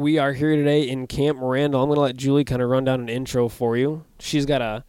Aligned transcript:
We 0.00 0.16
are 0.16 0.32
here 0.32 0.56
today 0.56 0.88
in 0.88 1.06
Camp 1.06 1.40
Randall. 1.42 1.82
I'm 1.82 1.90
going 1.90 1.98
to 1.98 2.00
let 2.00 2.16
Julie 2.16 2.42
kind 2.42 2.62
of 2.62 2.70
run 2.70 2.84
down 2.84 3.00
an 3.00 3.10
intro 3.10 3.50
for 3.50 3.76
you. 3.76 4.06
She's 4.18 4.46
got 4.46 4.62
a 4.62 4.82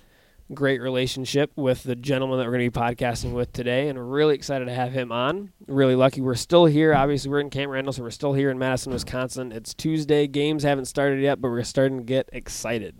great 0.53 0.79
relationship 0.79 1.51
with 1.57 1.83
the 1.83 1.97
gentleman 1.97 2.37
that 2.37 2.45
we're 2.45 2.53
going 2.53 2.71
to 2.71 2.71
be 2.71 2.79
podcasting 2.79 3.33
with 3.33 3.51
today, 3.51 3.89
and 3.89 3.99
we're 3.99 4.05
really 4.05 4.35
excited 4.35 4.63
to 4.67 4.73
have 4.73 4.93
him 4.93 5.11
on. 5.11 5.51
Really 5.67 5.95
lucky. 5.95 6.21
We're 6.21 6.35
still 6.35 6.63
here. 6.63 6.93
Obviously, 6.93 7.29
we're 7.29 7.41
in 7.41 7.49
Camp 7.49 7.73
Randall, 7.73 7.91
so 7.91 8.03
we're 8.03 8.09
still 8.09 8.31
here 8.31 8.51
in 8.51 8.57
Madison, 8.57 8.93
Wisconsin. 8.93 9.51
It's 9.51 9.73
Tuesday. 9.73 10.27
Games 10.27 10.63
haven't 10.63 10.85
started 10.85 11.21
yet, 11.21 11.41
but 11.41 11.49
we're 11.49 11.63
starting 11.63 11.97
to 11.97 12.05
get 12.05 12.29
excited. 12.31 12.95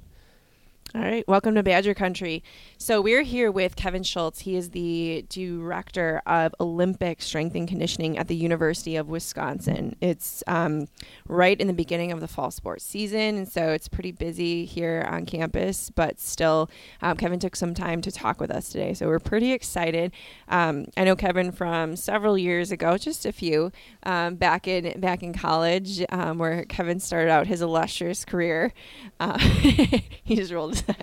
All 0.94 1.00
right, 1.00 1.26
welcome 1.26 1.56
to 1.56 1.64
Badger 1.64 1.94
Country. 1.94 2.44
So 2.78 3.00
we're 3.00 3.22
here 3.22 3.50
with 3.50 3.78
Kevin 3.78 4.04
Schultz. 4.04 4.42
He 4.42 4.58
is 4.58 4.72
the 4.72 5.26
director 5.30 6.22
of 6.26 6.54
Olympic 6.60 7.22
Strength 7.22 7.56
and 7.56 7.66
Conditioning 7.66 8.18
at 8.18 8.28
the 8.28 8.36
University 8.36 8.98
of 8.98 9.08
Wisconsin. 9.08 9.96
It's 10.02 10.44
um, 10.48 10.90
right 11.30 11.58
in 11.62 11.68
the 11.68 11.74
beginning 11.74 12.12
of 12.12 12.20
the 12.20 12.28
fall 12.28 12.52
sports 12.52 12.84
season, 12.84 13.38
and 13.38 13.50
so 13.50 13.70
it's 13.70 13.88
pretty 13.88 14.12
busy 14.12 14.66
here 14.66 15.08
on 15.10 15.26
campus. 15.26 15.90
But 15.90 16.20
still, 16.20 16.70
um, 17.02 17.16
Kevin 17.16 17.40
took 17.40 17.56
some 17.56 17.74
time 17.74 18.02
to 18.02 18.12
talk 18.12 18.42
with 18.42 18.52
us 18.52 18.68
today, 18.68 18.94
so 18.94 19.08
we're 19.08 19.20
pretty 19.20 19.54
excited. 19.54 20.12
Um, 20.50 20.88
I 20.98 21.06
know 21.06 21.16
Kevin 21.16 21.54
from 21.54 21.96
several 21.96 22.38
years 22.38 22.70
ago, 22.70 22.98
just 22.98 23.26
a 23.26 23.32
few, 23.32 23.72
um, 24.04 24.36
back 24.36 24.68
in 24.68 25.00
back 25.00 25.24
in 25.24 25.32
college, 25.32 26.04
um, 26.10 26.38
where 26.38 26.66
Kevin 26.66 27.00
started 27.00 27.32
out 27.32 27.48
his 27.48 27.62
illustrious 27.62 28.26
career. 28.26 28.74
Uh, 29.22 29.38
he 30.26 30.36
just 30.36 30.52
rolled 30.52 30.81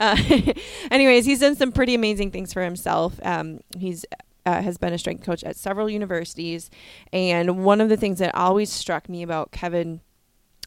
Uh, 0.00 0.16
anyways, 0.90 1.24
he's 1.24 1.40
done 1.40 1.56
some 1.56 1.72
pretty 1.72 1.94
amazing 1.94 2.30
things 2.30 2.52
for 2.52 2.62
himself. 2.62 3.18
Um, 3.22 3.60
he's 3.76 4.04
uh, 4.46 4.62
has 4.62 4.78
been 4.78 4.92
a 4.92 4.98
strength 4.98 5.24
coach 5.24 5.42
at 5.44 5.56
several 5.56 5.90
universities, 5.90 6.70
and 7.12 7.64
one 7.64 7.80
of 7.80 7.88
the 7.88 7.96
things 7.96 8.18
that 8.18 8.34
always 8.34 8.72
struck 8.72 9.08
me 9.08 9.22
about 9.22 9.50
Kevin 9.50 10.00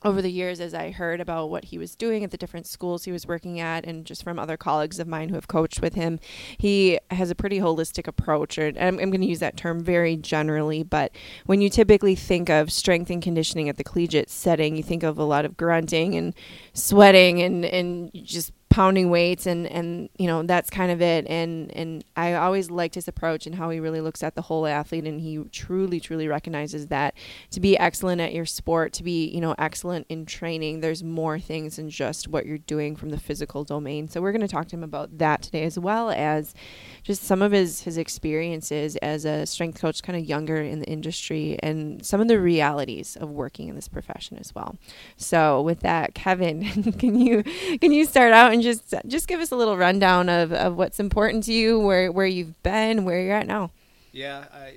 over 0.04 0.22
the 0.22 0.32
years 0.32 0.60
as 0.60 0.73
I 0.73 0.91
heard 0.91 1.22
about 1.22 1.50
what 1.50 1.66
he 1.66 1.78
was 1.78 1.96
doing 1.96 2.23
at 2.23 2.32
the 2.32 2.38
different 2.38 2.66
schools 2.66 3.04
he 3.04 3.12
was 3.12 3.28
working 3.28 3.60
at 3.60 3.85
and 3.85 4.05
just 4.05 4.24
from 4.24 4.40
other 4.40 4.57
colleagues 4.57 4.99
of 4.99 5.07
mine 5.07 5.30
who 5.30 5.35
have 5.35 5.48
coached 5.48 5.82
with 5.82 5.94
him, 5.94 6.20
he 6.57 6.99
has 7.12 7.30
a 7.30 7.35
pretty 7.35 7.60
holistic 7.60 8.07
approach. 8.07 8.57
Or, 8.57 8.68
I'm, 8.68 8.99
I'm 8.99 9.12
going 9.12 9.22
to 9.22 9.27
use 9.27 9.40
that 9.40 9.57
term 9.57 9.84
very 9.84 10.18
generally, 10.18 10.84
but 10.84 11.12
when 11.46 11.62
you 11.62 11.70
typically 11.70 12.16
think 12.16 12.49
of 12.49 12.72
strength 12.72 13.10
and 13.10 13.22
conditioning 13.22 13.70
at 13.70 13.77
the 13.77 13.84
collegiate 13.84 14.29
setting, 14.29 14.76
you 14.76 14.84
think 14.84 15.04
of 15.04 15.18
a 15.18 15.24
lot 15.24 15.46
of 15.46 15.55
grunting 15.57 16.16
and 16.16 16.34
sweating 16.74 17.41
and, 17.41 17.66
and 17.66 18.12
just 18.13 18.54
pounding 18.72 19.10
weights 19.10 19.46
and 19.46 19.68
and 19.68 20.10
you 20.18 20.26
know 20.26 20.44
that's 20.44 20.70
kind 20.70 20.91
of 20.91 21.02
it. 21.02 21.27
And 21.27 21.72
and 21.76 22.04
I 22.16 22.34
always 22.34 22.72
liked 22.72 22.96
his 22.96 23.08
approach 23.08 23.46
and 23.46 23.54
how 23.54 23.70
he 23.70 23.80
really 23.80 24.02
looks 24.02 24.24
at 24.24 24.34
the 24.34 24.41
whole 24.41 24.66
athlete. 24.66 25.05
And 25.05 25.20
he 25.20 25.38
truly 25.52 26.00
truly 26.00 26.28
recognizes 26.28 26.88
that 26.88 27.13
to 27.52 27.60
be 27.60 27.78
excellent 27.78 28.22
at 28.22 28.34
your 28.34 28.46
sport 28.46 28.94
to 28.94 29.04
be 29.04 29.28
you 29.28 29.41
know 29.41 29.54
excellent 29.60 30.08
in 30.10 30.26
training 30.26 30.80
there's 30.80 31.04
more 31.04 31.38
things 31.38 31.76
than 31.76 31.90
just 31.90 32.30
what 32.30 32.46
you're 32.46 32.58
doing 32.58 32.96
from 32.96 33.10
the 33.10 33.20
physical 33.20 33.63
domain. 33.63 34.08
So 34.08 34.22
we're 34.22 34.32
going 34.32 34.41
to 34.41 34.48
talk 34.48 34.70
to 34.70 34.76
him 34.78 34.84
about 34.84 35.18
that 35.18 35.41
today 35.41 35.63
as 35.63 35.78
well 35.78 36.10
as 36.10 36.56
just 37.04 37.24
some 37.24 37.41
of 37.41 37.52
his 37.52 37.82
his 37.82 37.98
experiences 37.98 38.96
as 38.98 39.26
a 39.26 39.46
strength 39.46 39.80
coach 39.80 40.04
kind 40.04 40.18
of 40.18 40.24
younger 40.24 40.57
in 40.57 40.80
the 40.80 40.88
industry 40.88 41.57
and 41.62 42.05
some 42.05 42.21
of 42.21 42.27
the 42.27 42.40
realities 42.40 43.16
of 43.16 43.30
working 43.30 43.68
in 43.68 43.76
this 43.76 43.88
profession 43.88 44.38
as 44.38 44.54
well 44.55 44.77
so 45.18 45.62
with 45.62 45.82
that 45.82 46.13
Kevin 46.13 46.94
can 46.99 47.20
you 47.20 47.44
can 47.79 47.91
you 47.91 48.05
start 48.05 48.34
out 48.34 48.54
and 48.54 48.62
just 48.62 48.94
just 49.07 49.27
give 49.27 49.40
us 49.40 49.52
a 49.52 49.55
little 49.55 49.77
rundown 49.77 50.29
of, 50.29 50.52
of 50.54 50.76
what's 50.76 50.99
important 50.99 51.44
to 51.46 51.54
you, 51.54 51.79
where 51.79 52.12
where 52.12 52.26
you've 52.26 52.62
been, 52.63 53.04
where 53.04 53.22
you're 53.22 53.35
at 53.35 53.48
now. 53.48 53.72
Yeah, 54.12 54.46
I 54.54 54.74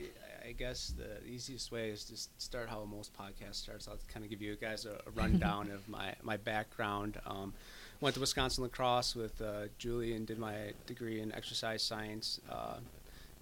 I 0.46 0.52
guess 0.52 0.94
the 0.96 1.26
easiest 1.26 1.72
way 1.72 1.90
is 1.90 2.04
to 2.04 2.42
start 2.42 2.68
how 2.68 2.84
most 2.84 3.12
podcasts 3.16 3.56
starts. 3.56 3.88
I'll 3.88 3.98
kind 4.12 4.24
of 4.24 4.30
give 4.30 4.42
you 4.42 4.56
guys 4.56 4.86
a, 4.86 5.00
a 5.06 5.10
rundown 5.14 5.70
of 5.74 5.88
my 5.88 6.14
my 6.22 6.36
background. 6.36 7.20
Um, 7.26 7.54
went 8.04 8.12
to 8.12 8.20
Wisconsin 8.20 8.62
La 8.62 8.68
Crosse 8.68 9.16
with 9.16 9.40
uh, 9.40 9.62
Julie 9.78 10.12
and 10.12 10.26
did 10.26 10.38
my 10.38 10.74
degree 10.86 11.22
in 11.22 11.34
exercise 11.34 11.82
science. 11.82 12.38
Uh, 12.50 12.74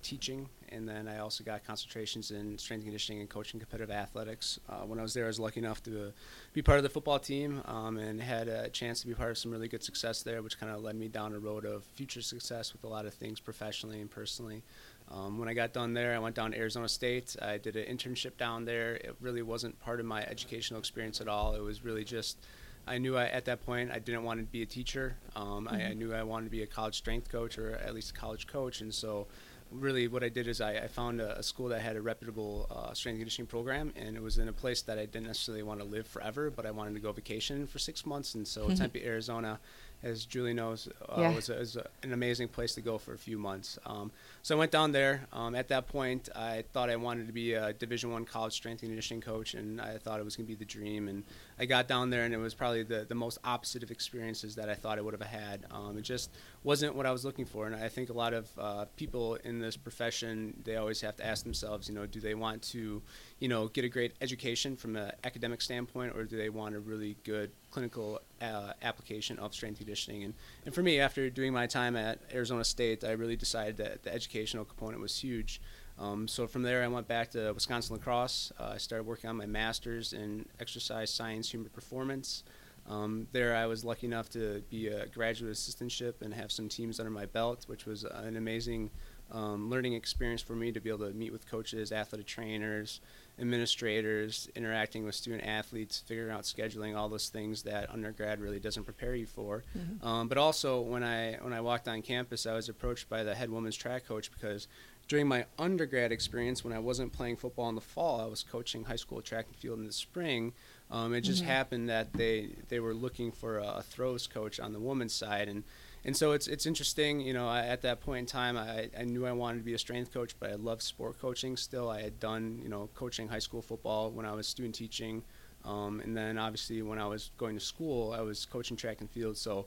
teaching, 0.02 0.48
and 0.70 0.88
then 0.88 1.06
I 1.06 1.18
also 1.18 1.44
got 1.44 1.64
concentrations 1.64 2.32
in 2.32 2.58
strength 2.58 2.82
conditioning 2.82 3.20
and 3.20 3.30
coaching 3.30 3.60
competitive 3.60 3.92
athletics. 3.92 4.58
Uh, 4.68 4.78
when 4.78 4.98
I 4.98 5.02
was 5.02 5.14
there, 5.14 5.24
I 5.24 5.28
was 5.28 5.38
lucky 5.38 5.60
enough 5.60 5.80
to 5.84 6.12
be 6.52 6.60
part 6.60 6.78
of 6.78 6.82
the 6.82 6.88
football 6.88 7.20
team 7.20 7.62
um, 7.66 7.98
and 7.98 8.20
had 8.20 8.48
a 8.48 8.68
chance 8.68 9.00
to 9.02 9.06
be 9.06 9.14
part 9.14 9.30
of 9.30 9.38
some 9.38 9.52
really 9.52 9.68
good 9.68 9.84
success 9.84 10.24
there, 10.24 10.42
which 10.42 10.58
kind 10.58 10.72
of 10.72 10.82
led 10.82 10.96
me 10.96 11.06
down 11.06 11.34
a 11.34 11.38
road 11.38 11.64
of 11.64 11.84
future 11.84 12.20
success 12.20 12.72
with 12.72 12.82
a 12.82 12.88
lot 12.88 13.06
of 13.06 13.14
things 13.14 13.38
professionally 13.38 14.00
and 14.00 14.10
personally. 14.10 14.64
Um, 15.08 15.38
when 15.38 15.48
I 15.48 15.54
got 15.54 15.72
done 15.72 15.94
there, 15.94 16.16
I 16.16 16.18
went 16.18 16.34
down 16.34 16.50
to 16.50 16.58
Arizona 16.58 16.88
State. 16.88 17.36
I 17.40 17.58
did 17.58 17.76
an 17.76 17.84
internship 17.96 18.36
down 18.36 18.64
there. 18.64 18.94
It 18.94 19.14
really 19.20 19.42
wasn't 19.42 19.78
part 19.80 20.00
of 20.00 20.06
my 20.06 20.24
educational 20.24 20.80
experience 20.80 21.20
at 21.20 21.28
all. 21.28 21.54
It 21.54 21.62
was 21.62 21.84
really 21.84 22.02
just 22.02 22.38
I 22.86 22.98
knew 22.98 23.16
I, 23.16 23.26
at 23.26 23.44
that 23.46 23.64
point 23.64 23.90
I 23.90 23.98
didn't 23.98 24.24
want 24.24 24.40
to 24.40 24.46
be 24.46 24.62
a 24.62 24.66
teacher. 24.66 25.16
Um, 25.36 25.66
mm-hmm. 25.66 25.74
I, 25.74 25.84
I, 25.86 25.92
knew 25.94 26.12
I 26.12 26.22
wanted 26.22 26.46
to 26.46 26.50
be 26.50 26.62
a 26.62 26.66
college 26.66 26.96
strength 26.96 27.30
coach 27.30 27.58
or 27.58 27.74
at 27.76 27.94
least 27.94 28.10
a 28.10 28.14
college 28.14 28.46
coach, 28.46 28.80
and 28.80 28.92
so 28.92 29.26
really 29.72 30.08
what 30.08 30.22
I 30.22 30.28
did 30.28 30.46
is 30.46 30.60
I, 30.60 30.72
I 30.72 30.86
found 30.86 31.20
a, 31.20 31.38
a, 31.38 31.42
school 31.42 31.68
that 31.68 31.80
had 31.80 31.96
a 31.96 32.02
reputable 32.02 32.66
uh, 32.70 32.92
strength 32.94 33.18
conditioning 33.18 33.46
program, 33.46 33.92
and 33.96 34.16
it 34.16 34.22
was 34.22 34.38
in 34.38 34.48
a 34.48 34.52
place 34.52 34.82
that 34.82 34.98
I 34.98 35.06
didn't 35.06 35.26
necessarily 35.26 35.62
want 35.62 35.80
to 35.80 35.86
live 35.86 36.06
forever, 36.06 36.50
but 36.50 36.66
I 36.66 36.70
wanted 36.70 36.94
to 36.94 37.00
go 37.00 37.12
vacation 37.12 37.66
for 37.66 37.78
six 37.78 38.04
months. 38.04 38.34
And 38.34 38.46
so 38.46 38.66
mm-hmm. 38.66 38.74
Tempe, 38.74 39.04
Arizona, 39.04 39.58
as 40.02 40.24
Julie 40.24 40.54
knows, 40.54 40.88
uh, 41.08 41.20
yeah. 41.20 41.34
was, 41.34 41.48
a, 41.48 41.54
was 41.54 41.76
a, 41.76 41.86
an 42.02 42.12
amazing 42.12 42.48
place 42.48 42.74
to 42.74 42.80
go 42.80 42.98
for 42.98 43.14
a 43.14 43.18
few 43.18 43.38
months. 43.38 43.78
Um, 43.86 44.10
so 44.42 44.56
I 44.56 44.58
went 44.58 44.72
down 44.72 44.92
there. 44.92 45.26
Um, 45.32 45.54
at 45.54 45.68
that 45.68 45.88
point, 45.88 46.28
I 46.34 46.64
thought 46.72 46.90
I 46.90 46.96
wanted 46.96 47.26
to 47.28 47.32
be 47.32 47.54
a 47.54 47.72
Division 47.72 48.12
One 48.12 48.24
college 48.24 48.52
strength 48.52 48.82
and 48.82 48.90
conditioning 48.90 49.20
coach, 49.20 49.54
and 49.54 49.80
I 49.80 49.98
thought 49.98 50.20
it 50.20 50.24
was 50.24 50.36
going 50.36 50.46
to 50.46 50.52
be 50.52 50.56
the 50.56 50.64
dream. 50.64 51.08
And 51.08 51.24
I 51.62 51.64
got 51.64 51.86
down 51.86 52.10
there, 52.10 52.24
and 52.24 52.34
it 52.34 52.38
was 52.38 52.54
probably 52.54 52.82
the, 52.82 53.06
the 53.08 53.14
most 53.14 53.38
opposite 53.44 53.84
of 53.84 53.92
experiences 53.92 54.56
that 54.56 54.68
I 54.68 54.74
thought 54.74 54.98
I 54.98 55.00
would 55.00 55.14
have 55.14 55.22
had. 55.22 55.64
Um, 55.70 55.96
it 55.96 56.02
just 56.02 56.28
wasn't 56.64 56.96
what 56.96 57.06
I 57.06 57.12
was 57.12 57.24
looking 57.24 57.44
for. 57.44 57.68
And 57.68 57.76
I 57.76 57.88
think 57.88 58.10
a 58.10 58.12
lot 58.12 58.34
of 58.34 58.50
uh, 58.58 58.86
people 58.96 59.36
in 59.44 59.60
this 59.60 59.76
profession, 59.76 60.60
they 60.64 60.74
always 60.74 61.00
have 61.02 61.14
to 61.18 61.24
ask 61.24 61.44
themselves, 61.44 61.88
you 61.88 61.94
know, 61.94 62.04
do 62.04 62.18
they 62.18 62.34
want 62.34 62.62
to, 62.72 63.00
you 63.38 63.46
know, 63.46 63.68
get 63.68 63.84
a 63.84 63.88
great 63.88 64.14
education 64.20 64.74
from 64.74 64.96
an 64.96 65.12
academic 65.22 65.62
standpoint, 65.62 66.16
or 66.16 66.24
do 66.24 66.36
they 66.36 66.48
want 66.48 66.74
a 66.74 66.80
really 66.80 67.16
good 67.22 67.52
clinical 67.70 68.20
uh, 68.40 68.72
application 68.82 69.38
of 69.38 69.54
strength 69.54 69.78
conditioning? 69.78 70.24
And, 70.24 70.34
and 70.66 70.74
for 70.74 70.82
me, 70.82 70.98
after 70.98 71.30
doing 71.30 71.52
my 71.52 71.68
time 71.68 71.94
at 71.94 72.18
Arizona 72.34 72.64
State, 72.64 73.04
I 73.04 73.12
really 73.12 73.36
decided 73.36 73.76
that 73.76 74.02
the 74.02 74.12
educational 74.12 74.64
component 74.64 75.00
was 75.00 75.16
huge. 75.16 75.60
Um, 75.98 76.26
so 76.26 76.46
from 76.46 76.62
there, 76.62 76.82
I 76.82 76.88
went 76.88 77.06
back 77.06 77.30
to 77.32 77.52
Wisconsin 77.52 77.96
La 77.96 78.02
Crosse. 78.02 78.52
Uh, 78.58 78.72
I 78.74 78.78
started 78.78 79.04
working 79.04 79.30
on 79.30 79.36
my 79.36 79.46
master's 79.46 80.12
in 80.12 80.46
exercise 80.60 81.10
science, 81.10 81.52
human 81.52 81.70
performance. 81.70 82.44
Um, 82.88 83.28
there, 83.32 83.54
I 83.54 83.66
was 83.66 83.84
lucky 83.84 84.06
enough 84.06 84.28
to 84.30 84.62
be 84.68 84.88
a 84.88 85.06
graduate 85.06 85.52
assistantship 85.52 86.20
and 86.20 86.34
have 86.34 86.50
some 86.50 86.68
teams 86.68 86.98
under 86.98 87.10
my 87.10 87.26
belt, 87.26 87.64
which 87.68 87.86
was 87.86 88.04
an 88.04 88.36
amazing 88.36 88.90
um, 89.30 89.70
learning 89.70 89.94
experience 89.94 90.42
for 90.42 90.54
me 90.54 90.72
to 90.72 90.80
be 90.80 90.90
able 90.90 91.06
to 91.06 91.14
meet 91.14 91.32
with 91.32 91.48
coaches, 91.48 91.90
athletic 91.90 92.26
trainers, 92.26 93.00
administrators, 93.38 94.48
interacting 94.54 95.04
with 95.04 95.14
student 95.14 95.44
athletes, 95.44 96.02
figuring 96.06 96.30
out 96.30 96.42
scheduling, 96.42 96.96
all 96.96 97.08
those 97.08 97.30
things 97.30 97.62
that 97.62 97.90
undergrad 97.90 98.40
really 98.40 98.60
doesn't 98.60 98.84
prepare 98.84 99.14
you 99.14 99.26
for. 99.26 99.64
Mm-hmm. 99.76 100.06
Um, 100.06 100.28
but 100.28 100.36
also, 100.36 100.80
when 100.80 101.02
I 101.02 101.36
when 101.40 101.54
I 101.54 101.62
walked 101.62 101.88
on 101.88 102.02
campus, 102.02 102.44
I 102.46 102.52
was 102.52 102.68
approached 102.68 103.08
by 103.08 103.22
the 103.22 103.34
head 103.34 103.48
women's 103.48 103.76
track 103.76 104.06
coach 104.06 104.30
because 104.30 104.68
during 105.12 105.28
my 105.28 105.44
undergrad 105.58 106.10
experience, 106.10 106.64
when 106.64 106.72
I 106.72 106.78
wasn't 106.78 107.12
playing 107.12 107.36
football 107.36 107.68
in 107.68 107.74
the 107.74 107.82
fall, 107.82 108.18
I 108.22 108.24
was 108.24 108.42
coaching 108.42 108.84
high 108.84 108.96
school 108.96 109.20
track 109.20 109.44
and 109.46 109.54
field 109.54 109.78
in 109.78 109.84
the 109.84 109.92
spring. 109.92 110.54
Um, 110.90 111.12
it 111.12 111.20
just 111.20 111.42
mm-hmm. 111.42 111.50
happened 111.50 111.90
that 111.90 112.14
they 112.14 112.54
they 112.70 112.80
were 112.80 112.94
looking 112.94 113.30
for 113.30 113.58
a, 113.58 113.66
a 113.66 113.82
throws 113.82 114.26
coach 114.26 114.58
on 114.58 114.72
the 114.72 114.80
women's 114.80 115.12
side, 115.12 115.50
and 115.50 115.64
and 116.02 116.16
so 116.16 116.32
it's 116.32 116.46
it's 116.46 116.64
interesting. 116.64 117.20
You 117.20 117.34
know, 117.34 117.46
I, 117.46 117.66
at 117.66 117.82
that 117.82 118.00
point 118.00 118.20
in 118.20 118.26
time, 118.26 118.56
I, 118.56 118.88
I 118.98 119.04
knew 119.04 119.26
I 119.26 119.32
wanted 119.32 119.58
to 119.58 119.64
be 119.64 119.74
a 119.74 119.78
strength 119.78 120.14
coach, 120.14 120.34
but 120.40 120.48
I 120.48 120.54
loved 120.54 120.80
sport 120.80 121.20
coaching 121.20 121.58
still. 121.58 121.90
I 121.90 122.00
had 122.00 122.18
done 122.18 122.58
you 122.62 122.70
know 122.70 122.88
coaching 122.94 123.28
high 123.28 123.38
school 123.38 123.60
football 123.60 124.10
when 124.12 124.24
I 124.24 124.32
was 124.32 124.46
student 124.46 124.74
teaching, 124.74 125.22
um, 125.66 126.00
and 126.00 126.16
then 126.16 126.38
obviously 126.38 126.80
when 126.80 126.98
I 126.98 127.06
was 127.06 127.32
going 127.36 127.54
to 127.54 127.62
school, 127.62 128.14
I 128.14 128.22
was 128.22 128.46
coaching 128.46 128.78
track 128.78 129.02
and 129.02 129.10
field. 129.10 129.36
So 129.36 129.66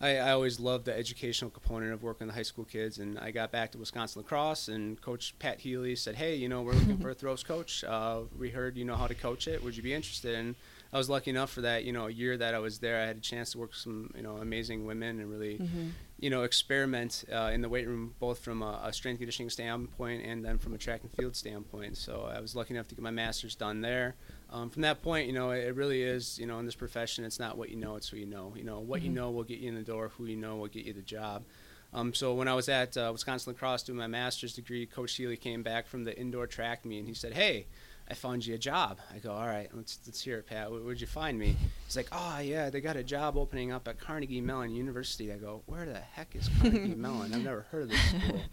I, 0.00 0.16
I, 0.16 0.32
always 0.32 0.60
loved 0.60 0.84
the 0.84 0.96
educational 0.96 1.50
component 1.50 1.92
of 1.92 2.02
working 2.02 2.26
with 2.26 2.36
high 2.36 2.42
school 2.42 2.64
kids. 2.64 2.98
And 2.98 3.18
I 3.18 3.30
got 3.30 3.50
back 3.50 3.72
to 3.72 3.78
Wisconsin 3.78 4.22
La 4.22 4.28
Crosse, 4.28 4.68
and 4.68 5.00
Coach 5.00 5.34
Pat 5.38 5.60
Healy 5.60 5.96
said, 5.96 6.16
"Hey, 6.16 6.34
you 6.34 6.48
know, 6.48 6.62
we're 6.62 6.72
looking 6.72 6.98
for 7.00 7.10
a 7.10 7.14
throws 7.14 7.42
coach. 7.42 7.82
Uh, 7.84 8.22
we 8.38 8.50
heard 8.50 8.76
you 8.76 8.84
know 8.84 8.96
how 8.96 9.06
to 9.06 9.14
coach 9.14 9.48
it. 9.48 9.62
Would 9.62 9.76
you 9.76 9.82
be 9.82 9.94
interested?" 9.94 10.34
And 10.34 10.54
I 10.92 10.98
was 10.98 11.08
lucky 11.08 11.30
enough 11.30 11.50
for 11.50 11.62
that. 11.62 11.84
You 11.84 11.92
know, 11.92 12.06
a 12.06 12.10
year 12.10 12.36
that 12.36 12.54
I 12.54 12.58
was 12.58 12.78
there, 12.78 13.02
I 13.02 13.06
had 13.06 13.16
a 13.16 13.20
chance 13.20 13.52
to 13.52 13.58
work 13.58 13.70
with 13.70 13.78
some 13.78 14.12
you 14.14 14.22
know 14.22 14.36
amazing 14.36 14.86
women 14.86 15.20
and 15.20 15.30
really. 15.30 15.58
Mm-hmm. 15.58 15.88
You 16.18 16.30
know, 16.30 16.44
experiment 16.44 17.26
uh, 17.30 17.50
in 17.52 17.60
the 17.60 17.68
weight 17.68 17.86
room, 17.86 18.14
both 18.18 18.38
from 18.38 18.62
a, 18.62 18.80
a 18.84 18.90
strength 18.94 19.18
conditioning 19.18 19.50
standpoint 19.50 20.24
and 20.24 20.42
then 20.42 20.56
from 20.56 20.72
a 20.72 20.78
track 20.78 21.02
and 21.02 21.12
field 21.12 21.36
standpoint. 21.36 21.98
So 21.98 22.26
I 22.34 22.40
was 22.40 22.56
lucky 22.56 22.72
enough 22.72 22.88
to 22.88 22.94
get 22.94 23.02
my 23.02 23.10
master's 23.10 23.54
done 23.54 23.82
there 23.82 24.14
um, 24.50 24.70
from 24.70 24.82
that 24.82 25.02
point, 25.02 25.26
you 25.26 25.32
know, 25.32 25.50
it, 25.50 25.74
really 25.74 26.02
is, 26.02 26.38
you 26.38 26.46
know, 26.46 26.58
in 26.58 26.66
this 26.66 26.74
profession, 26.74 27.24
it's 27.24 27.38
not 27.38 27.58
what 27.58 27.68
you 27.68 27.76
know, 27.76 27.96
it's 27.96 28.08
who 28.08 28.16
you 28.16 28.26
know. 28.26 28.52
You 28.56 28.64
know, 28.64 28.80
what 28.80 29.00
mm-hmm. 29.00 29.08
you 29.08 29.12
know 29.14 29.30
will 29.30 29.44
get 29.44 29.58
you 29.58 29.68
in 29.68 29.74
the 29.74 29.82
door. 29.82 30.12
Who 30.16 30.26
you 30.26 30.36
know 30.36 30.56
will 30.56 30.68
get 30.68 30.84
you 30.84 30.92
the 30.92 31.02
job. 31.02 31.44
Um, 31.92 32.14
so 32.14 32.34
when 32.34 32.48
I 32.48 32.54
was 32.54 32.68
at 32.68 32.96
uh, 32.96 33.10
Wisconsin 33.12 33.52
La 33.52 33.58
Crosse 33.58 33.82
doing 33.82 33.98
my 33.98 34.06
master's 34.06 34.54
degree, 34.54 34.86
Coach 34.86 35.14
Healy 35.14 35.36
came 35.36 35.62
back 35.62 35.86
from 35.86 36.04
the 36.04 36.18
indoor 36.18 36.46
track 36.46 36.84
meet 36.84 36.98
and 36.98 37.08
he 37.08 37.14
said, 37.14 37.32
"Hey, 37.32 37.66
I 38.08 38.14
found 38.14 38.46
you 38.46 38.54
a 38.54 38.58
job. 38.58 38.98
I 39.12 39.18
go, 39.18 39.32
all 39.32 39.46
right, 39.46 39.68
let's 39.74 39.98
let's 40.06 40.20
hear 40.20 40.38
it, 40.38 40.46
Pat. 40.46 40.70
Where, 40.70 40.80
would 40.80 41.00
you 41.00 41.08
find 41.08 41.36
me? 41.38 41.56
He's 41.84 41.96
like, 41.96 42.08
oh 42.12 42.38
yeah, 42.38 42.70
they 42.70 42.80
got 42.80 42.96
a 42.96 43.02
job 43.02 43.36
opening 43.36 43.72
up 43.72 43.88
at 43.88 43.98
Carnegie 43.98 44.40
Mellon 44.40 44.72
University. 44.72 45.32
I 45.32 45.36
go, 45.36 45.62
where 45.66 45.86
the 45.86 45.98
heck 45.98 46.36
is 46.36 46.48
Carnegie 46.60 46.94
Mellon? 46.96 47.34
I've 47.34 47.42
never 47.42 47.62
heard 47.70 47.84
of 47.84 47.88
this 47.90 48.00
school. 48.00 48.40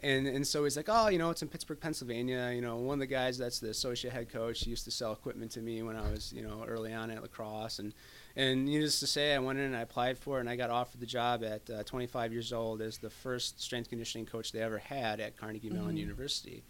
And 0.00 0.28
and 0.28 0.46
so 0.46 0.62
he's 0.64 0.76
like, 0.76 0.88
oh, 0.88 1.08
you 1.08 1.18
know, 1.18 1.30
it's 1.30 1.42
in 1.42 1.48
Pittsburgh, 1.48 1.80
Pennsylvania. 1.80 2.52
You 2.54 2.60
know, 2.60 2.76
one 2.76 2.94
of 2.94 3.00
the 3.00 3.06
guys 3.06 3.36
that's 3.36 3.58
the 3.58 3.70
associate 3.70 4.12
head 4.12 4.28
coach 4.30 4.60
he 4.64 4.70
used 4.70 4.84
to 4.84 4.90
sell 4.92 5.12
equipment 5.12 5.50
to 5.52 5.60
me 5.60 5.82
when 5.82 5.96
I 5.96 6.08
was, 6.10 6.32
you 6.32 6.42
know, 6.42 6.64
early 6.68 6.92
on 6.94 7.10
at 7.10 7.20
La 7.20 7.26
Crosse. 7.26 7.80
And 7.80 7.92
and 8.36 8.66
needless 8.66 9.00
to 9.00 9.08
say, 9.08 9.34
I 9.34 9.38
went 9.40 9.58
in 9.58 9.64
and 9.64 9.76
I 9.76 9.80
applied 9.80 10.16
for 10.16 10.36
it, 10.36 10.40
and 10.40 10.48
I 10.48 10.54
got 10.54 10.70
offered 10.70 11.00
the 11.00 11.06
job 11.06 11.42
at 11.42 11.68
uh, 11.68 11.82
25 11.82 12.32
years 12.32 12.52
old 12.52 12.80
as 12.80 12.98
the 12.98 13.10
first 13.10 13.60
strength 13.60 13.88
conditioning 13.88 14.26
coach 14.26 14.52
they 14.52 14.60
ever 14.60 14.78
had 14.78 15.18
at 15.20 15.36
Carnegie 15.36 15.70
Mellon 15.70 15.88
Mm-hmm. 15.88 15.96
University. 15.96 16.62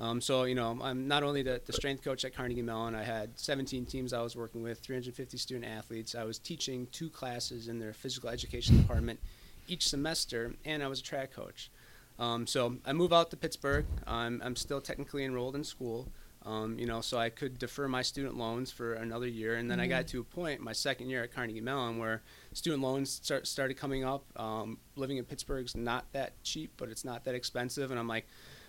Um, 0.00 0.20
so 0.20 0.44
you 0.44 0.56
know, 0.56 0.76
I'm 0.82 1.06
not 1.06 1.22
only 1.22 1.42
the, 1.42 1.60
the 1.64 1.72
strength 1.72 2.02
coach 2.02 2.24
at 2.24 2.34
Carnegie 2.34 2.62
Mellon. 2.62 2.96
I 2.96 3.04
had 3.04 3.38
17 3.38 3.86
teams 3.86 4.12
I 4.12 4.22
was 4.22 4.34
working 4.34 4.62
with, 4.64 4.80
350 4.80 5.36
student 5.36 5.70
athletes. 5.70 6.16
I 6.16 6.24
was 6.24 6.40
teaching 6.40 6.88
two 6.90 7.08
classes 7.10 7.68
in 7.68 7.78
their 7.78 7.92
physical 7.92 8.28
education 8.28 8.78
department 8.78 9.20
each 9.68 9.86
semester, 9.88 10.54
and 10.64 10.82
I 10.82 10.88
was 10.88 10.98
a 10.98 11.04
track 11.04 11.32
coach. 11.32 11.70
Um, 12.18 12.46
so 12.46 12.76
I 12.84 12.92
move 12.92 13.12
out 13.12 13.30
to 13.30 13.36
Pittsburgh. 13.36 13.86
I'm, 14.06 14.40
I'm 14.44 14.56
still 14.56 14.80
technically 14.80 15.24
enrolled 15.24 15.56
in 15.56 15.64
school, 15.64 16.08
um, 16.44 16.78
you 16.78 16.86
know, 16.86 17.00
so 17.00 17.18
I 17.18 17.30
could 17.30 17.58
defer 17.58 17.88
my 17.88 18.02
student 18.02 18.36
loans 18.36 18.70
for 18.70 18.94
another 18.94 19.26
year. 19.26 19.56
And 19.56 19.70
then 19.70 19.80
I 19.80 19.86
got 19.86 20.06
to 20.08 20.20
a 20.20 20.24
point, 20.24 20.60
my 20.60 20.72
second 20.72 21.08
year 21.08 21.22
at 21.24 21.34
Carnegie 21.34 21.60
Mellon, 21.60 21.98
where 21.98 22.22
student 22.52 22.82
loans 22.82 23.10
start, 23.10 23.46
started 23.46 23.74
coming 23.74 24.04
up. 24.04 24.24
Um, 24.36 24.78
living 24.96 25.16
in 25.16 25.24
Pittsburgh's 25.24 25.74
not 25.74 26.04
that 26.12 26.40
cheap, 26.42 26.72
but 26.76 26.88
it's 26.88 27.04
not 27.04 27.24
that 27.24 27.34
expensive. 27.34 27.90
And 27.90 27.98
I'm 27.98 28.08
like, 28.08 28.26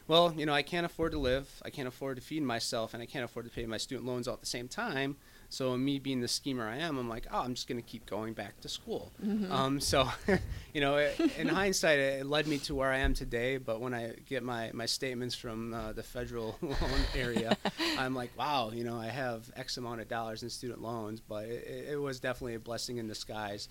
well, 0.07 0.33
you 0.35 0.45
know, 0.45 0.53
I 0.53 0.63
can't 0.63 0.85
afford 0.85 1.13
to 1.13 1.19
live, 1.19 1.61
I 1.63 1.69
can't 1.69 1.87
afford 1.87 2.17
to 2.17 2.21
feed 2.21 2.43
myself, 2.43 2.93
and 2.93 3.01
I 3.01 3.05
can't 3.05 3.23
afford 3.23 3.45
to 3.45 3.51
pay 3.51 3.65
my 3.65 3.77
student 3.77 4.05
loans 4.05 4.27
all 4.27 4.33
at 4.33 4.41
the 4.41 4.45
same 4.45 4.67
time. 4.67 5.15
So 5.53 5.77
me 5.77 5.99
being 5.99 6.19
the 6.19 6.27
schemer 6.27 6.67
I 6.67 6.77
am, 6.77 6.97
I'm 6.97 7.07
like, 7.07 7.27
oh, 7.31 7.41
I'm 7.41 7.53
just 7.53 7.67
going 7.67 7.79
to 7.79 7.87
keep 7.87 8.07
going 8.07 8.33
back 8.33 8.59
to 8.61 8.67
school. 8.67 9.11
Um, 9.51 9.79
so, 9.79 10.09
you 10.73 10.81
know, 10.81 10.97
in 11.37 11.47
hindsight, 11.59 11.99
it 11.99 12.25
led 12.25 12.47
me 12.47 12.57
to 12.57 12.73
where 12.73 12.89
I 12.89 12.97
am 12.97 13.13
today. 13.13 13.57
But 13.57 13.79
when 13.79 13.93
I 13.93 14.13
get 14.27 14.41
my, 14.41 14.71
my 14.73 14.87
statements 14.87 15.35
from 15.35 15.75
uh, 15.75 15.93
the 15.93 16.01
federal 16.01 16.57
loan 16.63 16.75
area, 17.15 17.55
I'm 17.99 18.15
like, 18.15 18.35
wow, 18.35 18.71
you 18.73 18.83
know, 18.83 18.97
I 18.97 19.09
have 19.09 19.51
X 19.55 19.77
amount 19.77 20.01
of 20.01 20.07
dollars 20.07 20.41
in 20.41 20.49
student 20.49 20.81
loans. 20.81 21.21
But 21.21 21.45
it, 21.45 21.89
it 21.91 22.01
was 22.01 22.19
definitely 22.19 22.55
a 22.55 22.59
blessing 22.59 22.97
in 22.97 23.07
disguise. 23.07 23.69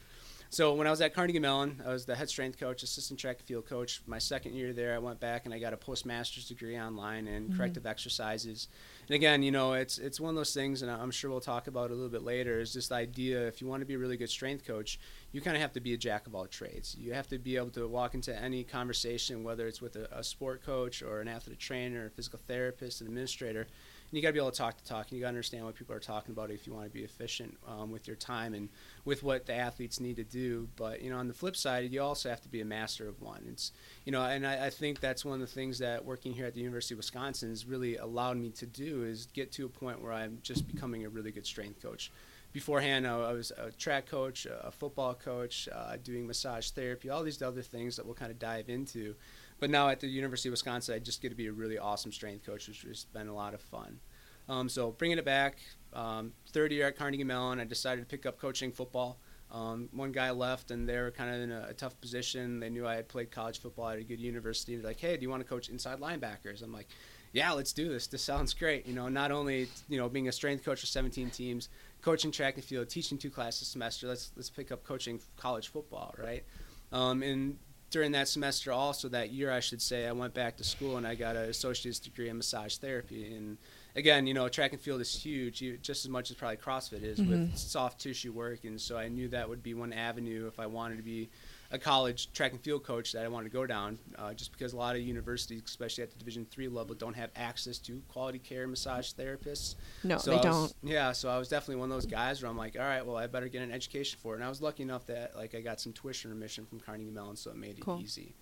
So 0.52 0.74
when 0.74 0.86
I 0.86 0.90
was 0.90 1.00
at 1.00 1.14
Carnegie 1.14 1.38
Mellon, 1.38 1.80
I 1.82 1.88
was 1.88 2.04
the 2.04 2.14
head 2.14 2.28
strength 2.28 2.60
coach, 2.60 2.82
assistant 2.82 3.18
track 3.18 3.38
and 3.38 3.46
field 3.46 3.64
coach. 3.64 4.02
My 4.06 4.18
second 4.18 4.52
year 4.52 4.74
there, 4.74 4.94
I 4.94 4.98
went 4.98 5.18
back 5.18 5.46
and 5.46 5.54
I 5.54 5.58
got 5.58 5.72
a 5.72 5.78
postmaster's 5.78 6.46
degree 6.46 6.78
online 6.78 7.26
in 7.26 7.44
mm-hmm. 7.44 7.56
corrective 7.56 7.86
exercises. 7.86 8.68
And 9.08 9.14
again, 9.14 9.42
you 9.42 9.50
know, 9.50 9.72
it's 9.72 9.96
it's 9.96 10.20
one 10.20 10.28
of 10.28 10.36
those 10.36 10.52
things, 10.52 10.82
and 10.82 10.90
I'm 10.90 11.10
sure 11.10 11.30
we'll 11.30 11.40
talk 11.40 11.68
about 11.68 11.86
it 11.86 11.92
a 11.92 11.94
little 11.94 12.10
bit 12.10 12.22
later. 12.22 12.60
Is 12.60 12.74
this 12.74 12.92
idea 12.92 13.46
if 13.48 13.62
you 13.62 13.66
want 13.66 13.80
to 13.80 13.86
be 13.86 13.94
a 13.94 13.98
really 13.98 14.18
good 14.18 14.28
strength 14.28 14.66
coach, 14.66 15.00
you 15.32 15.40
kind 15.40 15.56
of 15.56 15.62
have 15.62 15.72
to 15.72 15.80
be 15.80 15.94
a 15.94 15.96
jack 15.96 16.26
of 16.26 16.34
all 16.34 16.46
trades. 16.46 16.94
You 17.00 17.14
have 17.14 17.28
to 17.28 17.38
be 17.38 17.56
able 17.56 17.70
to 17.70 17.88
walk 17.88 18.14
into 18.14 18.38
any 18.38 18.62
conversation, 18.62 19.44
whether 19.44 19.66
it's 19.66 19.80
with 19.80 19.96
a, 19.96 20.06
a 20.14 20.22
sport 20.22 20.62
coach 20.62 21.02
or 21.02 21.22
an 21.22 21.28
athletic 21.28 21.60
trainer, 21.60 22.04
a 22.04 22.10
physical 22.10 22.40
therapist, 22.46 23.00
an 23.00 23.06
administrator, 23.06 23.68
and 24.12 24.18
you 24.18 24.22
got 24.22 24.28
to 24.28 24.32
be 24.34 24.38
able 24.40 24.50
to 24.50 24.58
talk 24.58 24.76
to 24.76 24.84
talk, 24.84 25.08
and 25.08 25.16
you 25.16 25.20
got 25.22 25.28
to 25.28 25.30
understand 25.30 25.64
what 25.64 25.74
people 25.74 25.96
are 25.96 26.00
talking 26.00 26.32
about 26.32 26.50
if 26.50 26.66
you 26.66 26.74
want 26.74 26.84
to 26.84 26.92
be 26.92 27.02
efficient 27.02 27.56
um, 27.66 27.90
with 27.90 28.06
your 28.06 28.14
time 28.14 28.52
and 28.52 28.68
with 29.06 29.22
what 29.22 29.46
the 29.46 29.54
athletes 29.54 30.00
need 30.00 30.16
to 30.16 30.24
do. 30.24 30.68
But 30.76 31.00
you 31.00 31.08
know, 31.08 31.16
on 31.16 31.28
the 31.28 31.34
flip 31.34 31.56
side, 31.56 31.90
you 31.90 32.02
also 32.02 32.28
have 32.28 32.42
to 32.42 32.48
be 32.50 32.60
a 32.60 32.64
master 32.66 33.08
of 33.08 33.22
one. 33.22 33.42
It's 33.48 33.72
you 34.04 34.12
know, 34.12 34.22
and 34.22 34.46
I, 34.46 34.66
I 34.66 34.70
think 34.70 35.00
that's 35.00 35.24
one 35.24 35.40
of 35.40 35.40
the 35.40 35.46
things 35.54 35.78
that 35.78 36.04
working 36.04 36.34
here 36.34 36.44
at 36.44 36.52
the 36.52 36.60
University 36.60 36.92
of 36.92 36.98
Wisconsin 36.98 37.48
has 37.48 37.64
really 37.64 37.96
allowed 37.96 38.36
me 38.36 38.50
to 38.50 38.66
do 38.66 39.02
is 39.04 39.24
get 39.32 39.50
to 39.52 39.64
a 39.64 39.68
point 39.70 40.02
where 40.02 40.12
I'm 40.12 40.40
just 40.42 40.68
becoming 40.68 41.06
a 41.06 41.08
really 41.08 41.32
good 41.32 41.46
strength 41.46 41.80
coach. 41.80 42.12
Beforehand, 42.52 43.06
I 43.06 43.32
was 43.32 43.50
a 43.56 43.70
track 43.70 44.04
coach, 44.04 44.46
a 44.46 44.70
football 44.70 45.14
coach, 45.14 45.70
uh, 45.72 45.96
doing 46.04 46.26
massage 46.26 46.68
therapy, 46.68 47.08
all 47.08 47.22
these 47.22 47.40
other 47.40 47.62
things 47.62 47.96
that 47.96 48.04
we'll 48.04 48.14
kind 48.14 48.30
of 48.30 48.38
dive 48.38 48.68
into. 48.68 49.14
But 49.62 49.70
now 49.70 49.88
at 49.90 50.00
the 50.00 50.08
University 50.08 50.48
of 50.48 50.54
Wisconsin, 50.54 50.96
I 50.96 50.98
just 50.98 51.22
get 51.22 51.28
to 51.28 51.36
be 51.36 51.46
a 51.46 51.52
really 51.52 51.78
awesome 51.78 52.10
strength 52.10 52.44
coach, 52.44 52.66
which 52.66 52.82
has 52.82 53.04
been 53.04 53.28
a 53.28 53.32
lot 53.32 53.54
of 53.54 53.60
fun. 53.60 54.00
Um, 54.48 54.68
so 54.68 54.90
bringing 54.90 55.18
it 55.18 55.24
back, 55.24 55.58
um, 55.92 56.32
third 56.52 56.72
year 56.72 56.88
at 56.88 56.96
Carnegie 56.96 57.22
Mellon, 57.22 57.60
I 57.60 57.64
decided 57.64 58.00
to 58.00 58.06
pick 58.08 58.26
up 58.26 58.40
coaching 58.40 58.72
football. 58.72 59.20
Um, 59.52 59.88
one 59.92 60.10
guy 60.10 60.32
left, 60.32 60.72
and 60.72 60.88
they 60.88 60.98
were 60.98 61.12
kind 61.12 61.32
of 61.32 61.40
in 61.42 61.52
a, 61.52 61.66
a 61.68 61.74
tough 61.74 62.00
position. 62.00 62.58
They 62.58 62.70
knew 62.70 62.88
I 62.88 62.96
had 62.96 63.06
played 63.06 63.30
college 63.30 63.60
football 63.60 63.90
at 63.90 63.98
a 63.98 64.02
good 64.02 64.18
university. 64.18 64.74
They're 64.74 64.84
like, 64.84 64.98
"Hey, 64.98 65.16
do 65.16 65.22
you 65.22 65.30
want 65.30 65.44
to 65.44 65.48
coach 65.48 65.68
inside 65.68 66.00
linebackers?" 66.00 66.60
I'm 66.64 66.72
like, 66.72 66.88
"Yeah, 67.32 67.52
let's 67.52 67.72
do 67.72 67.88
this. 67.88 68.08
This 68.08 68.24
sounds 68.24 68.54
great." 68.54 68.84
You 68.84 68.94
know, 68.94 69.08
not 69.08 69.30
only 69.30 69.68
you 69.88 69.96
know 69.96 70.08
being 70.08 70.26
a 70.26 70.32
strength 70.32 70.64
coach 70.64 70.80
for 70.80 70.86
17 70.86 71.30
teams, 71.30 71.68
coaching 72.00 72.32
track 72.32 72.56
and 72.56 72.64
field, 72.64 72.88
teaching 72.88 73.16
two 73.16 73.30
classes 73.30 73.62
a 73.62 73.66
semester. 73.66 74.08
Let's 74.08 74.32
let's 74.34 74.50
pick 74.50 74.72
up 74.72 74.82
coaching 74.82 75.20
college 75.36 75.68
football, 75.68 76.16
right? 76.18 76.42
Um, 76.90 77.22
and 77.22 77.58
during 77.92 78.12
that 78.12 78.26
semester, 78.26 78.72
also 78.72 79.08
that 79.10 79.30
year, 79.30 79.52
I 79.52 79.60
should 79.60 79.80
say, 79.80 80.08
I 80.08 80.12
went 80.12 80.34
back 80.34 80.56
to 80.56 80.64
school 80.64 80.96
and 80.96 81.06
I 81.06 81.14
got 81.14 81.36
an 81.36 81.48
associate's 81.48 82.00
degree 82.00 82.28
in 82.28 82.36
massage 82.38 82.78
therapy. 82.78 83.34
And 83.36 83.58
again, 83.94 84.26
you 84.26 84.34
know, 84.34 84.48
track 84.48 84.72
and 84.72 84.80
field 84.80 85.00
is 85.00 85.14
huge, 85.14 85.60
you, 85.60 85.76
just 85.76 86.04
as 86.04 86.10
much 86.10 86.30
as 86.30 86.36
probably 86.36 86.56
CrossFit 86.56 87.02
is 87.02 87.20
mm-hmm. 87.20 87.30
with 87.30 87.56
soft 87.56 88.00
tissue 88.00 88.32
work. 88.32 88.64
And 88.64 88.80
so 88.80 88.96
I 88.96 89.08
knew 89.08 89.28
that 89.28 89.48
would 89.48 89.62
be 89.62 89.74
one 89.74 89.92
avenue 89.92 90.48
if 90.48 90.58
I 90.58 90.66
wanted 90.66 90.96
to 90.96 91.02
be 91.02 91.28
a 91.72 91.78
college 91.78 92.30
track 92.32 92.52
and 92.52 92.60
field 92.60 92.84
coach 92.84 93.12
that 93.12 93.24
I 93.24 93.28
wanted 93.28 93.48
to 93.48 93.52
go 93.54 93.66
down, 93.66 93.98
uh, 94.18 94.34
just 94.34 94.52
because 94.52 94.74
a 94.74 94.76
lot 94.76 94.94
of 94.94 95.02
universities, 95.02 95.62
especially 95.64 96.04
at 96.04 96.10
the 96.12 96.18
Division 96.18 96.46
three 96.50 96.68
level, 96.68 96.94
don't 96.94 97.14
have 97.16 97.30
access 97.34 97.78
to 97.78 98.00
quality 98.08 98.38
care 98.38 98.66
massage 98.68 99.12
therapists. 99.12 99.76
No, 100.04 100.18
So 100.18 100.32
they 100.32 100.36
I 100.38 100.42
don't. 100.42 100.72
yeah, 100.82 101.12
so 101.12 101.30
I 101.30 101.38
was 101.38 101.48
definitely 101.48 101.76
one 101.76 101.90
of 101.90 101.96
those 101.96 102.06
guys 102.06 102.42
where 102.42 102.50
I'm 102.50 102.58
like, 102.58 102.76
all 102.78 102.84
right, 102.84 103.04
well, 103.04 103.16
I 103.16 103.26
better 103.26 103.48
get 103.48 103.62
an 103.62 103.72
education 103.72 104.18
for 104.22 104.34
it. 104.34 104.36
And 104.36 104.44
I 104.44 104.48
was 104.50 104.60
lucky 104.60 104.82
enough 104.82 105.06
that 105.06 105.34
like 105.34 105.54
I 105.54 105.60
got 105.62 105.80
some 105.80 105.92
tuition 105.94 106.30
remission 106.30 106.66
from 106.66 106.78
Carnegie 106.78 107.10
Mellon, 107.10 107.36
so 107.36 107.50
it 107.50 107.56
made 107.56 107.78
it 107.78 107.80
Cool. 107.80 108.00
easy. 108.02 108.34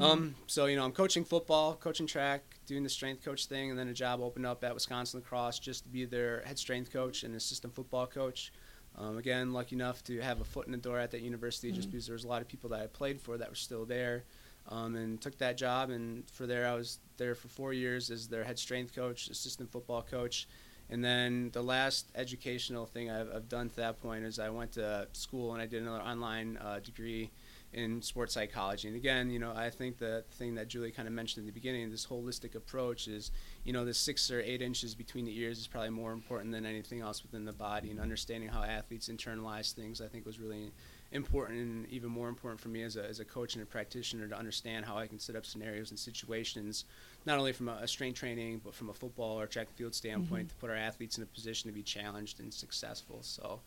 Um, 0.00 0.34
so 0.46 0.64
you 0.66 0.76
know, 0.76 0.84
I'm 0.86 0.92
coaching 0.92 1.22
football, 1.22 1.74
coaching 1.74 2.06
track, 2.06 2.42
doing 2.64 2.82
the 2.82 2.88
strength 2.88 3.22
coach 3.22 3.44
thing, 3.46 3.68
and 3.68 3.78
then 3.78 3.88
a 3.88 3.92
job 3.92 4.20
opened 4.22 4.46
up 4.46 4.64
at 4.64 4.72
Wisconsin 4.72 5.20
La 5.20 5.26
Crosse 5.28 5.58
just 5.58 5.82
to 5.82 5.90
be 5.90 6.06
their 6.06 6.40
head 6.46 6.58
strength 6.58 6.90
coach 6.90 7.24
and 7.24 7.34
assistant 7.34 7.74
football 7.74 8.06
coach. 8.06 8.52
Um, 8.98 9.16
again, 9.16 9.52
lucky 9.52 9.74
enough 9.74 10.04
to 10.04 10.20
have 10.20 10.40
a 10.40 10.44
foot 10.44 10.66
in 10.66 10.72
the 10.72 10.78
door 10.78 10.98
at 10.98 11.10
that 11.12 11.22
university, 11.22 11.72
just 11.72 11.90
because 11.90 12.06
there 12.06 12.12
was 12.12 12.24
a 12.24 12.28
lot 12.28 12.42
of 12.42 12.48
people 12.48 12.70
that 12.70 12.80
I 12.80 12.86
played 12.86 13.20
for 13.20 13.38
that 13.38 13.48
were 13.48 13.54
still 13.54 13.84
there, 13.84 14.24
um, 14.68 14.94
and 14.96 15.20
took 15.20 15.38
that 15.38 15.56
job. 15.56 15.90
And 15.90 16.28
for 16.30 16.46
there, 16.46 16.66
I 16.66 16.74
was 16.74 16.98
there 17.16 17.34
for 17.34 17.48
four 17.48 17.72
years 17.72 18.10
as 18.10 18.28
their 18.28 18.44
head 18.44 18.58
strength 18.58 18.94
coach, 18.94 19.28
assistant 19.28 19.72
football 19.72 20.02
coach. 20.02 20.46
And 20.90 21.02
then 21.02 21.50
the 21.52 21.62
last 21.62 22.10
educational 22.14 22.84
thing 22.84 23.10
I've, 23.10 23.32
I've 23.34 23.48
done 23.48 23.70
to 23.70 23.76
that 23.76 24.02
point 24.02 24.24
is 24.24 24.38
I 24.38 24.50
went 24.50 24.72
to 24.72 25.08
school 25.12 25.54
and 25.54 25.62
I 25.62 25.66
did 25.66 25.82
another 25.82 26.02
online 26.02 26.58
uh, 26.58 26.80
degree 26.80 27.30
in 27.72 28.02
sports 28.02 28.34
psychology. 28.34 28.88
And 28.88 28.96
again, 28.96 29.30
you 29.30 29.38
know, 29.38 29.54
I 29.56 29.70
think 29.70 29.96
the 29.96 30.24
thing 30.32 30.54
that 30.56 30.68
Julie 30.68 30.90
kind 30.90 31.08
of 31.08 31.14
mentioned 31.14 31.42
in 31.42 31.46
the 31.46 31.52
beginning, 31.52 31.90
this 31.90 32.06
holistic 32.06 32.54
approach 32.54 33.08
is, 33.08 33.30
you 33.64 33.72
know, 33.72 33.84
the 33.84 33.94
six 33.94 34.30
or 34.30 34.40
eight 34.40 34.60
inches 34.60 34.94
between 34.94 35.24
the 35.24 35.38
ears 35.38 35.58
is 35.58 35.66
probably 35.66 35.90
more 35.90 36.12
important 36.12 36.52
than 36.52 36.66
anything 36.66 37.00
else 37.00 37.22
within 37.22 37.44
the 37.44 37.52
body. 37.52 37.90
And 37.90 38.00
understanding 38.00 38.48
how 38.48 38.62
athletes 38.62 39.08
internalize 39.08 39.72
things, 39.72 40.00
I 40.00 40.08
think, 40.08 40.26
was 40.26 40.40
really 40.40 40.72
important 41.12 41.60
and 41.60 41.88
even 41.88 42.10
more 42.10 42.28
important 42.28 42.60
for 42.60 42.68
me 42.68 42.82
as 42.82 42.96
a, 42.96 43.06
as 43.06 43.20
a 43.20 43.24
coach 43.24 43.54
and 43.54 43.62
a 43.62 43.66
practitioner 43.66 44.26
to 44.26 44.36
understand 44.36 44.84
how 44.84 44.96
I 44.96 45.06
can 45.06 45.18
set 45.18 45.36
up 45.36 45.46
scenarios 45.46 45.90
and 45.90 45.98
situations, 45.98 46.86
not 47.24 47.38
only 47.38 47.52
from 47.52 47.68
a, 47.68 47.74
a 47.82 47.88
strength 47.88 48.18
training, 48.18 48.62
but 48.64 48.74
from 48.74 48.90
a 48.90 48.94
football 48.94 49.38
or 49.38 49.46
track 49.46 49.68
and 49.68 49.76
field 49.76 49.92
mm-hmm. 49.92 50.08
standpoint, 50.08 50.48
to 50.48 50.54
put 50.56 50.70
our 50.70 50.76
athletes 50.76 51.16
in 51.18 51.22
a 51.22 51.26
position 51.26 51.70
to 51.70 51.74
be 51.74 51.82
challenged 51.82 52.40
and 52.40 52.52
successful. 52.52 53.18
So. 53.22 53.60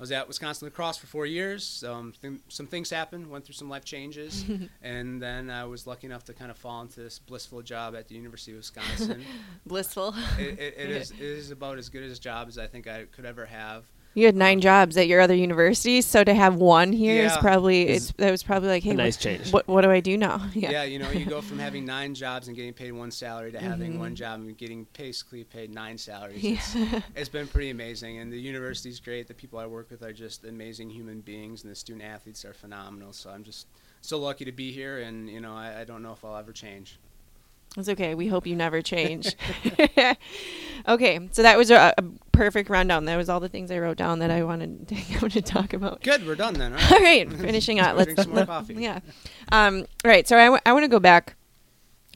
I 0.00 0.02
was 0.02 0.12
at 0.12 0.26
Wisconsin 0.26 0.66
La 0.66 0.72
Crosse 0.72 0.96
for 0.96 1.06
four 1.06 1.26
years. 1.26 1.84
Um, 1.86 2.14
th- 2.22 2.40
some 2.48 2.66
things 2.66 2.88
happened, 2.88 3.26
went 3.26 3.44
through 3.44 3.52
some 3.52 3.68
life 3.68 3.84
changes, 3.84 4.46
and 4.82 5.20
then 5.20 5.50
I 5.50 5.66
was 5.66 5.86
lucky 5.86 6.06
enough 6.06 6.24
to 6.24 6.32
kind 6.32 6.50
of 6.50 6.56
fall 6.56 6.80
into 6.80 7.00
this 7.00 7.18
blissful 7.18 7.60
job 7.60 7.94
at 7.94 8.08
the 8.08 8.14
University 8.14 8.52
of 8.52 8.56
Wisconsin. 8.56 9.26
Blissful. 9.66 10.14
it, 10.38 10.58
it, 10.58 10.74
it, 10.78 10.90
is, 10.90 11.10
it 11.10 11.20
is 11.20 11.50
about 11.50 11.76
as 11.76 11.90
good 11.90 12.02
as 12.02 12.16
a 12.16 12.20
job 12.20 12.48
as 12.48 12.56
I 12.56 12.66
think 12.66 12.86
I 12.86 13.04
could 13.12 13.26
ever 13.26 13.44
have. 13.44 13.84
You 14.12 14.26
had 14.26 14.34
nine 14.34 14.60
jobs 14.60 14.96
at 14.96 15.06
your 15.06 15.20
other 15.20 15.34
universities, 15.36 16.04
so 16.04 16.24
to 16.24 16.34
have 16.34 16.56
one 16.56 16.92
here 16.92 17.24
is 17.24 17.32
Yeah. 17.32 17.40
probably 17.40 17.88
Is 17.88 18.10
it's 18.10 18.18
that 18.18 18.30
was 18.30 18.42
probably 18.42 18.68
like, 18.68 18.82
hey, 18.82 18.90
a 18.90 18.94
nice 18.94 19.16
what, 19.16 19.22
change. 19.22 19.52
what 19.52 19.68
what 19.68 19.82
do 19.82 19.90
I 19.90 20.00
do 20.00 20.16
now? 20.16 20.48
Yeah. 20.54 20.82
you 20.82 20.98
know, 20.98 21.10
you 21.10 21.26
go 21.26 21.40
from 21.40 21.58
having 21.58 21.84
nine 21.84 22.14
jobs 22.14 22.48
and 22.48 22.56
getting 22.56 22.72
paid 22.72 22.92
one 22.92 23.12
salary 23.12 23.52
to 23.52 23.60
having 23.60 23.98
one 23.98 24.08
mm-hmm. 24.08 24.14
job 24.16 24.40
and 24.40 24.56
getting 24.58 24.86
basically 24.92 25.44
paid 25.44 25.72
nine 25.72 25.96
salaries. 25.96 26.44
It's, 26.44 26.76
it's 27.14 27.28
been 27.28 27.46
pretty 27.46 27.70
amazing, 27.70 28.18
and 28.18 28.32
the 28.32 28.40
university's 28.40 28.98
great. 28.98 29.28
The 29.28 29.34
people 29.34 29.58
I 29.58 29.66
work 29.66 29.90
with 29.90 30.02
are 30.02 30.12
just 30.12 30.44
amazing 30.44 30.90
human 30.90 31.20
beings, 31.20 31.62
and 31.62 31.70
the 31.70 31.76
student 31.76 32.04
athletes 32.04 32.44
are 32.44 32.52
phenomenal. 32.52 33.12
So 33.12 33.30
I'm 33.30 33.44
just 33.44 33.68
so 34.00 34.18
lucky 34.18 34.44
to 34.44 34.52
be 34.52 34.72
here, 34.72 34.98
and 34.98 35.30
you 35.30 35.40
know, 35.40 35.54
I, 35.54 35.80
I 35.80 35.84
don't 35.84 36.02
know 36.02 36.12
if 36.12 36.24
I'll 36.24 36.36
ever 36.36 36.52
change. 36.52 36.98
It's 37.76 37.88
okay. 37.88 38.16
We 38.16 38.26
hope 38.26 38.46
you 38.46 38.56
never 38.56 38.82
change. 38.82 39.36
okay, 40.88 41.28
so 41.30 41.42
that 41.42 41.56
was 41.56 41.70
a, 41.70 41.94
a 41.96 42.04
perfect 42.40 42.70
rundown. 42.70 43.04
That 43.04 43.18
was 43.18 43.28
all 43.28 43.38
the 43.38 43.50
things 43.50 43.70
I 43.70 43.78
wrote 43.78 43.98
down 43.98 44.20
that 44.20 44.30
I 44.30 44.42
wanted 44.44 44.88
to, 44.88 44.94
I 45.10 45.18
wanted 45.20 45.44
to 45.44 45.52
talk 45.52 45.74
about. 45.74 46.02
Good, 46.02 46.26
we're 46.26 46.36
done 46.36 46.54
then. 46.54 46.72
All 46.72 46.78
right. 46.78 47.28
All 47.28 47.34
right, 47.34 47.38
finishing 47.38 47.76
go 47.76 47.94
Let's 47.94 48.06
drink 48.14 48.20
some 48.20 48.34
more 48.34 48.46
coffee. 48.46 48.76
Yeah. 48.78 49.00
Um, 49.52 49.84
all 50.02 50.10
right. 50.10 50.26
So 50.26 50.38
I, 50.38 50.44
w- 50.46 50.60
I 50.64 50.72
want 50.72 50.84
to 50.84 50.88
go 50.88 51.00
back 51.00 51.36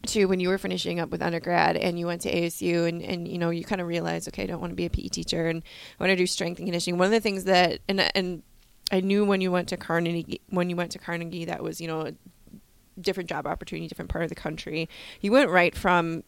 to 0.06 0.24
when 0.24 0.40
you 0.40 0.48
were 0.48 0.56
finishing 0.56 0.98
up 0.98 1.10
with 1.10 1.20
undergrad 1.20 1.76
and 1.76 1.98
you 1.98 2.06
went 2.06 2.22
to 2.22 2.34
ASU 2.34 2.88
and, 2.88 3.02
and 3.02 3.28
you 3.28 3.36
know 3.36 3.50
you 3.50 3.64
kind 3.64 3.82
of 3.82 3.86
realized 3.86 4.28
okay 4.28 4.44
I 4.44 4.46
don't 4.46 4.60
want 4.60 4.70
to 4.70 4.76
be 4.76 4.84
a 4.86 4.90
PE 4.90 5.08
teacher 5.08 5.46
and 5.48 5.62
I 5.98 6.02
want 6.02 6.10
to 6.10 6.16
do 6.16 6.26
strength 6.26 6.58
and 6.58 6.66
conditioning 6.66 6.98
one 6.98 7.06
of 7.06 7.12
the 7.12 7.20
things 7.20 7.44
that 7.44 7.80
and 7.88 8.00
and 8.14 8.42
I 8.92 9.00
knew 9.00 9.24
when 9.24 9.40
you 9.40 9.50
went 9.50 9.68
to 9.70 9.78
Carnegie 9.78 10.42
when 10.50 10.68
you 10.68 10.76
went 10.76 10.90
to 10.92 10.98
Carnegie 10.98 11.46
that 11.46 11.62
was 11.62 11.80
you 11.80 11.88
know 11.88 12.02
a 12.02 12.12
different 13.00 13.30
job 13.30 13.46
opportunity 13.46 13.88
different 13.88 14.10
part 14.10 14.24
of 14.24 14.28
the 14.28 14.34
country 14.34 14.90
you 15.22 15.32
went 15.32 15.48
right 15.48 15.74
from 15.74 16.22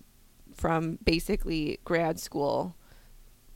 from 0.54 0.98
basically 1.04 1.78
grad 1.84 2.18
school 2.18 2.76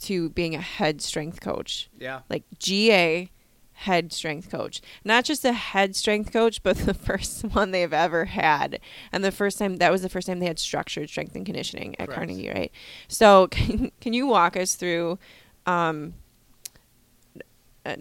to 0.00 0.30
being 0.30 0.54
a 0.54 0.60
head 0.60 1.00
strength 1.02 1.40
coach 1.40 1.88
Yeah. 1.98 2.20
like 2.28 2.44
GA 2.58 3.30
head 3.72 4.12
strength 4.12 4.50
coach. 4.50 4.82
Not 5.04 5.24
just 5.24 5.42
a 5.44 5.52
head 5.54 5.96
strength 5.96 6.32
coach, 6.32 6.62
but 6.62 6.76
the 6.78 6.92
first 7.08 7.42
one 7.44 7.70
they've 7.70 7.92
ever 7.92 8.26
had. 8.26 8.78
And 9.10 9.24
the 9.24 9.32
first 9.32 9.58
time 9.58 9.76
that 9.76 9.90
was 9.90 10.02
the 10.02 10.08
first 10.10 10.26
time 10.26 10.38
they 10.38 10.46
had 10.46 10.58
structured 10.58 11.08
strength 11.08 11.34
and 11.34 11.46
conditioning 11.46 11.94
at 11.98 12.08
Correct. 12.08 12.12
Carnegie, 12.14 12.50
right? 12.50 12.72
So 13.08 13.46
can, 13.50 13.90
can 14.00 14.12
you 14.12 14.26
walk 14.26 14.56
us 14.56 14.74
through 14.74 15.18
um 15.66 16.14
uh, 17.86 17.96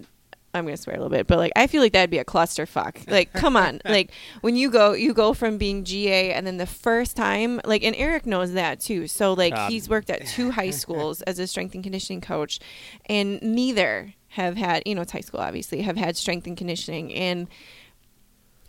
I'm 0.53 0.65
gonna 0.65 0.77
swear 0.77 0.95
a 0.95 0.99
little 0.99 1.11
bit, 1.11 1.27
but 1.27 1.37
like 1.37 1.51
I 1.55 1.67
feel 1.67 1.81
like 1.81 1.93
that'd 1.93 2.09
be 2.09 2.17
a 2.17 2.25
clusterfuck. 2.25 3.09
Like, 3.09 3.31
come 3.33 3.55
on, 3.55 3.81
like 3.85 4.11
when 4.41 4.55
you 4.55 4.71
go, 4.71 4.93
you 4.93 5.13
go 5.13 5.33
from 5.33 5.57
being 5.57 5.83
GA, 5.83 6.33
and 6.33 6.45
then 6.47 6.57
the 6.57 6.65
first 6.65 7.15
time, 7.15 7.61
like, 7.65 7.83
and 7.83 7.95
Eric 7.95 8.25
knows 8.25 8.53
that 8.53 8.79
too. 8.79 9.07
So 9.07 9.33
like 9.33 9.53
God. 9.53 9.71
he's 9.71 9.87
worked 9.87 10.09
at 10.09 10.25
two 10.25 10.51
high 10.51 10.69
schools 10.71 11.21
as 11.23 11.37
a 11.39 11.45
strength 11.45 11.75
and 11.75 11.83
conditioning 11.83 12.21
coach, 12.21 12.59
and 13.05 13.41
neither 13.41 14.13
have 14.29 14.57
had, 14.57 14.83
you 14.85 14.95
know, 14.95 15.01
it's 15.01 15.11
high 15.11 15.21
school 15.21 15.39
obviously, 15.39 15.81
have 15.81 15.97
had 15.97 16.17
strength 16.17 16.47
and 16.47 16.57
conditioning, 16.57 17.13
and 17.13 17.47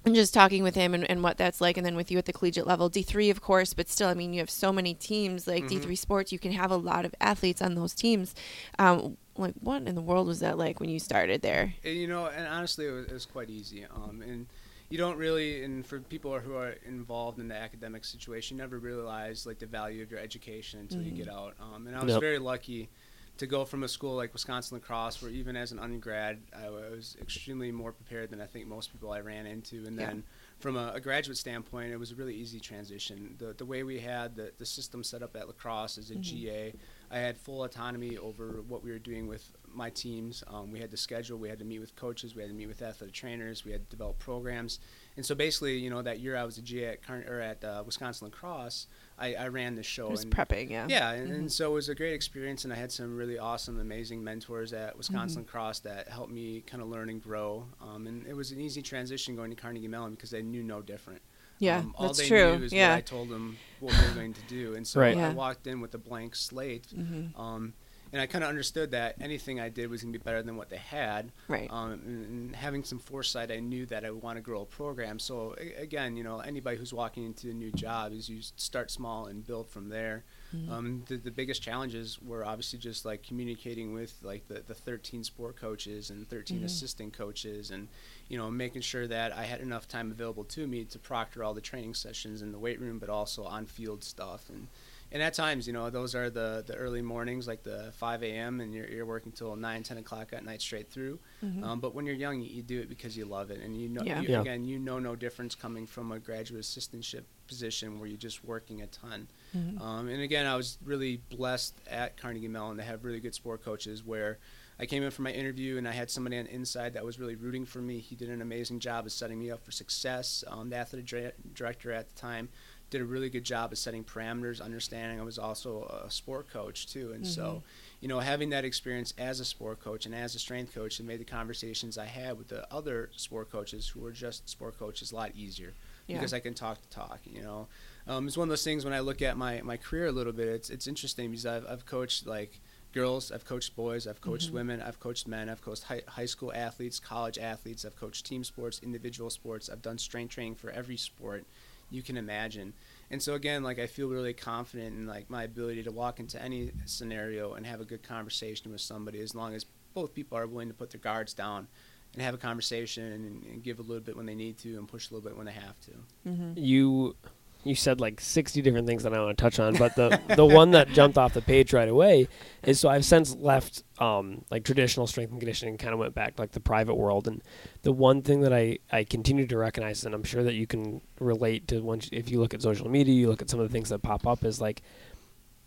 and 0.05 0.15
just 0.15 0.33
talking 0.33 0.63
with 0.63 0.75
him 0.75 0.95
and, 0.95 1.09
and 1.11 1.23
what 1.23 1.37
that's 1.37 1.61
like 1.61 1.77
and 1.77 1.85
then 1.85 1.95
with 1.95 2.11
you 2.11 2.19
at 2.19 2.25
the 2.25 2.33
collegiate 2.33 2.67
level 2.67 2.89
d3 2.89 3.31
of 3.31 3.43
course 3.43 3.75
but 3.75 3.89
still 3.89 4.09
i 4.09 4.15
mean 4.15 4.33
you 4.33 4.41
have 4.41 4.49
so 4.49 4.73
many 4.73 4.95
teams 4.95 5.47
like 5.47 5.65
d3 5.65 5.97
sports 5.97 6.33
you 6.33 6.39
can 6.39 6.53
have 6.53 6.71
a 6.71 6.77
lot 6.77 7.05
of 7.05 7.15
athletes 7.21 7.61
on 7.61 7.75
those 7.75 7.95
teams 7.95 8.35
um, 8.79 9.19
like 9.37 9.55
what 9.61 9.83
in 9.83 9.95
the 9.95 10.03
world 10.03 10.27
was 10.27 10.41
that 10.41 10.59
like 10.59 10.81
when 10.81 10.89
you 10.91 10.99
started 10.99 11.43
there 11.43 11.75
And, 11.85 11.97
you 11.97 12.07
know, 12.09 12.27
and 12.27 12.47
honestly, 12.47 12.87
it 12.87 12.91
was, 12.91 13.07
it 13.07 13.13
was 13.13 13.27
quite 13.27 13.51
easy. 13.51 13.85
Um, 13.85 14.23
and 14.23 14.47
you 14.91 14.99
don't 14.99 15.17
really, 15.17 15.63
and 15.65 15.87
for 15.87 16.01
people 16.01 16.39
who 16.39 16.55
are 16.55 16.75
involved 16.85 17.39
in 17.39 17.49
the 17.49 17.55
academic 17.55 18.05
situation, 18.05 18.57
you 18.57 18.63
never 18.63 18.79
realize 18.79 19.47
like 19.47 19.59
the 19.59 19.67
value 19.67 20.03
of 20.03 20.11
your 20.11 20.21
education 20.21 20.81
until 20.81 21.03
you 21.03 21.13
get 21.13 21.29
out. 21.29 21.55
Um, 21.61 21.87
and 21.87 21.97
I 21.97 22.03
was 22.03 22.15
Yep. 22.15 22.21
very 22.21 22.39
lucky 22.39 22.91
to 23.39 23.47
go 23.47 23.65
from 23.65 23.83
a 23.85 23.89
school 23.89 24.17
like 24.17 24.35
Wisconsin 24.35 24.77
La 24.77 24.81
Crosse, 24.85 25.23
where 25.23 25.31
even 25.31 25.57
as 25.57 25.73
an 25.73 25.79
undergrad, 25.79 26.43
I 26.55 26.69
was 26.69 27.17
extremely 27.23 27.73
more 27.73 27.93
prepared 27.93 28.29
than 28.31 28.41
I 28.41 28.47
think 28.47 28.67
most 28.67 28.93
people 28.93 29.13
I 29.13 29.21
ran 29.21 29.47
into. 29.47 29.87
And 29.87 29.99
Yeah. 29.99 30.09
then 30.09 30.25
from 30.59 30.77
a, 30.77 30.93
a 30.95 31.01
graduate 31.01 31.39
standpoint, 31.39 31.91
it 31.93 31.97
was 31.97 32.11
a 32.13 32.17
really 32.17 32.35
easy 32.35 32.61
transition. 32.61 33.37
The, 33.39 33.55
the 33.55 33.65
way 33.65 33.83
we 33.83 34.01
had 34.01 34.37
the, 34.37 34.53
the 34.59 34.67
system 34.67 35.03
set 35.03 35.23
up 35.23 35.35
at 35.37 35.47
La 35.47 35.55
Crosse 35.55 35.97
as 35.97 36.11
a 36.11 36.17
GA, 36.17 36.75
I 37.11 37.19
had 37.19 37.37
full 37.37 37.65
autonomy 37.65 38.17
over 38.17 38.63
what 38.69 38.85
we 38.85 38.91
were 38.91 38.99
doing 38.99 39.27
with 39.27 39.51
my 39.73 39.91
teams. 39.91 40.45
Um, 40.47 40.71
we 40.71 40.79
had 40.81 40.91
to 40.91 40.97
schedule, 40.97 41.39
we 41.39 41.49
had 41.49 41.59
to 41.59 41.65
meet 41.65 41.79
with 41.81 41.95
coaches, 41.97 42.35
we 42.35 42.43
had 42.43 42.51
to 42.51 42.57
meet 42.57 42.67
with 42.67 42.83
athletic 42.83 43.15
trainers, 43.15 43.65
we 43.65 43.73
had 43.73 43.89
to 43.89 43.91
develop 43.97 44.19
programs. 44.19 44.79
And 45.17 45.27
so 45.27 45.35
basically, 45.35 45.77
you 45.79 45.91
know, 45.91 46.03
that 46.03 46.21
year 46.21 46.37
I 46.37 46.45
was 46.45 46.59
a 46.59 46.63
GA 46.63 46.87
at, 46.87 47.03
Carn- 47.03 47.25
or 47.29 47.41
at 47.41 47.63
uh, 47.65 47.83
Wisconsin 47.85 48.29
La 48.29 48.31
Crosse, 48.31 48.87
I, 49.19 49.35
I 49.35 49.49
ran 49.49 49.75
the 49.75 49.83
show. 49.83 50.11
just 50.11 50.25
and 50.25 50.35
prepping 50.35 50.71
yeah 50.71 50.87
yeah, 50.89 51.13
and, 51.13 51.31
and 51.31 51.53
so 51.53 51.71
it 51.71 51.75
was 51.75 51.89
a 51.89 51.95
great 51.95 52.15
experience, 52.15 52.65
and 52.65 52.73
I 52.73 52.77
had 52.77 52.91
some 52.91 53.17
really 53.17 53.39
awesome, 53.39 53.79
amazing 53.79 54.23
mentors 54.25 54.73
at 54.73 54.97
Wisconsin 54.97 55.43
Mm-hmm. 55.43 55.51
Cross 55.51 55.81
that 55.81 56.09
helped 56.09 56.33
me 56.33 56.63
kind 56.67 56.83
of 56.83 56.89
learn 56.89 57.09
and 57.09 57.23
grow. 57.23 57.67
Um, 57.81 58.07
and 58.07 58.27
it 58.27 58.35
was 58.35 58.51
an 58.53 58.61
easy 58.61 58.83
transition 58.83 59.37
going 59.37 59.51
to 59.51 59.57
Carnegie 59.57 59.89
Mellon 59.89 60.13
because 60.13 60.31
they 60.31 60.43
knew 60.43 60.63
no 60.63 60.81
different. 60.81 61.23
Yeah 61.61 61.79
um, 61.79 61.95
all 61.97 62.07
that's 62.09 62.19
they 62.19 62.27
true 62.29 62.59
knew 62.59 62.65
is 62.65 62.73
yeah 62.73 62.91
what 62.91 62.97
I 62.99 63.01
told 63.03 63.29
them 63.29 63.57
what 63.79 63.97
we 63.97 64.09
were 64.09 64.15
going 64.15 64.35
to 64.35 64.43
do, 64.49 64.75
and 64.75 64.85
so 64.87 65.01
Right. 65.01 65.17
Yeah. 65.17 65.31
I 65.31 65.33
walked 65.33 65.67
in 65.69 65.81
with 65.81 65.95
a 65.95 65.99
blank 65.99 66.35
slate. 66.37 66.89
Mhm. 66.95 67.39
Um, 67.39 67.73
and 68.13 68.21
I 68.21 68.27
kind 68.27 68.43
of 68.43 68.51
understood 68.51 68.91
that 68.91 69.15
anything 69.21 69.61
I 69.61 69.69
did 69.69 69.89
was 69.89 70.03
going 70.03 70.13
to 70.13 70.19
be 70.19 70.23
better 70.23 70.43
than 70.43 70.57
what 70.57 70.69
they 70.69 70.79
had. 70.79 71.31
right 71.47 71.71
Um, 71.71 71.93
and, 71.93 72.27
and 72.27 72.57
having 72.57 72.83
some 72.83 72.99
foresight, 72.99 73.53
I 73.53 73.61
knew 73.61 73.87
that 73.87 74.05
I 74.05 74.11
would 74.11 74.21
want 74.21 74.37
to 74.37 74.43
grow 74.43 74.63
a 74.63 74.67
program. 74.67 75.21
So 75.21 75.55
a- 75.61 75.81
again, 75.81 76.17
you 76.17 76.25
know, 76.25 76.41
anybody 76.41 76.77
who's 76.77 76.93
walking 76.93 77.25
into 77.25 77.49
a 77.51 77.55
new 77.55 77.71
job 77.71 78.13
is 78.13 78.29
you 78.29 78.41
start 78.57 78.91
small 78.91 79.27
and 79.27 79.47
build 79.47 79.69
from 79.69 79.91
there. 79.91 80.25
Mm-hmm. 80.55 80.73
Um, 80.73 81.05
the, 81.07 81.17
the 81.17 81.31
biggest 81.31 81.63
challenges 81.63 82.19
were 82.21 82.45
obviously 82.45 82.79
just 82.79 83.05
like 83.05 83.23
communicating 83.23 83.93
with 83.93 84.15
like 84.23 84.49
the, 84.49 84.63
the 84.67 84.75
13 84.75 85.23
sport 85.25 85.57
coaches 85.57 86.11
and 86.11 86.29
13 86.29 86.61
Mhm. 86.61 86.65
assistant 86.65 87.13
coaches 87.13 87.71
and 87.71 87.89
you 88.29 88.37
know 88.37 88.51
making 88.51 88.83
sure 88.83 89.07
that 89.07 89.33
I 89.33 89.45
had 89.45 89.61
enough 89.61 89.87
time 89.87 90.11
available 90.11 90.45
to 90.45 90.67
me 90.67 90.85
to 90.87 90.99
proctor 90.99 91.45
all 91.45 91.55
the 91.55 91.61
training 91.61 91.95
sessions 91.95 92.43
in 92.43 92.51
the 92.53 92.59
weight 92.59 92.81
room 92.81 92.99
but 92.99 93.09
also 93.09 93.45
on 93.45 93.67
field 93.67 94.03
stuff 94.03 94.49
and 94.49 94.67
and 95.13 95.23
at 95.23 95.35
times 95.35 95.67
you 95.67 95.73
know 95.73 95.89
those 95.91 96.15
are 96.15 96.31
the 96.31 96.65
the 96.67 96.75
early 96.75 97.03
mornings 97.03 97.47
like 97.47 97.63
the 97.63 97.93
5 97.97 98.23
a.m 98.25 98.61
and 98.61 98.75
you're, 98.75 98.89
you're 98.89 99.07
working 99.07 99.31
till 99.33 99.55
9 99.57 99.83
10 99.85 99.99
o'clock 99.99 100.33
at 100.33 100.45
night 100.45 100.61
straight 100.63 100.91
through 100.91 101.19
Mhm. 101.45 101.63
um, 101.65 101.81
but 101.81 101.95
when 101.95 102.07
you're 102.07 102.15
young 102.15 102.41
you, 102.41 102.49
you 102.51 102.63
do 102.63 102.81
it 102.81 102.89
because 102.89 103.17
you 103.17 103.25
love 103.25 103.51
it 103.51 103.61
and 103.61 103.81
you 103.81 103.89
know 103.89 104.03
Yeah. 104.05 104.21
you, 104.21 104.29
Yeah. 104.31 104.41
again 104.41 104.65
you 104.65 104.79
know 104.81 104.99
no 104.99 105.15
difference 105.17 105.55
coming 105.55 105.87
from 105.87 106.11
a 106.13 106.19
graduate 106.19 106.63
assistantship 106.63 107.23
position 107.47 107.99
where 107.99 108.09
you're 108.09 108.17
just 108.19 108.45
working 108.45 108.83
a 108.83 108.87
ton 108.89 109.27
Mhm. 109.57 109.81
um, 109.81 110.09
and 110.09 110.23
again, 110.23 110.47
I 110.47 110.57
was 110.57 110.79
really 110.85 111.17
blessed 111.31 111.75
at 111.89 112.17
Carnegie 112.17 112.49
Mellon 112.49 112.77
to 112.77 112.83
have 112.83 113.05
really 113.05 113.21
good 113.21 113.35
sport 113.35 113.65
coaches 113.65 114.05
where 114.05 114.39
I 114.79 114.87
came 114.87 115.03
in 115.03 115.11
for 115.11 115.23
my 115.23 115.33
interview 115.33 115.77
and 115.77 115.87
I 115.87 115.93
had 115.93 116.11
somebody 116.11 116.39
on 116.39 116.45
the 116.47 116.55
inside 116.55 116.95
that 116.95 117.05
was 117.05 117.19
really 117.19 117.35
rooting 117.35 117.67
for 117.67 117.81
me. 117.81 117.99
He 117.99 118.15
did 118.17 118.31
an 118.31 118.41
amazing 118.41 118.81
job 118.81 119.05
of 119.07 119.13
setting 119.13 119.39
me 119.39 119.51
up 119.51 119.63
for 119.65 119.73
success. 119.73 120.43
Um, 120.47 120.71
the 120.71 120.77
athletic 120.77 121.07
dir- 121.07 121.33
director 121.55 121.93
at 121.93 122.09
the 122.09 122.15
time 122.15 122.49
did 122.89 123.01
a 123.01 123.05
really 123.05 123.29
good 123.31 123.45
job 123.45 123.71
of 123.73 123.79
setting 123.79 124.03
parameters, 124.03 124.61
understanding 124.61 125.21
I 125.21 125.23
was 125.23 125.39
also 125.39 125.85
a 126.05 126.11
sport 126.11 126.49
coach 126.51 126.87
too. 126.89 127.13
And 127.13 127.25
so, 127.27 127.63
you 128.01 128.09
know, 128.09 128.19
having 128.21 128.51
that 128.51 128.65
experience 128.65 129.13
as 129.19 129.39
a 129.39 129.45
sport 129.45 129.81
coach 129.81 130.07
and 130.07 130.15
as 130.15 130.35
a 130.35 130.39
strength 130.41 130.75
coach 130.75 130.99
and 130.99 131.07
made 131.07 131.21
the 131.21 131.25
conversations 131.25 131.99
I 131.99 132.07
had 132.07 132.37
with 132.39 132.49
the 132.49 132.67
other 132.73 133.11
sport 133.17 133.51
coaches 133.53 133.87
who 133.89 134.01
were 134.01 134.11
just 134.13 134.49
sport 134.49 134.77
coaches 134.79 135.13
a 135.13 135.15
lot 135.15 135.33
easier 135.37 135.75
Yeah. 136.09 136.17
because 136.17 136.33
I 136.33 136.41
can 136.41 136.55
talk 136.55 136.81
to 136.83 136.89
talk, 136.89 137.21
you 137.27 137.43
know. 137.43 137.69
Um, 138.07 138.27
it's 138.27 138.37
one 138.37 138.49
of 138.49 138.51
those 138.51 138.65
things 138.65 138.85
when 138.85 138.95
I 138.95 139.01
look 139.01 139.23
at 139.23 139.37
my, 139.37 139.61
my 139.63 139.77
career 139.77 140.07
a 140.07 140.13
little 140.13 140.33
bit, 140.33 140.49
it's, 140.49 140.71
it's 140.71 140.87
interesting 140.87 141.31
because 141.31 141.47
I've, 141.47 141.67
I've 141.67 141.87
coached 141.87 142.27
like 142.27 142.61
girls, 142.93 143.31
I've 143.31 143.45
coached 143.45 143.77
boys, 143.77 144.07
I've 144.07 144.21
coached 144.21 144.49
Mm-hmm. 144.49 144.57
women, 144.57 144.83
I've 144.83 144.99
coached 144.99 145.29
men, 145.29 145.49
I've 145.49 145.61
coached 145.63 145.85
high, 145.85 146.03
high 146.09 146.25
school 146.27 146.53
athletes, 146.55 146.99
college 146.99 147.39
athletes, 147.39 147.85
I've 147.85 147.97
coached 147.97 148.27
team 148.27 148.43
sports, 148.43 148.81
individual 148.83 149.31
sports, 149.31 149.69
I've 149.71 149.83
done 149.83 149.99
strength 149.99 150.35
training 150.35 150.57
for 150.57 150.71
every 150.71 150.97
sport 150.97 151.45
you 151.93 152.03
can 152.03 152.17
imagine. 152.17 152.73
And 153.11 153.23
so 153.23 153.35
again, 153.35 153.63
like 153.63 153.79
I 153.79 153.87
feel 153.87 154.09
really 154.09 154.33
confident 154.33 154.97
in 154.97 155.07
like 155.07 155.29
my 155.29 155.43
ability 155.45 155.83
to 155.85 155.91
walk 155.93 156.21
into 156.21 156.41
any 156.41 156.71
scenario 156.87 157.55
and 157.55 157.67
have 157.67 157.81
a 157.81 157.85
good 157.85 158.03
conversation 158.03 158.73
with 158.73 158.81
somebody 158.81 159.21
as 159.21 159.35
long 159.35 159.55
as 159.55 159.67
both 159.95 160.15
people 160.15 160.39
are 160.39 160.47
willing 160.47 160.69
to 160.69 160.75
put 160.75 160.91
their 160.91 161.01
guards 161.01 161.35
down 161.35 161.67
and 162.15 162.23
have 162.23 162.35
a 162.35 162.39
conversation 162.39 163.05
and, 163.13 163.45
and 163.45 163.63
give 163.63 163.79
a 163.79 163.83
little 163.83 164.03
bit 164.03 164.17
when 164.17 164.27
they 164.27 164.35
need 164.37 164.57
to 164.59 164.79
and 164.79 164.89
push 164.89 165.11
a 165.11 165.15
little 165.15 165.29
bit 165.29 165.37
when 165.37 165.47
they 165.47 165.53
have 165.53 165.79
to. 165.81 165.91
Mhm. 166.29 166.53
you 166.57 167.17
you 167.65 167.75
said 167.75 168.01
like 168.01 168.21
60 168.21 168.63
different 168.63 168.87
things 168.87 169.03
that 169.03 169.13
I 169.13 169.21
want 169.21 169.37
to 169.37 169.43
touch 169.43 169.59
on, 169.59 169.75
but 169.77 169.95
the 169.95 170.21
the 170.35 170.45
one 170.45 170.71
that 170.71 170.89
jumped 170.93 171.19
off 171.19 171.35
the 171.35 171.43
page 171.43 171.73
right 171.73 171.89
away 171.89 172.29
is 172.63 172.81
so 172.81 172.89
I've 172.89 173.05
since 173.05 173.35
left 173.35 173.83
um, 173.99 174.45
like 174.51 174.65
traditional 174.65 175.07
strength 175.07 175.31
and 175.31 175.41
conditioning, 175.41 175.77
kind 175.77 175.93
of 175.93 175.99
went 175.99 176.15
back 176.15 176.37
to, 176.37 176.43
like 176.43 176.53
the 176.53 176.61
private 176.61 176.95
world, 176.95 177.29
and 177.29 177.43
the 177.83 177.93
one 177.93 178.23
thing 178.23 178.41
that 178.41 178.53
I 178.53 178.79
I 178.91 179.05
continue 179.05 179.47
to 179.47 179.59
recognize, 179.59 180.05
and 180.05 180.15
I'm 180.15 180.25
sure 180.25 180.43
that 180.43 180.55
you 180.55 180.67
can 180.67 181.03
relate 181.19 181.69
to 181.69 181.81
once 181.81 182.09
if 182.13 182.31
you 182.31 182.41
look 182.41 182.55
at 182.55 182.63
social 182.63 182.89
media, 182.89 183.15
you 183.15 183.29
look 183.29 183.43
at 183.43 183.51
some 183.51 183.61
of 183.61 183.69
the 183.69 183.73
things 183.73 183.91
that 183.91 184.01
pop 184.01 184.27
up, 184.27 184.45
is 184.45 184.61
like 184.61 184.83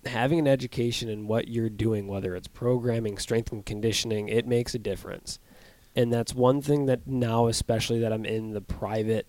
having 0.06 0.40
an 0.40 0.48
education 0.48 1.10
in 1.10 1.28
what 1.28 1.48
you're 1.48 1.70
doing, 1.70 2.08
whether 2.08 2.36
it's 2.36 2.48
programming, 2.48 3.18
strength 3.18 3.52
and 3.52 3.66
conditioning, 3.66 4.28
it 4.30 4.48
makes 4.48 4.76
a 4.76 4.80
difference. 4.80 5.40
And 5.96 6.12
that's 6.12 6.34
one 6.34 6.62
thing 6.62 6.88
that 6.88 7.08
now, 7.08 7.48
especially 7.48 8.00
that 8.00 8.12
I'm 8.12 8.26
in 8.26 8.54
the 8.54 8.62
private 8.62 9.28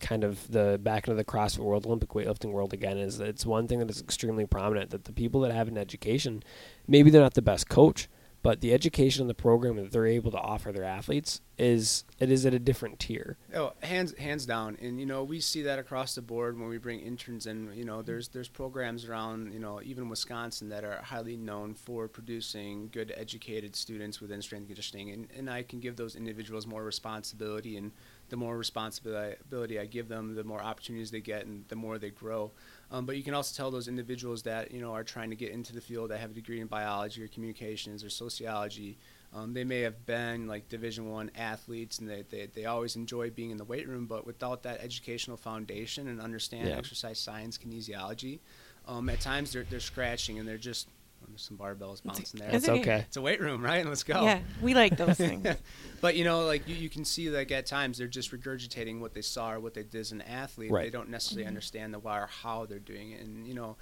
kind 0.00 0.24
of 0.24 0.50
the 0.50 0.78
back 0.82 1.06
into 1.06 1.16
the 1.16 1.24
CrossFit 1.24 1.58
world, 1.58 1.86
Olympic 1.86 2.10
weightlifting 2.10 2.52
world 2.52 2.72
again, 2.72 2.98
is 2.98 3.18
that 3.18 3.28
it's 3.28 3.46
one 3.46 3.66
thing 3.68 3.78
that 3.78 3.90
is 3.90 4.00
extremely 4.00 4.46
prominent 4.46 4.90
that 4.90 5.04
the 5.04 5.12
people 5.12 5.40
that 5.42 5.52
have 5.52 5.68
an 5.68 5.78
education, 5.78 6.42
maybe 6.86 7.10
they're 7.10 7.22
not 7.22 7.34
the 7.34 7.42
best 7.42 7.68
coach, 7.68 8.08
but 8.42 8.60
the 8.60 8.72
education 8.72 9.22
and 9.22 9.30
the 9.30 9.34
program 9.34 9.76
that 9.76 9.90
they're 9.90 10.06
able 10.06 10.30
to 10.30 10.38
offer 10.38 10.72
their 10.72 10.84
athletes 10.84 11.40
is 11.58 12.04
it 12.20 12.30
is 12.30 12.46
at 12.46 12.54
a 12.54 12.58
different 12.58 13.00
tier. 13.00 13.36
Oh, 13.54 13.72
hands 13.82 14.16
hands 14.16 14.46
down, 14.46 14.78
and 14.80 15.00
you 15.00 15.06
know 15.06 15.24
we 15.24 15.40
see 15.40 15.62
that 15.62 15.78
across 15.78 16.14
the 16.14 16.22
board 16.22 16.58
when 16.58 16.68
we 16.68 16.78
bring 16.78 17.00
interns 17.00 17.46
in. 17.46 17.72
You 17.74 17.84
know, 17.84 18.00
there's 18.00 18.28
there's 18.28 18.48
programs 18.48 19.04
around 19.06 19.52
you 19.52 19.58
know 19.58 19.80
even 19.82 20.08
Wisconsin 20.08 20.68
that 20.68 20.84
are 20.84 21.00
highly 21.02 21.36
known 21.36 21.74
for 21.74 22.06
producing 22.06 22.88
good 22.92 23.12
educated 23.16 23.74
students 23.74 24.20
within 24.20 24.40
strength 24.40 24.62
and 24.62 24.68
conditioning, 24.68 25.10
and 25.10 25.28
and 25.36 25.50
I 25.50 25.62
can 25.62 25.80
give 25.80 25.96
those 25.96 26.14
individuals 26.14 26.66
more 26.66 26.84
responsibility, 26.84 27.76
and 27.76 27.90
the 28.28 28.36
more 28.36 28.56
responsibility 28.56 29.80
I 29.80 29.86
give 29.86 30.08
them, 30.08 30.34
the 30.34 30.44
more 30.44 30.62
opportunities 30.62 31.10
they 31.10 31.20
get, 31.20 31.46
and 31.46 31.64
the 31.68 31.76
more 31.76 31.98
they 31.98 32.10
grow. 32.10 32.52
Um, 32.90 33.04
but 33.04 33.16
you 33.18 33.22
can 33.22 33.34
also 33.34 33.54
tell 33.54 33.70
those 33.70 33.86
individuals 33.88 34.42
that 34.44 34.70
you 34.70 34.80
know 34.80 34.92
are 34.92 35.04
trying 35.04 35.30
to 35.30 35.36
get 35.36 35.50
into 35.52 35.72
the 35.74 35.80
field 35.80 36.10
that 36.10 36.20
have 36.20 36.30
a 36.30 36.34
degree 36.34 36.60
in 36.60 36.66
biology 36.68 37.22
or 37.22 37.28
communications 37.28 38.02
or 38.02 38.08
sociology. 38.10 38.96
Um, 39.34 39.52
they 39.52 39.64
may 39.64 39.80
have 39.82 40.06
been 40.06 40.46
like 40.46 40.70
Division 40.70 41.10
One 41.10 41.30
athletes, 41.36 41.98
and 41.98 42.08
they, 42.08 42.24
they 42.30 42.46
they 42.46 42.64
always 42.64 42.96
enjoy 42.96 43.28
being 43.30 43.50
in 43.50 43.58
the 43.58 43.64
weight 43.64 43.86
room. 43.86 44.06
But 44.06 44.26
without 44.26 44.62
that 44.62 44.80
educational 44.80 45.36
foundation 45.36 46.08
and 46.08 46.18
understand 46.20 46.68
Yeah. 46.68 46.76
exercise 46.78 47.18
science, 47.18 47.58
kinesiology, 47.58 48.38
um, 48.86 49.08
at 49.10 49.20
times 49.20 49.52
they're 49.52 49.64
they're 49.64 49.80
scratching 49.80 50.38
and 50.38 50.48
they're 50.48 50.56
just 50.56 50.88
there's 51.26 51.42
some 51.42 51.56
barbells 51.56 52.02
bouncing 52.02 52.40
there. 52.40 52.50
It's 52.50 52.66
That's 52.66 52.68
okay. 52.68 52.80
okay. 52.80 53.04
It's 53.06 53.16
a 53.16 53.22
weight 53.22 53.40
room, 53.40 53.64
right? 53.64 53.86
Let's 53.86 54.02
go. 54.02 54.22
Yeah, 54.22 54.40
we 54.62 54.74
like 54.74 54.96
those 54.96 55.16
things. 55.16 55.46
but 56.00 56.16
you 56.16 56.24
know, 56.24 56.44
like 56.44 56.68
you, 56.68 56.74
you 56.74 56.88
can 56.88 57.04
see, 57.04 57.30
like 57.30 57.50
at 57.52 57.66
times 57.66 57.98
they're 57.98 58.06
just 58.06 58.32
regurgitating 58.32 59.00
what 59.00 59.14
they 59.14 59.22
saw 59.22 59.52
or 59.52 59.60
what 59.60 59.74
they 59.74 59.82
did 59.82 60.00
as 60.00 60.12
an 60.12 60.22
athlete. 60.22 60.70
Right. 60.70 60.84
They 60.84 60.90
don't 60.90 61.10
necessarily 61.10 61.44
mm-hmm. 61.44 61.48
understand 61.48 61.94
the 61.94 61.98
why 61.98 62.18
or 62.18 62.26
how 62.26 62.66
they're 62.66 62.78
doing 62.78 63.12
it. 63.12 63.20
And 63.20 63.46
you 63.46 63.54
know, 63.54 63.76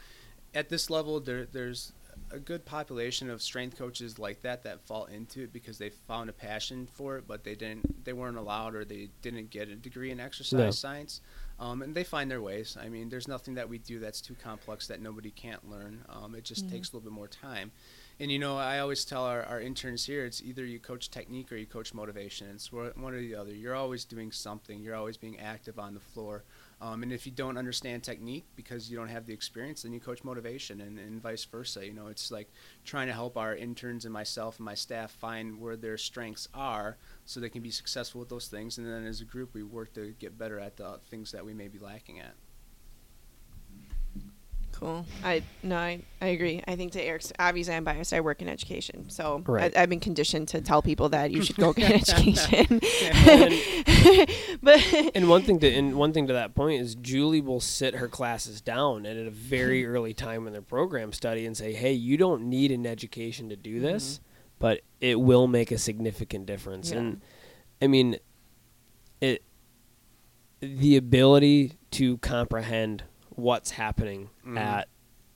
at 0.54 0.68
this 0.68 0.90
level, 0.90 1.20
there 1.20 1.46
there's 1.46 1.92
a 2.30 2.38
good 2.38 2.64
population 2.64 3.30
of 3.30 3.42
strength 3.42 3.78
coaches 3.78 4.18
like 4.18 4.42
that 4.42 4.62
that 4.64 4.80
fall 4.86 5.04
into 5.06 5.42
it 5.42 5.52
because 5.52 5.78
they 5.78 5.90
found 5.90 6.30
a 6.30 6.32
passion 6.32 6.86
for 6.86 7.18
it, 7.18 7.24
but 7.26 7.44
they 7.44 7.54
didn't, 7.54 8.04
they 8.04 8.12
weren't 8.12 8.36
allowed 8.36 8.74
or 8.74 8.84
they 8.84 9.08
didn't 9.22 9.50
get 9.50 9.68
a 9.68 9.76
degree 9.76 10.10
in 10.10 10.18
exercise 10.18 10.58
No. 10.58 10.70
science. 10.70 11.20
Um, 11.58 11.80
and 11.80 11.94
they 11.94 12.04
find 12.04 12.30
their 12.30 12.42
ways. 12.42 12.76
I 12.78 12.88
mean, 12.90 13.08
there's 13.08 13.26
nothing 13.28 13.54
that 13.54 13.68
we 13.68 13.78
do 13.78 13.98
that's 13.98 14.20
too 14.20 14.34
complex 14.34 14.86
that 14.88 15.00
nobody 15.00 15.30
can't 15.30 15.68
learn. 15.70 16.04
Um, 16.08 16.34
it 16.34 16.44
just 16.44 16.66
Mhm. 16.66 16.70
takes 16.70 16.90
a 16.90 16.96
little 16.96 17.10
bit 17.10 17.14
more 17.14 17.28
time. 17.28 17.72
And 18.18 18.30
you 18.30 18.38
know, 18.38 18.56
I 18.56 18.78
always 18.78 19.04
tell 19.04 19.24
our, 19.24 19.42
our 19.42 19.60
interns 19.60 20.06
here, 20.06 20.24
it's 20.24 20.42
either 20.42 20.64
you 20.64 20.78
coach 20.78 21.10
technique 21.10 21.52
or 21.52 21.56
you 21.56 21.66
coach 21.66 21.92
motivation. 21.92 22.48
It's 22.54 22.72
one 22.72 22.92
one 22.96 23.12
or 23.14 23.20
the 23.20 23.34
other. 23.34 23.54
You're 23.54 23.74
always 23.74 24.04
doing 24.04 24.32
something. 24.32 24.80
You're 24.80 24.94
always 24.94 25.16
being 25.18 25.38
active 25.38 25.78
on 25.78 25.92
the 25.94 26.00
floor. 26.00 26.44
Um, 26.80 27.02
and 27.02 27.12
if 27.12 27.24
you 27.26 27.32
don't 27.32 27.56
understand 27.58 28.04
technique 28.04 28.44
because 28.54 28.90
you 28.90 28.96
don't 28.98 29.08
have 29.08 29.26
the 29.26 29.32
experience, 29.34 29.82
then 29.82 29.92
you 29.94 30.00
coach 30.00 30.24
motivation, 30.24 30.80
and, 30.82 30.98
and 30.98 31.20
vice 31.22 31.44
versa. 31.44 31.86
You 31.86 31.92
know, 31.94 32.08
it's 32.08 32.30
like 32.30 32.50
trying 32.84 33.06
to 33.06 33.14
help 33.14 33.36
our 33.38 33.54
interns 33.56 34.04
and 34.04 34.12
myself 34.12 34.58
and 34.58 34.64
my 34.66 34.74
staff 34.74 35.10
find 35.10 35.58
where 35.60 35.76
their 35.76 35.96
strengths 35.98 36.48
are, 36.54 36.96
so 37.26 37.40
they 37.40 37.50
can 37.50 37.62
be 37.62 37.70
successful 37.70 38.20
with 38.20 38.28
those 38.28 38.46
things. 38.48 38.78
And 38.78 38.86
then 38.86 39.04
as 39.04 39.20
a 39.20 39.24
group, 39.24 39.52
we 39.52 39.62
work 39.62 39.92
to 39.94 40.14
get 40.18 40.38
better 40.38 40.58
at 40.58 40.76
the 40.76 41.00
things 41.10 41.32
that 41.32 41.44
we 41.44 41.52
may 41.52 41.68
be 41.68 41.78
lacking 41.78 42.20
at. 42.20 42.34
Cool. 44.78 45.06
I 45.24 45.42
no, 45.62 45.76
I, 45.76 46.02
I 46.20 46.26
agree. 46.26 46.62
I 46.68 46.76
think 46.76 46.92
to 46.92 47.02
Eric's 47.02 47.32
obviously 47.38 47.74
I'm 47.74 47.84
biased. 47.84 48.12
I 48.12 48.20
work 48.20 48.42
in 48.42 48.48
education, 48.48 49.08
so 49.08 49.42
Right. 49.46 49.74
I, 49.74 49.82
I've 49.82 49.88
been 49.88 50.00
conditioned 50.00 50.48
to 50.48 50.60
tell 50.60 50.82
people 50.82 51.08
that 51.10 51.30
you 51.30 51.42
should 51.42 51.56
go 51.56 51.72
get 51.72 51.92
an 51.92 51.96
education. 52.06 52.80
but 54.62 54.84
And 55.14 55.30
one 55.30 55.42
thing 55.42 55.60
to 55.60 55.72
and 55.72 55.96
one 55.96 56.12
thing 56.12 56.26
to 56.26 56.34
that 56.34 56.54
point 56.54 56.82
is 56.82 56.94
Julie 56.94 57.40
will 57.40 57.60
sit 57.60 57.94
her 57.94 58.06
classes 58.06 58.60
down 58.60 59.06
and 59.06 59.18
at 59.18 59.26
a 59.26 59.30
very 59.30 59.86
early 59.86 60.12
time 60.12 60.46
in 60.46 60.52
their 60.52 60.60
program 60.60 61.10
study 61.14 61.46
and 61.46 61.56
say, 61.56 61.72
"Hey, 61.72 61.94
you 61.94 62.18
don't 62.18 62.42
need 62.42 62.70
an 62.70 62.86
education 62.86 63.48
to 63.48 63.56
do 63.56 63.80
this, 63.80 64.18
mm-hmm. 64.18 64.25
But 64.58 64.80
it 65.00 65.20
will 65.20 65.46
make 65.46 65.70
a 65.70 65.78
significant 65.78 66.46
difference." 66.46 66.90
Yeah. 66.90 66.98
And 66.98 67.20
I 67.82 67.86
mean, 67.86 68.16
it 69.20 69.42
the 70.60 70.96
ability 70.96 71.72
to 71.92 72.18
comprehend 72.18 73.04
what's 73.30 73.72
happening 73.72 74.30
Mhm. 74.46 74.58
at 74.58 74.88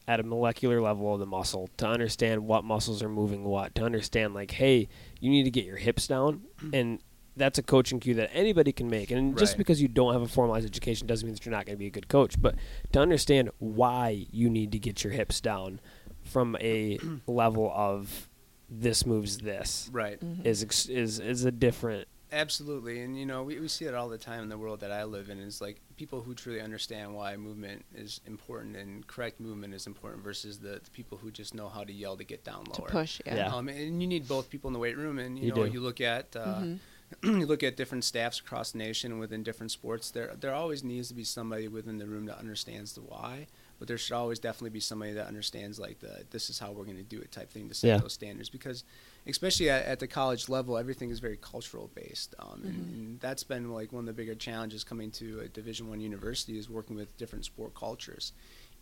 at 0.09 0.19
a 0.19 0.23
molecular 0.25 0.81
level 0.81 1.13
of 1.15 1.21
the 1.21 1.27
muscle 1.27 1.69
to 1.77 1.87
understand 1.87 2.45
what 2.45 2.65
muscles 2.65 3.01
are 3.03 3.09
moving 3.09 3.45
what 3.45 3.75
to 3.75 3.85
understand 3.85 4.35
like 4.35 4.51
hey 4.53 4.89
you 5.21 5.31
need 5.31 5.45
to 5.45 5.51
get 5.51 5.65
your 5.65 5.77
hips 5.77 6.09
down 6.09 6.43
and 6.73 6.99
that's 7.37 7.59
a 7.59 7.63
coaching 7.63 8.01
cue 8.01 8.15
that 8.15 8.29
anybody 8.33 8.73
can 8.73 8.89
make 8.89 9.11
and 9.11 9.39
just 9.39 9.57
because 9.57 9.81
you 9.81 9.87
don't 9.87 10.13
have 10.15 10.23
a 10.23 10.27
formalized 10.27 10.67
education 10.67 11.07
doesn't 11.07 11.27
mean 11.27 11.35
that 11.35 11.45
you're 11.47 11.53
not 11.53 11.65
going 11.65 11.77
to 11.77 11.79
be 11.79 11.87
a 11.87 11.91
good 11.91 12.09
coach 12.09 12.41
but 12.41 12.57
to 12.93 12.99
understand 12.99 13.51
why 13.59 14.27
you 14.33 14.51
need 14.51 14.73
to 14.73 14.79
get 14.79 15.05
your 15.05 15.13
hips 15.13 15.41
down 15.41 15.79
from 16.23 16.57
a 16.61 16.99
level 17.29 17.71
of 17.75 18.29
this 18.71 19.05
moves 19.05 19.39
this 19.39 19.89
Right. 19.93 20.19
is 20.45 20.63
ex- 20.63 20.87
is 20.89 21.19
is 21.19 21.45
a 21.45 21.51
different 21.51 22.07
Absolutely, 22.33 23.01
and 23.03 23.19
you 23.19 23.27
know 23.27 23.43
we, 23.43 23.59
we 23.59 23.67
see 23.67 23.87
it 23.87 23.95
all 23.95 24.09
the 24.09 24.17
time 24.17 24.45
in 24.45 24.49
the 24.49 24.57
world 24.57 24.79
that 24.81 24.93
I 24.93 25.03
live 25.03 25.31
in. 25.31 25.41
Is 25.41 25.61
like 25.61 25.81
people 25.97 26.21
who 26.21 26.33
truly 26.33 26.61
understand 26.61 27.13
why 27.13 27.37
movement 27.37 27.85
is 27.93 28.21
important 28.25 28.77
and 28.77 29.05
correct 29.09 29.41
movement 29.41 29.75
is 29.75 29.89
important 29.89 30.23
versus 30.23 30.61
the, 30.61 30.81
the 30.85 30.91
people 30.93 31.19
who 31.19 31.33
just 31.33 31.55
know 31.55 31.69
how 31.69 31.83
to 31.83 31.93
yell 31.93 32.17
to 32.17 32.23
get 32.23 32.45
down 32.45 32.63
lower. 32.69 32.87
to 32.87 32.93
push, 32.93 33.21
yeah. 33.27 33.35
Yeah. 33.35 33.53
Um, 33.55 33.69
and 33.69 34.01
you 34.01 34.07
need 34.07 34.29
both 34.29 34.49
people 34.49 34.69
in 34.69 34.75
the 34.75 34.79
weight 34.79 34.97
room, 34.97 35.19
and 35.19 35.37
you, 35.37 35.47
You 35.47 35.55
know 35.57 35.67
do. 35.67 35.73
you 35.73 35.81
look 35.81 36.01
at 36.01 36.37
uh, 36.37 36.61
Mhm. 36.61 36.79
you 37.25 37.47
look 37.47 37.65
at 37.65 37.77
different 37.77 38.05
staffs 38.05 38.39
across 38.39 38.71
the 38.71 38.79
nation 38.79 39.19
within 39.19 39.43
different 39.43 39.73
sports. 39.73 40.13
There 40.13 40.33
there 40.39 40.55
always 40.55 40.85
needs 40.85 41.09
to 41.09 41.15
be 41.15 41.25
somebody 41.25 41.67
within 41.67 41.99
the 41.99 42.07
room 42.07 42.27
that 42.27 42.39
understands 42.39 42.93
the 42.93 43.01
why, 43.01 43.49
but 43.81 43.89
there 43.89 43.99
should 43.99 44.15
always 44.15 44.39
definitely 44.39 44.71
be 44.71 44.79
somebody 44.79 45.13
that 45.15 45.27
understands 45.27 45.81
like 45.81 45.99
the 45.99 46.25
this 46.31 46.49
is 46.51 46.59
how 46.61 46.71
we're 46.71 46.85
going 46.85 46.97
to 46.99 47.03
do 47.03 47.19
it 47.21 47.33
type 47.33 47.51
thing 47.51 47.67
to 47.69 47.75
set 47.75 47.89
Yeah. 47.89 47.97
those 47.99 48.13
standards 48.13 48.49
because 48.49 48.85
especially 49.27 49.69
at, 49.71 49.85
at 49.87 49.99
the 49.99 50.07
college 50.07 50.49
level 50.49 50.77
everything 50.79 51.11
is 51.11 51.19
very 51.19 51.37
cultural 51.39 51.91
based 51.95 52.35
um, 52.39 52.63
and, 52.65 52.75
Mhm. 52.75 52.93
and 52.95 53.21
that's 53.21 53.43
been 53.43 53.73
like 53.73 53.93
one 53.93 54.01
of 54.03 54.07
the 54.07 54.13
bigger 54.13 54.35
challenges 54.37 54.85
coming 54.85 55.11
to 55.13 55.41
a 55.41 55.49
division 55.49 55.89
one 55.89 56.01
university 56.01 56.57
is 56.59 56.71
working 56.71 56.95
with 56.95 57.17
different 57.17 57.45
sport 57.47 57.75
cultures 57.75 58.33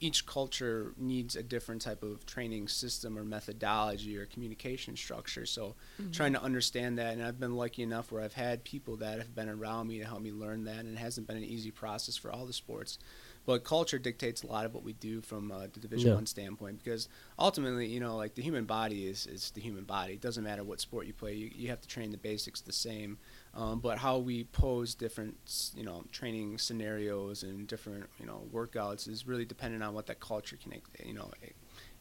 each 0.01 0.27
culture 0.27 0.93
needs 0.97 1.35
a 1.35 1.43
different 1.43 1.83
type 1.83 2.05
of 2.05 2.25
training 2.25 2.69
system 2.69 3.19
or 3.19 3.25
methodology 3.25 4.17
or 4.17 4.27
communication 4.27 4.97
structure 4.97 5.47
so 5.47 5.75
Mm-hmm. 6.01 6.11
trying 6.13 6.33
to 6.33 6.43
understand 6.43 6.99
that 6.99 7.15
and 7.15 7.23
i've 7.25 7.41
been 7.41 7.57
lucky 7.57 7.83
enough 7.83 8.11
where 8.13 8.23
i've 8.23 8.35
had 8.35 8.63
people 8.65 8.97
that 8.97 9.19
have 9.19 9.35
been 9.35 9.49
around 9.49 9.89
me 9.89 9.99
to 9.99 10.05
help 10.05 10.21
me 10.23 10.31
learn 10.33 10.65
that 10.65 10.79
and 10.85 10.97
it 10.97 10.99
hasn't 10.99 11.27
been 11.27 11.37
an 11.37 11.45
easy 11.45 11.71
process 11.73 12.17
for 12.17 12.31
all 12.31 12.47
the 12.47 12.53
sports 12.53 12.99
but 13.49 13.65
culture 13.65 13.99
dictates 13.99 14.43
a 14.43 14.47
lot 14.47 14.67
of 14.67 14.75
what 14.75 14.85
we 14.85 14.93
do 14.93 15.23
from 15.23 15.51
uh, 15.51 15.61
the 15.73 15.81
division 15.81 16.11
Yeah. 16.11 16.17
one 16.17 16.27
standpoint 16.27 16.85
because 16.85 17.09
ultimately 17.39 17.87
you 17.87 17.99
know 17.99 18.15
like 18.15 18.35
the 18.35 18.43
human 18.43 18.67
body 18.67 19.07
is, 19.07 19.27
is 19.27 19.51
the 19.53 19.61
human 19.63 19.85
body 19.85 20.13
it 20.13 20.21
doesn't 20.21 20.45
matter 20.45 20.63
what 20.63 20.83
sport 20.83 21.07
you 21.07 21.15
play 21.15 21.33
you, 21.33 21.51
you 21.55 21.69
have 21.71 21.81
to 21.81 21.89
train 21.89 22.11
the 22.11 22.19
basics 22.19 22.61
the 22.61 22.75
same 22.75 23.17
um, 23.55 23.81
but 23.81 23.97
how 23.97 24.19
we 24.19 24.45
pose 24.45 24.95
different 24.95 25.37
you 25.75 25.83
know 25.83 26.05
training 26.13 26.59
scenarios 26.59 27.43
and 27.43 27.67
different 27.67 28.05
you 28.21 28.27
know 28.27 28.43
workouts 28.53 29.09
is 29.09 29.27
really 29.27 29.47
dependent 29.47 29.83
on 29.83 29.95
what 29.95 30.05
that 30.07 30.21
culture 30.21 30.59
can 30.63 30.71
you 31.07 31.15
know 31.15 31.31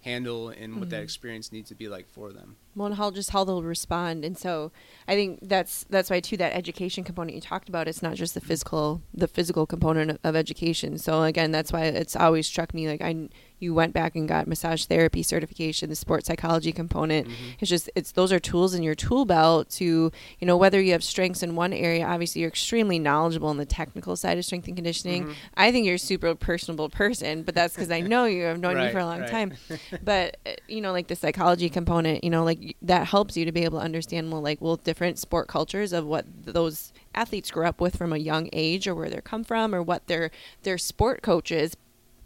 handle 0.02 0.50
and 0.50 0.78
what 0.80 0.90
that 0.90 1.00
Mhm. 1.00 1.04
experience 1.04 1.54
needs 1.54 1.70
to 1.70 1.76
be 1.76 1.88
like 1.88 2.10
for 2.10 2.34
them 2.34 2.58
well, 2.78 2.86
and 2.86 2.96
how 2.96 3.12
just 3.12 3.32
how 3.32 3.44
they'll 3.44 3.64
respond, 3.64 4.24
and 4.24 4.38
so 4.38 4.72
I 5.08 5.16
think 5.16 5.40
that's 5.42 5.86
that's 5.90 6.10
why 6.10 6.20
too 6.20 6.38
that 6.38 6.54
education 6.54 7.04
component 7.04 7.36
you 7.36 7.42
talked 7.42 7.70
about. 7.70 7.88
It's 7.88 8.02
not 8.04 8.16
just 8.16 8.34
the 8.34 8.42
physical 8.42 9.02
the 9.14 9.28
physical 9.28 9.66
component 9.66 10.20
of, 10.24 10.36
education. 10.38 11.00
So 11.00 11.24
again, 11.24 11.52
that's 11.52 11.74
why 11.74 11.86
it's 11.86 12.16
always 12.16 12.46
struck 12.46 12.74
me 12.74 12.88
like 12.88 13.02
I 13.02 13.30
you 13.60 13.74
went 13.74 13.92
back 13.92 14.16
and 14.16 14.28
got 14.28 14.48
massage 14.48 14.86
therapy 14.86 15.24
certification, 15.24 15.90
the 15.90 15.96
sports 15.96 16.28
psychology 16.28 16.72
component. 16.72 17.28
It's 17.60 17.70
just 17.70 17.90
it's 17.96 18.12
those 18.12 18.32
are 18.32 18.40
tools 18.40 18.76
in 18.76 18.84
your 18.84 18.94
tool 18.94 19.26
belt 19.26 19.70
to 19.72 20.12
you 20.40 20.48
know 20.48 20.58
whether 20.58 20.80
you 20.80 20.92
have 20.92 21.04
strengths 21.04 21.42
in 21.42 21.56
one 21.56 21.74
area. 21.74 22.06
Obviously, 22.06 22.42
you're 22.42 22.50
extremely 22.50 23.00
knowledgeable 23.00 23.50
in 23.50 23.58
the 23.58 23.66
technical 23.66 24.16
side 24.16 24.38
of 24.38 24.46
strength 24.46 24.68
and 24.68 24.78
conditioning. 24.78 25.26
Mhm. 25.26 25.34
I 25.56 25.72
think 25.72 25.88
you're 25.88 25.96
a 25.96 26.00
super 26.00 26.36
personable 26.36 26.90
person, 26.90 27.42
but 27.42 27.56
that's 27.56 27.74
because 27.74 27.90
I 27.90 28.02
know 28.02 28.26
you. 28.26 28.48
I've 28.48 28.60
known 28.60 28.80
you 28.80 28.90
for 28.92 29.00
a 29.00 29.06
long 29.06 29.22
right. 29.22 29.32
time 29.32 29.54
but 30.04 30.38
uh, 30.46 30.52
you 30.68 30.82
know 30.82 30.92
like 30.92 31.08
the 31.08 31.16
psychology 31.16 31.70
component 31.70 32.24
you 32.24 32.30
know 32.30 32.44
like 32.44 32.67
that 32.82 33.08
helps 33.08 33.36
you 33.38 33.46
to 33.46 33.52
be 33.52 33.64
able 33.64 33.80
to 33.80 33.86
understand 33.86 34.32
well 34.32 34.42
like 34.42 34.60
well 34.62 34.76
different 34.78 35.18
sport 35.20 35.48
cultures 35.48 35.94
of 35.94 36.06
what 36.06 36.26
those 36.44 36.92
athletes 37.16 37.52
grew 37.52 37.66
up 37.66 37.80
with 37.82 37.96
from 37.98 38.14
a 38.14 38.18
young 38.18 38.50
age 38.54 38.88
or 38.88 38.96
where 38.96 39.10
they 39.10 39.20
come 39.22 39.44
from 39.44 39.74
or 39.74 39.82
what 39.82 40.08
their 40.08 40.32
their 40.64 40.78
sport 40.78 41.22
coaches 41.22 41.76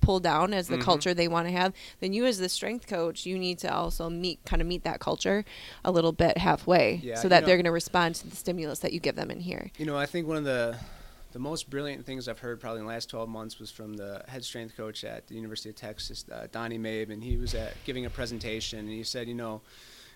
pull 0.01 0.19
down 0.19 0.51
as 0.53 0.67
the 0.67 0.77
Mhm. 0.77 0.81
culture 0.83 1.13
they 1.13 1.27
want 1.27 1.47
to 1.47 1.51
have 1.53 1.73
then 1.99 2.11
you 2.11 2.25
as 2.25 2.39
the 2.39 2.49
strength 2.49 2.87
coach 2.87 3.25
you 3.25 3.37
need 3.37 3.59
to 3.59 3.71
also 3.71 4.09
meet 4.09 4.39
kind 4.45 4.59
of 4.61 4.67
meet 4.67 4.83
that 4.83 4.99
culture 4.99 5.45
a 5.85 5.91
little 5.91 6.11
bit 6.11 6.39
halfway 6.39 6.99
Yeah, 7.03 7.15
so 7.15 7.27
that 7.29 7.41
know- 7.41 7.47
they're 7.47 7.57
going 7.57 7.65
to 7.65 7.71
respond 7.71 8.15
to 8.15 8.27
the 8.27 8.35
stimulus 8.35 8.79
that 8.79 8.93
you 8.93 8.99
give 8.99 9.15
them 9.15 9.29
in 9.29 9.41
here 9.41 9.69
You 9.77 9.85
know, 9.85 9.95
I 9.97 10.05
think 10.07 10.27
one 10.27 10.37
of 10.37 10.43
the 10.43 10.77
the 11.33 11.39
most 11.39 11.69
brilliant 11.69 12.05
things 12.05 12.27
I've 12.27 12.39
heard 12.39 12.59
probably 12.59 12.81
in 12.81 12.85
the 12.87 12.91
last 12.91 13.07
12 13.09 13.29
months 13.29 13.57
was 13.57 13.71
from 13.71 13.93
the 13.93 14.21
head 14.27 14.43
strength 14.43 14.75
coach 14.75 15.05
at 15.05 15.27
the 15.27 15.35
University 15.35 15.69
of 15.69 15.77
Texas, 15.77 16.25
uh, 16.29 16.47
Donnie 16.51 16.77
Maib, 16.77 17.09
and 17.09 17.23
he 17.23 17.37
was 17.37 17.53
at 17.55 17.71
giving 17.85 18.05
a 18.05 18.09
presentation, 18.09 18.79
and 18.79 18.89
he 18.89 19.01
said, 19.03 19.29
you 19.29 19.33
know, 19.33 19.61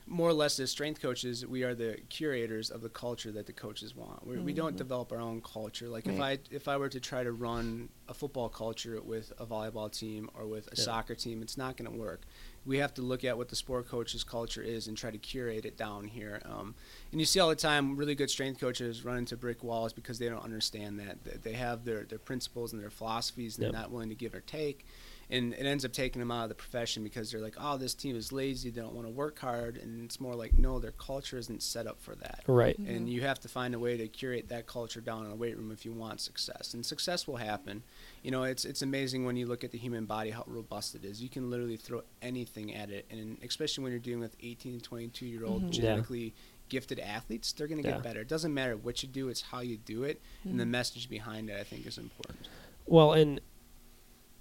more 0.07 0.29
or 0.29 0.33
less 0.33 0.59
as 0.59 0.69
strength 0.69 1.01
coaches, 1.01 1.45
we 1.47 1.63
are 1.63 1.73
the 1.73 1.97
curators 2.09 2.69
of 2.69 2.81
the 2.81 2.89
culture 2.89 3.31
that 3.31 3.47
the 3.47 3.53
coaches 3.53 3.95
want. 3.95 4.25
We're, 4.25 4.39
We 4.39 4.53
don't 4.53 4.75
Mhm. 4.75 4.77
develop 4.77 5.11
our 5.11 5.19
own 5.19 5.41
culture. 5.41 5.89
Like 5.89 6.07
if 6.07 6.19
I 6.19 6.37
if 6.51 6.67
I 6.67 6.77
were 6.77 6.89
to 6.89 6.99
try 6.99 7.23
to 7.23 7.31
run 7.31 7.89
a 8.07 8.13
football 8.13 8.47
culture 8.49 9.01
with 9.01 9.33
a 9.39 9.45
volleyball 9.47 9.91
team 9.91 10.29
or 10.35 10.45
with 10.45 10.67
a 10.67 10.75
Yeah. 10.77 10.83
soccer 10.83 11.15
team, 11.15 11.41
it's 11.41 11.57
not 11.57 11.75
going 11.75 11.91
to 11.91 11.97
work. 11.97 12.21
We 12.65 12.77
have 12.77 12.93
to 12.95 13.01
look 13.01 13.23
at 13.23 13.35
what 13.37 13.49
the 13.49 13.55
sport 13.55 13.87
coach's 13.87 14.23
culture 14.23 14.61
is 14.61 14.87
and 14.87 14.95
try 14.95 15.09
to 15.09 15.17
curate 15.17 15.65
it 15.65 15.75
down 15.77 16.07
here. 16.07 16.39
Um, 16.45 16.75
and 17.11 17.19
you 17.19 17.25
see 17.25 17.39
all 17.39 17.49
the 17.49 17.55
time 17.55 17.95
really 17.95 18.13
good 18.15 18.29
strength 18.29 18.59
coaches 18.59 19.03
run 19.03 19.17
into 19.17 19.35
brick 19.37 19.63
walls 19.63 19.91
because 19.93 20.19
they 20.19 20.29
don't 20.29 20.43
understand 20.43 20.99
that. 20.99 21.23
They- 21.23 21.37
They 21.37 21.53
have 21.53 21.83
their, 21.85 22.03
their 22.03 22.19
principles 22.19 22.73
and 22.73 22.81
their 22.81 22.89
philosophies 22.91 23.55
and 23.57 23.63
Yep. 23.63 23.71
they're 23.71 23.81
not 23.81 23.91
willing 23.91 24.09
to 24.09 24.15
give 24.15 24.33
or 24.35 24.41
take. 24.41 24.85
And 25.29 25.53
it 25.53 25.65
ends 25.65 25.83
up 25.83 25.91
taking 25.91 26.19
them 26.19 26.29
out 26.31 26.43
of 26.43 26.49
the 26.49 26.55
profession 26.55 27.03
because 27.03 27.31
they're 27.31 27.41
like, 27.41 27.55
oh, 27.59 27.77
this 27.77 27.93
team 27.95 28.15
is 28.15 28.31
lazy. 28.31 28.69
They 28.69 28.81
don't 28.81 28.93
want 28.93 29.07
to 29.07 29.11
work 29.11 29.39
hard. 29.39 29.77
And 29.77 30.03
it's 30.05 30.19
more 30.19 30.35
like, 30.35 30.57
no, 30.57 30.77
their 30.79 30.91
culture 30.91 31.37
isn't 31.37 31.63
set 31.63 31.87
up 31.87 31.99
for 31.99 32.15
that. 32.15 32.43
right 32.47 32.77
And 32.77 33.07
Mhm. 33.07 33.11
you 33.11 33.21
have 33.21 33.39
to 33.39 33.47
find 33.47 33.73
a 33.73 33.79
way 33.79 33.97
to 33.97 34.07
curate 34.07 34.49
that 34.49 34.67
culture 34.67 35.01
down 35.01 35.23
in 35.23 35.29
the 35.31 35.35
weight 35.35 35.57
room 35.57 35.71
if 35.71 35.83
you 35.85 35.93
want 35.93 36.21
success. 36.21 36.73
And 36.75 36.85
success 36.85 37.25
will 37.27 37.37
happen. 37.37 37.81
You 38.21 38.31
know, 38.31 38.43
it's 38.43 38.65
it's 38.65 38.81
amazing 38.83 39.25
when 39.25 39.35
you 39.35 39.47
look 39.47 39.63
at 39.63 39.71
the 39.71 39.77
human 39.79 40.05
body 40.05 40.29
how 40.29 40.43
robust 40.47 40.93
it 40.95 41.03
is. 41.03 41.21
You 41.23 41.29
can 41.29 41.49
literally 41.49 41.77
throw 41.77 42.01
anything 42.21 42.75
at 42.75 42.89
it, 42.91 43.05
and 43.09 43.37
especially 43.43 43.83
when 43.83 43.91
you're 43.93 43.99
dealing 43.99 44.19
with 44.19 44.35
18 44.41 44.73
and 44.73 44.83
22 44.83 45.25
year 45.25 45.45
old 45.45 45.63
Mhm. 45.63 45.73
Yeah. 45.73 45.81
genetically 45.81 46.33
gifted 46.69 46.99
athletes, 46.99 47.51
they're 47.53 47.67
going 47.67 47.81
to 47.81 47.87
get 47.87 48.01
better. 48.03 48.21
It 48.21 48.27
doesn't 48.27 48.53
matter 48.53 48.75
what 48.75 49.01
you 49.03 49.09
do; 49.09 49.29
it's 49.29 49.41
how 49.41 49.59
you 49.61 49.77
do 49.77 50.03
it, 50.03 50.21
and 50.43 50.59
the 50.59 50.63
Mhm. 50.65 50.69
message 50.69 51.09
behind 51.09 51.49
it. 51.49 51.59
I 51.59 51.63
think 51.63 51.85
is 51.87 51.97
important. 51.97 52.47
Well, 52.87 53.13
and 53.13 53.39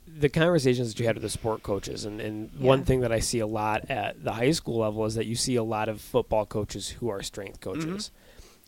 the 0.06 0.28
conversations 0.28 0.88
that 0.88 1.00
you 1.00 1.06
had 1.06 1.16
with 1.16 1.22
the 1.22 1.30
sport 1.30 1.62
coaches, 1.62 2.04
and, 2.04 2.20
and 2.20 2.50
one 2.58 2.84
thing 2.84 3.00
that 3.00 3.12
I 3.12 3.20
see 3.20 3.38
a 3.40 3.46
lot 3.46 3.90
at 3.90 4.22
the 4.22 4.32
high 4.32 4.52
school 4.52 4.78
level 4.78 5.04
is 5.04 5.14
that 5.14 5.26
you 5.26 5.34
see 5.34 5.56
a 5.56 5.62
lot 5.62 5.88
of 5.88 6.00
football 6.00 6.46
coaches 6.46 6.90
who 6.90 7.08
are 7.08 7.22
strength 7.22 7.60
mm-hmm. 7.60 7.80
coaches. 7.80 8.10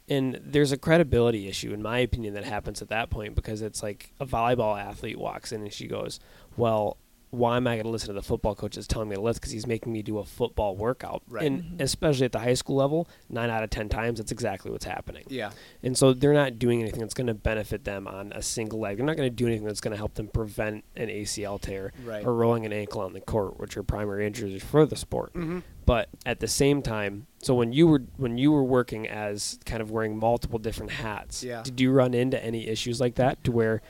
And 0.09 0.41
there's 0.41 0.71
a 0.71 0.77
credibility 0.77 1.49
issue, 1.49 1.73
in 1.73 1.83
my 1.83 1.99
opinion, 1.99 2.35
that 2.35 2.45
happens 2.45 2.81
at 2.81 2.89
that 2.89 3.11
point 3.11 3.35
because 3.35 3.61
it's 3.61 3.83
like 3.83 4.13
a 4.21 4.27
volleyball 4.27 4.81
athlete 4.81 5.19
walks 5.19 5.51
in 5.51 5.63
and 5.63 5.73
she 5.73 5.89
goes, 5.89 6.21
Well, 6.57 6.97
why 7.31 7.57
am 7.57 7.67
I 7.67 7.75
going 7.75 7.85
to 7.85 7.91
listen 7.91 8.09
to 8.09 8.13
the 8.15 8.23
football 8.23 8.55
coach 8.55 8.77
that's 8.77 8.87
telling 8.87 9.09
me 9.09 9.17
to 9.17 9.21
lift 9.21 9.41
because 9.41 9.51
he's 9.53 9.67
making 9.67 9.93
me 9.93 10.01
do 10.03 10.19
a 10.19 10.25
football 10.25 10.77
workout? 10.77 11.23
Right. 11.29 11.45
And 11.47 11.63
Mhm. 11.63 11.81
especially 11.83 12.25
at 12.25 12.33
the 12.33 12.39
high 12.39 12.55
school 12.55 12.77
level, 12.77 13.09
nine 13.29 13.51
out 13.51 13.63
of 13.65 13.71
10 13.71 13.89
times, 13.89 14.19
that's 14.19 14.33
exactly 14.33 14.71
what's 14.71 14.85
happening. 14.85 15.25
Yeah, 15.29 15.51
And 15.83 15.99
so 15.99 16.13
they're 16.13 16.33
not 16.33 16.59
doing 16.59 16.81
anything 16.81 17.01
that's 17.01 17.15
going 17.15 17.27
to 17.27 17.35
benefit 17.35 17.85
them 17.85 18.07
on 18.07 18.33
a 18.33 18.43
single 18.43 18.79
leg. 18.79 18.97
They're 18.97 19.07
not 19.07 19.17
going 19.17 19.29
to 19.29 19.35
do 19.35 19.47
anything 19.47 19.67
that's 19.67 19.81
going 19.81 19.91
to 19.93 19.97
help 19.99 20.15
them 20.15 20.29
prevent 20.29 20.85
an 20.97 21.09
ACL 21.11 21.59
tear 21.59 21.93
right. 22.05 22.25
or 22.25 22.33
rolling 22.35 22.65
an 22.65 22.73
ankle 22.73 23.01
on 23.03 23.13
the 23.13 23.21
court, 23.21 23.59
which 23.59 23.77
are 23.77 23.83
primary 23.83 24.27
injuries 24.27 24.63
for 24.63 24.87
the 24.87 24.97
sport. 24.97 25.33
hmm 25.33 25.59
But 25.85 26.09
at 26.25 26.41
the 26.41 26.49
same 26.49 26.81
time, 26.83 27.27
so 27.43 27.55
when 27.55 27.73
you 27.73 27.87
were 27.87 28.03
when 28.17 28.39
you 28.39 28.51
were 28.51 28.65
working 28.65 29.07
as 29.07 29.59
kind 29.67 29.81
of 29.81 29.91
wearing 29.91 30.17
multiple 30.17 30.59
different 30.59 30.91
hats, 30.93 31.45
Yeah. 31.45 31.63
did 31.63 31.81
you 31.81 31.93
run 31.93 32.13
into 32.15 32.43
any 32.43 32.67
issues 32.67 33.01
like 33.01 33.15
that 33.17 33.43
to 33.45 33.53
where 33.53 33.83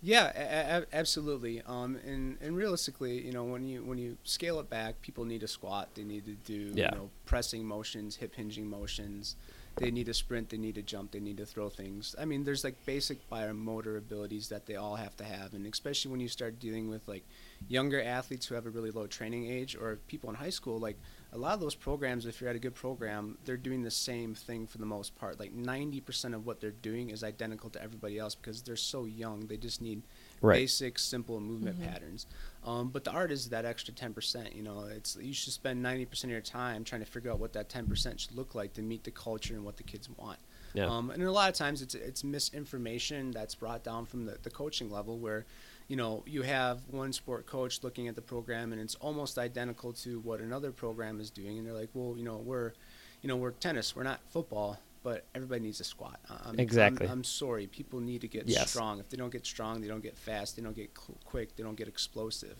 Yeah, 0.00 0.30
a- 0.36 0.82
a- 0.82 0.86
absolutely. 0.92 1.60
Um, 1.62 1.96
and, 2.06 2.38
and 2.40 2.56
realistically, 2.56 3.24
you 3.24 3.32
know, 3.32 3.44
when 3.44 3.64
you 3.66 3.84
when 3.84 3.98
you 3.98 4.16
scale 4.24 4.60
it 4.60 4.70
back, 4.70 5.00
people 5.02 5.24
need 5.24 5.40
to 5.40 5.48
squat. 5.48 5.88
They 5.94 6.04
need 6.04 6.24
to 6.26 6.34
do 6.34 6.72
Yeah. 6.74 6.90
you 6.92 6.98
know 6.98 7.10
pressing 7.26 7.64
motions, 7.64 8.16
hip 8.16 8.34
hinging 8.34 8.68
motions. 8.68 9.34
They 9.76 9.90
need 9.92 10.06
to 10.06 10.14
sprint. 10.14 10.48
They 10.50 10.56
need 10.56 10.74
to 10.74 10.82
jump. 10.82 11.12
They 11.12 11.20
need 11.20 11.36
to 11.36 11.46
throw 11.46 11.68
things. 11.68 12.14
I 12.18 12.24
mean, 12.24 12.42
there's 12.42 12.64
like 12.64 12.74
basic 12.84 13.18
biomotor 13.30 13.96
abilities 13.96 14.48
that 14.48 14.66
they 14.66 14.74
all 14.74 14.96
have 14.96 15.16
to 15.18 15.24
have, 15.24 15.54
and 15.54 15.64
especially 15.66 16.10
when 16.10 16.20
you 16.20 16.28
start 16.28 16.58
dealing 16.58 16.88
with 16.88 17.06
like 17.06 17.24
younger 17.68 18.02
athletes 18.02 18.46
who 18.46 18.54
have 18.56 18.66
a 18.66 18.70
really 18.70 18.90
low 18.90 19.06
training 19.06 19.46
age 19.50 19.76
or 19.76 19.98
people 20.08 20.30
in 20.30 20.36
high 20.36 20.50
school, 20.50 20.78
like 20.78 20.98
a 21.32 21.36
lot 21.36 21.52
of 21.52 21.60
those 21.60 21.74
programs, 21.74 22.24
if 22.24 22.40
you're 22.40 22.48
at 22.48 22.56
a 22.56 22.58
good 22.58 22.74
program, 22.74 23.36
they're 23.44 23.58
doing 23.58 23.82
the 23.82 23.90
same 23.90 24.34
thing 24.34 24.66
for 24.66 24.78
the 24.78 24.86
most 24.86 25.14
part. 25.14 25.38
Like 25.38 25.52
90% 25.54 26.34
of 26.34 26.46
what 26.46 26.60
they're 26.60 26.70
doing 26.70 27.10
is 27.10 27.22
identical 27.22 27.68
to 27.70 27.82
everybody 27.82 28.18
else 28.18 28.34
because 28.34 28.62
they're 28.62 28.76
so 28.76 29.04
young. 29.04 29.46
They 29.46 29.58
just 29.58 29.82
need 29.82 30.02
Right. 30.40 30.54
basic, 30.60 30.98
simple 30.98 31.38
movement 31.40 31.80
Mhm. 31.80 31.84
patterns. 31.84 32.26
Um, 32.64 32.88
but 32.90 33.04
the 33.04 33.10
art 33.10 33.30
is 33.32 33.48
that 33.50 33.64
extra 33.64 33.92
10%. 33.92 34.54
You 34.54 34.62
know, 34.62 34.84
it's 34.84 35.16
you 35.16 35.34
should 35.34 35.52
spend 35.52 35.82
90% 35.82 36.24
of 36.24 36.30
your 36.30 36.40
time 36.40 36.82
trying 36.84 37.00
to 37.02 37.10
figure 37.10 37.30
out 37.30 37.40
what 37.40 37.52
that 37.54 37.68
10% 37.68 38.20
should 38.20 38.32
look 38.34 38.54
like 38.54 38.72
to 38.74 38.82
meet 38.82 39.04
the 39.04 39.10
culture 39.10 39.54
and 39.54 39.64
what 39.64 39.76
the 39.76 39.82
kids 39.82 40.08
want. 40.08 40.38
yeah. 40.74 40.86
Um, 40.86 41.10
and 41.10 41.22
a 41.22 41.32
lot 41.32 41.48
of 41.50 41.54
times 41.56 41.82
it's 41.82 41.94
it's 41.94 42.22
misinformation 42.22 43.30
that's 43.32 43.54
brought 43.54 43.82
down 43.84 44.06
from 44.06 44.26
the, 44.26 44.38
the 44.42 44.50
coaching 44.50 44.90
level 44.90 45.18
where, 45.18 45.46
you 45.88 45.96
know, 45.96 46.22
you 46.26 46.42
have 46.42 46.82
one 46.90 47.12
sport 47.12 47.46
coach 47.46 47.82
looking 47.82 48.08
at 48.08 48.14
the 48.14 48.22
program 48.22 48.72
and 48.72 48.80
it's 48.80 48.94
almost 48.96 49.38
identical 49.38 49.92
to 49.94 50.20
what 50.20 50.40
another 50.40 50.70
program 50.70 51.18
is 51.18 51.30
doing, 51.30 51.58
and 51.58 51.66
they're 51.66 51.74
like, 51.74 51.88
well, 51.94 52.14
you 52.16 52.24
know, 52.24 52.36
we're, 52.36 52.72
you 53.22 53.28
know, 53.28 53.36
we're 53.36 53.52
tennis, 53.52 53.96
we're 53.96 54.02
not 54.02 54.20
football, 54.30 54.78
but 55.02 55.24
everybody 55.34 55.62
needs 55.62 55.80
a 55.80 55.84
squat. 55.84 56.20
I'm, 56.44 56.58
Exactly. 56.60 57.06
I'm, 57.06 57.12
I'm 57.12 57.24
sorry, 57.24 57.66
people 57.66 58.00
need 58.00 58.20
to 58.20 58.28
get 58.28 58.46
Yes. 58.46 58.70
strong. 58.70 59.00
If 59.00 59.08
they 59.08 59.16
don't 59.16 59.32
get 59.32 59.46
strong, 59.46 59.80
they 59.80 59.88
don't 59.88 60.02
get 60.02 60.16
fast, 60.18 60.56
they 60.56 60.62
don't 60.62 60.76
get 60.76 60.90
cl- 60.96 61.18
quick, 61.24 61.56
they 61.56 61.62
don't 61.62 61.76
get 61.76 61.88
explosive. 61.88 62.56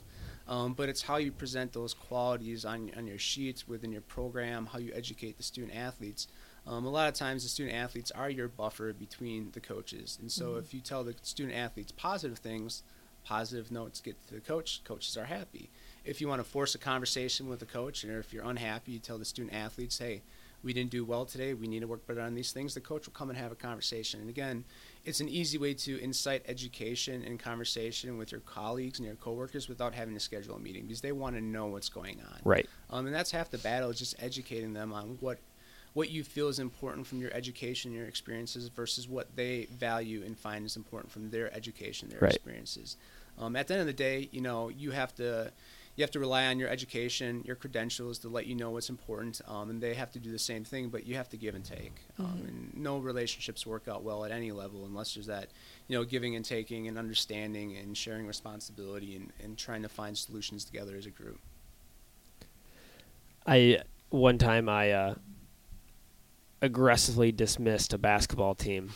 Um, 0.47 0.73
but 0.73 0.89
it's 0.89 1.03
how 1.03 1.19
you 1.19 1.31
present 1.31 1.75
those 1.75 1.93
qualities 1.93 2.65
on, 2.65 2.91
on 2.97 3.07
your 3.07 3.19
sheets 3.19 3.69
within 3.69 3.93
your 3.93 4.01
program, 4.01 4.65
how 4.65 4.79
you 4.79 4.93
educate 4.95 5.37
the 5.37 5.43
student 5.43 5.77
athletes. 5.77 6.29
Um, 6.67 6.87
a 6.87 6.91
lot 6.91 7.09
of 7.09 7.15
times, 7.15 7.43
the 7.43 7.49
student 7.51 7.77
athletes 7.77 8.11
are 8.11 8.31
your 8.31 8.49
buffer 8.49 8.93
between 8.95 9.51
the 9.53 9.61
coaches. 9.61 10.17
And 10.21 10.33
so, 10.33 10.53
Mhm. 10.53 10.59
if 10.61 10.73
you 10.75 10.81
tell 10.81 11.05
the 11.05 11.15
student 11.23 11.55
athletes 11.57 11.93
positive 11.93 12.39
things, 12.39 12.83
positive 13.29 13.71
notes 13.71 14.01
get 14.01 14.17
to 14.27 14.35
the 14.35 14.41
coach, 14.41 14.81
coaches 14.85 15.15
are 15.17 15.27
happy. 15.27 15.69
If 16.03 16.23
you 16.23 16.29
want 16.29 16.41
to 16.43 16.49
force 16.49 16.75
a 16.75 16.79
conversation 16.79 17.47
with 17.47 17.61
the 17.61 17.67
coach, 17.67 18.03
or 18.03 18.19
if 18.19 18.33
you're 18.33 18.45
unhappy, 18.45 18.93
you 18.93 18.99
tell 18.99 19.19
the 19.19 19.27
student 19.27 19.55
athletes, 19.55 19.99
hey, 19.99 20.23
we 20.63 20.73
didn't 20.73 20.91
do 20.91 21.05
well 21.05 21.27
today, 21.27 21.53
we 21.53 21.69
need 21.69 21.81
to 21.81 21.87
work 21.87 22.07
better 22.07 22.23
on 22.23 22.35
these 22.35 22.53
things, 22.53 22.73
the 22.73 22.81
coach 22.81 23.07
will 23.07 23.13
come 23.13 23.29
and 23.29 23.39
have 23.39 23.53
a 23.53 23.55
conversation. 23.55 24.21
And 24.21 24.31
again, 24.31 24.65
it's 25.05 25.21
an 25.21 25.29
easy 25.29 25.59
way 25.59 25.75
to 25.75 26.03
incite 26.03 26.43
education 26.49 27.23
and 27.23 27.39
conversation 27.39 28.17
with 28.17 28.33
your 28.33 28.41
colleagues 28.41 28.99
and 28.99 29.07
your 29.07 29.17
coworkers 29.17 29.69
without 29.69 29.93
having 29.93 30.15
to 30.15 30.21
schedule 30.21 30.57
a 30.57 30.59
meeting 30.59 30.85
because 30.85 31.03
they 31.03 31.13
want 31.13 31.37
to 31.37 31.43
know 31.43 31.67
what's 31.67 31.91
going 31.91 32.21
on. 32.33 32.41
right. 32.45 32.67
Um, 32.89 33.05
and 33.07 33.15
that's 33.15 33.31
half 33.31 33.51
the 33.51 33.59
battle 33.59 33.91
is 33.91 33.99
just 33.99 34.17
educating 34.23 34.73
them 34.73 34.93
on 34.95 35.19
what 35.21 35.39
what 35.95 36.11
you 36.11 36.23
feel 36.23 36.49
is 36.49 36.59
important 36.59 37.07
from 37.07 37.21
your 37.21 37.33
education, 37.33 37.93
your 37.93 38.07
experiences, 38.07 38.69
versus 38.69 39.09
what 39.09 39.35
they 39.35 39.67
value 39.73 40.23
and 40.25 40.39
find 40.39 40.65
is 40.65 40.77
important 40.77 41.11
from 41.11 41.31
their 41.31 41.53
education, 41.55 42.09
their 42.09 42.21
Right. 42.21 42.35
experiences. 42.35 42.97
Um, 43.39 43.57
at 43.57 43.69
the 43.69 43.75
end 43.75 43.81
of 43.83 43.87
the 43.87 43.93
day, 43.93 44.29
you 44.33 44.41
know, 44.41 44.69
you 44.69 44.91
have 44.91 45.15
to 45.17 45.53
you 45.97 46.03
have 46.03 46.11
to 46.13 46.21
rely 46.21 46.47
on 46.47 46.61
your 46.61 46.69
education, 46.69 47.43
your 47.45 47.57
credentials 47.57 48.21
to 48.21 48.29
let 48.29 48.47
you 48.47 48.55
know 48.55 48.71
what's 48.71 48.89
important, 48.89 49.41
um, 49.49 49.69
and 49.69 49.83
they 49.83 49.95
have 49.95 50.13
to 50.13 50.21
do 50.21 50.31
the 50.31 50.39
same 50.39 50.63
thing. 50.63 50.91
But 50.91 51.07
you 51.07 51.17
have 51.17 51.29
to 51.31 51.37
give 51.37 51.57
and 51.57 51.65
take, 51.65 51.93
um, 52.21 52.27
Mhm. 52.39 52.49
and 52.49 52.77
no 52.77 52.99
relationships 52.99 53.67
work 53.67 53.89
out 53.89 54.05
well 54.05 54.25
at 54.25 54.31
any 54.31 54.53
level 54.53 54.87
unless 54.87 55.15
there's 55.15 55.27
that, 55.27 55.49
you 55.89 55.99
know, 55.99 56.05
giving 56.05 56.37
and 56.37 56.45
taking 56.45 56.87
and 56.87 56.97
understanding 56.97 57.77
and 57.77 57.97
sharing 57.97 58.29
responsibility 58.29 59.17
and, 59.17 59.33
and 59.43 59.59
trying 59.59 59.83
to 59.83 59.89
find 59.89 60.17
solutions 60.17 60.65
together 60.65 60.97
as 60.97 61.05
a 61.05 61.11
group. 61.11 61.41
I 63.45 63.83
one 64.11 64.39
time 64.39 64.69
I 64.69 64.93
uh, 64.93 65.15
aggressively 66.63 67.33
dismissed 67.33 67.93
a 67.93 67.99
basketball 67.99 68.55
team, 68.55 68.93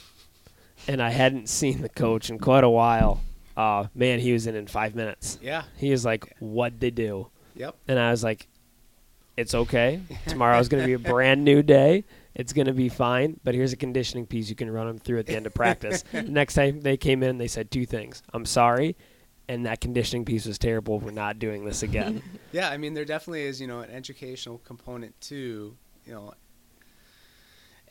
and 0.87 1.03
I 1.03 1.11
hadn't 1.11 1.49
seen 1.49 1.83
the 1.83 1.89
coach 1.89 2.31
in 2.31 2.39
quite 2.39 2.63
a 2.63 2.71
while. 2.71 3.23
Uh, 3.57 3.87
man, 3.95 4.19
he 4.19 4.33
was 4.33 4.47
in 4.47 4.55
in 4.55 4.67
five 4.67 4.95
minutes. 4.95 5.39
Yeah. 5.43 5.65
He 5.77 5.91
was 5.91 6.05
like, 6.05 6.35
"What'd 6.41 6.81
they 6.81 6.91
do?" 6.91 7.29
Yep. 7.55 7.77
And 7.89 7.99
I 7.99 8.11
was 8.11 8.25
like, 8.25 8.49
"It's 9.37 9.55
okay. 9.55 10.01
Tomorrow's 10.27 10.69
going 10.69 10.83
to 10.83 10.87
be 10.87 10.95
a 10.95 10.99
brand 10.99 11.45
new 11.45 11.63
day. 11.63 12.05
It's 12.35 12.53
going 12.55 12.67
to 12.67 12.73
be 12.73 12.89
fine. 12.89 13.39
But 13.45 13.55
here's 13.55 13.73
a 13.73 13.77
conditioning 13.77 14.27
piece 14.27 14.49
you 14.49 14.55
can 14.57 14.71
run 14.71 14.87
them 14.87 14.99
through 14.99 15.19
at 15.19 15.27
the 15.27 15.37
end 15.37 15.47
of 15.47 15.55
practice." 15.55 16.05
Next 16.13 16.55
time 16.55 16.81
they 16.81 16.97
came 16.97 17.23
in, 17.23 17.39
they 17.39 17.49
said 17.49 17.71
two 17.71 17.85
things: 17.87 18.23
"I'm 18.33 18.47
sorry." 18.47 18.97
And 19.49 19.67
that 19.67 19.81
conditioning 19.81 20.25
piece 20.25 20.47
was 20.47 20.57
terrible. 20.59 20.99
We're 20.99 21.11
not 21.11 21.39
doing 21.39 21.65
this 21.65 21.83
again. 21.83 22.23
Yeah, 22.53 22.69
I 22.69 22.77
mean, 22.77 22.93
there 22.93 23.07
definitely 23.07 23.45
is, 23.45 23.61
you 23.63 23.67
know, 23.67 23.81
an 23.81 23.91
educational 23.91 24.59
component 24.59 25.19
to, 25.23 25.75
you 26.05 26.13
know, 26.13 26.35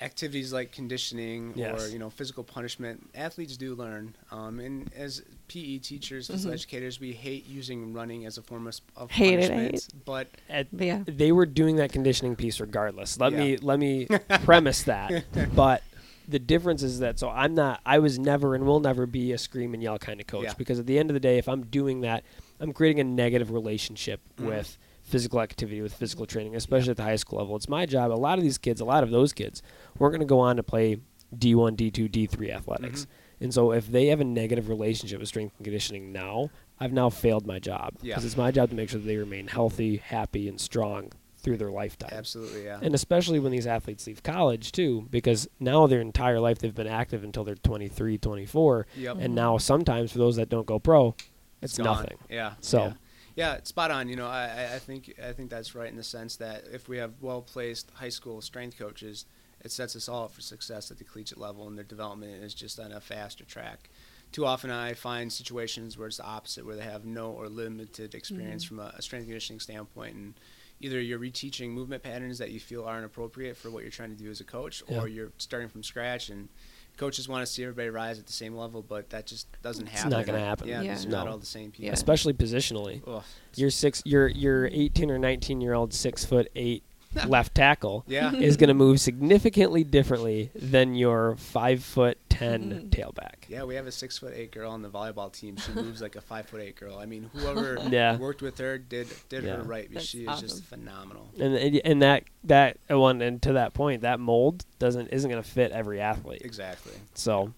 activities 0.02 0.52
like 0.52 0.72
conditioning 0.72 1.54
Yes. 1.56 1.80
or, 1.82 1.90
you 1.90 2.00
know, 2.00 2.10
physical 2.10 2.44
punishment. 2.44 3.08
Athletes 3.16 3.56
do 3.56 3.76
learn. 3.76 4.16
Um, 4.32 4.60
and 4.60 4.92
as 4.96 5.22
PE 5.48 5.78
teachers, 5.78 6.28
physical 6.28 6.52
Mhm. 6.52 6.56
educators, 6.56 7.00
we 7.00 7.14
hate 7.14 7.46
using 7.48 7.94
running 7.94 8.26
as 8.26 8.38
a 8.38 8.42
form 8.42 8.68
of, 8.68 8.80
of 8.98 9.12
Hate 9.12 9.40
it, 9.40 9.46
I 9.52 9.56
punishment. 9.56 10.06
But 10.06 10.28
At 10.50 10.68
yeah. 10.78 11.04
they 11.06 11.32
were 11.32 11.46
doing 11.46 11.76
that 11.78 11.92
conditioning 11.92 12.36
piece 12.36 12.60
regardless. 12.60 13.20
Let 13.20 13.34
Yeah. 13.34 13.40
me 13.44 13.58
let 13.58 13.80
me 13.80 14.08
premise 14.44 14.84
that. 14.84 15.24
But 15.56 15.84
the 16.28 16.40
difference 16.40 16.82
is 16.82 17.00
that 17.00 17.20
so 17.20 17.30
I'm 17.30 17.54
not 17.54 17.82
I 17.86 18.00
was 18.00 18.18
never 18.18 18.56
and 18.56 18.66
will 18.66 18.80
never 18.80 19.06
be 19.06 19.32
a 19.34 19.38
scream 19.38 19.74
and 19.74 19.84
yell 19.84 20.00
kind 20.00 20.20
of 20.22 20.28
coach 20.28 20.46
Yeah. 20.46 20.54
because 20.58 20.80
at 20.80 20.86
the 20.88 20.98
end 20.98 21.10
of 21.10 21.14
the 21.14 21.20
day 21.20 21.38
if 21.38 21.48
I'm 21.48 21.64
doing 21.66 22.02
that 22.02 22.24
I'm 22.60 22.74
creating 22.74 23.00
a 23.00 23.04
negative 23.04 23.52
relationship 23.52 24.22
Mhm. 24.40 24.46
with 24.48 24.78
physical 25.12 25.41
activity 25.41 25.82
with 25.82 25.93
physical 25.93 26.26
training 26.26 26.56
especially 26.56 26.91
at 26.91 26.97
the 26.97 27.04
high 27.04 27.15
school 27.17 27.39
level. 27.39 27.56
It's 27.56 27.69
my 27.69 27.86
job 27.86 28.12
a 28.12 28.13
lot 28.13 28.38
of 28.38 28.43
these 28.43 28.58
kids 28.58 28.80
a 28.82 28.86
lot 28.86 29.04
of 29.04 29.12
those 29.12 29.34
kids 29.34 29.62
weren't 30.00 30.13
going 30.13 30.21
to 30.21 30.26
go 30.26 30.39
on 30.39 30.56
to 30.56 30.63
play 30.63 30.97
D1, 31.36 31.76
D2, 31.78 32.10
D3 32.10 32.52
athletics. 32.52 33.02
Mhm. 33.06 33.08
And 33.43 33.54
so 33.54 33.71
if 33.71 33.88
they 33.88 34.08
have 34.08 34.19
a 34.19 34.24
negative 34.26 34.69
relationship 34.69 35.19
with 35.19 35.28
strength 35.30 35.56
and 35.58 35.63
conditioning 35.65 36.12
now, 36.12 36.50
I've 36.80 36.93
now 36.93 37.10
failed 37.10 37.47
my 37.47 37.58
job 37.60 37.93
Yeah. 38.02 38.10
because 38.15 38.26
it's 38.26 38.38
my 38.38 38.52
job 38.52 38.69
to 38.69 38.76
make 38.76 38.89
sure 38.89 39.00
that 39.00 39.06
they 39.08 39.17
remain 39.17 39.47
healthy, 39.47 39.97
happy, 39.97 40.47
and 40.47 40.60
strong 40.60 41.12
through 41.38 41.58
their 41.58 41.71
lifetime. 41.71 42.12
absolutely, 42.13 42.65
yeah. 42.65 42.80
And 42.84 42.93
especially 42.93 43.39
when 43.39 43.52
these 43.52 43.65
athletes 43.65 44.06
leave 44.06 44.21
college 44.21 44.71
too, 44.71 45.08
because 45.10 45.47
now 45.60 45.88
their 45.88 46.00
entire 46.02 46.39
life 46.39 46.60
they've 46.60 46.76
been 46.76 46.86
active 46.86 47.24
until 47.24 47.43
they're 47.43 47.56
23, 47.56 48.17
24, 48.19 48.86
yep. 48.95 49.17
and 49.19 49.34
now 49.34 49.58
sometimes 49.58 50.12
for 50.12 50.19
those 50.19 50.36
that 50.36 50.50
don't 50.50 50.67
go 50.67 50.78
pro, 50.78 51.15
it's, 51.63 51.78
gone. 51.78 51.86
nothing. 51.86 52.17
Yeah. 52.30 52.54
So- 52.60 52.80
yeah. 52.88 52.93
Yeah, 53.36 53.60
spot 53.63 53.91
on. 53.91 54.10
You 54.10 54.15
know, 54.15 54.28
I, 54.28 54.74
I- 54.76 54.80
think 54.80 55.13
I 55.24 55.32
think 55.34 55.50
that's 55.50 55.74
right 55.76 55.89
in 55.89 55.96
the 55.98 56.04
sense 56.04 56.36
that 56.38 56.65
if 56.72 56.88
we 56.89 56.98
have 56.98 57.13
well 57.22 57.41
placed 57.41 57.89
high 57.94 58.10
school 58.10 58.41
strength 58.41 58.78
coaches, 58.78 59.26
it 59.63 59.72
sets 59.72 59.96
us 59.96 60.10
all 60.10 60.26
up 60.26 60.32
for 60.34 60.41
success 60.41 60.91
at 60.91 60.98
the 60.98 61.04
collegiate 61.04 61.38
level, 61.38 61.67
and 61.67 61.78
their 61.78 61.86
development 61.86 62.44
is 62.44 62.54
just 62.54 62.80
on 62.80 62.91
a 62.91 63.00
faster 63.00 63.46
track. 63.46 63.89
Too 64.32 64.46
often, 64.46 64.72
I 64.72 64.94
find 64.94 65.32
situations 65.32 65.98
where 65.98 66.08
it's 66.08 66.17
the 66.17 66.26
opposite, 66.26 66.65
where 66.65 66.76
they 66.76 66.84
have 66.84 67.06
no 67.06 67.32
or 67.32 67.48
limited 67.50 68.15
experience 68.15 68.63
Mhm. 68.65 68.67
from 68.70 68.80
a, 68.80 68.94
a 68.98 69.02
strength 69.02 69.26
conditioning 69.26 69.60
standpoint, 69.60 70.15
and 70.15 70.34
either 70.80 71.00
you're 71.00 71.20
reteaching 71.20 71.70
movement 71.70 72.02
patterns 72.02 72.38
that 72.39 72.50
you 72.52 72.60
feel 72.60 72.86
aren't 72.86 73.06
appropriate 73.06 73.56
for 73.58 73.70
what 73.70 73.84
you're 73.84 73.91
trying 73.91 74.10
to 74.15 74.15
do 74.24 74.32
as 74.32 74.39
a 74.39 74.44
coach, 74.46 74.82
Yeah. 74.89 75.00
or 75.02 75.08
you're 75.08 75.32
starting 75.38 75.70
from 75.70 75.84
scratch 75.84 76.30
and 76.30 76.48
coaches 76.97 77.27
want 77.27 77.45
to 77.45 77.51
see 77.51 77.63
everybody 77.63 77.89
rise 77.89 78.19
at 78.19 78.25
the 78.27 78.34
same 78.34 78.56
level, 78.56 78.82
but 78.82 79.10
that 79.10 79.25
just 79.25 79.47
doesn't 79.62 79.88
It's 79.88 79.95
happen. 80.01 80.08
It's 80.13 80.17
not 80.17 80.25
gonna 80.25 80.45
happen. 80.45 80.67
Yeah, 80.67 80.82
Yeah. 80.82 80.93
these 80.93 81.06
are 81.06 81.10
not 81.10 81.27
all 81.27 81.38
the 81.38 81.45
same 81.45 81.71
people. 81.71 81.86
Yeah. 81.86 81.93
Especially 81.93 82.34
positionally. 82.34 83.01
Ugh. 83.08 83.23
You're 83.56 83.69
six. 83.71 84.01
You're 84.06 84.27
you're 84.27 84.67
18 84.67 85.10
or 85.12 85.17
19 85.19 85.62
year 85.62 85.73
old, 85.73 85.93
six 85.93 86.23
foot 86.25 86.49
eight 86.56 86.84
left 87.27 87.56
tackle 87.56 88.04
Yeah. 88.08 88.34
is 88.34 88.56
going 88.56 88.69
to 88.69 88.73
move 88.73 89.01
significantly 89.01 89.84
differently 89.84 90.49
than 90.56 90.95
your 90.95 91.36
five 91.36 91.84
foot 91.84 92.17
10 92.41 92.71
Mhm. 92.71 92.89
tailback. 92.89 93.47
Yeah, 93.47 93.63
we 93.63 93.75
have 93.75 93.88
a 93.88 93.91
six 93.91 94.17
foot 94.17 94.34
eight 94.36 94.51
girl 94.51 94.71
on 94.71 94.82
the 94.82 94.89
volleyball 94.89 95.32
team. 95.32 95.58
She 95.58 95.71
moves 95.73 96.01
like 96.01 96.15
a 96.15 96.21
five 96.21 96.47
foot 96.47 96.62
eight 96.62 96.75
girl. 96.75 96.97
I 96.97 97.06
mean, 97.06 97.30
whoever 97.34 97.77
Yeah. 97.89 98.17
worked 98.17 98.41
with 98.41 98.58
her 98.58 98.77
did 98.77 99.08
did 99.30 99.43
Yeah. 99.43 99.58
her 99.58 99.63
right 99.63 99.88
because 99.88 100.04
That's 100.04 100.10
she 100.10 100.21
is 100.23 100.27
awesome. 100.27 100.47
just 100.47 100.63
phenomenal. 100.65 101.30
And 101.39 101.56
and- 101.56 101.82
and 101.86 102.01
that 102.01 102.23
that 102.43 102.77
one 102.89 103.21
and 103.21 103.41
to 103.43 103.54
that 103.54 103.73
point, 103.73 104.01
that 104.01 104.19
mold 104.19 104.65
doesn't 104.80 105.08
isn't 105.10 105.30
going 105.30 105.41
to 105.41 105.47
fit 105.49 105.71
every 105.71 106.01
athlete. 106.01 106.41
Exactly. 106.43 106.93
So 107.13 107.54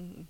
Mhm. 0.00 0.26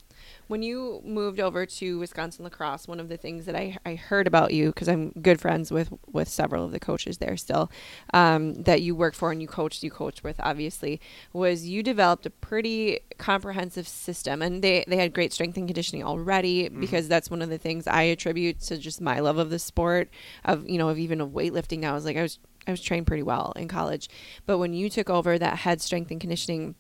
When 0.50 0.64
you 0.64 1.00
moved 1.04 1.38
over 1.38 1.64
to 1.64 2.00
Wisconsin 2.00 2.42
La 2.42 2.50
Crosse, 2.50 2.88
one 2.88 2.98
of 2.98 3.08
the 3.08 3.16
things 3.16 3.46
that 3.46 3.54
I, 3.54 3.78
I 3.86 3.94
heard 3.94 4.26
about 4.26 4.52
you 4.52 4.70
because 4.70 4.88
I'm 4.88 5.10
good 5.10 5.40
friends 5.40 5.70
with 5.70 5.92
with 6.10 6.28
several 6.28 6.64
of 6.64 6.72
the 6.72 6.80
coaches 6.80 7.18
there 7.18 7.36
still 7.36 7.70
um, 8.12 8.54
that 8.64 8.82
you 8.82 8.96
worked 8.96 9.14
for 9.14 9.30
and 9.30 9.40
you 9.40 9.46
coached 9.46 9.84
you 9.84 9.92
coached 9.92 10.24
with 10.24 10.40
obviously 10.40 11.00
was 11.32 11.68
you 11.68 11.84
developed 11.84 12.26
a 12.26 12.30
pretty 12.30 12.98
comprehensive 13.16 13.86
system. 13.86 14.42
And 14.42 14.60
they 14.60 14.84
they 14.88 14.96
had 14.96 15.14
great 15.14 15.32
strength 15.32 15.56
and 15.56 15.68
conditioning 15.68 16.02
already 16.02 16.68
because 16.68 17.06
that's 17.06 17.30
one 17.30 17.42
of 17.42 17.48
the 17.48 17.58
things 17.58 17.86
I 17.86 18.02
attribute 18.02 18.58
to 18.62 18.76
just 18.76 19.00
my 19.00 19.20
love 19.20 19.38
of 19.38 19.50
the 19.50 19.60
sport 19.60 20.10
of 20.44 20.68
you 20.68 20.78
know 20.78 20.88
of 20.88 20.98
even 20.98 21.20
of 21.20 21.30
weightlifting. 21.30 21.78
Now 21.78 21.92
I 21.92 21.94
was 21.94 22.04
like 22.04 22.16
I 22.16 22.22
was 22.22 22.40
I 22.66 22.72
was 22.72 22.80
trained 22.80 23.06
pretty 23.06 23.22
well 23.22 23.52
in 23.54 23.68
college. 23.68 24.10
But 24.46 24.58
when 24.58 24.74
you 24.74 24.90
took 24.90 25.08
over 25.08 25.38
that 25.38 25.58
head 25.58 25.80
strength 25.80 26.10
and 26.10 26.20
conditioning 26.20 26.74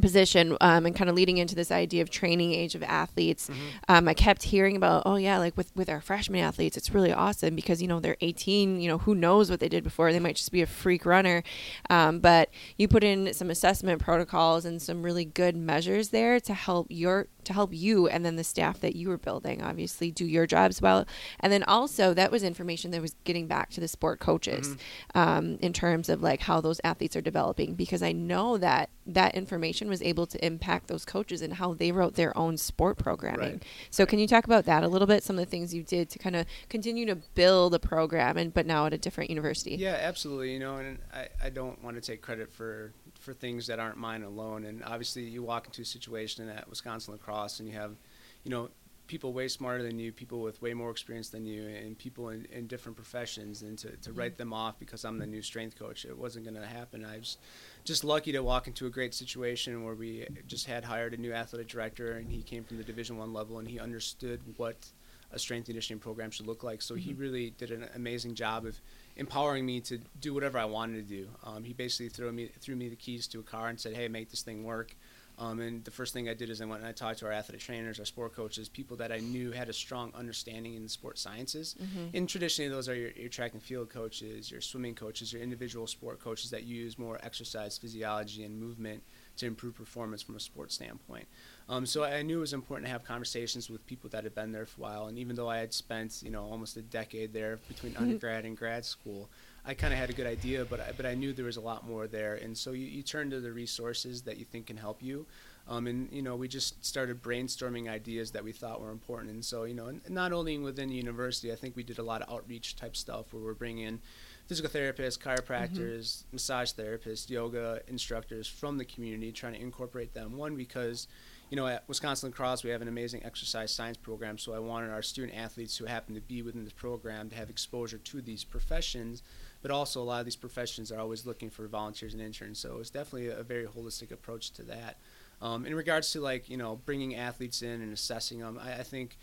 position 0.00 0.56
um, 0.60 0.86
and 0.86 0.94
kind 0.94 1.10
of 1.10 1.16
leading 1.16 1.38
into 1.38 1.54
this 1.54 1.70
idea 1.70 2.02
of 2.02 2.10
training 2.10 2.52
age 2.52 2.74
of 2.74 2.82
athletes 2.82 3.50
um, 3.88 4.08
i 4.08 4.14
kept 4.14 4.42
hearing 4.44 4.76
about 4.76 5.02
oh 5.06 5.16
yeah 5.16 5.38
like 5.38 5.56
with 5.56 5.74
with 5.74 5.88
our 5.88 6.00
freshman 6.00 6.40
athletes 6.40 6.76
it's 6.76 6.94
really 6.94 7.12
awesome 7.12 7.54
because 7.54 7.82
you 7.82 7.88
know 7.88 8.00
they're 8.00 8.16
18 8.20 8.80
you 8.80 8.88
know 8.88 8.98
who 8.98 9.14
knows 9.14 9.50
what 9.50 9.60
they 9.60 9.68
did 9.68 9.84
before 9.84 10.12
they 10.12 10.20
might 10.20 10.36
just 10.36 10.52
be 10.52 10.62
a 10.62 10.66
freak 10.66 11.04
runner. 11.04 11.42
Um, 11.90 12.20
but 12.20 12.50
you 12.76 12.88
put 12.88 13.04
in 13.04 13.32
some 13.34 13.50
assessment 13.50 14.00
protocols 14.00 14.64
and 14.64 14.80
some 14.80 15.02
really 15.02 15.24
good 15.24 15.56
measures 15.56 16.10
there 16.10 16.40
to 16.40 16.54
help 16.54 16.86
your 16.90 17.26
to 17.48 17.52
help 17.52 17.74
you 17.74 18.06
and 18.08 18.24
then 18.24 18.36
the 18.36 18.44
staff 18.44 18.80
that 18.80 18.94
you 18.96 19.08
were 19.08 19.18
building 19.18 19.60
obviously 19.62 20.10
do 20.10 20.24
your 20.24 20.46
jobs 20.46 20.80
well 20.80 21.04
and 21.40 21.52
then 21.52 21.62
also 21.64 22.14
that 22.14 22.30
was 22.30 22.42
information 22.42 22.90
that 22.92 23.02
was 23.02 23.14
getting 23.24 23.46
back 23.46 23.70
to 23.70 23.80
the 23.80 23.88
sport 23.88 24.20
coaches 24.20 24.76
um, 25.14 25.58
in 25.60 25.72
terms 25.72 26.08
of 26.08 26.22
like 26.22 26.40
how 26.42 26.60
those 26.60 26.80
athletes 26.84 27.16
are 27.16 27.20
developing 27.20 27.74
because 27.74 28.02
i 28.02 28.12
know 28.12 28.56
that 28.56 28.88
that 29.06 29.34
information 29.34 29.88
was 29.88 30.02
able 30.02 30.26
to 30.26 30.44
impact 30.44 30.86
those 30.88 31.04
coaches 31.04 31.42
and 31.42 31.54
how 31.54 31.72
they 31.74 31.90
wrote 31.90 32.14
their 32.14 32.36
own 32.36 32.56
sport 32.56 32.96
programming 32.98 33.38
Right. 33.54 33.62
so 33.90 34.04
can 34.06 34.18
you 34.18 34.26
talk 34.28 34.44
about 34.44 34.64
that 34.66 34.84
a 34.84 34.88
little 34.88 35.06
bit 35.06 35.22
some 35.24 35.38
of 35.38 35.44
the 35.44 35.50
things 35.50 35.72
you 35.74 35.82
did 35.82 36.10
to 36.10 36.18
kind 36.18 36.36
of 36.36 36.46
continue 36.68 37.06
to 37.06 37.16
build 37.34 37.74
a 37.74 37.78
program 37.78 38.36
and 38.36 38.52
but 38.54 38.66
now 38.66 38.86
at 38.86 38.92
a 38.92 38.98
different 38.98 39.30
university 39.30 39.74
Yeah, 39.76 39.96
absolutely. 40.00 40.52
You 40.52 40.58
know, 40.58 40.76
and 40.76 40.98
I, 41.12 41.28
I 41.44 41.50
don't 41.50 41.82
want 41.82 41.96
to 41.96 42.00
take 42.02 42.20
credit 42.22 42.52
for 42.52 42.92
for 43.18 43.32
things 43.32 43.66
that 43.66 43.78
aren't 43.78 43.96
mine 43.96 44.22
alone. 44.22 44.64
And 44.64 44.82
obviously, 44.84 45.24
you 45.24 45.42
walk 45.42 45.66
into 45.66 45.82
a 45.82 45.84
situation 45.84 46.48
at 46.48 46.68
Wisconsin 46.68 47.14
La 47.14 47.18
Crosse, 47.18 47.60
and 47.60 47.68
you 47.68 47.74
have, 47.74 47.96
you 48.44 48.50
know, 48.50 48.70
people 49.06 49.32
way 49.32 49.48
smarter 49.48 49.82
than 49.82 49.98
you, 49.98 50.12
people 50.12 50.42
with 50.42 50.60
way 50.60 50.74
more 50.74 50.90
experience 50.90 51.30
than 51.30 51.44
you, 51.44 51.66
and 51.66 51.98
people 51.98 52.28
in, 52.28 52.46
in 52.52 52.66
different 52.66 52.94
professions. 52.94 53.62
And 53.62 53.76
to, 53.78 53.96
to 53.96 54.12
write 54.12 54.32
mm-hmm. 54.32 54.38
them 54.38 54.52
off 54.52 54.78
because 54.78 55.04
I'm 55.04 55.18
the 55.18 55.26
new 55.26 55.42
strength 55.42 55.78
coach, 55.78 56.04
it 56.04 56.16
wasn't 56.16 56.44
going 56.44 56.60
to 56.60 56.66
happen. 56.66 57.04
I 57.04 57.18
was 57.18 57.38
just 57.84 58.04
lucky 58.04 58.32
to 58.32 58.40
walk 58.40 58.66
into 58.66 58.86
a 58.86 58.90
great 58.90 59.14
situation 59.14 59.84
where 59.84 59.94
we 59.94 60.26
just 60.46 60.66
had 60.66 60.84
hired 60.84 61.14
a 61.14 61.16
new 61.16 61.32
athletic 61.32 61.68
director, 61.68 62.12
and 62.12 62.30
he 62.30 62.42
came 62.42 62.64
from 62.64 62.76
the 62.76 62.84
Division 62.84 63.16
One 63.16 63.32
level, 63.32 63.58
and 63.58 63.66
he 63.66 63.80
understood 63.80 64.40
what 64.56 64.90
a 65.32 65.38
strength 65.38 65.60
and 65.60 65.66
conditioning 65.66 66.00
program 66.00 66.30
should 66.30 66.46
look 66.46 66.62
like. 66.62 66.80
So 66.80 66.94
he 66.94 67.12
really 67.12 67.50
did 67.50 67.70
an 67.70 67.86
amazing 67.94 68.34
job 68.34 68.64
of 68.64 68.80
empowering 69.16 69.66
me 69.66 69.80
to 69.82 69.98
do 70.20 70.32
whatever 70.32 70.58
I 70.58 70.64
wanted 70.64 71.08
to 71.08 71.14
do. 71.14 71.28
Um, 71.44 71.64
he 71.64 71.72
basically 71.72 72.08
threw 72.08 72.32
me 72.32 72.50
threw 72.60 72.76
me 72.76 72.88
the 72.88 72.96
keys 72.96 73.26
to 73.28 73.40
a 73.40 73.42
car 73.42 73.68
and 73.68 73.78
said, 73.78 73.94
"Hey, 73.94 74.08
make 74.08 74.30
this 74.30 74.42
thing 74.42 74.64
work." 74.64 74.96
Um, 75.40 75.60
and 75.60 75.84
the 75.84 75.92
first 75.92 76.12
thing 76.12 76.28
I 76.28 76.34
did 76.34 76.50
is 76.50 76.60
I 76.60 76.64
went 76.64 76.80
and 76.80 76.88
I 76.88 76.92
talked 76.92 77.20
to 77.20 77.26
our 77.26 77.32
athletic 77.32 77.60
trainers, 77.60 78.00
our 78.00 78.04
sport 78.04 78.34
coaches, 78.34 78.68
people 78.68 78.96
that 78.96 79.12
I 79.12 79.18
knew 79.18 79.52
had 79.52 79.68
a 79.68 79.72
strong 79.72 80.10
understanding 80.16 80.74
in 80.74 80.82
the 80.82 80.88
sport 80.88 81.16
sciences. 81.16 81.76
And 82.12 82.28
traditionally, 82.28 82.68
those 82.68 82.88
are 82.88 82.94
your, 82.96 83.10
your 83.12 83.28
track 83.28 83.52
and 83.52 83.62
field 83.62 83.88
coaches, 83.88 84.50
your 84.50 84.60
swimming 84.60 84.96
coaches, 84.96 85.32
your 85.32 85.40
individual 85.40 85.86
sport 85.86 86.18
coaches 86.20 86.50
that 86.50 86.64
use 86.64 86.98
more 86.98 87.20
exercise 87.22 87.78
physiology 87.78 88.42
and 88.42 88.58
movement 88.58 89.04
to 89.36 89.46
improve 89.46 89.76
performance 89.76 90.22
from 90.22 90.34
a 90.34 90.40
sports 90.40 90.74
standpoint. 90.74 91.28
Um, 91.70 91.84
so 91.84 92.02
I 92.02 92.22
knew 92.22 92.38
it 92.38 92.40
was 92.40 92.54
important 92.54 92.86
to 92.86 92.92
have 92.92 93.04
conversations 93.04 93.68
with 93.68 93.86
people 93.86 94.08
that 94.10 94.24
had 94.24 94.34
been 94.34 94.52
there 94.52 94.64
for 94.64 94.80
a 94.80 94.82
while. 94.82 95.06
And 95.08 95.18
even 95.18 95.36
though 95.36 95.50
I 95.50 95.58
had 95.58 95.74
spent, 95.74 96.22
you 96.22 96.30
know, 96.30 96.42
almost 96.42 96.76
a 96.78 96.82
decade 96.82 97.32
there 97.32 97.58
between 97.68 97.94
undergrad 97.96 98.46
and 98.46 98.56
grad 98.56 98.86
school, 98.86 99.28
I 99.66 99.74
kind 99.74 99.92
of 99.92 99.98
had 99.98 100.08
a 100.08 100.14
good 100.14 100.26
idea, 100.26 100.64
but 100.64 100.80
I, 100.80 100.92
but 100.96 101.04
I 101.04 101.14
knew 101.14 101.34
there 101.34 101.44
was 101.44 101.58
a 101.58 101.60
lot 101.60 101.86
more 101.86 102.06
there. 102.06 102.36
And 102.36 102.56
so 102.56 102.72
you, 102.72 102.86
you 102.86 103.02
turn 103.02 103.28
to 103.30 103.40
the 103.40 103.52
resources 103.52 104.22
that 104.22 104.38
you 104.38 104.46
think 104.46 104.68
can 104.68 104.78
help 104.78 105.02
you. 105.02 105.26
Um, 105.68 105.86
and 105.86 106.08
you 106.10 106.22
know, 106.22 106.36
we 106.36 106.48
just 106.48 106.82
started 106.84 107.22
brainstorming 107.22 107.90
ideas 107.90 108.30
that 108.30 108.42
we 108.42 108.52
thought 108.52 108.80
were 108.80 108.90
important. 108.90 109.30
And 109.30 109.44
so 109.44 109.64
you 109.64 109.74
know, 109.74 109.88
and 109.88 110.00
not 110.08 110.32
only 110.32 110.56
within 110.56 110.88
the 110.88 110.94
university, 110.94 111.52
I 111.52 111.56
think 111.56 111.76
we 111.76 111.82
did 111.82 111.98
a 111.98 112.02
lot 112.02 112.22
of 112.22 112.32
outreach 112.32 112.76
type 112.76 112.96
stuff 112.96 113.34
where 113.34 113.42
we're 113.42 113.52
bringing 113.52 113.84
in 113.84 114.00
physical 114.46 114.70
therapists, 114.70 115.18
chiropractors, 115.18 116.24
massage 116.32 116.72
therapists, 116.72 117.28
yoga 117.28 117.82
instructors 117.86 118.48
from 118.48 118.78
the 118.78 118.84
community, 118.86 119.30
trying 119.30 119.52
to 119.52 119.60
incorporate 119.60 120.14
them. 120.14 120.38
One 120.38 120.56
because 120.56 121.06
you 121.50 121.56
know, 121.56 121.66
at 121.66 121.84
Wisconsin 121.88 122.30
La 122.30 122.36
Crosse, 122.36 122.62
we 122.64 122.70
have 122.70 122.82
an 122.82 122.88
amazing 122.88 123.24
exercise 123.24 123.70
science 123.72 123.96
program, 123.96 124.36
so 124.38 124.52
I 124.52 124.58
wanted 124.58 124.90
our 124.90 125.02
student 125.02 125.36
athletes 125.36 125.76
who 125.76 125.86
happen 125.86 126.14
to 126.14 126.20
be 126.20 126.42
within 126.42 126.64
this 126.64 126.72
program 126.72 127.30
to 127.30 127.36
have 127.36 127.48
exposure 127.50 127.98
to 127.98 128.20
these 128.20 128.44
professions, 128.44 129.22
but 129.62 129.70
also 129.70 130.02
a 130.02 130.04
lot 130.04 130.20
of 130.20 130.26
these 130.26 130.36
professions 130.36 130.92
are 130.92 131.00
always 131.00 131.24
looking 131.26 131.48
for 131.50 131.66
volunteers 131.66 132.12
and 132.12 132.22
interns, 132.22 132.58
so 132.58 132.78
it's 132.80 132.90
definitely 132.90 133.28
a 133.28 133.42
very 133.42 133.66
holistic 133.66 134.10
approach 134.10 134.50
to 134.52 134.62
that. 134.64 134.98
Um, 135.40 135.64
in 135.66 135.74
regards 135.74 136.10
to 136.12 136.20
like 136.20 136.48
you 136.50 136.56
know 136.56 136.80
bringing 136.84 137.14
athletes 137.14 137.62
in 137.62 137.80
and 137.80 137.92
assessing 137.92 138.40
them, 138.40 138.58
I, 138.62 138.80
I 138.80 138.82
think 138.82 139.16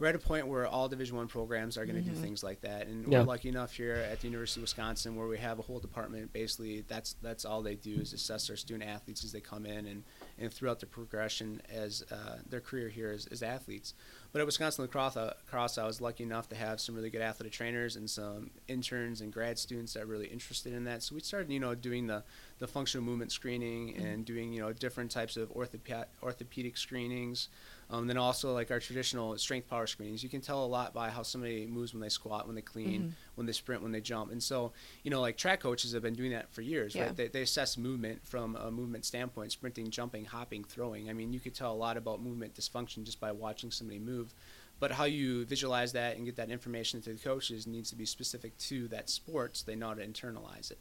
we're 0.00 0.08
at 0.08 0.14
a 0.14 0.18
point 0.18 0.48
where 0.48 0.66
all 0.66 0.88
Division 0.88 1.16
One 1.16 1.28
programs 1.28 1.76
are 1.78 1.84
going 1.86 2.02
to 2.02 2.10
do 2.10 2.14
things 2.16 2.42
like 2.42 2.62
that, 2.62 2.86
and 2.88 3.06
Yeah. 3.06 3.20
we're 3.20 3.24
lucky 3.26 3.48
enough 3.50 3.72
here 3.74 3.94
at 4.10 4.20
the 4.20 4.26
University 4.26 4.60
of 4.60 4.62
Wisconsin 4.62 5.14
where 5.14 5.28
we 5.28 5.38
have 5.38 5.58
a 5.58 5.62
whole 5.62 5.78
department. 5.78 6.32
Basically, 6.32 6.80
that's 6.88 7.14
that's 7.22 7.44
all 7.44 7.62
they 7.62 7.74
do 7.76 8.00
is 8.00 8.12
assess 8.12 8.50
our 8.50 8.56
student 8.56 8.88
athletes 8.90 9.24
as 9.24 9.32
they 9.32 9.40
come 9.40 9.64
in 9.64 9.86
and, 9.86 10.02
and 10.40 10.52
throughout 10.52 10.80
their 10.80 10.88
progression 10.88 11.60
as 11.72 12.02
uh, 12.10 12.38
their 12.48 12.60
career 12.60 12.88
here 12.88 13.10
as, 13.10 13.26
as 13.26 13.42
athletes. 13.42 13.94
But 14.32 14.40
at 14.40 14.46
Wisconsin 14.46 14.84
La 14.84 14.90
Crosse, 14.90 15.16
uh, 15.16 15.34
Cross, 15.48 15.76
I 15.78 15.86
was 15.86 16.00
lucky 16.00 16.24
enough 16.24 16.48
to 16.48 16.56
have 16.56 16.80
some 16.80 16.94
really 16.94 17.10
good 17.10 17.20
athletic 17.20 17.52
trainers 17.52 17.96
and 17.96 18.08
some 18.08 18.50
interns 18.68 19.20
and 19.20 19.32
grad 19.32 19.58
students 19.58 19.94
that 19.94 20.06
were 20.06 20.12
really 20.12 20.28
interested 20.28 20.72
in 20.72 20.84
that. 20.84 21.02
So 21.02 21.14
we 21.14 21.20
started, 21.20 21.50
you 21.52 21.60
know, 21.60 21.74
doing 21.74 22.06
the, 22.06 22.22
the 22.58 22.66
functional 22.66 23.04
movement 23.04 23.32
screening 23.32 23.96
and 23.96 24.24
doing, 24.24 24.52
you 24.52 24.60
know, 24.60 24.72
different 24.72 25.10
types 25.10 25.36
of 25.36 25.50
orthoped- 25.50 26.08
orthopedic 26.22 26.76
screenings. 26.76 27.48
Um, 27.92 28.06
then 28.06 28.16
also 28.16 28.52
like 28.54 28.70
our 28.70 28.78
traditional 28.78 29.36
strength 29.36 29.68
power 29.68 29.84
screenings. 29.86 30.22
You 30.22 30.28
can 30.28 30.40
tell 30.40 30.64
a 30.64 30.66
lot 30.66 30.94
by 30.94 31.10
how 31.10 31.22
somebody 31.24 31.66
moves 31.66 31.92
when 31.92 32.00
they 32.00 32.08
squat, 32.08 32.46
when 32.46 32.54
they 32.54 32.62
clean, 32.62 33.16
when 33.34 33.46
they 33.48 33.52
sprint, 33.52 33.82
when 33.82 33.90
they 33.90 34.00
jump. 34.00 34.30
And 34.30 34.40
so, 34.40 34.72
you 35.02 35.10
know, 35.10 35.20
like 35.20 35.36
track 35.36 35.58
coaches 35.58 35.92
have 35.92 36.02
been 36.02 36.14
doing 36.14 36.30
that 36.30 36.52
for 36.52 36.62
years, 36.62 36.94
Yeah. 36.94 37.06
right? 37.06 37.16
They, 37.16 37.26
they 37.26 37.42
assess 37.42 37.76
movement 37.76 38.24
from 38.24 38.54
a 38.54 38.70
movement 38.70 39.04
standpoint, 39.04 39.50
sprinting, 39.50 39.90
jumping, 39.90 40.24
hopping, 40.24 40.62
throwing. 40.62 41.10
I 41.10 41.14
mean, 41.14 41.32
you 41.32 41.40
could 41.40 41.54
tell 41.54 41.72
a 41.72 41.74
lot 41.74 41.96
about 41.96 42.22
movement 42.22 42.54
dysfunction 42.54 43.02
just 43.02 43.18
by 43.18 43.32
watching 43.32 43.72
somebody 43.72 43.98
move. 43.98 44.34
But 44.80 44.90
how 44.92 45.04
you 45.04 45.44
visualize 45.44 45.92
that 45.92 46.16
and 46.16 46.24
get 46.24 46.36
that 46.36 46.50
information 46.50 47.00
to 47.02 47.12
the 47.12 47.18
coaches 47.18 47.66
needs 47.66 47.90
to 47.90 47.96
be 47.96 48.06
specific 48.06 48.56
to 48.58 48.88
that 48.88 49.08
sport 49.10 49.56
so 49.58 49.64
they 49.66 49.76
know 49.76 49.88
how 49.88 49.94
to 49.94 50.06
internalize 50.06 50.70
it. 50.72 50.78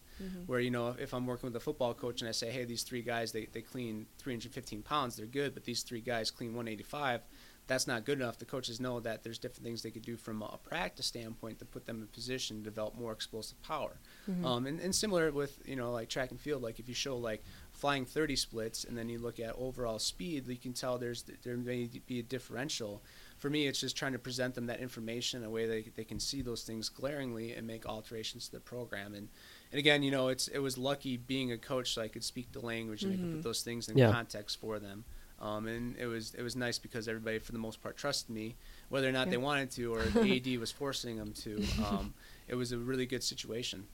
Where, 0.48 0.60
you 0.62 0.72
know, 0.72 0.96
if 0.98 1.14
I'm 1.14 1.28
working 1.28 1.48
with 1.48 1.56
a 1.56 1.60
football 1.60 1.94
coach 1.94 2.22
and 2.22 2.30
I 2.30 2.32
say, 2.32 2.50
hey, 2.50 2.64
these 2.66 2.84
three 2.84 3.02
guys, 3.02 3.32
they, 3.32 3.48
they 3.52 3.62
clean 3.62 4.06
315 4.18 4.82
pounds, 4.82 5.18
they're 5.18 5.26
good, 5.28 5.54
but 5.54 5.66
these 5.66 5.84
three 5.84 6.02
guys 6.02 6.32
clean 6.32 6.52
185, 6.52 7.22
that's 7.68 7.86
not 7.86 8.04
good 8.04 8.20
enough. 8.20 8.40
The 8.40 8.46
coaches 8.46 8.80
know 8.80 9.00
that 9.02 9.24
there's 9.24 9.38
different 9.38 9.64
things 9.64 9.84
they 9.84 9.92
could 9.92 10.02
do 10.02 10.18
from 10.18 10.42
a 10.42 10.58
practice 10.58 11.06
standpoint 11.06 11.60
to 11.60 11.66
put 11.66 11.86
them 11.86 12.02
in 12.02 12.08
position 12.08 12.58
to 12.58 12.64
develop 12.64 12.98
more 12.98 13.12
explosive 13.12 13.62
power. 13.62 14.00
Um, 14.44 14.66
and, 14.66 14.80
and 14.80 14.94
similar 14.96 15.30
with, 15.32 15.60
you 15.66 15.76
know, 15.76 15.92
like 15.92 16.10
track 16.10 16.32
and 16.32 16.40
field, 16.40 16.64
like 16.64 16.80
if 16.80 16.88
you 16.90 16.96
show 16.96 17.18
like 17.18 17.44
flying 17.72 18.06
30 18.06 18.36
splits 18.38 18.86
and 18.86 18.98
then 18.98 19.08
you 19.08 19.20
look 19.20 19.40
at 19.40 19.54
overall 19.56 20.00
speed, 20.00 20.48
you 20.48 20.58
can 20.58 20.74
tell 20.74 20.98
there's 20.98 21.24
there 21.44 21.58
may 21.58 21.90
be 22.08 22.20
a 22.20 22.24
differential. 22.24 23.04
For 23.40 23.50
me, 23.50 23.68
it's 23.68 23.80
just 23.80 23.96
trying 23.98 24.12
to 24.14 24.20
present 24.20 24.54
them 24.54 24.68
that 24.68 24.80
information 24.82 25.42
in 25.42 25.48
a 25.48 25.50
way 25.50 25.66
they, 25.66 25.86
they 25.96 26.04
can 26.04 26.20
see 26.20 26.42
those 26.42 26.64
things 26.64 26.90
glaringly 26.90 27.54
and 27.54 27.66
make 27.66 27.86
alterations 27.86 28.46
to 28.48 28.52
the 28.54 28.60
program. 28.60 29.14
And, 29.16 29.30
and 29.72 29.80
again, 29.80 30.04
you 30.04 30.12
know, 30.12 30.28
it's 30.28 30.48
it 30.50 30.60
was 30.60 30.78
lucky 30.78 31.18
being 31.18 31.52
a 31.52 31.58
coach 31.58 31.94
so 31.94 32.02
I 32.02 32.10
could 32.10 32.24
speak 32.24 32.52
the 32.52 32.60
language 32.60 33.04
and 33.04 33.14
I 33.14 33.18
could 33.18 33.32
put 33.32 33.44
those 33.44 33.62
things 33.64 33.88
in 33.90 33.98
Yeah. 33.98 34.12
context 34.12 34.60
for 34.60 34.78
them. 34.78 35.06
Um, 35.42 35.68
and 35.68 35.96
it 35.98 36.06
was 36.06 36.34
it 36.36 36.42
was 36.42 36.58
nice 36.58 36.78
because 36.78 37.08
everybody, 37.08 37.40
for 37.40 37.54
the 37.54 37.60
most 37.60 37.82
part, 37.82 37.96
trusted 37.96 38.30
me, 38.36 38.58
whether 38.90 39.08
or 39.08 39.14
not 39.14 39.30
they 39.30 39.38
wanted 39.38 39.72
to 39.72 39.94
or 39.96 40.04
the 40.04 40.36
AD 40.36 40.60
was 40.60 40.72
forcing 40.82 41.16
them 41.16 41.32
to. 41.44 41.64
Um, 41.82 42.14
it 42.50 42.56
was 42.56 42.74
a 42.74 42.78
really 42.78 43.06
good 43.06 43.24
situation. 43.24 43.88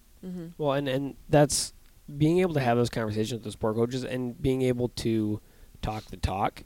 Well, 0.58 0.74
and 0.74 0.88
and 0.88 1.16
that's 1.30 1.72
being 2.18 2.40
able 2.40 2.56
to 2.56 2.60
have 2.62 2.78
those 2.78 2.90
conversations 2.90 3.34
with 3.34 3.44
the 3.44 3.52
sport 3.52 3.76
coaches 3.76 4.04
and 4.04 4.42
being 4.42 4.64
able 4.64 4.90
to 4.90 5.40
talk 5.84 6.06
the 6.06 6.18
talk 6.18 6.64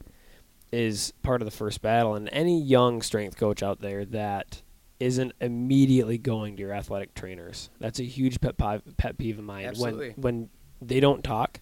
is 0.72 1.12
part 1.22 1.42
of 1.42 1.46
the 1.46 1.50
first 1.56 1.82
battle. 1.82 2.14
And 2.14 2.28
any 2.32 2.60
young 2.60 3.02
strength 3.02 3.36
coach 3.36 3.62
out 3.62 3.80
there 3.80 4.04
that 4.06 4.62
isn't 4.98 5.32
immediately 5.40 6.18
going 6.18 6.56
to 6.56 6.62
your 6.62 6.72
athletic 6.72 7.14
trainers. 7.14 7.70
That's 7.80 7.98
a 8.00 8.04
huge 8.04 8.40
pet 8.40 8.56
pet, 8.56 8.82
pet 8.96 9.18
peeve 9.18 9.38
of 9.38 9.44
mine. 9.44 9.66
Absolutely. 9.66 10.10
When 10.16 10.22
when 10.22 10.50
they 10.82 11.00
don't 11.00 11.24
talk, 11.24 11.60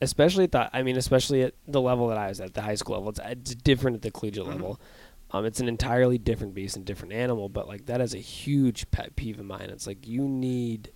especially 0.00 0.44
at 0.44 0.52
the 0.52 0.70
I 0.76 0.82
mean, 0.82 0.96
especially 0.96 1.42
at 1.42 1.54
the 1.68 1.80
level 1.80 2.08
that 2.08 2.18
I 2.18 2.28
was 2.28 2.40
at, 2.40 2.54
the 2.54 2.62
high 2.62 2.74
school 2.74 2.96
level. 2.96 3.10
It's, 3.10 3.20
it's 3.24 3.54
different 3.54 3.96
at 3.96 4.02
the 4.02 4.10
collegiate 4.10 4.44
Mhm. 4.46 4.48
level. 4.48 4.80
Um, 5.32 5.44
it's 5.44 5.58
an 5.60 5.68
entirely 5.68 6.18
different 6.18 6.54
beast 6.54 6.76
and 6.76 6.84
different 6.84 7.12
animal. 7.12 7.48
But 7.48 7.68
like 7.68 7.86
that 7.86 8.00
is 8.00 8.14
a 8.14 8.18
huge 8.18 8.90
pet 8.90 9.16
peeve 9.16 9.38
of 9.38 9.44
mine. 9.44 9.68
It's 9.70 9.86
like 9.86 10.06
you 10.06 10.22
need 10.22 10.90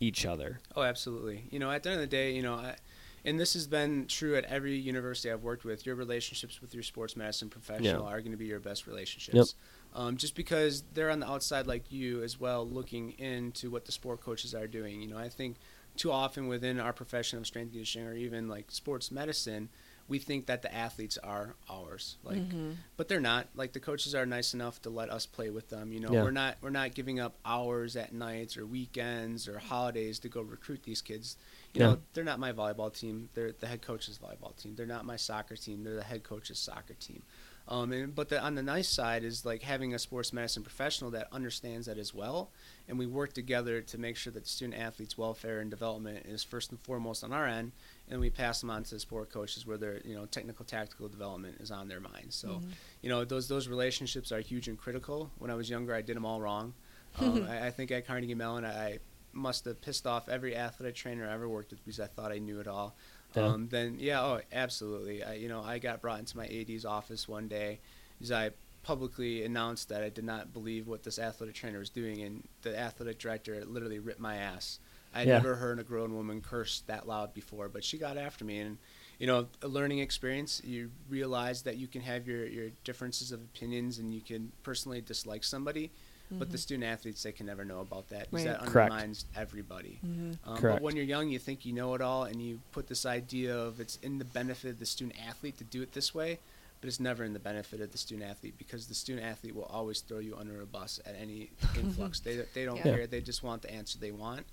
each 0.00 0.24
other. 0.26 0.60
Oh, 0.76 0.82
absolutely. 0.82 1.44
You 1.50 1.58
know, 1.58 1.70
at 1.70 1.82
the 1.82 1.90
end 1.90 1.96
of 2.00 2.02
the 2.02 2.06
day, 2.16 2.32
you 2.32 2.42
know, 2.42 2.54
I, 2.54 2.76
and 3.24 3.38
this 3.40 3.54
has 3.54 3.66
been 3.66 4.06
true 4.06 4.36
at 4.36 4.44
every 4.44 4.76
university 4.76 5.30
I've 5.30 5.42
worked 5.42 5.64
with. 5.64 5.86
Your 5.86 5.94
relationships 5.94 6.60
with 6.60 6.74
your 6.74 6.82
sports 6.82 7.16
medicine 7.16 7.48
professional 7.48 8.04
Yeah. 8.04 8.10
are 8.14 8.20
going 8.20 8.32
to 8.32 8.36
be 8.38 8.46
your 8.46 8.60
best 8.60 8.86
relationships. 8.86 9.54
Um, 9.94 10.16
just 10.16 10.34
because 10.34 10.82
they're 10.92 11.10
on 11.10 11.20
the 11.20 11.30
outside 11.30 11.66
like 11.66 11.90
you 11.92 12.22
as 12.22 12.38
well, 12.40 12.66
looking 12.68 13.12
into 13.12 13.70
what 13.70 13.84
the 13.86 13.92
sport 13.92 14.20
coaches 14.20 14.54
are 14.54 14.66
doing. 14.66 15.00
You 15.00 15.08
know, 15.08 15.18
I 15.18 15.28
think 15.28 15.56
too 15.96 16.10
often 16.10 16.48
within 16.48 16.80
our 16.80 16.92
profession 16.92 17.38
of 17.38 17.46
strength 17.46 17.66
and 17.66 17.72
conditioning 17.74 18.08
or 18.08 18.14
even 18.14 18.48
like 18.48 18.70
sports 18.72 19.10
medicine, 19.12 19.68
we 20.08 20.18
think 20.18 20.46
that 20.46 20.60
the 20.60 20.74
athletes 20.74 21.16
are 21.18 21.54
ours. 21.70 22.16
Like 22.24 22.38
Mhm. 22.38 22.74
but 22.96 23.08
they're 23.08 23.20
not 23.20 23.46
like 23.54 23.72
the 23.72 23.80
coaches 23.80 24.14
are 24.14 24.26
nice 24.26 24.52
enough 24.52 24.82
to 24.82 24.90
let 24.90 25.08
us 25.08 25.24
play 25.24 25.48
with 25.48 25.70
them 25.70 25.92
you 25.92 26.00
know 26.00 26.12
Yeah. 26.12 26.22
we're 26.24 26.30
not 26.30 26.58
we're 26.60 26.68
not 26.70 26.92
giving 26.94 27.20
up 27.20 27.36
hours 27.44 27.96
at 27.96 28.12
nights 28.12 28.56
or 28.58 28.66
weekends 28.66 29.48
or 29.48 29.58
holidays 29.60 30.18
to 30.18 30.28
go 30.28 30.42
recruit 30.42 30.82
these 30.82 31.00
kids 31.00 31.36
you 31.74 31.80
Yeah. 31.80 31.86
know 31.88 31.98
they're 32.12 32.24
not 32.24 32.38
my 32.38 32.52
volleyball 32.52 32.92
team 32.96 33.28
they're 33.34 33.52
the 33.52 33.66
head 33.66 33.82
coach's 33.82 34.18
volleyball 34.18 34.56
team 34.56 34.74
they're 34.76 34.86
not 34.86 35.04
my 35.04 35.16
soccer 35.16 35.56
team 35.56 35.82
they're 35.84 35.96
the 35.96 36.02
head 36.04 36.22
coach's 36.22 36.58
soccer 36.58 36.94
team 36.94 37.22
um, 37.66 37.92
and 37.92 38.14
but 38.14 38.28
the, 38.28 38.38
on 38.42 38.54
the 38.56 38.62
nice 38.62 38.88
side 38.90 39.24
is 39.24 39.44
like 39.46 39.62
having 39.62 39.94
a 39.94 39.98
sports 39.98 40.32
medicine 40.34 40.62
professional 40.62 41.10
that 41.12 41.28
understands 41.32 41.86
that 41.86 41.96
as 41.98 42.12
well 42.14 42.50
and 42.88 42.98
we 42.98 43.06
work 43.06 43.32
together 43.32 43.80
to 43.80 43.96
make 43.98 44.16
sure 44.16 44.32
that 44.32 44.44
the 44.44 44.48
student 44.48 44.78
athletes 44.80 45.16
welfare 45.18 45.60
and 45.60 45.70
development 45.70 46.24
is 46.26 46.44
first 46.44 46.70
and 46.70 46.78
foremost 46.80 47.24
on 47.24 47.32
our 47.32 47.46
end 47.46 47.72
and 48.08 48.20
we 48.20 48.28
pass 48.30 48.60
them 48.60 48.68
on 48.70 48.82
to 48.84 48.90
the 48.94 49.00
sport 49.00 49.30
coaches 49.30 49.66
where 49.66 49.78
their 49.78 50.00
you 50.04 50.14
know 50.14 50.26
technical 50.26 50.64
tactical 50.64 51.08
development 51.08 51.56
is 51.60 51.70
on 51.70 51.88
their 51.88 52.00
mind 52.00 52.26
so 52.28 52.48
Mhm. 52.48 52.70
you 53.00 53.08
know 53.08 53.24
those 53.24 53.48
those 53.48 53.66
relationships 53.66 54.30
are 54.30 54.40
huge 54.40 54.68
and 54.68 54.78
critical. 54.78 55.30
When 55.38 55.50
I 55.50 55.54
was 55.54 55.68
younger, 55.70 55.94
I 55.94 56.02
did 56.02 56.14
them 56.16 56.24
all 56.26 56.40
wrong. 56.40 56.74
Um, 57.18 57.42
I, 57.48 57.66
I 57.66 57.70
think 57.70 57.90
at 57.90 58.06
Carnegie 58.06 58.34
Mellon, 58.34 58.64
I 58.64 58.98
must 59.34 59.64
have 59.64 59.80
pissed 59.80 60.06
off 60.06 60.28
every 60.28 60.56
athletic 60.56 60.94
trainer 60.94 61.28
I 61.28 61.32
ever 61.34 61.48
worked 61.48 61.70
with 61.70 61.84
because 61.84 62.00
I 62.00 62.06
thought 62.06 62.32
I 62.32 62.38
knew 62.38 62.60
it 62.60 62.66
all. 62.68 62.94
Yeah. 63.34 63.46
Um, 63.46 63.68
then 63.68 63.96
yeah, 63.98 64.22
oh, 64.22 64.40
absolutely. 64.52 65.22
I, 65.24 65.34
you 65.34 65.48
know, 65.48 65.62
I 65.62 65.78
got 65.78 66.00
brought 66.00 66.20
into 66.20 66.36
my 66.36 66.46
AD's 66.46 66.84
office 66.84 67.28
one 67.28 67.48
day 67.48 67.80
because 68.18 68.30
I 68.32 68.50
publicly 68.82 69.44
announced 69.44 69.88
that 69.88 70.02
I 70.02 70.08
did 70.10 70.24
not 70.24 70.52
believe 70.52 70.86
what 70.86 71.02
this 71.02 71.18
athletic 71.18 71.54
trainer 71.54 71.78
was 71.78 71.90
doing, 71.90 72.22
and 72.22 72.42
the 72.62 72.78
athletic 72.78 73.18
director 73.18 73.64
literally 73.64 73.98
ripped 73.98 74.20
my 74.20 74.36
ass. 74.36 74.78
I 75.14 75.20
would 75.20 75.28
Yeah. 75.28 75.34
never 75.34 75.56
heard 75.56 75.78
a 75.78 75.84
grown 75.84 76.14
woman 76.14 76.40
curse 76.40 76.82
that 76.86 77.06
loud 77.08 77.34
before, 77.34 77.68
but 77.68 77.84
she 77.84 77.98
got 77.98 78.16
after 78.18 78.44
me, 78.44 78.58
and 78.60 78.78
you 79.18 79.26
know, 79.26 79.46
a 79.62 79.68
learning 79.68 80.00
experience. 80.00 80.60
You 80.64 80.90
realize 81.08 81.62
that 81.62 81.76
you 81.76 81.86
can 81.86 82.02
have 82.02 82.26
your, 82.26 82.46
your 82.46 82.70
differences 82.84 83.32
of 83.32 83.40
opinions 83.40 83.98
and 83.98 84.12
you 84.12 84.20
can 84.20 84.52
personally 84.64 85.00
dislike 85.00 85.44
somebody, 85.44 85.90
but 86.30 86.50
the 86.50 86.56
Mhm. 86.56 86.60
student 86.60 86.84
athletes, 86.84 87.22
they 87.22 87.32
can 87.32 87.46
never 87.46 87.64
know 87.64 87.80
about 87.80 88.08
that 88.08 88.30
because 88.30 88.46
Right. 88.46 88.58
that 88.58 88.66
Correct. 88.66 88.90
undermines 88.92 89.26
everybody. 89.36 90.00
Mhm. 90.04 90.38
Um, 90.44 90.56
Correct. 90.56 90.76
but 90.76 90.82
when 90.82 90.96
you're 90.96 91.04
young, 91.04 91.28
you 91.28 91.38
think 91.38 91.64
you 91.64 91.72
know 91.72 91.94
it 91.94 92.00
all, 92.00 92.24
and 92.24 92.42
you 92.42 92.60
put 92.72 92.86
this 92.88 93.04
idea 93.06 93.56
of 93.56 93.78
it's 93.80 93.96
in 94.02 94.18
the 94.18 94.24
benefit 94.24 94.70
of 94.70 94.78
the 94.78 94.86
student 94.86 95.16
athlete 95.26 95.58
to 95.58 95.64
do 95.64 95.82
it 95.82 95.92
this 95.92 96.14
way, 96.14 96.40
but 96.80 96.88
it's 96.88 96.98
never 97.00 97.24
in 97.24 97.32
the 97.34 97.38
benefit 97.38 97.80
of 97.80 97.92
the 97.92 97.98
student 97.98 98.28
athlete 98.28 98.54
because 98.58 98.86
the 98.88 98.94
student 98.94 99.24
athlete 99.24 99.54
will 99.54 99.64
always 99.64 100.00
throw 100.00 100.18
you 100.18 100.36
under 100.36 100.60
a 100.60 100.66
bus 100.66 100.98
at 101.06 101.14
any 101.14 101.50
influx. 101.78 102.20
they 102.20 102.36
they 102.54 102.64
don't 102.64 102.76
Yeah. 102.78 102.82
care. 102.82 103.06
They 103.06 103.20
just 103.20 103.42
want 103.42 103.62
the 103.62 103.70
answer 103.70 103.98
they 103.98 104.12
want. 104.12 104.46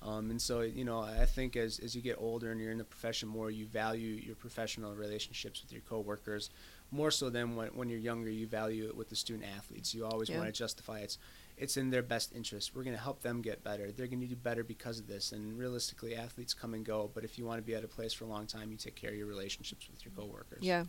Um, 0.00 0.30
and 0.30 0.40
so, 0.40 0.60
you 0.60 0.84
know, 0.84 1.00
I 1.00 1.26
think 1.26 1.56
as, 1.56 1.80
as 1.80 1.96
you 1.96 2.02
get 2.02 2.18
older 2.20 2.52
and 2.52 2.60
you're 2.60 2.70
in 2.70 2.78
the 2.78 2.84
profession 2.84 3.28
more, 3.28 3.50
you 3.50 3.66
value 3.66 4.10
your 4.14 4.36
professional 4.36 4.94
relationships 4.94 5.60
with 5.60 5.72
your 5.72 5.80
coworkers 5.80 6.50
more 6.90 7.10
so 7.10 7.28
than 7.30 7.54
when, 7.56 7.68
when 7.68 7.88
you're 7.88 7.98
younger. 7.98 8.30
You 8.30 8.46
value 8.46 8.86
it 8.86 8.96
with 8.96 9.08
the 9.08 9.16
student 9.16 9.44
athletes. 9.56 9.94
You 9.94 10.06
always 10.06 10.28
Yeah. 10.28 10.38
want 10.38 10.48
to 10.48 10.52
justify 10.52 11.00
it's 11.00 11.18
it's 11.60 11.76
in 11.76 11.90
their 11.90 12.02
best 12.02 12.32
interest. 12.36 12.72
We're 12.72 12.84
going 12.84 12.94
to 12.96 13.02
help 13.02 13.20
them 13.22 13.42
get 13.42 13.64
better. 13.64 13.90
They're 13.90 14.06
going 14.06 14.20
to 14.20 14.26
do 14.28 14.36
better 14.36 14.62
because 14.62 15.00
of 15.00 15.08
this. 15.08 15.32
And 15.32 15.58
realistically, 15.58 16.14
athletes 16.14 16.54
come 16.54 16.72
and 16.72 16.84
go. 16.84 17.10
But 17.12 17.24
if 17.24 17.36
you 17.36 17.44
want 17.44 17.58
to 17.58 17.62
be 17.62 17.74
at 17.74 17.82
a 17.82 17.88
place 17.88 18.12
for 18.12 18.22
a 18.24 18.28
long 18.28 18.46
time, 18.46 18.70
you 18.70 18.76
take 18.76 18.94
care 18.94 19.10
of 19.10 19.16
your 19.16 19.26
relationships 19.26 19.88
with 19.90 20.04
your 20.04 20.12
coworkers. 20.14 20.62
Yeah. 20.62 20.84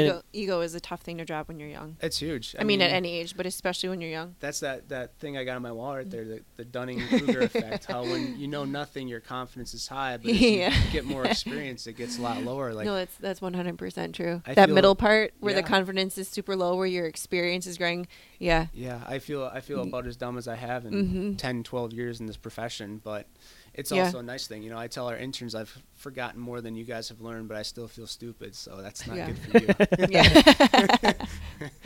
Ego, 0.00 0.22
ego 0.32 0.60
is 0.60 0.74
a 0.74 0.80
tough 0.80 1.00
thing 1.02 1.18
to 1.18 1.24
drop 1.24 1.48
when 1.48 1.58
you're 1.60 1.68
young. 1.68 1.96
it's 2.00 2.18
huge. 2.18 2.54
I, 2.58 2.64
mean, 2.64 2.80
at 2.82 2.90
any 2.90 3.12
age, 3.12 3.36
but 3.36 3.46
especially 3.46 3.88
when 3.88 4.00
you're 4.00 4.10
young. 4.10 4.34
that's 4.40 4.60
that, 4.60 4.88
that 4.88 5.16
thing 5.18 5.36
I 5.38 5.44
got 5.44 5.56
on 5.56 5.62
my 5.62 5.72
wall 5.72 5.96
right 5.96 6.10
there, 6.10 6.24
the, 6.24 6.40
the 6.56 6.64
Dunning 6.64 6.98
Kruger 7.08 7.42
effect. 7.42 7.84
How 7.84 8.02
when 8.02 8.36
you 8.36 8.48
know 8.48 8.64
nothing, 8.64 9.08
your 9.08 9.20
confidence 9.20 9.74
is 9.74 9.86
high, 9.86 10.16
but 10.16 10.32
Yeah. 10.34 10.74
you 10.74 10.90
get 10.90 11.04
more 11.04 11.24
experience, 11.26 11.86
it 11.86 11.94
gets 11.96 12.18
a 12.18 12.22
lot 12.22 12.42
lower. 12.42 12.72
Like 12.74 12.86
no, 12.86 12.94
that's 12.94 13.16
that's 13.16 13.40
100% 13.40 14.12
true. 14.14 14.42
I 14.46 14.54
that 14.54 14.70
middle 14.70 14.94
part 14.94 15.32
where 15.40 15.54
the 15.54 15.62
confidence 15.62 16.18
is 16.18 16.28
super 16.28 16.56
low, 16.56 16.76
where 16.76 16.86
your 16.86 17.06
experience 17.06 17.66
is 17.66 17.78
growing. 17.78 18.06
Yeah. 18.38 18.66
yeah, 18.74 19.00
I 19.06 19.20
feel 19.20 19.44
I 19.52 19.60
feel 19.60 19.82
about 19.82 20.06
as 20.06 20.16
dumb 20.16 20.36
as 20.36 20.48
I 20.48 20.56
have 20.56 20.84
in 20.84 20.92
Mhm. 21.34 21.38
10, 21.38 21.62
12 21.62 21.92
years 21.92 22.20
in 22.20 22.26
this 22.26 22.36
profession, 22.36 23.00
but 23.02 23.26
it's 23.74 23.90
Yeah. 23.90 24.04
also 24.04 24.18
a 24.20 24.22
nice 24.22 24.46
thing. 24.46 24.62
You 24.62 24.70
know, 24.70 24.78
I 24.78 24.86
tell 24.86 25.08
our 25.08 25.16
interns 25.16 25.54
I've 25.54 25.76
forgotten 25.96 26.40
more 26.40 26.60
than 26.60 26.74
you 26.76 26.84
guys 26.84 27.08
have 27.08 27.20
learned, 27.20 27.48
but 27.48 27.56
I 27.56 27.62
still 27.62 27.88
feel 27.88 28.06
stupid, 28.06 28.54
so 28.54 28.80
that's 28.80 29.06
not 29.06 29.16
Yeah. 29.16 29.30
good 29.30 29.38
for 29.38 29.58
you. 29.58 30.08
Yeah. 30.10 31.12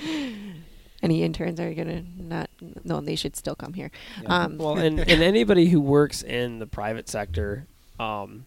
Any 1.00 1.22
interns 1.22 1.60
are 1.60 1.72
gonna 1.74 2.02
not? 2.16 2.50
No, 2.84 3.00
they 3.00 3.14
should 3.14 3.36
still 3.36 3.54
come 3.54 3.72
here. 3.72 3.90
Yeah. 4.22 4.28
Um, 4.44 4.58
Well, 4.58 4.76
and, 4.78 4.98
and 4.98 5.22
anybody 5.22 5.68
who 5.68 5.80
works 5.80 6.22
in 6.22 6.58
the 6.58 6.66
private 6.66 7.08
sector, 7.08 7.66
um, 8.00 8.44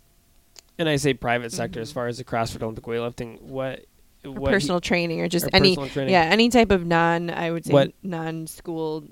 and 0.78 0.90
I 0.90 0.98
say 0.98 1.14
private 1.14 1.54
sector 1.54 1.80
as 1.80 1.92
Mhm. 1.92 1.94
far 1.94 2.08
as 2.08 2.18
the 2.18 2.26
CrossFit 2.26 2.62
Olympic 2.62 2.84
weightlifting, 2.84 3.42
what, 3.42 3.86
or 4.26 4.32
what 4.32 4.50
he- 4.50 4.56
personal 4.56 4.82
training 4.82 5.22
or 5.22 5.30
just 5.30 5.46
or 5.46 5.50
any 5.54 5.76
training. 5.78 6.12
yeah 6.12 6.24
any 6.24 6.50
type 6.50 6.72
of 6.72 6.86
non 6.86 7.30
I 7.30 7.52
would 7.52 7.66
say 7.66 7.72
What- 7.74 7.94
non 8.04 8.48
school 8.48 9.06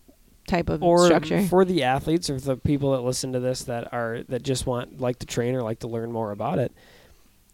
type 0.49 0.69
of 0.69 0.81
or 0.83 1.05
structure. 1.05 1.41
for 1.47 1.63
the 1.63 1.83
athletes 1.83 2.29
or 2.29 2.39
the 2.39 2.57
people 2.57 2.91
that 2.93 3.01
listen 3.01 3.31
to 3.33 3.39
this 3.39 3.63
that 3.63 3.93
are 3.93 4.23
that 4.29 4.41
just 4.43 4.65
want 4.65 4.99
like 4.99 5.19
to 5.19 5.25
train 5.25 5.55
or 5.55 5.61
like 5.61 5.79
to 5.79 5.87
learn 5.87 6.11
more 6.11 6.31
about 6.31 6.57
it 6.59 6.71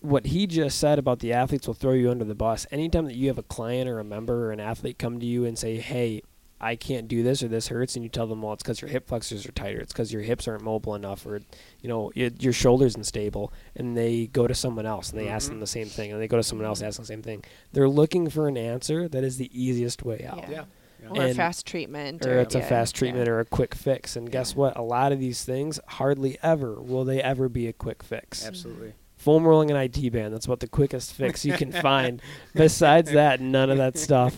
what 0.02 0.28
he 0.28 0.46
just 0.46 0.78
said 0.78 1.00
about 1.00 1.20
the 1.20 1.34
athletes 1.34 1.66
will 1.68 1.74
throw 1.74 1.94
you 1.94 2.12
under 2.12 2.26
the 2.26 2.36
bus 2.36 2.66
anytime 2.72 3.06
that 3.06 3.16
you 3.16 3.28
have 3.28 3.38
a 3.38 3.44
client 3.44 3.90
or 3.90 4.00
a 4.00 4.04
member 4.04 4.48
or 4.48 4.52
an 4.52 4.60
athlete 4.60 4.98
come 5.00 5.20
to 5.20 5.26
you 5.26 5.46
and 5.46 5.58
say 5.58 5.78
hey 5.78 6.22
i 6.62 6.76
can't 6.76 7.08
do 7.10 7.22
this 7.24 7.44
or 7.44 7.48
this 7.50 7.68
hurts 7.68 7.96
and 7.96 8.04
you 8.04 8.10
tell 8.10 8.28
them 8.28 8.42
well 8.42 8.54
it's 8.54 8.64
because 8.64 8.80
your 8.82 8.90
hip 8.90 9.08
flexors 9.08 9.46
are 9.46 9.52
tighter 9.52 9.80
it's 9.80 9.92
because 9.92 10.14
your 10.14 10.22
hips 10.22 10.48
aren't 10.48 10.62
mobile 10.64 10.96
enough 10.96 11.26
or 11.26 11.42
you 11.82 11.90
know 11.90 12.12
y 12.16 12.32
your 12.40 12.54
shoulders 12.54 12.96
unstable 12.96 13.52
and 13.76 13.98
they 13.98 14.28
go 14.28 14.48
to 14.48 14.54
someone 14.56 14.86
else 14.86 15.10
and 15.10 15.20
they 15.20 15.28
ask 15.28 15.48
Mhm. 15.48 15.52
them 15.52 15.60
the 15.60 15.68
same 15.68 15.88
thing 15.88 16.12
and 16.14 16.22
they 16.22 16.28
go 16.30 16.38
to 16.38 16.44
someone 16.44 16.66
else 16.66 16.80
and 16.80 16.88
ask 16.88 16.98
them 16.98 17.04
the 17.04 17.08
same 17.08 17.22
thing 17.24 17.44
they're 17.74 17.90
looking 17.90 18.30
for 18.30 18.48
an 18.48 18.58
answer 18.58 19.08
that 19.10 19.24
is 19.24 19.38
the 19.38 19.50
easiest 19.54 20.04
way 20.06 20.24
out 20.26 20.38
Yeah. 20.50 20.50
yeah. 20.52 20.64
Yeah. 21.14 21.22
or 21.24 21.26
a 21.28 21.34
fast 21.34 21.66
treatment, 21.66 22.26
or 22.26 22.40
it's 22.40 22.56
a 22.56 22.62
fast 22.62 22.96
treatment 22.96 23.28
yeah. 23.28 23.34
or 23.34 23.40
a 23.40 23.46
quick 23.46 23.76
fix. 23.76 24.16
And 24.16 24.32
guess 24.32 24.56
what? 24.56 24.78
A 24.78 24.82
lot 24.82 25.12
of 25.12 25.20
these 25.20 25.44
things 25.44 25.80
hardly 25.88 26.38
ever 26.42 26.82
will 26.82 27.06
they 27.06 27.22
ever 27.22 27.50
be 27.50 27.68
a 27.68 27.74
quick 27.74 28.04
fix. 28.04 28.46
Absolutely. 28.46 28.94
Foam 29.18 29.46
rolling 29.46 29.72
an 29.72 29.78
IT 29.78 30.12
band, 30.12 30.34
that's 30.34 30.46
about 30.46 30.60
the 30.60 30.68
quickest 30.68 31.14
fix 31.14 31.46
you 31.46 31.54
can 31.54 31.72
find. 31.72 32.22
Besides 32.54 33.12
that, 33.12 33.42
none 33.42 33.70
of 33.70 33.78
that 33.78 33.98
stuff. 33.98 34.36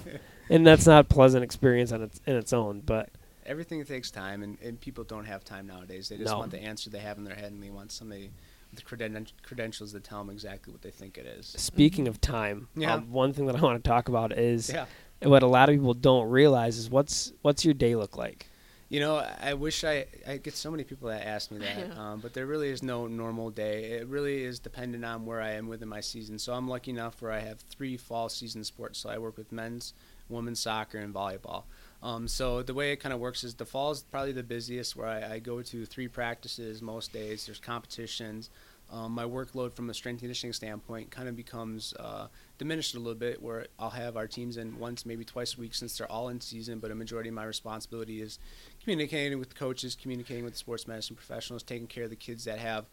And 0.49 0.65
that's 0.65 0.85
not 0.85 1.01
a 1.01 1.03
pleasant 1.03 1.43
experience 1.43 1.91
on 1.91 2.01
its 2.03 2.21
in 2.25 2.35
its 2.35 2.53
own, 2.53 2.81
but 2.81 3.09
Everything 3.45 3.83
takes 3.85 4.11
time, 4.11 4.43
and, 4.43 4.57
and 4.61 4.79
people 4.79 5.05
don't 5.05 5.23
have 5.23 5.45
time 5.45 5.67
nowadays. 5.67 6.09
They 6.09 6.17
just 6.17 6.31
No. 6.31 6.39
want 6.39 6.51
the 6.51 6.59
answer 6.59 6.89
they 6.89 6.99
have 6.99 7.17
in 7.17 7.23
their 7.23 7.35
head, 7.35 7.53
and 7.53 7.63
they 7.63 7.69
want 7.69 7.93
somebody 7.93 8.29
with 8.71 8.83
creden- 8.83 9.31
credentials 9.41 9.93
to 9.93 10.01
tell 10.01 10.19
them 10.19 10.29
exactly 10.29 10.73
what 10.73 10.81
they 10.81 10.91
think 10.91 11.17
it 11.17 11.25
is. 11.25 11.55
speaking 11.57 12.05
Mhm. 12.05 12.09
of 12.09 12.19
time, 12.21 12.67
Yeah. 12.75 12.95
um, 12.95 13.09
one 13.09 13.31
thing 13.31 13.45
that 13.45 13.55
I 13.55 13.61
want 13.61 13.81
to 13.81 13.87
talk 13.87 14.09
about 14.09 14.37
is 14.37 14.69
Yeah. 14.69 14.85
What 15.23 15.43
a 15.43 15.47
lot 15.47 15.69
of 15.69 15.75
people 15.75 15.93
don't 15.93 16.29
realize 16.29 16.77
is 16.77 16.89
what's 16.89 17.33
what's 17.41 17.65
your 17.65 17.73
day 17.73 17.95
look 17.95 18.17
like? 18.17 18.47
You 18.89 19.01
know, 19.01 19.17
I 19.41 19.53
wish 19.53 19.83
I 19.83 20.05
I 20.25 20.37
get 20.37 20.55
so 20.55 20.71
many 20.71 20.83
people 20.83 21.09
that 21.09 21.25
ask 21.25 21.51
me 21.51 21.57
that, 21.59 21.97
um, 21.97 22.19
but 22.19 22.33
there 22.33 22.45
really 22.45 22.69
is 22.69 22.83
no 22.83 23.07
normal 23.07 23.49
day. 23.49 23.91
It 23.91 24.07
really 24.07 24.43
is 24.43 24.59
dependent 24.59 25.03
on 25.03 25.25
where 25.25 25.41
I 25.41 25.51
am 25.51 25.67
within 25.67 25.89
my 25.89 26.01
season. 26.01 26.39
So 26.39 26.53
I'm 26.53 26.67
lucky 26.67 26.91
enough 26.91 27.21
where 27.21 27.31
I 27.31 27.39
have 27.39 27.59
three 27.59 27.97
fall 27.97 28.29
season 28.29 28.63
sports. 28.63 28.99
So 28.99 29.09
I 29.09 29.17
work 29.17 29.37
with 29.37 29.51
men's, 29.51 29.93
women's 30.29 30.59
soccer, 30.59 30.99
and 30.99 31.13
volleyball. 31.13 31.63
Um, 32.03 32.27
so 32.27 32.61
the 32.61 32.75
way 32.75 32.91
it 32.91 32.97
kind 32.97 33.11
of 33.11 33.19
works 33.19 33.43
is 33.43 33.55
the 33.55 33.65
fall 33.65 33.91
is 33.91 34.03
probably 34.03 34.31
the 34.31 34.43
busiest, 34.43 34.95
where 34.95 35.07
I, 35.07 35.33
I 35.33 35.39
go 35.39 35.61
to 35.63 35.85
three 35.85 36.07
practices 36.07 36.81
most 36.81 37.11
days. 37.11 37.45
There's 37.45 37.59
competitions. 37.59 38.49
Um, 38.89 39.11
my 39.11 39.25
workload 39.25 39.73
from 39.73 39.89
a 39.89 39.93
strength 39.93 40.19
conditioning 40.19 40.53
standpoint 40.53 41.11
kind 41.11 41.27
of 41.27 41.35
becomes 41.35 41.93
uh, 41.99 42.27
diminished 42.57 42.95
a 42.95 42.99
little 42.99 43.15
bit, 43.15 43.41
where 43.41 43.67
I'll 43.77 43.89
have 43.91 44.17
our 44.17 44.27
teams 44.27 44.57
in 44.57 44.79
once, 44.79 45.05
maybe 45.05 45.23
twice 45.23 45.55
a 45.55 45.59
week, 45.59 45.75
since 45.75 45.97
they're 45.97 46.11
all 46.11 46.29
in 46.29 46.41
season. 46.41 46.79
But 46.79 46.91
a 46.91 46.95
majority 46.95 47.29
of 47.29 47.35
my 47.35 47.43
responsibility 47.43 48.21
is 48.21 48.39
communicating 48.81 49.39
with 49.39 49.55
coaches, 49.55 49.95
communicating 49.99 50.43
with 50.43 50.57
sports 50.57 50.87
medicine 50.87 51.15
professionals, 51.15 51.63
taking 51.63 51.87
care 51.87 52.05
of 52.05 52.09
the 52.09 52.15
kids 52.15 52.45
that 52.45 52.59
have 52.59 52.85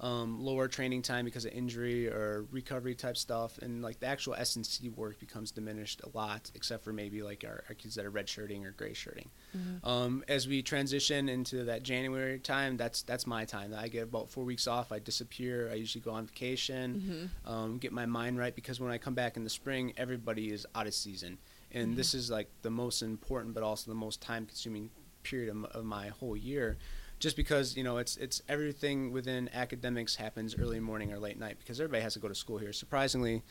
um, 0.00 0.40
lower 0.42 0.66
training 0.66 1.02
time 1.02 1.26
because 1.26 1.44
of 1.44 1.52
injury 1.52 2.08
or 2.08 2.46
recovery 2.50 2.94
type 2.94 3.18
stuff, 3.18 3.58
and 3.58 3.82
like 3.82 4.00
the 4.00 4.06
actual 4.06 4.34
S 4.34 4.56
and 4.56 4.64
C 4.64 4.88
work 4.88 5.18
becomes 5.20 5.50
diminished 5.50 6.00
a 6.02 6.16
lot, 6.16 6.50
except 6.54 6.84
for 6.84 6.92
maybe 6.92 7.22
like 7.22 7.44
our, 7.46 7.62
our 7.68 7.74
kids 7.74 7.96
that 7.96 8.06
are 8.06 8.10
red 8.10 8.26
shirting 8.28 8.64
or 8.64 8.70
gray 8.70 8.94
shirting. 8.94 9.28
Mm-hmm. 9.56 9.86
Um, 9.86 10.24
as 10.26 10.48
we 10.48 10.62
transition 10.62 11.28
into 11.28 11.64
that 11.64 11.82
January 11.82 12.38
time, 12.38 12.78
that's 12.78 13.02
that's 13.02 13.26
my 13.26 13.44
time. 13.44 13.74
I 13.76 13.88
get 13.88 14.04
about 14.04 14.30
four 14.30 14.44
weeks 14.44 14.66
off. 14.66 14.90
I 14.90 15.00
disappear. 15.00 15.68
I 15.70 15.74
usually 15.74 16.02
go 16.02 16.12
on 16.12 16.26
vacation, 16.26 17.30
Mm-hmm. 17.46 17.52
um, 17.52 17.78
get 17.78 17.92
my 17.92 18.06
mind 18.06 18.38
right 18.38 18.54
because 18.54 18.80
when 18.80 18.90
I 18.90 18.96
come 18.98 19.14
back 19.14 19.36
in 19.36 19.44
the 19.44 19.50
spring, 19.50 19.92
everybody 19.98 20.50
is 20.50 20.66
out 20.74 20.86
of 20.86 20.94
season, 20.94 21.36
and 21.72 21.88
Mm-hmm. 21.88 21.96
this 21.96 22.14
is 22.14 22.30
like 22.30 22.48
the 22.62 22.70
most 22.70 23.02
important, 23.02 23.52
but 23.54 23.62
also 23.62 23.90
the 23.90 23.94
most 23.94 24.22
time-consuming 24.22 24.88
period 25.22 25.50
of, 25.54 25.64
of 25.76 25.84
my 25.84 26.08
whole 26.08 26.36
year. 26.36 26.78
Just 27.20 27.36
because 27.36 27.76
you 27.76 27.84
know 27.84 27.98
it's 27.98 28.16
it's 28.16 28.42
everything 28.48 29.12
within 29.12 29.50
academics 29.52 30.16
happens 30.16 30.56
early 30.58 30.80
morning 30.80 31.12
or 31.12 31.18
late 31.18 31.38
night 31.38 31.58
because 31.58 31.78
everybody 31.78 32.02
has 32.02 32.14
to 32.14 32.18
go 32.18 32.28
to 32.28 32.34
school 32.34 32.56
here. 32.58 32.72
Surprisingly, 32.72 33.42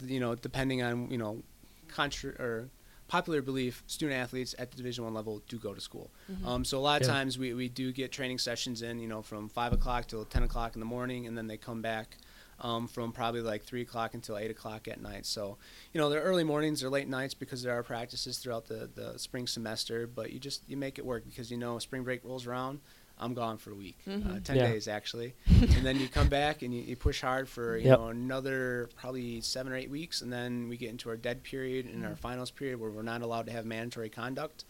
you 0.00 0.20
know, 0.20 0.34
depending 0.36 0.80
on 0.82 1.10
you 1.10 1.18
know, 1.18 1.42
contra- 1.88 2.40
or 2.40 2.68
popular 3.08 3.42
belief, 3.42 3.82
student 3.88 4.16
athletes 4.20 4.54
at 4.58 4.70
the 4.70 4.76
Division 4.76 5.02
One 5.04 5.12
level 5.14 5.42
do 5.48 5.58
go 5.58 5.74
to 5.74 5.80
school. 5.80 6.10
Mm-hmm. 6.30 6.46
Um, 6.46 6.64
so 6.64 6.78
a 6.78 6.80
lot 6.80 7.00
of 7.02 7.06
Yeah. 7.08 7.14
times 7.14 7.36
we, 7.38 7.52
we 7.54 7.68
do 7.68 7.92
get 7.92 8.10
training 8.12 8.38
sessions 8.38 8.82
in, 8.82 8.98
you 8.98 9.06
know, 9.08 9.22
from 9.22 9.48
five 9.48 9.72
o'clock 9.72 10.06
till 10.06 10.24
ten 10.24 10.44
o'clock 10.44 10.74
in 10.74 10.80
the 10.80 10.86
morning, 10.86 11.26
and 11.26 11.36
then 11.36 11.48
they 11.48 11.56
come 11.56 11.82
back 11.82 12.18
um, 12.60 12.86
from 12.88 13.10
probably 13.12 13.42
like 13.42 13.64
three 13.64 13.82
o'clock 13.82 14.14
until 14.14 14.38
eight 14.38 14.50
o'clock 14.52 14.86
at 14.86 15.00
night. 15.00 15.26
So 15.26 15.58
you 15.92 16.00
know, 16.00 16.08
they're 16.10 16.22
early 16.22 16.44
mornings 16.44 16.84
or 16.84 16.90
late 16.90 17.08
nights 17.08 17.34
because 17.34 17.60
there 17.64 17.76
are 17.76 17.82
practices 17.82 18.38
throughout 18.38 18.66
the, 18.66 18.88
the 18.94 19.18
spring 19.18 19.48
semester. 19.48 20.06
But 20.06 20.30
you 20.32 20.38
just 20.38 20.62
you 20.68 20.76
make 20.76 20.96
it 21.00 21.04
work 21.04 21.24
because 21.26 21.50
you 21.50 21.56
know 21.56 21.80
spring 21.80 22.04
break 22.04 22.24
rolls 22.24 22.46
around. 22.46 22.78
I'm 23.18 23.32
gone 23.34 23.56
for 23.56 23.70
a 23.70 23.74
week, 23.74 23.98
uh, 24.06 24.10
Mhm. 24.10 24.44
ten 24.44 24.56
Yeah. 24.56 24.68
days 24.72 24.88
actually, 24.88 25.34
and 25.46 25.86
then 25.86 25.98
you 25.98 26.08
come 26.08 26.28
back 26.28 26.62
and 26.62 26.74
you, 26.74 26.82
you 26.82 26.96
push 26.96 27.20
hard 27.22 27.48
for 27.48 27.76
you 27.78 27.86
Yep. 27.86 27.98
know 27.98 28.08
another 28.08 28.88
probably 28.96 29.40
seven 29.40 29.72
or 29.72 29.76
eight 29.76 29.88
weeks, 29.90 30.20
and 30.20 30.32
then 30.32 30.68
we 30.68 30.76
get 30.76 30.90
into 30.90 31.08
our 31.08 31.16
dead 31.16 31.42
period 31.42 31.86
and 31.86 32.04
our 32.04 32.16
finals 32.16 32.50
period 32.50 32.78
where 32.78 32.90
we're 32.90 33.02
not 33.02 33.22
allowed 33.22 33.46
to 33.46 33.52
have 33.52 33.64
mandatory 33.64 34.10
conduct 34.10 34.64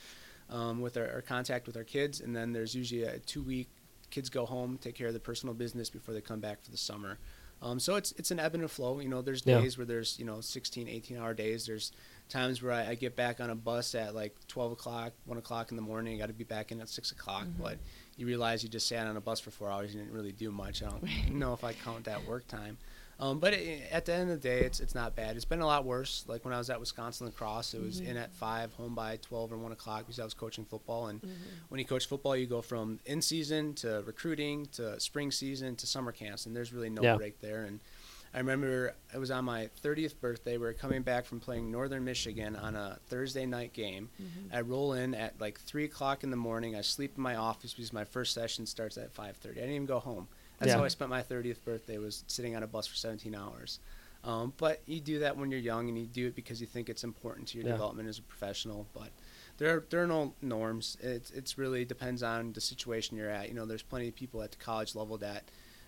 um, 0.49 0.81
with 0.81 0.97
our, 0.97 1.11
our 1.11 1.23
contact 1.23 1.67
with 1.67 1.77
our 1.77 1.85
kids, 1.85 2.21
and 2.21 2.37
then 2.37 2.53
there's 2.53 2.75
usually 2.75 3.03
a 3.03 3.19
two 3.19 3.43
week 3.43 3.69
kids 4.11 4.29
go 4.31 4.47
home, 4.47 4.79
take 4.79 4.95
care 4.95 5.09
of 5.09 5.15
the 5.15 5.19
personal 5.21 5.53
business 5.55 5.91
before 5.91 6.15
they 6.15 6.21
come 6.21 6.39
back 6.39 6.63
for 6.63 6.71
the 6.71 6.77
summer. 6.77 7.19
Um, 7.63 7.81
so 7.81 7.97
it's 7.97 8.13
it's 8.13 8.31
an 8.31 8.39
ebb 8.39 8.55
and 8.55 8.63
a 8.63 8.69
flow. 8.69 9.01
You 9.01 9.09
know, 9.09 9.23
there's 9.23 9.43
Yeah. 9.45 9.61
days 9.61 9.77
where 9.79 9.87
there's 9.87 10.19
you 10.21 10.25
know 10.27 10.41
16, 10.41 10.89
18 10.89 11.17
hour 11.17 11.35
days. 11.35 11.67
There's 11.67 11.91
times 12.29 12.63
where 12.63 12.71
I, 12.73 12.91
I 12.91 12.95
get 12.97 13.17
back 13.17 13.41
on 13.41 13.49
a 13.51 13.55
bus 13.57 13.95
at 13.95 14.15
like 14.15 14.37
12 14.47 14.73
o'clock, 14.73 15.15
1 15.25 15.39
o'clock 15.39 15.71
in 15.71 15.77
the 15.77 15.83
morning. 15.83 16.19
Got 16.19 16.27
to 16.27 16.33
be 16.35 16.45
back 16.45 16.71
in 16.71 16.81
at 16.83 16.89
6 16.91 17.11
o'clock. 17.13 17.45
Mm-hmm. 17.47 17.63
But 17.63 17.79
you 18.17 18.27
realize 18.27 18.63
you 18.63 18.69
just 18.69 18.89
sat 18.89 19.07
on 19.07 19.17
a 19.17 19.21
bus 19.21 19.41
for 19.41 19.51
four 19.51 19.71
hours. 19.71 19.95
You 19.95 20.01
didn't 20.01 20.15
really 20.15 20.33
do 20.33 20.51
much. 20.51 20.83
I 20.83 20.89
don't 20.91 21.31
know 21.35 21.53
if 21.53 21.65
I 21.65 21.73
count 21.73 22.05
that 22.05 22.27
work 22.27 22.47
time. 22.49 22.79
Um, 23.19 23.39
but 23.39 23.55
it, 23.55 23.81
at 23.91 24.05
the 24.05 24.13
end 24.13 24.31
of 24.31 24.43
the 24.43 24.47
day, 24.49 24.61
it's 24.61 24.79
it's 24.79 24.95
not 24.95 25.17
bad. 25.17 25.37
It's 25.37 25.47
been 25.47 25.63
a 25.63 25.67
lot 25.67 25.87
worse. 25.87 26.25
Like 26.29 26.45
when 26.45 26.53
I 26.53 26.59
was 26.59 26.69
at 26.69 26.79
Wisconsin 26.79 27.27
La 27.27 27.33
Crosse, 27.33 27.73
it 27.73 27.81
was 27.81 27.99
Mhm. 28.03 28.09
in 28.09 28.17
at 28.19 28.31
five, 28.35 28.75
home 28.75 28.95
by 28.95 29.17
twelve 29.17 29.51
or 29.53 29.57
one 29.57 29.73
o'clock 29.73 30.01
because 30.01 30.21
I 30.21 30.25
was 30.25 30.35
coaching 30.35 30.67
football. 30.67 31.07
And 31.07 31.23
Mhm. 31.23 31.31
when 31.71 31.79
you 31.79 31.87
coach 31.87 32.05
football, 32.07 32.37
you 32.37 32.47
go 32.47 32.61
from 32.61 33.01
in 33.07 33.23
season 33.23 33.73
to 33.77 34.03
recruiting 34.07 34.67
to 34.73 35.01
spring 35.01 35.31
season 35.31 35.77
to 35.77 35.87
summer 35.87 36.13
camps, 36.13 36.45
and 36.45 36.55
there's 36.55 36.75
really 36.75 36.91
no 36.91 37.03
Yeah. 37.03 37.17
break 37.17 37.41
there. 37.41 37.65
And 37.65 37.81
I 38.35 38.39
remember 38.39 38.95
it 39.15 39.19
was 39.19 39.31
on 39.31 39.45
my 39.45 39.69
30th 39.83 40.21
birthday. 40.21 40.53
We 40.59 40.67
were 40.67 40.73
coming 40.73 41.03
back 41.03 41.25
from 41.25 41.41
playing 41.41 41.71
Northern 41.71 42.05
Michigan 42.05 42.55
on 42.57 42.77
a 42.77 42.99
Thursday 43.09 43.47
night 43.47 43.73
game. 43.73 44.11
Mhm. 44.21 44.53
I 44.55 44.61
roll 44.61 44.93
in 44.93 45.15
at 45.15 45.41
like 45.41 45.59
three 45.61 45.85
o'clock 45.85 46.23
in 46.23 46.31
the 46.31 46.37
morning. 46.37 46.77
I 46.77 46.83
sleep 46.83 47.15
in 47.17 47.23
my 47.23 47.37
office 47.37 47.73
because 47.73 47.93
my 47.93 48.05
first 48.05 48.35
session 48.35 48.67
starts 48.67 48.99
at 48.99 49.13
5:30. 49.13 49.53
I 49.59 49.61
didn't 49.63 49.75
even 49.75 49.87
go 49.87 50.01
home. 50.01 50.29
That's 50.59 50.71
Yeah. 50.71 50.79
how 50.79 50.85
I 50.85 50.89
spent 50.89 51.11
my 51.11 51.23
30th 51.23 51.65
birthday 51.65 51.99
was 51.99 52.25
sitting 52.27 52.55
on 52.57 52.63
a 52.63 52.67
bus 52.67 52.87
for 52.87 52.97
17 52.97 53.35
hours. 53.35 53.79
Um, 54.25 54.53
but 54.57 54.83
you 54.87 55.01
do 55.01 55.21
that 55.21 55.37
when 55.37 55.51
you're 55.51 55.61
young, 55.61 55.89
and 55.89 55.97
you 55.97 56.07
do 56.07 56.27
it 56.27 56.35
because 56.35 56.61
you 56.61 56.67
think 56.67 56.89
it's 56.89 57.05
important 57.05 57.47
to 57.49 57.59
your 57.59 57.67
Yeah. 57.67 57.73
development 57.75 58.09
as 58.09 58.19
a 58.19 58.23
professional. 58.23 58.87
But 58.93 59.13
there 59.59 59.77
are, 59.77 59.85
there 59.89 60.03
are 60.03 60.07
no 60.07 60.35
norms. 60.43 60.97
It 61.01 61.31
it's 61.33 61.57
really 61.57 61.85
depends 61.85 62.23
on 62.23 62.53
the 62.53 62.61
situation 62.61 63.17
you're 63.17 63.31
at. 63.31 63.49
You 63.49 63.55
know, 63.55 63.65
there's 63.67 63.83
plenty 63.83 64.09
of 64.09 64.15
people 64.17 64.43
at 64.43 64.51
the 64.51 64.57
college 64.59 64.95
level 64.95 65.17
that 65.19 65.45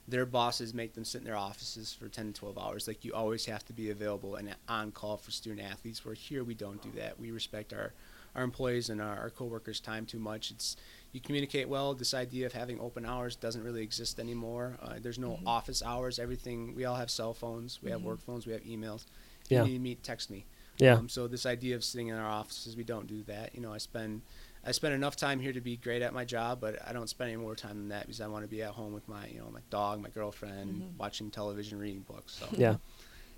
their 0.09 0.25
bosses 0.25 0.73
make 0.73 0.95
them 0.95 1.05
sit 1.05 1.19
in 1.19 1.25
their 1.27 1.37
offices 1.37 1.93
for 1.93 2.09
10 2.09 2.33
to 2.33 2.41
12 2.41 2.59
hours. 2.59 2.89
Like 2.89 3.05
you 3.05 3.13
always 3.13 3.45
have 3.45 3.65
to 3.67 3.73
be 3.75 3.91
available 3.91 4.37
and 4.37 4.55
on 4.69 4.91
call 4.91 5.19
for 5.19 5.31
student 5.31 5.71
athletes. 5.71 6.05
Where 6.05 6.15
here 6.15 6.43
we 6.43 6.55
don't 6.55 6.81
do 6.83 6.91
that. 6.93 7.21
We 7.21 7.31
respect 7.31 7.73
our 7.73 7.93
our 8.35 8.43
employees 8.45 8.89
and 8.91 9.01
our, 9.01 9.17
our 9.19 9.31
coworkers' 9.31 9.81
time 9.81 10.07
too 10.07 10.19
much. 10.19 10.51
It's 10.51 10.77
you 11.13 11.21
communicate 11.21 11.69
well. 11.69 11.95
This 11.95 12.15
idea 12.15 12.47
of 12.47 12.53
having 12.53 12.79
open 12.79 13.05
hours 13.05 13.35
doesn't 13.35 13.65
really 13.65 13.83
exist 13.83 14.21
anymore. 14.21 14.77
Uh, 14.81 14.95
there's 15.01 15.19
no 15.19 15.31
Mhm. 15.33 15.47
office 15.47 15.83
hours. 15.83 16.19
Everything 16.19 16.75
we 16.75 16.85
all 16.85 16.97
have 16.97 17.11
cell 17.11 17.35
phones. 17.35 17.81
We 17.83 17.91
have 17.91 18.01
Mhm. 18.01 18.05
work 18.05 18.21
phones. 18.21 18.47
We 18.47 18.53
have 18.53 18.63
emails. 18.65 19.07
If 19.47 19.51
Yeah. 19.53 19.63
You 19.65 19.69
need 19.69 19.75
to 19.79 19.81
meet, 19.81 20.03
text 20.03 20.31
me. 20.31 20.45
Yeah. 20.79 20.95
Um, 20.99 21.09
so 21.09 21.27
this 21.27 21.47
idea 21.47 21.75
of 21.75 21.83
sitting 21.83 22.09
in 22.09 22.15
our 22.17 22.31
offices, 22.31 22.77
we 22.77 22.85
don't 22.85 23.07
do 23.09 23.23
that. 23.25 23.55
You 23.55 23.61
know, 23.63 23.73
I 23.73 23.79
spend 23.79 24.23
I 24.65 24.73
spend 24.73 24.95
enough 24.95 25.17
time 25.17 25.41
here 25.41 25.53
to 25.53 25.61
be 25.61 25.77
great 25.77 26.03
at 26.03 26.13
my 26.13 26.25
job, 26.25 26.61
but 26.61 26.79
I 26.87 26.93
don't 26.93 27.09
spend 27.09 27.31
any 27.31 27.41
more 27.41 27.55
time 27.55 27.77
than 27.79 27.89
that 27.89 28.03
because 28.03 28.21
I 28.21 28.27
want 28.27 28.45
to 28.45 28.49
be 28.49 28.63
at 28.63 28.71
home 28.71 28.93
with 28.93 29.09
my 29.09 29.27
you 29.29 29.39
know 29.39 29.51
my 29.53 29.61
dog, 29.71 30.01
my 30.01 30.09
girlfriend, 30.11 30.83
Mhm. 30.83 30.99
watching 30.99 31.31
television, 31.31 31.79
reading 31.79 32.01
books. 32.01 32.35
So 32.35 32.49
Yeah. 32.57 32.77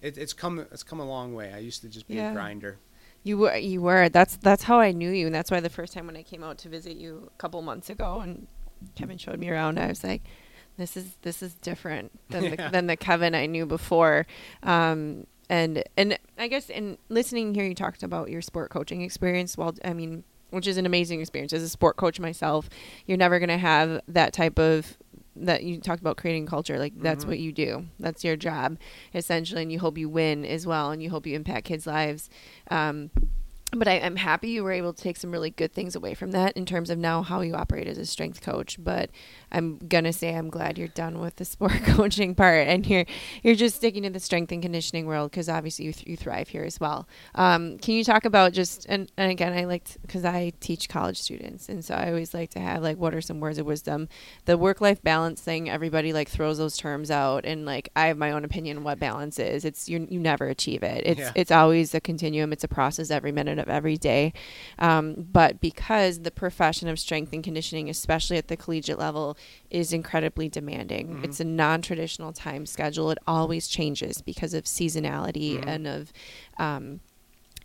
it, 0.02 0.16
it's 0.18 0.32
come 0.32 0.58
it's 0.60 0.82
come 0.82 1.00
a 1.00 1.04
long 1.06 1.34
way. 1.34 1.52
I 1.52 1.58
used 1.58 1.82
to 1.82 1.88
just 1.88 2.08
be 2.08 2.14
Yeah. 2.14 2.30
a 2.30 2.32
grinder. 2.34 2.78
You 3.22 3.36
were, 3.36 3.54
you 3.56 3.82
were. 3.82 4.08
That's 4.08 4.36
that's 4.38 4.62
how 4.62 4.80
I 4.80 4.92
knew 4.92 5.10
you, 5.10 5.26
and 5.26 5.34
that's 5.34 5.50
why 5.50 5.60
the 5.60 5.68
first 5.68 5.92
time 5.92 6.06
when 6.06 6.16
I 6.16 6.22
came 6.22 6.42
out 6.42 6.56
to 6.58 6.68
visit 6.70 6.96
you 6.96 7.30
a 7.34 7.38
couple 7.38 7.60
months 7.60 7.90
ago, 7.90 8.20
and 8.20 8.46
Kevin 8.94 9.18
showed 9.18 9.38
me 9.38 9.50
around, 9.50 9.78
I 9.78 9.88
was 9.88 10.02
like, 10.02 10.22
"This 10.78 10.96
is 10.96 11.16
this 11.20 11.42
is 11.42 11.52
different 11.54 12.12
than 12.30 12.44
Yeah. 12.50 12.56
the 12.56 12.70
than 12.70 12.86
the 12.86 12.96
Kevin 12.96 13.34
I 13.34 13.44
knew 13.44 13.66
before." 13.66 14.26
Um, 14.62 15.26
and 15.50 15.84
and 15.98 16.18
I 16.38 16.48
guess 16.48 16.70
in 16.70 16.96
listening 17.10 17.54
here, 17.54 17.66
you 17.66 17.74
talked 17.74 18.02
about 18.02 18.30
your 18.30 18.40
sport 18.40 18.70
coaching 18.70 19.02
experience. 19.02 19.58
Well, 19.58 19.74
I 19.84 19.92
mean, 19.92 20.24
which 20.50 20.66
is 20.66 20.76
an 20.76 20.86
amazing 20.86 21.20
experience 21.20 21.52
as 21.52 21.62
a 21.62 21.68
sport 21.68 21.96
coach 21.96 22.20
myself. 22.20 22.68
You're 23.06 23.18
never 23.18 23.38
gonna 23.38 23.58
have 23.58 24.00
that 24.08 24.32
type 24.32 24.58
of 24.58 24.96
that 25.36 25.62
you 25.62 25.80
talked 25.80 26.00
about 26.00 26.16
creating 26.16 26.44
culture 26.44 26.78
like 26.78 26.92
that's 27.00 27.24
Mhm. 27.24 27.28
what 27.28 27.38
you 27.38 27.52
do 27.52 27.86
that's 28.00 28.24
your 28.24 28.36
job 28.36 28.76
essentially 29.14 29.62
and 29.62 29.70
you 29.72 29.78
hope 29.78 29.96
you 29.96 30.08
win 30.08 30.44
as 30.44 30.66
well 30.66 30.90
and 30.90 31.00
you 31.02 31.08
hope 31.08 31.24
you 31.26 31.34
impact 31.36 31.66
kids 31.66 31.86
lives 31.86 32.28
um, 32.70 33.10
but 33.72 33.86
I, 33.86 34.00
I'm 34.00 34.16
happy 34.16 34.48
you 34.50 34.64
were 34.64 34.72
able 34.72 34.92
to 34.92 35.02
take 35.02 35.16
some 35.16 35.30
really 35.30 35.50
good 35.50 35.72
things 35.72 35.94
away 35.94 36.14
from 36.14 36.32
that 36.32 36.56
in 36.56 36.66
terms 36.66 36.90
of 36.90 36.98
now 36.98 37.22
how 37.22 37.40
you 37.40 37.54
operate 37.54 37.86
as 37.86 37.98
a 37.98 38.06
strength 38.06 38.42
coach. 38.42 38.76
But 38.82 39.10
I'm 39.52 39.78
gonna 39.78 40.12
say 40.12 40.34
I'm 40.34 40.50
glad 40.50 40.76
you're 40.76 40.88
done 40.88 41.20
with 41.20 41.36
the 41.36 41.44
sport 41.54 41.72
coaching 41.84 42.34
part 42.34 42.66
and 42.66 42.86
you're 42.86 43.04
you're 43.42 43.54
just 43.54 43.76
sticking 43.76 44.02
to 44.02 44.10
the 44.10 44.18
strength 44.20 44.50
and 44.52 44.60
conditioning 44.60 45.06
world 45.06 45.30
because 45.30 45.48
obviously 45.48 45.84
you, 45.84 45.92
th- 45.92 46.06
you 46.08 46.16
thrive 46.16 46.48
here 46.48 46.64
as 46.64 46.80
well. 46.80 47.08
Um, 47.36 47.78
can 47.78 47.94
you 47.94 48.02
talk 48.04 48.24
about 48.24 48.52
just 48.52 48.86
and, 48.88 49.10
and 49.16 49.30
again 49.30 49.52
I 49.52 49.64
like 49.64 49.84
because 50.02 50.24
I 50.24 50.52
teach 50.60 50.88
college 50.88 51.18
students 51.20 51.68
and 51.68 51.84
so 51.84 51.94
I 51.94 52.08
always 52.08 52.34
like 52.34 52.50
to 52.50 52.60
have 52.60 52.82
like 52.82 52.96
what 52.98 53.14
are 53.14 53.20
some 53.20 53.38
words 53.40 53.58
of 53.58 53.66
wisdom. 53.66 54.08
The 54.46 54.58
work 54.58 54.80
life 54.80 55.00
balance 55.02 55.40
thing 55.40 55.70
everybody 55.70 56.12
like 56.12 56.28
throws 56.28 56.58
those 56.58 56.76
terms 56.76 57.10
out 57.10 57.44
and 57.44 57.64
like 57.66 57.88
I 57.94 58.08
have 58.08 58.18
my 58.18 58.32
own 58.32 58.44
opinion 58.44 58.82
what 58.82 58.98
balance 58.98 59.38
is. 59.38 59.64
It's 59.64 59.88
you 59.88 60.06
you 60.10 60.18
never 60.18 60.48
achieve 60.48 60.82
it. 60.82 61.02
It's 61.06 61.20
Yeah. 61.20 61.32
it's 61.36 61.52
always 61.52 61.94
a 61.94 62.00
continuum. 62.00 62.52
It's 62.52 62.64
a 62.64 62.68
process 62.68 63.10
every 63.10 63.30
minute 63.30 63.59
of 63.60 63.68
every 63.68 63.96
day. 63.96 64.32
Um, 64.78 65.14
but 65.32 65.60
because 65.60 66.20
the 66.20 66.30
profession 66.30 66.88
of 66.88 66.98
strength 66.98 67.32
and 67.32 67.44
conditioning, 67.44 67.88
especially 67.88 68.36
at 68.36 68.48
the 68.48 68.56
collegiate 68.56 68.98
level, 68.98 69.36
is 69.70 69.92
incredibly 69.92 70.48
demanding, 70.48 71.16
Mhm. 71.16 71.24
it's 71.24 71.40
a 71.40 71.44
non 71.44 71.82
traditional 71.82 72.32
time 72.32 72.66
schedule. 72.66 73.10
It 73.10 73.18
always 73.26 73.68
changes 73.68 74.22
because 74.22 74.54
of 74.54 74.64
seasonality 74.64 75.58
Mhm. 75.60 75.64
and 75.66 75.86
of. 75.86 76.12
Um, 76.58 77.00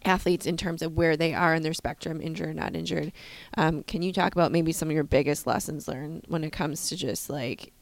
athletes 0.03 0.45
in 0.45 0.55
terms 0.55 0.83
of 0.83 0.95
where 0.95 1.17
they 1.17 1.33
are 1.33 1.55
in 1.55 1.63
their 1.63 1.73
spectrum 1.73 2.21
injured 2.21 2.49
or 2.49 2.53
not 2.53 2.75
injured 2.75 3.11
um, 3.57 3.81
can 3.83 4.03
you 4.03 4.13
talk 4.13 4.35
about 4.35 4.51
maybe 4.51 4.71
some 4.71 4.87
of 4.87 4.93
your 4.93 5.03
biggest 5.03 5.47
lessons 5.47 5.87
learned 5.87 6.23
when 6.27 6.43
it 6.43 6.51
comes 6.51 6.87
to 6.89 6.95
just 6.95 7.27
like 7.27 7.73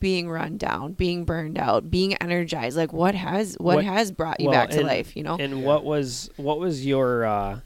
being 0.00 0.28
run 0.30 0.56
down 0.56 0.92
being 0.92 1.24
burned 1.24 1.58
out 1.58 1.90
being 1.90 2.14
energized 2.16 2.76
like 2.76 2.92
what 2.92 3.14
has 3.14 3.56
what, 3.58 3.76
What- 3.76 3.84
has 3.84 4.10
brought 4.12 4.40
you 4.40 4.48
well, 4.48 4.54
back 4.60 4.70
to 4.70 4.78
and- 4.78 4.86
life 4.86 5.16
you 5.16 5.22
know 5.22 5.36
And 5.38 5.60
Yeah. 5.60 5.66
what 5.66 5.84
was 5.84 6.30
what 6.36 6.58
was 6.58 6.84
your 6.86 7.24
uh, 7.24 7.60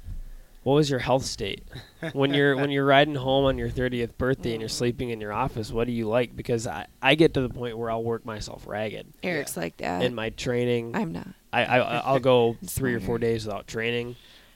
what 0.63 0.75
was 0.75 0.89
your 0.89 1.01
health 1.01 1.25
state 1.25 1.65
when 2.13 2.33
you're 2.33 2.55
when 2.57 2.71
you're 2.71 2.85
riding 2.87 3.17
home 3.17 3.45
on 3.47 3.59
your 3.59 3.69
30th 3.69 4.17
birthday 4.17 4.53
and 4.53 4.61
you're 4.61 4.69
sleeping 4.69 5.11
in 5.11 5.21
your 5.21 5.33
office? 5.33 5.73
What 5.73 5.89
do 5.89 5.93
you 5.93 6.07
like? 6.09 6.37
Because 6.37 6.69
I, 6.69 6.87
I 7.03 7.17
get 7.17 7.35
to 7.35 7.41
the 7.41 7.49
point 7.49 7.77
where 7.77 7.91
I'll 7.91 8.05
work 8.05 8.25
myself 8.25 8.65
ragged 8.67 9.09
eric's 9.25 9.57
like 9.57 9.77
that 9.79 10.03
in 10.05 10.15
my 10.15 10.31
training. 10.31 10.95
i'm 10.95 11.11
not 11.11 11.27
I, 11.53 11.65
I 11.65 11.79
I'll 11.99 12.21
go 12.21 12.57
three 12.65 12.95
or 12.95 13.01
four 13.01 13.19
days 13.19 13.45
without 13.45 13.67
training. 13.67 14.15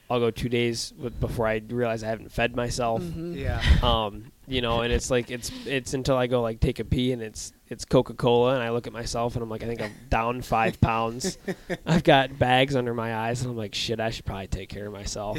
I'll 0.09 0.21
go 0.21 0.31
two 0.31 0.49
days 0.49 0.95
with, 0.97 1.19
before 1.19 1.49
I 1.49 1.61
realize 1.69 2.05
I 2.05 2.07
haven't 2.09 2.31
fed 2.31 2.55
myself. 2.55 3.03
Mhm. 3.03 3.35
Yeah. 3.35 3.61
Um, 3.83 4.31
you 4.49 4.61
know, 4.61 4.83
and 4.83 4.93
it's 4.93 5.11
like 5.11 5.31
it's 5.31 5.51
it's 5.67 5.95
until 5.95 6.17
I 6.17 6.27
go 6.27 6.41
like 6.41 6.61
take 6.61 6.79
a 6.79 6.85
pee 6.85 7.13
and 7.13 7.21
it's 7.21 7.53
it's 7.69 7.85
Coca 7.85 8.15
Cola 8.15 8.55
and 8.55 8.63
I 8.63 8.71
look 8.71 8.87
at 8.87 8.93
myself 8.93 9.35
and 9.35 9.43
I'm 9.43 9.51
like 9.51 9.63
I 9.63 9.67
think 9.67 9.83
I'm 9.83 9.93
down 10.09 10.43
five 10.43 10.81
pounds. 10.81 11.39
I've 11.87 12.05
got 12.05 12.39
bags 12.39 12.77
under 12.77 12.95
my 12.95 13.15
eyes 13.15 13.43
and 13.43 13.51
I'm 13.51 13.57
like 13.57 13.75
shit 13.75 13.99
I 13.99 14.11
should 14.11 14.25
probably 14.25 14.47
take 14.47 14.69
care 14.69 14.87
of 14.87 14.93
myself. 14.93 15.39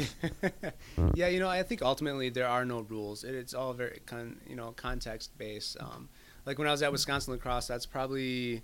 yeah, 1.14 1.28
you 1.28 1.40
know, 1.40 1.48
I 1.48 1.62
think 1.62 1.82
ultimately 1.82 2.28
there 2.28 2.48
are 2.48 2.64
no 2.64 2.80
rules. 2.80 3.24
It, 3.24 3.34
it's 3.34 3.54
all 3.54 3.72
very 3.72 4.00
con, 4.04 4.40
you 4.46 4.56
know 4.56 4.72
context 4.72 5.36
based. 5.38 5.78
Um, 5.80 6.08
like 6.44 6.58
when 6.58 6.68
I 6.68 6.70
was 6.70 6.82
at 6.82 6.92
Wisconsin 6.92 7.32
La 7.32 7.38
Crosse, 7.38 7.66
that's 7.66 7.86
probably 7.86 8.62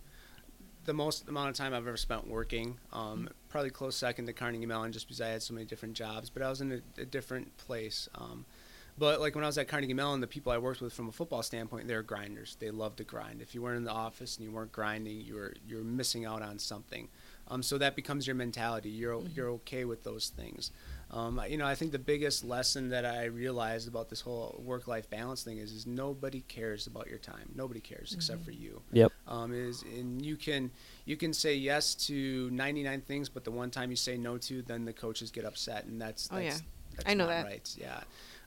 the 0.85 0.95
most 0.95 1.29
amount 1.29 1.51
of 1.51 1.57
time 1.57 1.73
I've 1.73 1.87
ever 1.87 1.97
spent 1.97 2.29
working. 2.29 2.79
Um, 2.93 3.29
probably 3.49 3.71
close 3.71 3.97
second 3.97 4.27
to 4.27 4.33
Carnegie 4.33 4.67
Mellon, 4.67 4.93
just 4.93 5.07
because 5.07 5.21
I 5.21 5.29
had 5.29 5.43
so 5.43 5.55
many 5.55 5.67
different 5.67 5.95
jobs. 5.95 6.31
But 6.31 6.43
I 6.43 6.51
was 6.51 6.61
in 6.61 6.73
a, 6.73 7.01
a 7.01 7.05
different 7.05 7.57
place. 7.57 8.09
Um, 8.15 8.45
but 8.99 9.21
like 9.21 9.35
when 9.35 9.45
I 9.45 9.47
was 9.49 9.59
at 9.59 9.69
Carnegie 9.69 9.95
Mellon, 9.95 10.21
the 10.21 10.27
people 10.27 10.53
I 10.53 10.59
worked 10.59 10.81
with 10.81 10.93
from 10.93 11.09
a 11.09 11.13
football 11.13 11.43
standpoint, 11.43 11.89
they're 11.89 12.03
grinders. 12.03 12.57
They 12.61 12.71
love 12.71 12.97
to 12.97 13.05
grind. 13.05 13.43
If 13.43 13.55
you 13.55 13.63
weren't 13.63 13.79
in 13.79 13.85
the 13.85 13.91
office 13.91 14.37
and 14.37 14.45
you 14.47 14.53
weren't 14.53 14.73
grinding, 14.73 15.21
you 15.21 15.35
were 15.35 15.55
you're 15.67 15.83
missing 15.85 16.25
out 16.25 16.43
on 16.43 16.59
something. 16.59 17.09
Um, 17.49 17.63
so 17.63 17.77
that 17.79 17.95
becomes 17.95 18.27
your 18.27 18.37
mentality. 18.37 18.89
You're 18.91 19.17
Mm-hmm. 19.17 19.33
you're 19.35 19.51
okay 19.51 19.85
with 19.85 20.03
those 20.05 20.29
things. 20.29 20.71
Um, 21.11 21.41
you 21.49 21.59
know, 21.59 21.67
I 21.67 21.75
think 21.77 21.93
the 21.93 21.99
biggest 21.99 22.45
lesson 22.45 22.89
that 22.89 23.05
I 23.05 23.25
realized 23.27 23.87
about 23.87 24.09
this 24.09 24.21
whole 24.21 24.61
work-life 24.65 25.09
balance 25.11 25.45
thing 25.45 25.59
is, 25.59 25.71
is 25.71 25.87
nobody 25.87 26.41
cares 26.49 26.87
about 26.89 27.09
your 27.09 27.19
time. 27.19 27.51
Nobody 27.55 27.79
cares 27.81 28.13
except 28.15 28.41
Mm-hmm. 28.41 28.45
for 28.47 28.51
you. 28.53 28.83
Yep. 28.93 29.13
Um, 29.29 29.53
is 29.53 29.83
and 29.83 30.25
you 30.25 30.37
can 30.37 30.71
you 31.05 31.17
can 31.17 31.33
say 31.33 31.55
yes 31.55 31.95
to 32.07 32.49
99 32.51 33.01
things, 33.03 33.29
but 33.29 33.45
the 33.45 33.51
one 33.53 33.71
time 33.71 33.91
you 33.91 33.97
say 33.97 34.17
no 34.17 34.39
to, 34.39 34.63
then 34.63 34.85
the 34.85 34.93
coaches 34.93 35.31
get 35.31 35.45
upset, 35.45 35.85
and 35.85 36.01
that's, 36.01 36.29
Oh, 36.33 36.39
yeah. 36.39 36.57
that's 36.97 37.05
I 37.09 37.15
know 37.15 37.25
not 37.27 37.31
that. 37.31 37.45
right. 37.45 37.75
Yeah. 37.79 38.01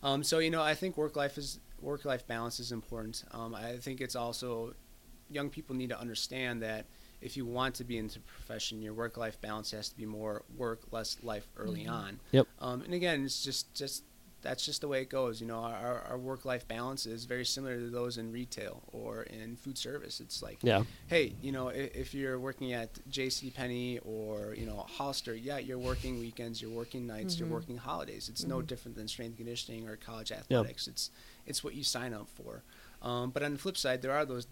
Um, 0.03 0.23
so 0.23 0.39
you 0.39 0.49
know, 0.49 0.61
I 0.61 0.73
think 0.75 0.97
work 0.97 1.15
life 1.15 1.37
is 1.37 1.59
work 1.81 2.05
life 2.05 2.25
balance 2.27 2.59
is 2.59 2.71
important. 2.71 3.23
Um, 3.31 3.53
I 3.55 3.77
think 3.77 4.01
it's 4.01 4.15
also 4.15 4.73
young 5.29 5.49
people 5.49 5.75
need 5.75 5.89
to 5.89 5.99
understand 5.99 6.61
that 6.63 6.85
if 7.21 7.35
you 7.35 7.45
want 7.45 7.75
to 7.75 7.83
be 7.83 7.97
into 7.97 8.19
profession, 8.21 8.81
your 8.81 8.93
work 8.93 9.17
life 9.17 9.39
balance 9.41 9.71
has 9.71 9.89
to 9.89 9.97
be 9.97 10.05
more 10.05 10.43
work, 10.55 10.81
less 10.91 11.17
life 11.23 11.47
early 11.57 11.81
Mm-hmm. 11.81 11.93
on. 11.93 12.19
Yep. 12.31 12.47
Um, 12.59 12.81
and 12.83 12.93
again, 12.93 13.25
it's 13.25 13.43
just 13.43 13.73
just 13.73 14.03
that's 14.47 14.65
just 14.65 14.79
the 14.79 14.87
way 14.87 15.01
it 15.01 15.09
goes. 15.09 15.41
You 15.41 15.47
know, 15.47 15.59
our, 15.59 16.01
our 16.09 16.17
work 16.17 16.45
life 16.45 16.65
balance 16.69 17.05
is 17.05 17.25
very 17.25 17.43
similar 17.45 17.77
to 17.77 17.89
those 17.89 18.17
in 18.17 18.31
retail 18.31 18.81
or 18.93 19.23
in 19.23 19.57
food 19.57 19.77
service. 19.77 20.21
It's 20.21 20.41
like 20.41 20.59
Yeah. 20.63 20.83
hey, 21.07 21.33
you 21.41 21.51
know, 21.51 21.67
if, 21.67 21.93
if 21.95 22.13
you're 22.13 22.39
working 22.39 22.71
at 22.71 22.89
J.C. 23.09 23.49
Penney 23.49 23.99
or 24.05 24.55
you 24.57 24.65
know 24.65 24.85
Hollister, 24.87 25.35
yeah, 25.35 25.57
you're 25.57 25.77
working 25.77 26.17
weekends, 26.19 26.61
you're 26.61 26.71
working 26.71 27.05
nights, 27.05 27.35
Mhm. 27.35 27.39
you're 27.39 27.49
working 27.49 27.77
holidays. 27.77 28.29
It's 28.29 28.45
no 28.45 28.61
different 28.61 28.95
than 28.95 29.07
strength 29.09 29.35
conditioning 29.35 29.85
or 29.89 29.97
college 29.97 30.31
Yeah. 30.31 30.37
athletics. 30.37 30.87
It's 30.87 31.11
it's 31.45 31.61
what 31.63 31.75
you 31.75 31.83
sign 31.83 32.13
up 32.13 32.29
for. 32.29 32.63
Um, 33.01 33.31
but 33.31 33.43
on 33.43 33.51
the 33.53 33.59
flip 33.59 33.75
side, 33.77 34.01
there 34.01 34.13
are 34.13 34.25
those 34.25 34.47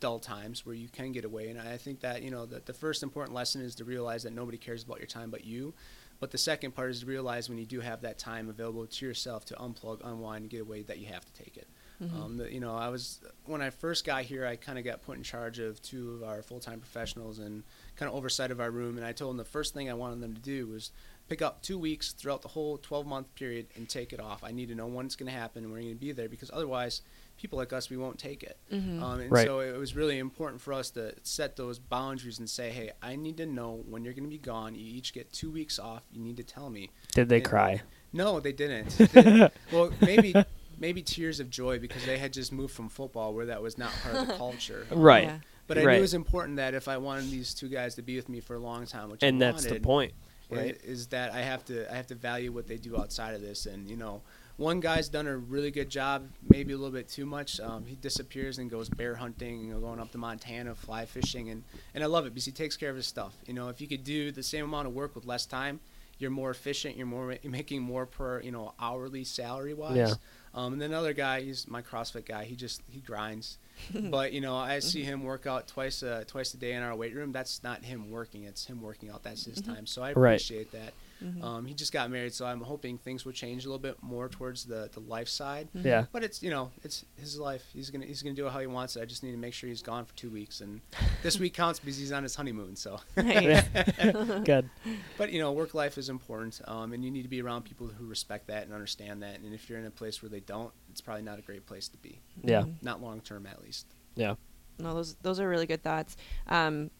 dull 0.00 0.18
times 0.18 0.66
where 0.66 0.74
you 0.74 0.88
can 0.88 1.12
get 1.12 1.24
away, 1.24 1.48
and 1.48 1.58
I 1.58 1.76
think 1.78 2.00
that 2.00 2.22
you 2.22 2.30
know 2.32 2.46
that 2.46 2.66
the 2.66 2.74
first 2.74 3.02
important 3.04 3.34
lesson 3.34 3.62
is 3.62 3.76
to 3.76 3.84
realize 3.84 4.24
that 4.24 4.32
nobody 4.32 4.58
cares 4.58 4.82
about 4.82 4.98
your 4.98 5.06
time 5.06 5.30
but 5.30 5.44
you. 5.44 5.72
But 6.18 6.30
the 6.30 6.38
second 6.38 6.74
part 6.74 6.90
is 6.90 7.00
to 7.00 7.06
realize 7.06 7.48
when 7.48 7.58
you 7.58 7.66
do 7.66 7.80
have 7.80 8.00
that 8.02 8.18
time 8.18 8.48
available 8.48 8.86
to 8.86 9.06
yourself 9.06 9.44
to 9.46 9.54
unplug, 9.54 10.00
unwind, 10.04 10.42
and 10.42 10.50
get 10.50 10.62
away, 10.62 10.82
that 10.82 10.98
you 10.98 11.06
have 11.06 11.24
to 11.24 11.32
take 11.32 11.56
it. 11.56 11.68
Mm-hmm. 12.02 12.22
Um, 12.22 12.36
the, 12.36 12.52
you 12.52 12.60
know, 12.60 12.74
I 12.74 12.88
was 12.88 13.20
when 13.44 13.62
I 13.62 13.70
first 13.70 14.04
got 14.04 14.22
here, 14.22 14.46
I 14.46 14.56
kind 14.56 14.78
of 14.78 14.84
got 14.84 15.02
put 15.02 15.16
in 15.16 15.22
charge 15.22 15.58
of 15.58 15.80
two 15.80 16.14
of 16.14 16.28
our 16.28 16.42
full-time 16.42 16.80
professionals 16.80 17.38
and 17.38 17.62
kind 17.96 18.08
of 18.10 18.16
oversight 18.16 18.50
of 18.50 18.60
our 18.60 18.70
room. 18.70 18.96
And 18.96 19.06
I 19.06 19.12
told 19.12 19.30
them 19.30 19.36
the 19.38 19.44
first 19.44 19.72
thing 19.72 19.88
I 19.88 19.94
wanted 19.94 20.20
them 20.20 20.34
to 20.34 20.40
do 20.40 20.66
was 20.66 20.90
pick 21.28 21.42
up 21.42 21.62
two 21.62 21.78
weeks 21.78 22.12
throughout 22.12 22.42
the 22.42 22.48
whole 22.48 22.78
12-month 22.78 23.34
period 23.34 23.66
and 23.76 23.88
take 23.88 24.12
it 24.12 24.20
off. 24.20 24.44
I 24.44 24.52
need 24.52 24.68
to 24.68 24.74
know 24.74 24.86
when 24.86 25.06
it's 25.06 25.16
going 25.16 25.30
to 25.30 25.36
happen 25.38 25.64
and 25.64 25.72
we're 25.72 25.80
going 25.80 25.94
to 25.94 26.00
be 26.00 26.12
there 26.12 26.28
because 26.28 26.50
otherwise, 26.52 27.02
people 27.36 27.58
like 27.58 27.72
us, 27.72 27.90
we 27.90 27.96
won't 27.96 28.18
take 28.18 28.42
it. 28.42 28.56
Mhm. 28.72 29.02
Um, 29.02 29.20
and 29.20 29.30
Right. 29.30 29.46
so 29.46 29.60
it 29.60 29.76
was 29.76 29.94
really 29.94 30.18
important 30.18 30.60
for 30.60 30.72
us 30.72 30.90
to 30.92 31.14
set 31.22 31.56
those 31.56 31.78
boundaries 31.78 32.38
and 32.38 32.48
say, 32.48 32.70
hey, 32.70 32.92
I 33.02 33.16
need 33.16 33.36
to 33.36 33.46
know 33.46 33.84
when 33.88 34.04
you're 34.04 34.14
going 34.14 34.24
to 34.24 34.30
be 34.30 34.38
gone. 34.38 34.74
You 34.74 34.84
each 34.84 35.12
get 35.12 35.32
two 35.32 35.50
weeks 35.50 35.78
off. 35.78 36.02
You 36.12 36.20
need 36.20 36.36
to 36.38 36.44
tell 36.44 36.70
me. 36.70 36.90
Did 37.14 37.28
they 37.28 37.36
And- 37.36 37.44
cry? 37.44 37.82
No, 38.12 38.40
they 38.40 38.52
didn't. 38.52 38.88
They- 38.96 39.50
well, 39.72 39.92
maybe 40.00 40.34
maybe 40.78 41.00
tears 41.02 41.40
of 41.40 41.48
joy 41.48 41.78
because 41.78 42.04
they 42.04 42.18
had 42.18 42.32
just 42.34 42.52
moved 42.52 42.74
from 42.74 42.88
football 42.90 43.32
where 43.32 43.46
that 43.46 43.62
was 43.62 43.78
not 43.78 43.90
part 44.02 44.14
of 44.16 44.26
the 44.28 44.34
culture. 44.38 44.86
Right. 44.90 45.24
Yeah. 45.24 45.38
But 45.66 45.78
I 45.78 45.84
Right. 45.84 45.92
knew 45.94 45.98
it 45.98 46.02
was 46.02 46.14
important 46.14 46.56
that 46.56 46.74
if 46.74 46.86
I 46.86 46.96
wanted 46.98 47.30
these 47.30 47.52
two 47.54 47.68
guys 47.68 47.94
to 47.96 48.02
be 48.02 48.16
with 48.16 48.28
me 48.28 48.40
for 48.40 48.54
a 48.54 48.58
long 48.58 48.86
time, 48.86 49.10
which 49.10 49.22
And 49.22 49.42
I 49.42 49.50
that's 49.52 49.64
the 49.64 49.80
point, 49.80 50.12
i- 50.52 50.54
right? 50.54 50.80
Is 50.84 51.08
that 51.08 51.32
I 51.32 51.40
have 51.40 51.64
to 51.66 51.90
I 51.92 51.96
have 51.96 52.06
to 52.08 52.14
value 52.14 52.52
what 52.52 52.66
they 52.66 52.76
do 52.76 52.96
outside 52.98 53.34
of 53.34 53.40
this, 53.40 53.66
and 53.66 53.88
you 53.88 53.96
know, 53.96 54.22
one 54.56 54.80
guy's 54.80 55.08
done 55.08 55.26
a 55.26 55.36
really 55.36 55.70
good 55.70 55.90
job, 55.90 56.28
maybe 56.48 56.72
a 56.72 56.76
little 56.76 56.92
bit 56.92 57.08
too 57.08 57.26
much. 57.26 57.60
Um, 57.60 57.84
he 57.84 57.94
disappears 57.96 58.58
and 58.58 58.70
goes 58.70 58.88
bear 58.88 59.14
hunting, 59.14 59.60
you 59.60 59.74
know, 59.74 59.80
going 59.80 60.00
up 60.00 60.10
to 60.12 60.18
Montana, 60.18 60.74
fly 60.74 61.04
fishing, 61.04 61.50
and 61.50 61.62
and 61.94 62.02
I 62.02 62.06
love 62.06 62.26
it 62.26 62.30
because 62.34 62.46
he 62.46 62.52
takes 62.52 62.76
care 62.76 62.90
of 62.90 62.96
his 62.96 63.06
stuff. 63.06 63.34
You 63.46 63.54
know, 63.54 63.68
if 63.68 63.80
you 63.80 63.86
could 63.86 64.04
do 64.04 64.32
the 64.32 64.42
same 64.42 64.64
amount 64.64 64.86
of 64.88 64.94
work 64.94 65.14
with 65.14 65.26
less 65.26 65.44
time, 65.46 65.80
you're 66.18 66.30
more 66.30 66.50
efficient. 66.50 66.96
You're 66.96 67.06
more 67.06 67.36
you're 67.42 67.52
making 67.52 67.82
more 67.82 68.06
per 68.06 68.40
you 68.40 68.50
know 68.50 68.72
hourly 68.80 69.24
salary 69.24 69.74
wise. 69.74 69.96
Yeah. 69.96 70.14
Um, 70.54 70.72
and 70.72 70.80
then 70.80 70.90
another 70.90 71.12
guy, 71.12 71.42
he's 71.42 71.68
my 71.68 71.82
CrossFit 71.82 72.24
guy. 72.24 72.44
He 72.44 72.56
just 72.56 72.80
he 72.90 73.00
grinds, 73.00 73.58
but 74.10 74.32
you 74.32 74.40
know 74.40 74.56
I 74.56 74.78
see 74.78 75.02
him 75.02 75.22
work 75.22 75.46
out 75.46 75.68
twice 75.68 76.02
a 76.02 76.24
twice 76.24 76.54
a 76.54 76.56
day 76.56 76.72
in 76.72 76.82
our 76.82 76.96
weight 76.96 77.14
room. 77.14 77.30
That's 77.30 77.62
not 77.62 77.84
him 77.84 78.10
working. 78.10 78.44
It's 78.44 78.64
him 78.64 78.80
working 78.80 79.10
out. 79.10 79.22
That's 79.22 79.44
his 79.44 79.60
time. 79.60 79.86
So 79.86 80.02
I 80.02 80.14
Right. 80.14 80.32
appreciate 80.40 80.72
that. 81.20 81.44
Um, 81.44 81.66
he 81.66 81.74
just 81.74 81.92
got 81.92 82.10
married, 82.10 82.34
so 82.34 82.46
I'm 82.46 82.60
hoping 82.60 82.98
things 82.98 83.24
will 83.24 83.32
change 83.32 83.64
a 83.64 83.68
little 83.68 83.78
bit 83.78 84.02
more 84.02 84.28
towards 84.28 84.64
the, 84.64 84.88
the 84.92 85.00
life 85.00 85.28
side. 85.28 85.68
Yeah. 85.74 86.06
But 86.12 86.24
it's 86.24 86.42
you 86.42 86.50
know 86.50 86.70
it's 86.82 87.04
his 87.18 87.38
life. 87.38 87.64
He's 87.72 87.90
gonna 87.90 88.06
he's 88.06 88.22
gonna 88.22 88.34
do 88.34 88.46
it 88.46 88.52
how 88.52 88.60
he 88.60 88.66
wants 88.66 88.96
it. 88.96 89.02
I 89.02 89.04
just 89.04 89.22
need 89.22 89.32
to 89.32 89.36
make 89.36 89.54
sure 89.54 89.68
he's 89.68 89.82
gone 89.82 90.04
for 90.04 90.14
two 90.14 90.30
weeks, 90.30 90.60
and 90.60 90.80
this 91.22 91.38
week 91.38 91.54
counts 91.54 91.78
because 91.78 91.96
he's 91.96 92.12
on 92.12 92.22
his 92.22 92.34
honeymoon. 92.34 92.76
So, 92.76 93.00
Good. 93.16 94.68
but 95.16 95.32
you 95.32 95.38
know 95.38 95.52
work 95.52 95.74
life 95.74 95.98
is 95.98 96.08
important, 96.08 96.60
um, 96.66 96.92
and 96.92 97.04
you 97.04 97.10
need 97.10 97.22
to 97.22 97.28
be 97.28 97.42
around 97.42 97.64
people 97.64 97.86
who 97.86 98.06
respect 98.06 98.46
that 98.48 98.64
and 98.64 98.72
understand 98.72 99.22
that. 99.22 99.40
And 99.40 99.54
if 99.54 99.68
you're 99.68 99.78
in 99.78 99.86
a 99.86 99.90
place 99.90 100.22
where 100.22 100.30
they 100.30 100.40
don't, 100.40 100.72
it's 100.90 101.00
probably 101.00 101.22
not 101.22 101.38
a 101.38 101.42
great 101.42 101.66
place 101.66 101.88
to 101.88 101.98
be. 101.98 102.20
Yeah. 102.42 102.64
Not 102.82 103.02
long 103.02 103.20
term, 103.20 103.46
at 103.46 103.62
least. 103.62 103.86
Yeah. 104.14 104.34
No, 104.78 104.94
those 104.94 105.14
those 105.22 105.40
are 105.40 105.48
really 105.48 105.66
good 105.66 105.82
thoughts. 105.82 106.16
Um, 106.48 106.90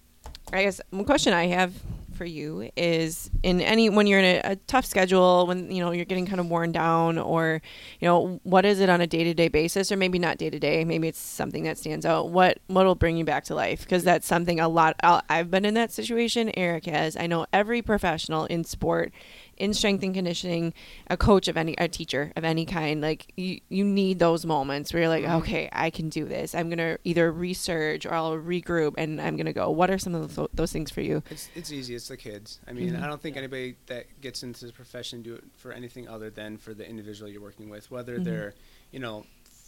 I 0.53 0.63
guess 0.63 0.81
one 0.91 1.05
question 1.05 1.33
I 1.33 1.47
have 1.47 1.75
for 2.17 2.25
you 2.25 2.71
is 2.77 3.31
in 3.43 3.61
any 3.61 3.91
when 3.91 4.07
you're 4.07 4.21
in 4.21 4.41
a, 4.45 4.53
a 4.53 4.57
tough 4.57 4.87
schedule, 4.87 5.47
when 5.47 5.71
you 5.71 5.85
know 5.85 5.93
you're 5.93 6.05
getting 6.05 6.27
kind 6.27 6.41
of 6.41 6.49
worn 6.49 6.73
down, 6.73 7.19
or 7.19 7.61
you 8.01 8.09
know 8.09 8.41
what 8.43 8.65
is 8.65 8.81
it 8.81 8.89
on 8.89 9.01
a 9.01 9.07
day 9.07 9.23
to 9.25 9.35
day 9.35 9.49
basis, 9.49 9.93
or 9.93 9.97
maybe 9.97 10.19
not 10.19 10.39
day 10.39 10.51
to 10.51 10.59
day, 10.59 10.85
maybe 10.85 11.09
it's 11.09 11.19
something 11.19 11.65
that 11.65 11.79
stands 11.79 12.07
out. 12.07 12.31
What 12.31 12.59
what 12.67 12.87
will 12.87 12.95
bring 12.95 13.17
you 13.17 13.25
back 13.25 13.45
to 13.45 13.55
life? 13.55 13.81
Because 13.81 14.03
that's 14.03 14.27
something 14.27 14.59
a 14.59 14.69
lot. 14.69 14.97
i 15.03 15.21
I've 15.29 15.51
been 15.51 15.65
in 15.65 15.75
that 15.75 15.93
situation. 15.93 16.51
Eric 16.57 16.87
has. 16.87 17.17
I 17.17 17.27
know 17.27 17.47
every 17.53 17.83
professional 17.83 18.47
in 18.47 18.65
sport 18.65 19.13
in 19.57 19.73
strength 19.75 20.03
and 20.05 20.15
conditioning, 20.15 20.75
a 21.09 21.17
coach 21.17 21.49
of 21.49 21.57
any, 21.57 21.75
a 21.79 21.89
teacher 21.89 22.33
of 22.37 22.45
any 22.45 22.67
kind, 22.67 23.01
like 23.01 23.33
you, 23.37 23.61
you 23.69 23.85
need 23.85 24.19
those 24.19 24.45
moments 24.45 24.93
where 24.93 25.03
you're 25.03 25.09
like, 25.09 25.25
okay, 25.25 25.69
I 25.73 25.91
can 25.91 26.09
do 26.09 26.25
this. 26.25 26.55
I'm 26.55 26.69
gonna 26.69 26.99
either 27.05 27.31
research 27.33 28.07
or 28.07 28.15
I'll 28.15 28.37
regroup, 28.37 28.95
and 28.99 29.21
I'm 29.21 29.37
gonna 29.37 29.53
go. 29.53 29.71
What 29.71 29.91
are 29.91 29.99
some 29.99 30.15
of 30.15 30.35
those, 30.35 30.49
those 30.55 30.73
things 30.73 30.91
for 30.91 31.01
you? 31.01 31.23
It's 31.31 31.49
it's 31.55 31.73
easy. 31.73 31.95
It's 31.95 32.09
the 32.09 32.17
kids. 32.17 32.61
I 32.67 32.73
mean, 32.73 32.91
Mhm. 32.93 33.03
I 33.03 33.07
don't 33.07 33.21
think 33.21 33.37
anybody 33.37 33.77
that 33.87 34.21
gets 34.21 34.43
into 34.43 34.67
the 34.67 34.73
profession 34.73 35.23
do 35.23 35.35
it 35.35 35.45
for 35.57 35.73
anything 35.73 36.09
other 36.09 36.31
than 36.31 36.57
for 36.59 36.75
the 36.75 36.89
individual 36.89 37.31
you're 37.31 37.41
working 37.43 37.69
with, 37.69 37.91
whether 37.91 38.19
Mhm. 38.19 38.25
they're 38.25 38.55
you 38.93 39.01
know. 39.01 39.27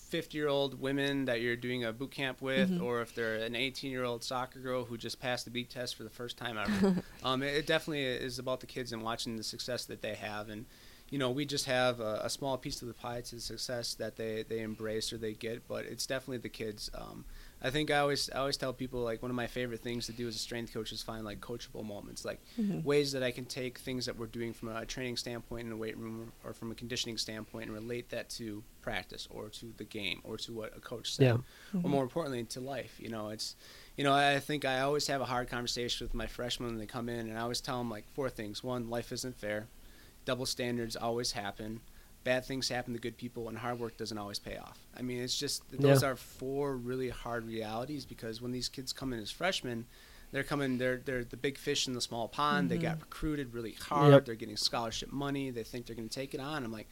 50 0.09 0.37
year 0.37 0.49
old 0.49 0.81
women 0.81 1.27
that 1.27 1.41
you're 1.41 1.57
doing 1.57 1.85
a 1.85 1.93
boot 1.93 2.11
camp 2.11 2.41
with, 2.43 2.71
Mhm. 2.71 2.83
or 2.83 3.01
if 3.03 3.15
they're 3.15 3.37
an 3.37 3.55
18 3.55 3.91
year 3.91 4.05
old 4.05 4.25
soccer 4.25 4.59
girl 4.61 4.85
who 4.85 4.97
just 4.97 5.21
passed 5.21 5.45
the 5.45 5.51
beep 5.51 5.69
test 5.69 5.95
for 5.95 6.03
the 6.05 6.11
first 6.11 6.37
time 6.37 6.59
ever. 6.59 7.03
um, 7.23 7.43
it, 7.43 7.55
it 7.55 7.67
definitely 7.67 8.05
is 8.05 8.39
about 8.39 8.61
the 8.61 8.67
kids 8.67 8.93
and 8.93 9.03
watching 9.03 9.37
the 9.37 9.43
success 9.43 9.85
that 9.87 10.03
they 10.03 10.15
have. 10.15 10.49
And, 10.49 10.67
you 11.11 11.19
know, 11.19 11.31
we 11.31 11.45
just 11.45 11.67
have 11.67 12.01
a, 12.01 12.21
a 12.25 12.31
small 12.31 12.57
piece 12.59 12.83
of 12.83 12.89
the 12.89 12.95
pie 12.95 13.21
to 13.21 13.35
the 13.37 13.41
success 13.41 13.95
that 13.95 14.17
they, 14.17 14.45
they 14.49 14.61
embrace 14.61 15.13
or 15.13 15.19
they 15.19 15.33
get, 15.35 15.67
but 15.69 15.85
it's 15.85 16.07
definitely 16.07 16.39
the 16.39 16.49
kids. 16.49 16.91
Um, 16.95 17.25
I 17.61 17.71
think 17.71 17.91
I 17.91 17.99
always 17.99 18.31
I 18.31 18.39
always 18.39 18.57
tell 18.57 18.73
people 18.73 19.01
like 19.01 19.21
one 19.21 19.33
of 19.33 19.35
my 19.37 19.49
favorite 19.49 19.81
things 19.81 20.07
to 20.07 20.13
do 20.13 20.29
as 20.29 20.37
a 20.37 20.39
strength 20.39 20.73
coach 20.73 20.93
is 20.93 21.03
find 21.03 21.25
like 21.25 21.41
coachable 21.41 21.85
moments, 21.85 22.25
like 22.25 22.41
Mhm. 22.59 22.85
ways 22.85 23.11
that 23.13 23.23
I 23.25 23.33
can 23.33 23.45
take 23.47 23.79
things 23.79 24.07
that 24.07 24.17
we're 24.17 24.27
doing 24.27 24.53
from 24.53 24.69
a 24.69 24.87
training 24.87 25.17
standpoint 25.17 25.65
in 25.65 25.71
the 25.71 25.77
weight 25.77 25.97
room 25.99 26.33
or 26.45 26.53
from 26.53 26.71
a 26.71 26.75
conditioning 26.77 27.19
standpoint 27.19 27.67
and 27.67 27.75
relate 27.75 28.11
that 28.11 28.29
to 28.31 28.63
practice 28.81 29.27
or 29.31 29.49
to 29.51 29.75
the 29.77 29.85
game 29.85 30.21
or 30.23 30.37
to 30.39 30.53
what 30.53 30.77
a 30.77 30.81
coach 30.81 31.13
said, 31.15 31.25
Yeah. 31.25 31.81
or 31.83 31.91
more 31.91 32.05
importantly 32.05 32.45
to 32.45 32.61
life. 32.61 32.95
You 33.01 33.09
know, 33.09 33.31
it's 33.31 33.57
you 33.97 34.05
know 34.05 34.13
I 34.15 34.39
think 34.39 34.65
I 34.65 34.81
always 34.81 35.09
have 35.09 35.21
a 35.21 35.25
hard 35.27 35.49
conversation 35.49 36.05
with 36.05 36.15
my 36.15 36.29
freshmen 36.29 36.71
when 36.71 36.79
they 36.79 36.87
come 36.87 37.09
in, 37.09 37.29
and 37.29 37.37
I 37.37 37.41
always 37.43 37.61
tell 37.61 37.79
them 37.79 37.91
like 37.91 38.05
four 38.15 38.31
things: 38.31 38.63
one, 38.63 38.89
life 38.89 39.11
isn't 39.11 39.37
fair; 39.37 39.67
double 40.25 40.47
standards 40.47 40.95
always 40.95 41.33
happen. 41.33 41.81
Bad 42.29 42.45
things 42.45 42.69
happen 42.69 42.93
to 42.93 42.99
good 43.01 43.17
people, 43.17 43.49
and 43.49 43.57
hard 43.57 43.79
work 43.81 43.97
doesn't 43.97 44.19
always 44.19 44.39
pay 44.39 44.59
off. 44.59 44.79
I 44.95 45.01
mean, 45.01 45.23
it's 45.23 45.39
just 45.39 45.63
those 45.71 46.03
Yeah. 46.03 46.11
are 46.11 46.17
four 46.17 46.77
really 46.77 47.09
hard 47.09 47.47
realities 47.47 48.05
because 48.05 48.43
when 48.43 48.53
these 48.53 48.69
kids 48.69 48.93
come 48.93 49.15
in 49.15 49.19
as 49.19 49.31
freshmen, 49.31 49.87
they're 50.31 50.45
coming 50.45 50.77
they're 50.77 50.99
they're 50.99 51.25
the 51.25 51.39
big 51.39 51.57
fish 51.57 51.89
in 51.89 51.95
the 51.95 52.03
small 52.03 52.29
pond. 52.29 52.69
They 52.71 52.75
mm-hmm. 52.75 52.83
got 52.83 53.01
recruited 53.01 53.55
really 53.55 53.73
hard. 53.73 54.13
Yep. 54.13 54.25
They're 54.27 54.35
getting 54.35 54.59
scholarship 54.59 55.11
money. 55.11 55.49
They 55.51 55.65
think 55.65 55.87
they're 55.87 55.97
going 55.97 56.11
to 56.11 56.15
take 56.15 56.35
it 56.35 56.41
on. 56.41 56.65
I'm 56.65 56.73
like, 56.73 56.89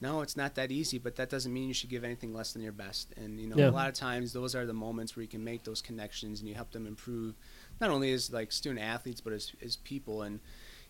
no, 0.00 0.22
it's 0.22 0.36
not 0.36 0.56
that 0.56 0.72
easy. 0.72 0.98
But 0.98 1.14
that 1.14 1.30
doesn't 1.30 1.52
mean 1.52 1.68
you 1.68 1.74
should 1.74 1.90
give 1.90 2.02
anything 2.02 2.34
less 2.34 2.52
than 2.52 2.60
your 2.62 2.72
best. 2.72 3.12
And 3.16 3.38
you 3.38 3.46
know, 3.46 3.58
Yeah. 3.58 3.70
a 3.70 3.70
lot 3.70 3.88
of 3.88 3.94
times 3.94 4.32
those 4.32 4.56
are 4.56 4.66
the 4.66 4.72
moments 4.72 5.14
where 5.14 5.22
you 5.22 5.28
can 5.28 5.44
make 5.44 5.62
those 5.62 5.80
connections 5.80 6.40
and 6.40 6.48
you 6.48 6.56
help 6.56 6.72
them 6.72 6.84
improve, 6.84 7.36
not 7.80 7.90
only 7.90 8.12
as 8.12 8.32
like 8.32 8.50
student 8.50 8.80
athletes 8.80 9.20
but 9.20 9.32
as 9.32 9.52
as 9.62 9.76
people. 9.76 10.22
And 10.22 10.40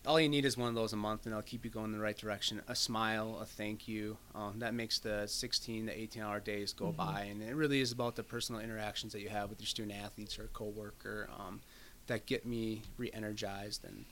all 0.05 0.19
you 0.19 0.29
need 0.29 0.45
is 0.45 0.57
one 0.57 0.69
of 0.69 0.75
those 0.75 0.93
a 0.93 0.97
month, 0.97 1.25
and 1.25 1.33
they'll 1.33 1.41
keep 1.41 1.63
you 1.63 1.71
going 1.71 1.87
in 1.87 1.91
the 1.91 1.99
right 1.99 2.17
direction. 2.17 2.61
A 2.67 2.75
smile, 2.75 3.37
a 3.41 3.45
thank 3.45 3.87
you. 3.87 4.17
Um, 4.33 4.55
that 4.59 4.73
makes 4.73 4.99
the 4.99 5.27
16 5.27 5.87
to 5.87 5.99
18 5.99 6.23
hour 6.23 6.39
days 6.39 6.73
go 6.73 6.91
by, 6.91 7.27
and 7.29 7.41
it 7.41 7.55
really 7.55 7.81
is 7.81 7.91
about 7.91 8.15
the 8.15 8.23
personal 8.23 8.61
interactions 8.61 9.13
that 9.13 9.21
you 9.21 9.29
have 9.29 9.49
with 9.49 9.61
your 9.61 9.67
student 9.67 9.97
athletes 10.03 10.39
or 10.39 10.47
coworker 10.53 11.29
um, 11.37 11.61
that 12.07 12.25
get 12.25 12.45
me 12.45 12.81
re-energized. 12.97 13.85
And 13.85 14.05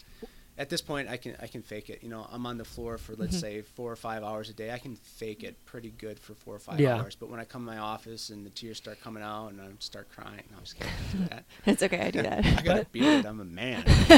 at 0.60 0.70
this 0.70 0.82
point, 0.82 1.08
I 1.10 1.18
can 1.18 1.36
I 1.42 1.48
can 1.48 1.62
fake 1.64 1.90
it. 1.90 2.04
You 2.04 2.10
know, 2.10 2.28
I'm 2.32 2.46
on 2.46 2.58
the 2.58 2.66
floor 2.66 2.98
for 3.00 3.16
let's 3.16 3.38
Mhm. 3.38 3.42
say 3.42 3.62
four 3.62 3.92
or 3.92 3.96
five 3.96 4.24
hours 4.24 4.50
a 4.50 4.54
day. 4.54 4.72
I 4.72 4.78
can 4.78 4.96
fake 4.98 5.42
it 5.44 5.56
pretty 5.66 5.90
good 5.90 6.20
for 6.20 6.34
four 6.36 6.54
or 6.54 6.60
five 6.60 6.80
Yeah. 6.80 6.98
hours. 6.98 7.16
But 7.16 7.30
when 7.30 7.40
I 7.40 7.46
come 7.46 7.62
to 7.66 7.72
my 7.72 7.78
office 7.78 8.30
and 8.30 8.46
the 8.46 8.50
tears 8.52 8.78
start 8.78 9.00
coming 9.02 9.24
out 9.24 9.48
and 9.48 9.62
I 9.62 9.68
start 9.80 10.10
crying, 10.12 10.44
no, 10.52 10.58
I'm 10.58 10.64
just 10.66 10.76
kidding. 10.76 10.92
I 10.94 11.18
don't 11.18 11.30
that. 11.30 11.46
It's 11.66 11.82
okay. 11.84 12.02
I 12.02 12.12
do 12.12 12.22
that. 12.24 12.40
I 12.40 12.42
that. 12.42 12.64
got 12.66 12.80
a 12.82 12.86
beard. 12.92 13.26
I'm 13.26 13.40
a 13.40 13.46
man. 13.46 13.84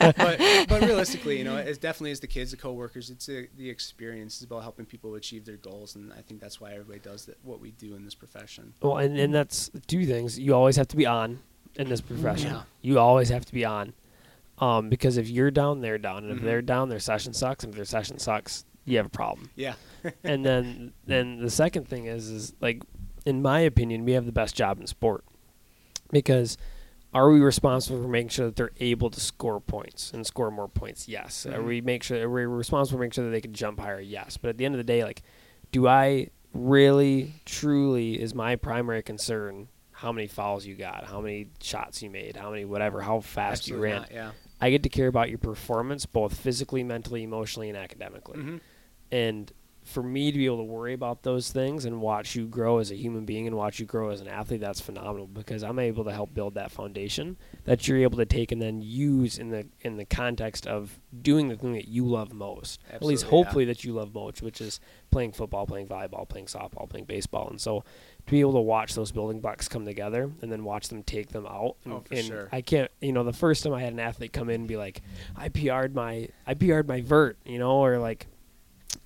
but, 0.00 0.38
but 0.68 0.82
realistically, 0.82 1.36
you 1.38 1.44
know, 1.44 1.56
it 1.56 1.80
definitely 1.80 2.12
is 2.12 2.20
the 2.20 2.26
kids, 2.26 2.52
the 2.52 2.56
coworkers. 2.56 3.10
It's 3.10 3.28
a, 3.28 3.48
the 3.56 3.68
experience. 3.68 4.36
It's 4.36 4.44
about 4.44 4.62
helping 4.62 4.86
people 4.86 5.14
achieve 5.16 5.44
their 5.44 5.56
goals, 5.56 5.96
and 5.96 6.12
I 6.12 6.22
think 6.22 6.40
that's 6.40 6.60
why 6.60 6.72
everybody 6.72 7.00
does 7.00 7.26
that, 7.26 7.38
what 7.42 7.60
we 7.60 7.72
do 7.72 7.94
in 7.94 8.04
this 8.04 8.14
profession. 8.14 8.72
Well, 8.80 8.98
and, 8.98 9.18
and 9.18 9.34
that's 9.34 9.70
two 9.86 10.06
things. 10.06 10.38
You 10.38 10.54
always 10.54 10.76
have 10.76 10.88
to 10.88 10.96
be 10.96 11.06
on 11.06 11.40
in 11.74 11.88
this 11.88 12.00
profession. 12.00 12.52
Yeah. 12.52 12.62
You 12.82 12.98
always 12.98 13.28
have 13.30 13.44
to 13.46 13.52
be 13.52 13.64
on. 13.64 13.94
Um, 14.62 14.88
because 14.88 15.16
if 15.16 15.28
you're 15.28 15.50
down, 15.50 15.80
they're 15.80 15.98
down. 15.98 16.24
And 16.24 16.32
if 16.32 16.38
Mhm. 16.38 16.44
they're 16.44 16.62
down, 16.62 16.88
their 16.88 17.00
session 17.00 17.32
sucks. 17.34 17.64
And 17.64 17.72
if 17.72 17.76
their 17.76 17.84
session 17.84 18.18
sucks, 18.18 18.64
you 18.84 18.96
have 18.96 19.06
a 19.06 19.10
problem. 19.10 19.50
Yeah. 19.56 19.74
and 20.24 20.44
then 20.44 20.92
then 21.06 21.40
the 21.40 21.50
second 21.50 21.88
thing 21.88 22.06
is 22.06 22.28
is 22.28 22.54
like 22.60 22.82
in 23.26 23.40
my 23.42 23.60
opinion, 23.60 24.04
we 24.04 24.12
have 24.12 24.26
the 24.26 24.32
best 24.32 24.54
job 24.54 24.80
in 24.80 24.86
sport. 24.86 25.24
Because 26.10 26.56
are 27.14 27.30
we 27.30 27.40
responsible 27.40 28.00
for 28.02 28.08
making 28.08 28.28
sure 28.30 28.46
that 28.46 28.56
they're 28.56 28.70
able 28.80 29.10
to 29.10 29.20
score 29.20 29.60
points 29.60 30.12
and 30.12 30.26
score 30.26 30.50
more 30.50 30.68
points? 30.68 31.08
Yes. 31.08 31.44
Are 31.46 31.58
Mhm. 31.60 31.66
we 31.66 31.80
make 31.80 32.02
sure 32.02 32.20
are 32.22 32.30
we 32.30 32.44
responsible 32.44 32.98
for 32.98 33.00
making 33.02 33.12
sure 33.12 33.24
that 33.24 33.30
they 33.30 33.40
can 33.40 33.52
jump 33.52 33.80
higher? 33.80 34.00
Yes. 34.00 34.36
But 34.36 34.50
at 34.50 34.58
the 34.58 34.64
end 34.64 34.74
of 34.74 34.78
the 34.78 34.84
day, 34.84 35.02
like, 35.04 35.22
do 35.72 35.86
I 35.88 36.28
really, 36.54 37.34
truly 37.44 38.20
is 38.20 38.34
my 38.34 38.56
primary 38.56 39.02
concern 39.02 39.68
how 39.92 40.10
many 40.12 40.26
fouls 40.26 40.66
you 40.66 40.74
got, 40.74 41.04
how 41.04 41.20
many 41.20 41.46
shots 41.62 42.02
you 42.02 42.10
made, 42.10 42.36
how 42.36 42.50
many 42.50 42.64
whatever, 42.64 43.00
how 43.02 43.20
fast 43.20 43.62
Absolutely 43.62 43.88
you 43.88 43.92
ran. 43.94 44.00
not, 44.02 44.12
yeah. 44.12 44.30
I 44.62 44.70
get 44.70 44.84
to 44.84 44.88
care 44.88 45.08
about 45.08 45.28
your 45.28 45.38
performance 45.38 46.06
both 46.06 46.36
physically, 46.36 46.84
mentally, 46.84 47.24
emotionally, 47.24 47.68
and 47.68 47.76
academically. 47.76 48.40
hmm 48.40 48.56
And 49.10 49.52
for 49.84 50.02
me 50.02 50.30
to 50.30 50.38
be 50.38 50.46
able 50.46 50.58
to 50.58 50.62
worry 50.62 50.92
about 50.94 51.22
those 51.24 51.50
things 51.50 51.84
and 51.84 52.00
watch 52.00 52.36
you 52.36 52.46
grow 52.46 52.78
as 52.78 52.90
a 52.92 52.94
human 52.94 53.24
being 53.24 53.48
and 53.48 53.56
watch 53.56 53.80
you 53.80 53.86
grow 53.86 54.10
as 54.10 54.20
an 54.20 54.28
athlete, 54.28 54.60
that's 54.60 54.80
phenomenal 54.80 55.26
because 55.26 55.64
I'm 55.64 55.78
able 55.80 56.04
to 56.04 56.12
help 56.12 56.32
build 56.32 56.54
that 56.54 56.70
foundation 56.70 57.36
that 57.64 57.88
you're 57.88 57.98
able 57.98 58.18
to 58.18 58.24
take 58.26 58.52
and 58.52 58.62
then 58.62 58.80
use 58.80 59.38
in 59.38 59.50
the 59.50 59.66
in 59.80 59.96
the 59.96 60.04
context 60.04 60.66
of 60.68 61.00
doing 61.20 61.48
the 61.48 61.56
thing 61.56 61.72
that 61.72 61.88
you 61.88 62.06
love 62.06 62.32
most. 62.32 62.80
At 62.92 63.02
least 63.02 63.24
Absolutely, 63.24 63.24
yeah. 63.24 63.44
hopefully 63.44 63.64
that 63.64 63.84
you 63.84 63.92
love 63.92 64.14
most, 64.14 64.40
which 64.40 64.60
is 64.60 64.78
playing 65.10 65.32
football, 65.32 65.66
playing 65.66 65.88
volleyball, 65.88 66.28
playing 66.28 66.46
softball, 66.46 66.88
playing 66.88 67.06
baseball. 67.06 67.48
And 67.50 67.60
so 67.60 67.84
to 68.26 68.30
be 68.30 68.40
able 68.40 68.52
to 68.52 68.60
watch 68.60 68.94
those 68.94 69.10
building 69.10 69.40
blocks 69.40 69.66
come 69.66 69.84
together 69.84 70.30
and 70.42 70.52
then 70.52 70.62
watch 70.62 70.88
them 70.88 71.02
take 71.02 71.30
them 71.30 71.44
out. 71.46 71.74
And, 71.84 71.92
Oh, 71.92 72.04
for 72.06 72.14
and 72.14 72.24
sure. 72.24 72.48
I 72.52 72.60
can't, 72.60 72.90
you 73.00 73.12
know, 73.12 73.24
the 73.24 73.32
first 73.32 73.64
time 73.64 73.72
I 73.74 73.82
had 73.82 73.92
an 73.92 73.98
athlete 74.00 74.32
come 74.32 74.48
in 74.48 74.60
and 74.62 74.68
be 74.68 74.76
like, 74.76 75.02
I 75.36 75.48
PR'd 75.48 75.92
my, 75.94 76.28
I 76.46 76.54
PR'd 76.54 76.86
my 76.86 77.00
vert, 77.00 77.36
you 77.44 77.58
know, 77.58 77.84
or 77.84 77.98
like, 77.98 78.28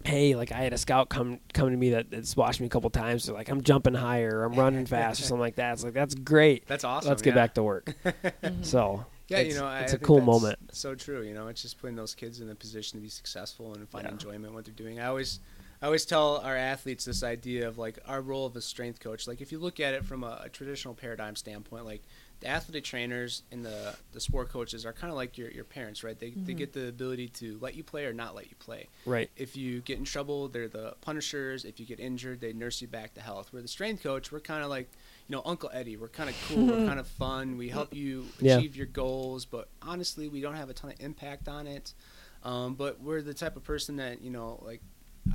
hey, 0.05 0.35
like 0.37 0.53
I 0.53 0.59
had 0.59 0.73
a 0.73 0.79
scout 0.79 1.09
come 1.09 1.41
come 1.53 1.71
to 1.71 1.77
me 1.77 1.91
that, 1.91 2.11
that's 2.11 2.37
watched 2.37 2.61
me 2.61 2.67
a 2.67 2.71
couple 2.71 2.91
times. 2.91 3.27
They're 3.27 3.35
like, 3.35 3.49
I'm 3.49 3.63
jumping 3.63 3.95
higher, 3.95 4.45
I'm 4.45 4.55
running 4.55 4.87
fast, 4.95 5.21
or 5.21 5.25
something 5.25 5.41
like 5.41 5.57
that. 5.57 5.73
It's 5.75 5.85
like 5.85 5.95
that's 5.95 6.15
great. 6.15 6.67
That's 6.67 6.85
awesome. 6.85 7.09
Let's 7.09 7.23
get 7.23 7.31
yeah. 7.31 7.35
back 7.43 7.55
to 7.55 7.63
work. 7.63 7.95
So 8.63 9.05
Yeah, 9.29 9.41
you 9.41 9.55
know, 9.55 9.67
it's 9.67 9.67
I 9.67 9.79
a 9.81 9.89
think 9.89 10.03
cool 10.03 10.21
moment. 10.21 10.59
So 10.73 10.95
true. 10.95 11.23
You 11.23 11.35
know, 11.35 11.49
it's 11.49 11.63
just 11.63 11.79
putting 11.79 11.97
those 11.97 12.15
kids 12.15 12.41
in 12.41 12.49
a 12.51 12.55
position 12.55 12.99
to 12.99 13.03
be 13.03 13.09
successful 13.09 13.75
and 13.75 13.89
find 13.89 14.05
Yeah. 14.05 14.13
enjoyment 14.13 14.47
in 14.47 14.55
what 14.55 14.65
they're 14.65 14.75
doing. 14.75 15.01
I 15.01 15.07
always, 15.07 15.41
I 15.83 15.87
always 15.87 16.05
tell 16.07 16.39
our 16.39 16.57
athletes 16.57 17.05
this 17.05 17.23
idea 17.23 17.67
of 17.67 17.77
like 17.77 17.99
our 18.07 18.21
role 18.23 18.47
of 18.47 18.55
a 18.57 18.61
strength 18.63 19.01
coach. 19.01 19.27
Like 19.27 19.41
if 19.41 19.51
you 19.51 19.59
look 19.59 19.81
at 19.81 19.95
it 19.95 20.05
from 20.05 20.23
a, 20.23 20.43
a 20.45 20.49
traditional 20.49 20.95
paradigm 20.95 21.35
standpoint, 21.37 21.85
like 21.85 22.03
the 22.41 22.49
athletic 22.49 22.85
trainers 22.85 23.43
and 23.51 23.65
the 23.65 23.97
the 24.13 24.21
sport 24.21 24.51
coaches 24.51 24.85
are 24.85 24.93
kind 24.93 25.11
of 25.11 25.17
like 25.17 25.39
your 25.39 25.51
your 25.51 25.65
parents, 25.65 26.05
right? 26.05 26.19
They 26.19 26.31
they 26.31 26.53
Mhm. 26.53 26.57
get 26.59 26.73
the 26.75 26.89
ability 26.89 27.29
to 27.29 27.59
let 27.61 27.75
you 27.75 27.83
play 27.83 28.05
or 28.05 28.13
not 28.13 28.35
let 28.35 28.51
you 28.51 28.57
play. 28.59 28.89
Right. 29.07 29.31
If 29.37 29.57
you 29.57 29.81
get 29.81 29.99
in 29.99 30.05
trouble, 30.05 30.49
they're 30.49 30.69
the 30.69 30.97
punishers. 31.01 31.65
If 31.65 31.81
you 31.81 31.87
get 31.87 31.99
injured, 31.99 32.41
they 32.41 32.53
nurse 32.53 32.83
you 32.83 32.89
back 32.89 33.15
to 33.15 33.21
health. 33.23 33.53
We're 33.53 33.63
the 33.63 33.69
strength 33.69 34.03
coach. 34.03 34.31
We're 34.31 34.41
kind 34.41 34.63
of 34.63 34.69
like, 34.69 34.91
you 35.29 35.35
know, 35.37 35.43
Uncle 35.47 35.71
Eddie. 35.73 35.97
We're 35.97 36.09
kind 36.09 36.29
of 36.29 36.37
cool. 36.49 36.67
we're 36.67 36.87
kind 36.87 37.01
of 37.01 37.09
fun. 37.09 37.57
We 37.57 37.71
help 37.71 37.95
you 37.95 38.27
Yeah. 38.39 38.59
achieve 38.59 38.77
your 38.77 38.87
goals, 38.87 39.47
but 39.47 39.69
honestly, 39.81 40.29
we 40.29 40.41
don't 40.43 40.57
have 40.57 40.69
a 40.69 40.75
ton 40.75 40.91
of 40.91 41.01
impact 41.01 41.49
on 41.49 41.67
it. 41.67 41.95
Um, 42.43 42.75
but 42.75 43.01
we're 43.01 43.23
the 43.23 43.35
type 43.35 43.57
of 43.57 43.65
person 43.65 43.97
that 43.97 44.21
you 44.21 44.31
know, 44.31 44.61
like. 44.63 44.83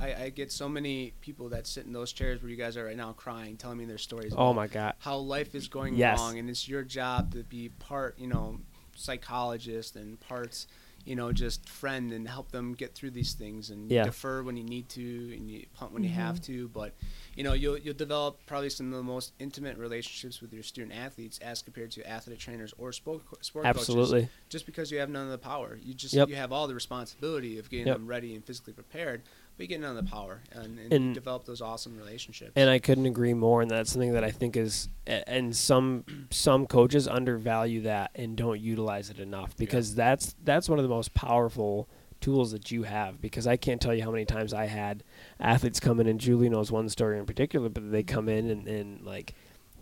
I, 0.00 0.14
I 0.24 0.28
get 0.30 0.50
so 0.50 0.68
many 0.68 1.12
people 1.20 1.48
that 1.50 1.66
sit 1.66 1.84
in 1.86 1.92
those 1.92 2.12
chairs 2.12 2.42
where 2.42 2.50
you 2.50 2.56
guys 2.56 2.76
are 2.76 2.84
right 2.84 2.96
now 2.96 3.12
crying, 3.12 3.56
telling 3.56 3.78
me 3.78 3.84
their 3.84 3.98
stories. 3.98 4.32
Oh 4.36 4.52
my 4.52 4.66
god. 4.66 4.94
how 4.98 5.16
life 5.16 5.54
is 5.54 5.68
going 5.68 5.94
Yes. 5.96 6.18
wrong, 6.18 6.38
and 6.38 6.48
it's 6.50 6.68
your 6.68 6.82
job 6.82 7.32
to 7.32 7.42
be 7.44 7.68
part, 7.68 8.18
you 8.18 8.26
know, 8.26 8.58
psychologist 8.96 9.96
and 9.96 10.18
parts, 10.20 10.66
you 11.04 11.16
know, 11.16 11.32
just 11.32 11.68
friend 11.68 12.12
and 12.12 12.28
help 12.28 12.52
them 12.52 12.72
get 12.74 12.94
through 12.94 13.10
these 13.10 13.32
things 13.34 13.70
and 13.70 13.90
Yeah. 13.90 14.04
defer 14.04 14.42
when 14.42 14.56
you 14.56 14.62
need 14.64 14.88
to 14.90 15.34
and 15.36 15.50
you 15.50 15.66
punt 15.74 15.92
when 15.92 16.04
you 16.04 16.10
Mhm. 16.10 16.14
have 16.14 16.40
to. 16.42 16.68
But 16.68 16.94
you 17.34 17.42
know, 17.42 17.52
you'll 17.54 17.78
you'll 17.78 17.94
develop 17.94 18.38
probably 18.46 18.70
some 18.70 18.92
of 18.92 18.96
the 18.98 19.02
most 19.02 19.32
intimate 19.40 19.76
relationships 19.78 20.40
with 20.40 20.52
your 20.52 20.62
student 20.62 20.92
athletes 20.94 21.38
as 21.38 21.60
compared 21.62 21.90
to 21.92 22.08
athletic 22.08 22.38
trainers 22.40 22.72
or 22.78 22.92
sport 22.92 23.22
co- 23.28 23.38
sport 23.40 23.64
coaches 23.64 23.80
Absolutely. 23.88 24.28
just 24.48 24.64
because 24.66 24.92
you 24.92 24.98
have 24.98 25.10
none 25.10 25.24
of 25.24 25.32
the 25.32 25.38
power. 25.38 25.78
You 25.82 25.94
just 25.94 26.14
Yep. 26.14 26.28
you 26.28 26.36
have 26.36 26.52
all 26.52 26.68
the 26.68 26.74
responsibility 26.74 27.58
of 27.58 27.68
getting 27.68 27.86
Yep. 27.88 27.96
them 27.96 28.06
ready 28.06 28.34
and 28.34 28.44
physically 28.44 28.72
prepared, 28.74 29.22
you 29.58 29.66
get 29.68 29.82
of 29.82 29.94
the 29.94 30.02
power 30.02 30.40
and, 30.52 30.78
and, 30.78 30.92
And- 30.92 31.14
develop 31.14 31.44
those 31.44 31.60
awesome 31.60 31.96
relationships. 31.96 32.52
And 32.56 32.68
I 32.68 32.78
couldn't 32.78 33.06
agree 33.06 33.34
more. 33.34 33.62
And 33.62 33.70
that's 33.70 33.92
something 33.92 34.12
that 34.12 34.24
I 34.24 34.30
think 34.30 34.56
is, 34.56 34.88
and 35.06 35.54
some 35.54 36.04
some 36.30 36.66
coaches 36.66 37.06
undervalue 37.06 37.82
that 37.82 38.10
and 38.14 38.36
don't 38.36 38.60
utilize 38.60 39.10
it 39.10 39.18
enough 39.18 39.56
because 39.56 39.94
that's 39.94 40.34
that's 40.42 40.68
one 40.68 40.78
of 40.78 40.82
the 40.82 40.88
most 40.88 41.14
powerful 41.14 41.88
tools 42.20 42.52
that 42.52 42.70
you 42.70 42.84
have. 42.84 43.20
Because 43.20 43.46
I 43.46 43.56
can't 43.56 43.80
tell 43.80 43.94
you 43.94 44.02
how 44.02 44.10
many 44.10 44.24
times 44.24 44.52
I 44.54 44.66
had 44.66 45.04
athletes 45.38 45.80
come 45.80 46.00
in, 46.00 46.06
and 46.06 46.18
Julie 46.20 46.48
knows 46.48 46.72
one 46.72 46.88
story 46.88 47.18
in 47.18 47.26
particular, 47.26 47.68
but 47.68 47.90
they 47.90 48.02
come 48.02 48.28
in 48.28 48.50
and, 48.50 48.66
and 48.68 49.02
like 49.04 49.34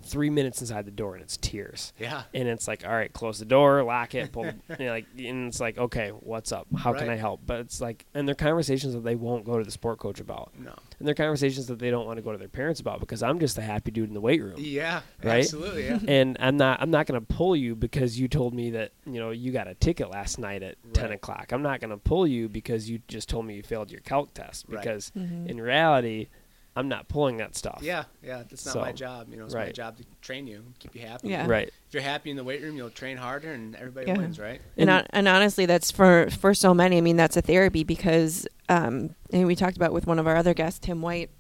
three 0.03 0.31
minutes 0.31 0.61
inside 0.61 0.85
the 0.87 0.91
door 0.91 1.15
and 1.15 1.23
it's 1.23 1.37
tears. 1.37 1.93
yeah, 1.99 2.23
And 2.35 2.49
it's 2.49 2.67
like, 2.69 2.85
all 2.87 2.93
right, 2.93 3.13
close 3.13 3.39
the 3.39 3.45
door, 3.45 3.83
lock 3.83 4.15
it, 4.15 4.33
pull, 4.33 4.45
you 4.79 4.87
know, 4.87 4.91
like, 4.91 5.07
and 5.19 5.49
it's 5.49 5.61
like, 5.61 5.79
okay, 5.79 6.11
what's 6.11 6.53
up? 6.53 6.67
How 6.77 6.93
can 6.93 7.09
I 7.09 7.17
help? 7.17 7.41
But 7.47 7.61
it's 7.61 7.81
like, 7.81 8.07
and 8.15 8.27
they're 8.27 8.35
conversations 8.35 8.95
that 8.95 9.05
they 9.05 9.15
won't 9.15 9.45
go 9.45 9.59
to 9.59 9.65
the 9.65 9.71
sport 9.71 9.99
coach 9.99 10.21
about 10.21 10.53
no, 10.59 10.75
and 10.99 11.07
they're 11.09 11.15
conversations 11.15 11.67
that 11.69 11.79
they 11.79 11.91
don't 11.91 12.07
want 12.07 12.17
to 12.19 12.23
go 12.23 12.33
to 12.33 12.39
their 12.39 12.49
parents 12.49 12.81
about 12.81 13.01
because 13.01 13.23
I'm 13.23 13.39
just 13.39 13.57
a 13.59 13.63
happy 13.63 13.91
dude 13.91 14.09
in 14.09 14.15
the 14.15 14.21
weight 14.21 14.43
room. 14.43 14.55
yeah, 14.59 15.01
Right? 15.23 15.45
absolutely, 15.45 15.87
yeah. 15.87 15.99
And 16.09 16.37
I'm 16.41 16.57
not 16.57 16.81
I'm 16.83 16.91
not 16.91 17.07
gonna 17.07 17.21
pull 17.21 17.55
you 17.57 17.75
because 17.77 18.19
you 18.19 18.29
told 18.29 18.55
me 18.55 18.71
that, 18.71 18.93
you 19.07 19.19
know, 19.21 19.31
you 19.31 19.53
got 19.53 19.69
a 19.69 19.75
ticket 19.75 20.11
last 20.11 20.39
night 20.39 20.63
at 20.63 20.77
ten 20.93 21.13
o'clock. 21.13 21.53
I'm 21.53 21.63
not 21.63 21.81
gonna 21.81 21.99
pull 21.99 22.27
you 22.27 22.49
because 22.49 22.89
you 22.91 23.01
just 23.09 23.29
told 23.29 23.45
me 23.47 23.55
you 23.57 23.63
failed 23.63 23.91
your 23.91 24.01
calc 24.01 24.35
test. 24.35 24.67
Right. 24.69 24.81
Because 24.83 25.13
Mhm. 25.17 25.47
in 25.47 25.61
reality, 25.61 26.29
I'm 26.77 26.89
not 26.89 27.09
pulling 27.09 27.39
that 27.39 27.57
stuff. 27.57 27.81
Yeah, 27.83 28.05
yeah, 28.23 28.45
that's 28.49 28.65
not 28.65 28.73
So, 28.75 28.81
my 28.81 28.93
job. 28.93 29.29
You 29.31 29.37
know, 29.39 29.45
it's 29.45 29.55
my 29.55 29.65
right. 29.65 29.75
job 29.75 29.97
to 29.99 30.05
train 30.23 30.47
you, 30.47 30.63
keep 30.79 30.95
you 30.95 31.01
happy. 31.03 31.29
Yeah. 31.29 31.47
Right. 31.49 31.67
If 31.89 31.95
you're 31.95 32.03
happy 32.03 32.31
in 32.31 32.37
the 32.37 32.45
weight 32.45 32.63
room, 32.63 32.77
you'll 32.77 32.91
train 32.91 33.17
harder, 33.17 33.53
and 33.53 33.75
everybody 33.75 34.07
Yeah. 34.07 34.17
wins, 34.19 34.39
right? 34.39 34.61
And, 34.77 34.89
And- 34.89 34.91
hon- 34.91 35.07
and 35.11 35.29
honestly, 35.29 35.67
that's 35.67 35.91
for 35.91 36.29
for 36.31 36.55
so 36.55 36.73
many. 36.73 36.97
I 36.99 37.01
mean, 37.01 37.17
that's 37.17 37.37
a 37.37 37.43
therapy 37.43 37.83
because, 37.83 38.47
um, 38.69 39.17
and 39.33 39.47
we 39.47 39.57
talked 39.57 39.77
about 39.77 39.93
with 39.93 40.07
one 40.07 40.19
of 40.21 40.27
our 40.29 40.37
other 40.37 40.55
guests, 40.55 40.79
Tim 40.79 41.03
White, 41.03 41.31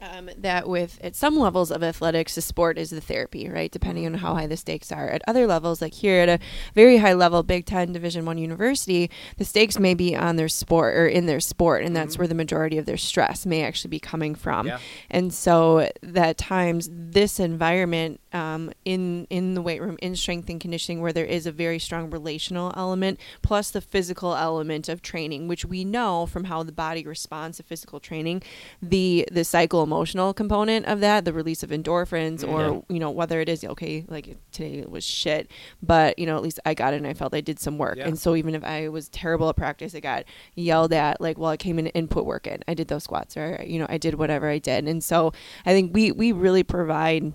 um, 0.00 0.30
that 0.38 0.68
with 0.68 0.98
at 1.02 1.14
some 1.14 1.38
levels 1.38 1.70
of 1.70 1.82
athletics, 1.82 2.34
the 2.34 2.42
sport 2.42 2.78
is 2.78 2.90
the 2.90 3.00
therapy, 3.00 3.48
right? 3.48 3.70
Depending 3.70 4.06
on 4.06 4.14
how 4.14 4.34
high 4.34 4.46
the 4.46 4.56
stakes 4.56 4.90
are. 4.90 5.08
At 5.08 5.22
other 5.28 5.46
levels, 5.46 5.82
like 5.82 5.94
here 5.94 6.20
at 6.22 6.28
a 6.28 6.38
very 6.74 6.98
high 6.98 7.12
level, 7.14 7.42
Big 7.42 7.66
Ten 7.66 7.92
Division 7.92 8.24
One 8.24 8.38
university, 8.38 9.10
the 9.36 9.44
stakes 9.44 9.78
may 9.78 9.94
be 9.94 10.16
on 10.16 10.36
their 10.36 10.48
sport 10.48 10.96
or 10.96 11.06
in 11.06 11.26
their 11.26 11.40
sport, 11.40 11.84
and 11.84 11.94
that's 11.94 12.16
Mhm. 12.16 12.18
where 12.20 12.28
the 12.28 12.34
majority 12.34 12.78
of 12.78 12.86
their 12.86 12.96
stress 12.96 13.44
may 13.44 13.62
actually 13.62 13.90
be 13.90 14.00
coming 14.00 14.34
from. 14.34 14.66
yeah, 14.66 14.78
And 15.10 15.32
so 15.34 15.88
that 16.02 16.38
times 16.38 16.88
this 16.92 17.38
environment 17.38 18.20
um, 18.32 18.70
in 18.84 19.26
in 19.28 19.54
the 19.54 19.60
weight 19.62 19.82
room, 19.82 19.98
in 20.00 20.14
strength 20.14 20.48
and 20.48 20.60
conditioning, 20.60 21.00
where 21.00 21.12
there 21.12 21.24
is 21.24 21.46
a 21.46 21.52
very 21.52 21.80
strong 21.80 22.10
relational 22.10 22.72
element, 22.76 23.18
plus 23.42 23.72
the 23.72 23.80
physical 23.80 24.36
element 24.36 24.88
of 24.88 25.02
training, 25.02 25.48
which 25.48 25.64
we 25.64 25.84
know 25.84 26.26
from 26.26 26.44
how 26.44 26.62
the 26.62 26.70
body 26.70 27.04
responds 27.04 27.56
to 27.56 27.64
physical 27.64 27.98
training, 27.98 28.40
the 28.80 29.26
the 29.32 29.42
psycho 29.42 29.84
emotional 29.90 30.32
component 30.32 30.86
of 30.86 31.00
that, 31.00 31.24
the 31.24 31.32
release 31.32 31.62
of 31.64 31.70
endorphins, 31.70 32.44
mm, 32.44 32.48
or 32.52 32.60
Yeah. 32.60 32.80
you 32.94 33.00
know 33.00 33.10
whether 33.10 33.40
it 33.40 33.48
is 33.48 33.64
okay, 33.64 34.04
like 34.08 34.36
today 34.52 34.74
it 34.78 34.90
was 34.90 35.02
shit, 35.04 35.50
but 35.82 36.16
you 36.18 36.26
know 36.26 36.36
at 36.36 36.42
least 36.42 36.60
I 36.64 36.74
got 36.74 36.94
it 36.94 36.98
and 36.98 37.06
I 37.06 37.14
felt 37.14 37.34
I 37.34 37.40
did 37.40 37.58
some 37.58 37.76
work. 37.76 37.96
Yeah. 37.98 38.06
And 38.06 38.18
so 38.18 38.36
even 38.36 38.54
if 38.54 38.62
I 38.62 38.88
was 38.88 39.08
terrible 39.08 39.48
at 39.48 39.56
practice, 39.56 39.94
I 39.94 40.00
got 40.00 40.24
yelled 40.54 40.92
at. 40.92 41.20
Like, 41.20 41.38
well, 41.38 41.50
I 41.50 41.56
came 41.56 41.78
in 41.78 41.88
and 41.88 42.08
put 42.08 42.24
work 42.24 42.46
in. 42.46 42.62
I 42.68 42.74
did 42.74 42.86
those 42.88 43.02
squats, 43.04 43.36
or 43.36 43.62
you 43.66 43.78
know, 43.80 43.86
I 43.88 43.98
did 43.98 44.14
whatever 44.14 44.48
I 44.48 44.58
did. 44.58 44.86
And 44.86 45.02
so 45.02 45.32
I 45.66 45.72
think 45.72 45.92
we 45.92 46.12
we 46.12 46.30
really 46.32 46.62
provide 46.62 47.32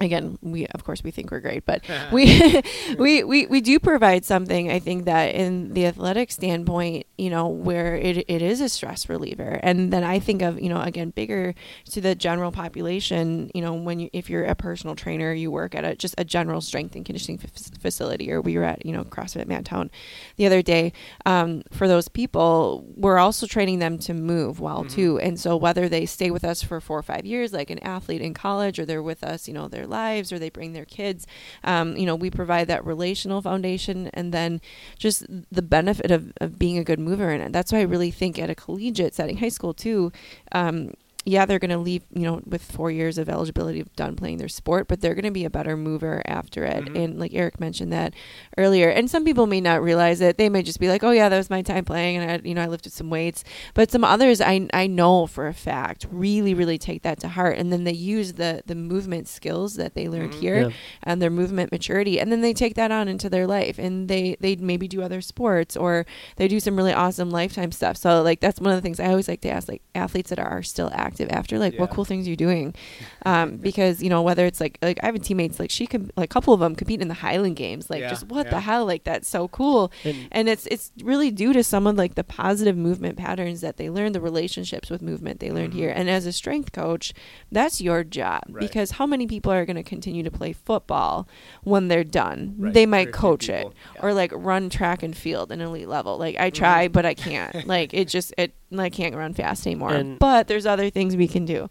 again 0.00 0.38
we 0.42 0.66
of 0.68 0.84
course 0.84 1.02
we 1.02 1.10
think 1.10 1.30
we're 1.30 1.40
great 1.40 1.64
but 1.66 1.82
we 2.12 2.62
we 2.98 3.24
we 3.24 3.46
we 3.46 3.60
do 3.60 3.78
provide 3.78 4.24
something 4.24 4.70
i 4.70 4.78
think 4.78 5.04
that 5.06 5.34
in 5.34 5.72
the 5.74 5.84
athletic 5.86 6.30
standpoint 6.30 7.04
you 7.16 7.28
know 7.30 7.48
where 7.48 7.96
it, 7.96 8.18
it 8.28 8.40
is 8.42 8.60
a 8.60 8.68
stress 8.68 9.08
reliever 9.08 9.58
and 9.62 9.92
then 9.92 10.04
i 10.04 10.18
think 10.18 10.40
of 10.42 10.60
you 10.60 10.68
know 10.68 10.80
again 10.80 11.10
bigger 11.10 11.54
to 11.84 12.00
the 12.00 12.14
general 12.14 12.52
population 12.52 13.50
you 13.54 13.60
know 13.60 13.74
when 13.74 13.98
you 13.98 14.08
if 14.12 14.30
you're 14.30 14.44
a 14.44 14.54
personal 14.54 14.94
trainer 14.94 15.32
you 15.32 15.50
work 15.50 15.74
at 15.74 15.84
a 15.84 15.96
just 15.96 16.14
a 16.16 16.24
general 16.24 16.60
strength 16.60 16.94
and 16.94 17.04
conditioning 17.04 17.40
f- 17.42 17.50
facility 17.80 18.30
or 18.30 18.40
we 18.40 18.56
were 18.56 18.64
at 18.64 18.84
you 18.86 18.92
know 18.92 19.04
crossfit 19.04 19.46
mantown 19.46 19.90
the 20.36 20.46
other 20.46 20.62
day 20.62 20.92
um, 21.26 21.62
for 21.72 21.88
those 21.88 22.08
people 22.08 22.84
we're 22.96 23.18
also 23.18 23.46
training 23.46 23.78
them 23.80 23.98
to 23.98 24.14
move 24.14 24.60
well 24.60 24.84
Mhm. 24.84 24.90
too 24.90 25.18
and 25.18 25.40
so 25.40 25.56
whether 25.56 25.88
they 25.88 26.06
stay 26.06 26.30
with 26.30 26.44
us 26.44 26.62
for 26.62 26.80
four 26.80 26.98
or 26.98 27.02
five 27.02 27.26
years 27.26 27.52
like 27.52 27.70
an 27.70 27.78
athlete 27.80 28.20
in 28.22 28.32
college 28.32 28.78
or 28.78 28.84
they're 28.86 29.02
with 29.02 29.24
us 29.24 29.48
you 29.48 29.54
know 29.54 29.66
their 29.66 29.86
lives 29.88 30.32
or 30.32 30.38
they 30.38 30.50
bring 30.50 30.72
their 30.72 30.84
kids. 30.84 31.26
Um, 31.64 31.96
you 31.96 32.06
know 32.06 32.14
we 32.14 32.30
provide 32.30 32.68
that 32.68 32.84
relational 32.84 33.42
foundation 33.42 34.08
and 34.14 34.32
then 34.32 34.60
just 34.98 35.26
the 35.50 35.62
benefit 35.62 36.10
of, 36.10 36.32
of 36.40 36.58
being 36.58 36.78
a 36.78 36.84
good 36.84 36.98
mover. 36.98 37.30
And 37.30 37.54
that's 37.54 37.72
why 37.72 37.78
i 37.78 37.82
really 37.82 38.10
think 38.10 38.38
at 38.38 38.50
a 38.50 38.54
collegiate 38.54 39.14
setting 39.14 39.38
high 39.38 39.48
school 39.48 39.74
too 39.74 40.12
um, 40.52 40.92
yeah, 41.24 41.44
they're 41.44 41.58
going 41.58 41.70
to 41.70 41.76
leave, 41.78 42.04
you 42.14 42.22
know, 42.22 42.40
with 42.46 42.62
four 42.62 42.90
years 42.90 43.18
of 43.18 43.28
eligibility 43.28 43.80
of 43.80 43.92
done 43.96 44.16
playing 44.16 44.38
their 44.38 44.48
sport, 44.48 44.88
but 44.88 45.00
they're 45.02 45.14
going 45.14 45.24
to 45.26 45.30
be 45.30 45.44
a 45.44 45.50
better 45.50 45.76
mover 45.76 46.22
after 46.24 46.64
it. 46.64 46.84
Mhm. 46.86 47.04
And 47.04 47.20
like 47.20 47.34
Eric 47.34 47.60
mentioned 47.60 47.92
that 47.92 48.14
earlier, 48.56 48.88
and 48.88 49.10
some 49.10 49.24
people 49.26 49.46
may 49.46 49.60
not 49.60 49.82
realize 49.82 50.20
it. 50.22 50.38
They 50.38 50.48
may 50.48 50.62
just 50.62 50.80
be 50.80 50.88
like, 50.88 51.04
"Oh 51.04 51.10
yeah, 51.10 51.28
that 51.28 51.36
was 51.36 51.50
my 51.50 51.60
time 51.60 51.84
playing, 51.84 52.16
and 52.16 52.30
I, 52.30 52.48
you 52.48 52.54
know, 52.54 52.62
I 52.62 52.66
lifted 52.66 52.92
some 52.92 53.10
weights." 53.10 53.44
But 53.74 53.90
some 53.90 54.04
others, 54.04 54.40
I 54.40 54.68
I 54.72 54.86
know 54.86 55.26
for 55.26 55.48
a 55.48 55.52
fact, 55.52 56.06
really, 56.10 56.54
really 56.54 56.78
take 56.78 57.02
that 57.02 57.20
to 57.20 57.28
heart, 57.28 57.58
and 57.58 57.70
then 57.72 57.84
they 57.84 57.92
use 57.92 58.34
the 58.34 58.62
the 58.64 58.74
movement 58.76 59.28
skills 59.28 59.74
that 59.74 59.94
they 59.94 60.08
learned 60.08 60.32
Mhm. 60.32 60.40
here 60.40 60.60
Yeah. 60.62 60.70
and 61.02 61.20
their 61.20 61.30
movement 61.30 61.72
maturity, 61.72 62.18
and 62.20 62.32
then 62.32 62.40
they 62.40 62.54
take 62.54 62.74
that 62.76 62.90
on 62.90 63.06
into 63.08 63.28
their 63.28 63.46
life, 63.46 63.78
and 63.78 64.08
they 64.08 64.36
they 64.40 64.56
maybe 64.56 64.88
do 64.88 65.02
other 65.02 65.20
sports 65.20 65.76
or 65.76 66.06
they 66.36 66.48
do 66.48 66.60
some 66.60 66.76
really 66.76 66.92
awesome 66.94 67.28
lifetime 67.30 67.72
stuff. 67.72 67.96
So 67.98 68.22
like 68.22 68.40
that's 68.40 68.60
one 68.60 68.70
of 68.70 68.76
the 68.78 68.82
things 68.82 68.98
I 69.00 69.08
always 69.08 69.28
like 69.28 69.42
to 69.42 69.50
ask 69.50 69.68
like 69.68 69.82
athletes 69.94 70.30
that 70.30 70.38
are, 70.38 70.48
are 70.48 70.62
still 70.62 70.90
active 70.94 71.07
after 71.30 71.58
like 71.58 71.78
what 71.78 71.90
cool 71.90 72.04
things 72.04 72.26
are 72.26 72.30
you 72.30 72.36
doing? 72.36 72.74
Um, 73.26 73.56
because 73.56 74.02
you 74.02 74.08
know 74.08 74.22
whether 74.22 74.46
it's 74.46 74.60
like 74.60 74.78
like 74.80 74.98
I 75.02 75.06
have 75.06 75.20
teammates 75.20 75.58
like 75.60 75.70
she 75.70 75.86
can 75.86 76.10
like 76.16 76.30
a 76.30 76.32
couple 76.32 76.54
of 76.54 76.60
them 76.60 76.74
compete 76.74 77.02
in 77.02 77.08
the 77.08 77.14
Highland 77.14 77.56
Games 77.56 77.90
like 77.90 78.00
Yeah, 78.00 78.08
just 78.10 78.26
what 78.28 78.46
yeah. 78.46 78.50
the 78.52 78.60
hell 78.60 78.86
like 78.86 79.04
that's 79.04 79.28
so 79.28 79.48
cool 79.48 79.92
And 80.04 80.28
and 80.32 80.48
it's 80.48 80.66
it's 80.68 80.92
really 81.02 81.30
due 81.30 81.52
to 81.52 81.62
some 81.62 81.86
of 81.86 81.96
like 81.96 82.14
the 82.14 82.24
positive 82.24 82.76
movement 82.76 83.18
patterns 83.18 83.60
that 83.60 83.76
they 83.76 83.90
learn 83.90 84.12
the 84.12 84.20
relationships 84.20 84.88
with 84.88 85.02
movement 85.02 85.40
they 85.40 85.50
learned 85.50 85.72
Mhm. 85.72 85.76
here 85.76 85.92
and 85.94 86.08
as 86.08 86.24
a 86.26 86.32
strength 86.32 86.72
coach 86.72 87.12
that's 87.52 87.80
your 87.80 88.02
job 88.04 88.42
Right. 88.48 88.60
because 88.60 88.92
how 88.92 89.06
many 89.06 89.26
people 89.26 89.52
are 89.52 89.66
going 89.66 89.76
to 89.76 89.82
continue 89.82 90.22
to 90.22 90.30
play 90.30 90.52
football 90.54 91.28
when 91.64 91.88
they're 91.88 92.04
done 92.04 92.54
Right. 92.56 92.72
they 92.72 92.86
might 92.86 93.06
few 93.08 93.12
coach 93.14 93.48
it. 93.48 93.66
Yeah. 93.96 94.00
or 94.02 94.14
like 94.14 94.32
run 94.34 94.70
track 94.70 95.02
and 95.02 95.14
field 95.14 95.50
in 95.52 95.60
elite 95.60 95.88
level 95.88 96.16
like 96.18 96.36
i 96.38 96.50
Mhm. 96.50 96.54
try 96.54 96.88
but 96.88 97.04
i 97.04 97.14
can't 97.14 97.66
like 97.66 97.92
it 97.92 98.08
just 98.08 98.32
it 98.38 98.54
i 98.76 98.90
can't 98.90 99.14
run 99.14 99.32
fast 99.34 99.66
anymore 99.66 99.92
And- 99.94 100.18
but 100.18 100.46
there's 100.48 100.66
other 100.66 100.90
things 100.90 101.16
we 101.16 101.28
can 101.28 101.44
do 101.44 101.68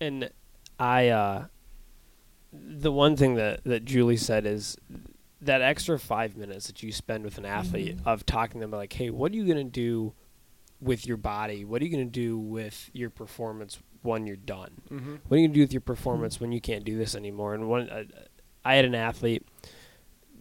and 0.00 0.30
I 0.78 1.08
uh 1.08 1.46
the 2.52 2.90
one 2.92 3.16
thing 3.16 3.34
that 3.36 3.64
that 3.64 3.84
Julie 3.84 4.16
said 4.16 4.46
is 4.46 4.76
that 5.40 5.62
extra 5.62 5.98
5 5.98 6.36
minutes 6.36 6.66
that 6.66 6.82
you 6.82 6.92
spend 6.92 7.24
with 7.24 7.38
an 7.38 7.44
athlete 7.44 7.96
Mhm. 7.98 8.06
of 8.06 8.24
talking 8.26 8.54
to 8.54 8.58
them 8.60 8.70
about 8.70 8.76
like, 8.78 8.92
"Hey, 8.92 9.10
what 9.10 9.32
are 9.32 9.34
you 9.36 9.44
going 9.44 9.56
to 9.58 9.64
do 9.64 10.12
with 10.80 11.06
your 11.06 11.16
body? 11.16 11.64
What 11.64 11.80
are 11.82 11.84
you 11.84 11.90
going 11.90 12.06
to 12.06 12.10
do 12.10 12.38
with 12.38 12.90
your 12.92 13.10
performance 13.10 13.78
when 14.02 14.26
you're 14.26 14.36
done?" 14.36 14.82
Mhm. 14.90 15.18
what 15.28 15.36
are 15.36 15.40
you 15.40 15.46
gonna 15.48 15.54
do 15.54 15.60
with 15.62 15.72
your 15.72 15.80
performance 15.80 16.40
when 16.40 16.52
you 16.52 16.60
can't 16.60 16.84
do 16.84 16.96
this 16.98 17.14
anymore? 17.14 17.54
And 17.54 17.68
one, 17.68 17.88
uh, 17.90 18.04
I 18.64 18.74
had 18.76 18.84
an 18.84 18.94
athlete 18.94 19.44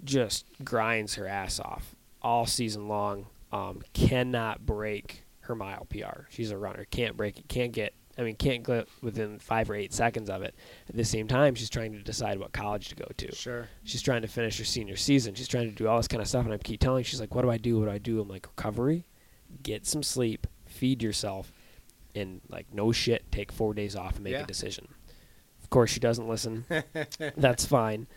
just 0.03 0.45
grinds 0.63 1.15
her 1.15 1.27
ass 1.27 1.59
off 1.59 1.95
all 2.21 2.45
season 2.45 2.87
long. 2.87 3.27
Um, 3.51 3.81
cannot 3.93 4.65
break 4.65 5.23
her 5.41 5.55
mile 5.55 5.85
PR. 5.89 6.21
She's 6.29 6.51
a 6.51 6.57
runner. 6.57 6.85
Can't 6.91 7.17
break 7.17 7.37
it. 7.39 7.47
Can't 7.47 7.71
get. 7.71 7.93
I 8.17 8.23
mean, 8.23 8.35
can't 8.35 8.61
get 8.63 8.87
within 9.01 9.39
five 9.39 9.69
or 9.69 9.75
eight 9.75 9.93
seconds 9.93 10.29
of 10.29 10.41
it. 10.43 10.53
At 10.89 10.95
the 10.97 11.05
same 11.05 11.27
time, 11.29 11.55
she's 11.55 11.69
trying 11.69 11.93
to 11.93 11.99
decide 11.99 12.39
what 12.39 12.51
college 12.51 12.89
to 12.89 12.95
go 12.95 13.05
to. 13.17 13.33
Sure. 13.33 13.69
She's 13.83 14.01
trying 14.01 14.21
to 14.23 14.27
finish 14.27 14.57
her 14.59 14.65
senior 14.65 14.97
season. 14.97 15.33
She's 15.33 15.47
trying 15.47 15.69
to 15.69 15.75
do 15.75 15.87
all 15.87 15.95
this 15.97 16.09
kind 16.09 16.21
of 16.21 16.27
stuff, 16.27 16.43
and 16.45 16.53
I 16.53 16.57
keep 16.57 16.79
telling. 16.81 17.03
her, 17.03 17.07
She's 17.07 17.21
like, 17.21 17.33
"What 17.33 17.43
do 17.43 17.49
I 17.49 17.57
do? 17.57 17.79
What 17.79 17.85
do 17.85 17.91
I 17.91 17.97
do?" 17.99 18.19
I'm 18.19 18.27
like, 18.27 18.47
"Recovery, 18.47 19.05
get 19.63 19.85
some 19.87 20.03
sleep, 20.03 20.45
feed 20.65 21.01
yourself, 21.01 21.53
and 22.13 22.41
like 22.49 22.67
no 22.73 22.91
shit, 22.91 23.31
take 23.31 23.51
four 23.51 23.73
days 23.73 23.95
off 23.95 24.15
and 24.15 24.23
make 24.25 24.33
Yeah. 24.33 24.43
a 24.43 24.47
decision." 24.47 24.89
Of 25.63 25.69
course, 25.69 25.89
she 25.89 26.01
doesn't 26.01 26.27
listen. 26.27 26.65
That's 27.37 27.65
fine. 27.65 28.07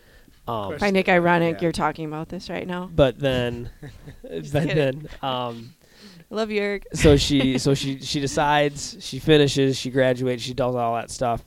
Um, 0.47 0.65
course. 0.65 0.79
find 0.81 0.97
it 0.97 1.07
ironic 1.09 1.55
Yeah. 1.55 1.61
you're 1.63 1.71
talking 1.71 2.05
about 2.05 2.29
this 2.29 2.51
right 2.51 2.67
now 2.67 2.87
but 2.93 3.17
then, 3.17 3.71
but 4.21 4.43
kidding. 4.53 4.75
then, 4.75 5.09
um, 5.23 5.73
I 5.81 5.84
love 6.29 6.51
you 6.51 6.61
eric 6.61 6.85
so 6.93 7.15
she, 7.25 7.57
so 7.57 7.73
she, 7.73 7.99
she 7.99 8.19
decides, 8.19 8.97
she 8.99 9.19
finishes, 9.19 9.77
she 9.77 9.89
graduates, 9.91 10.43
she 10.43 10.53
does 10.53 10.75
all 10.75 10.95
that 10.95 11.09
stuff, 11.11 11.43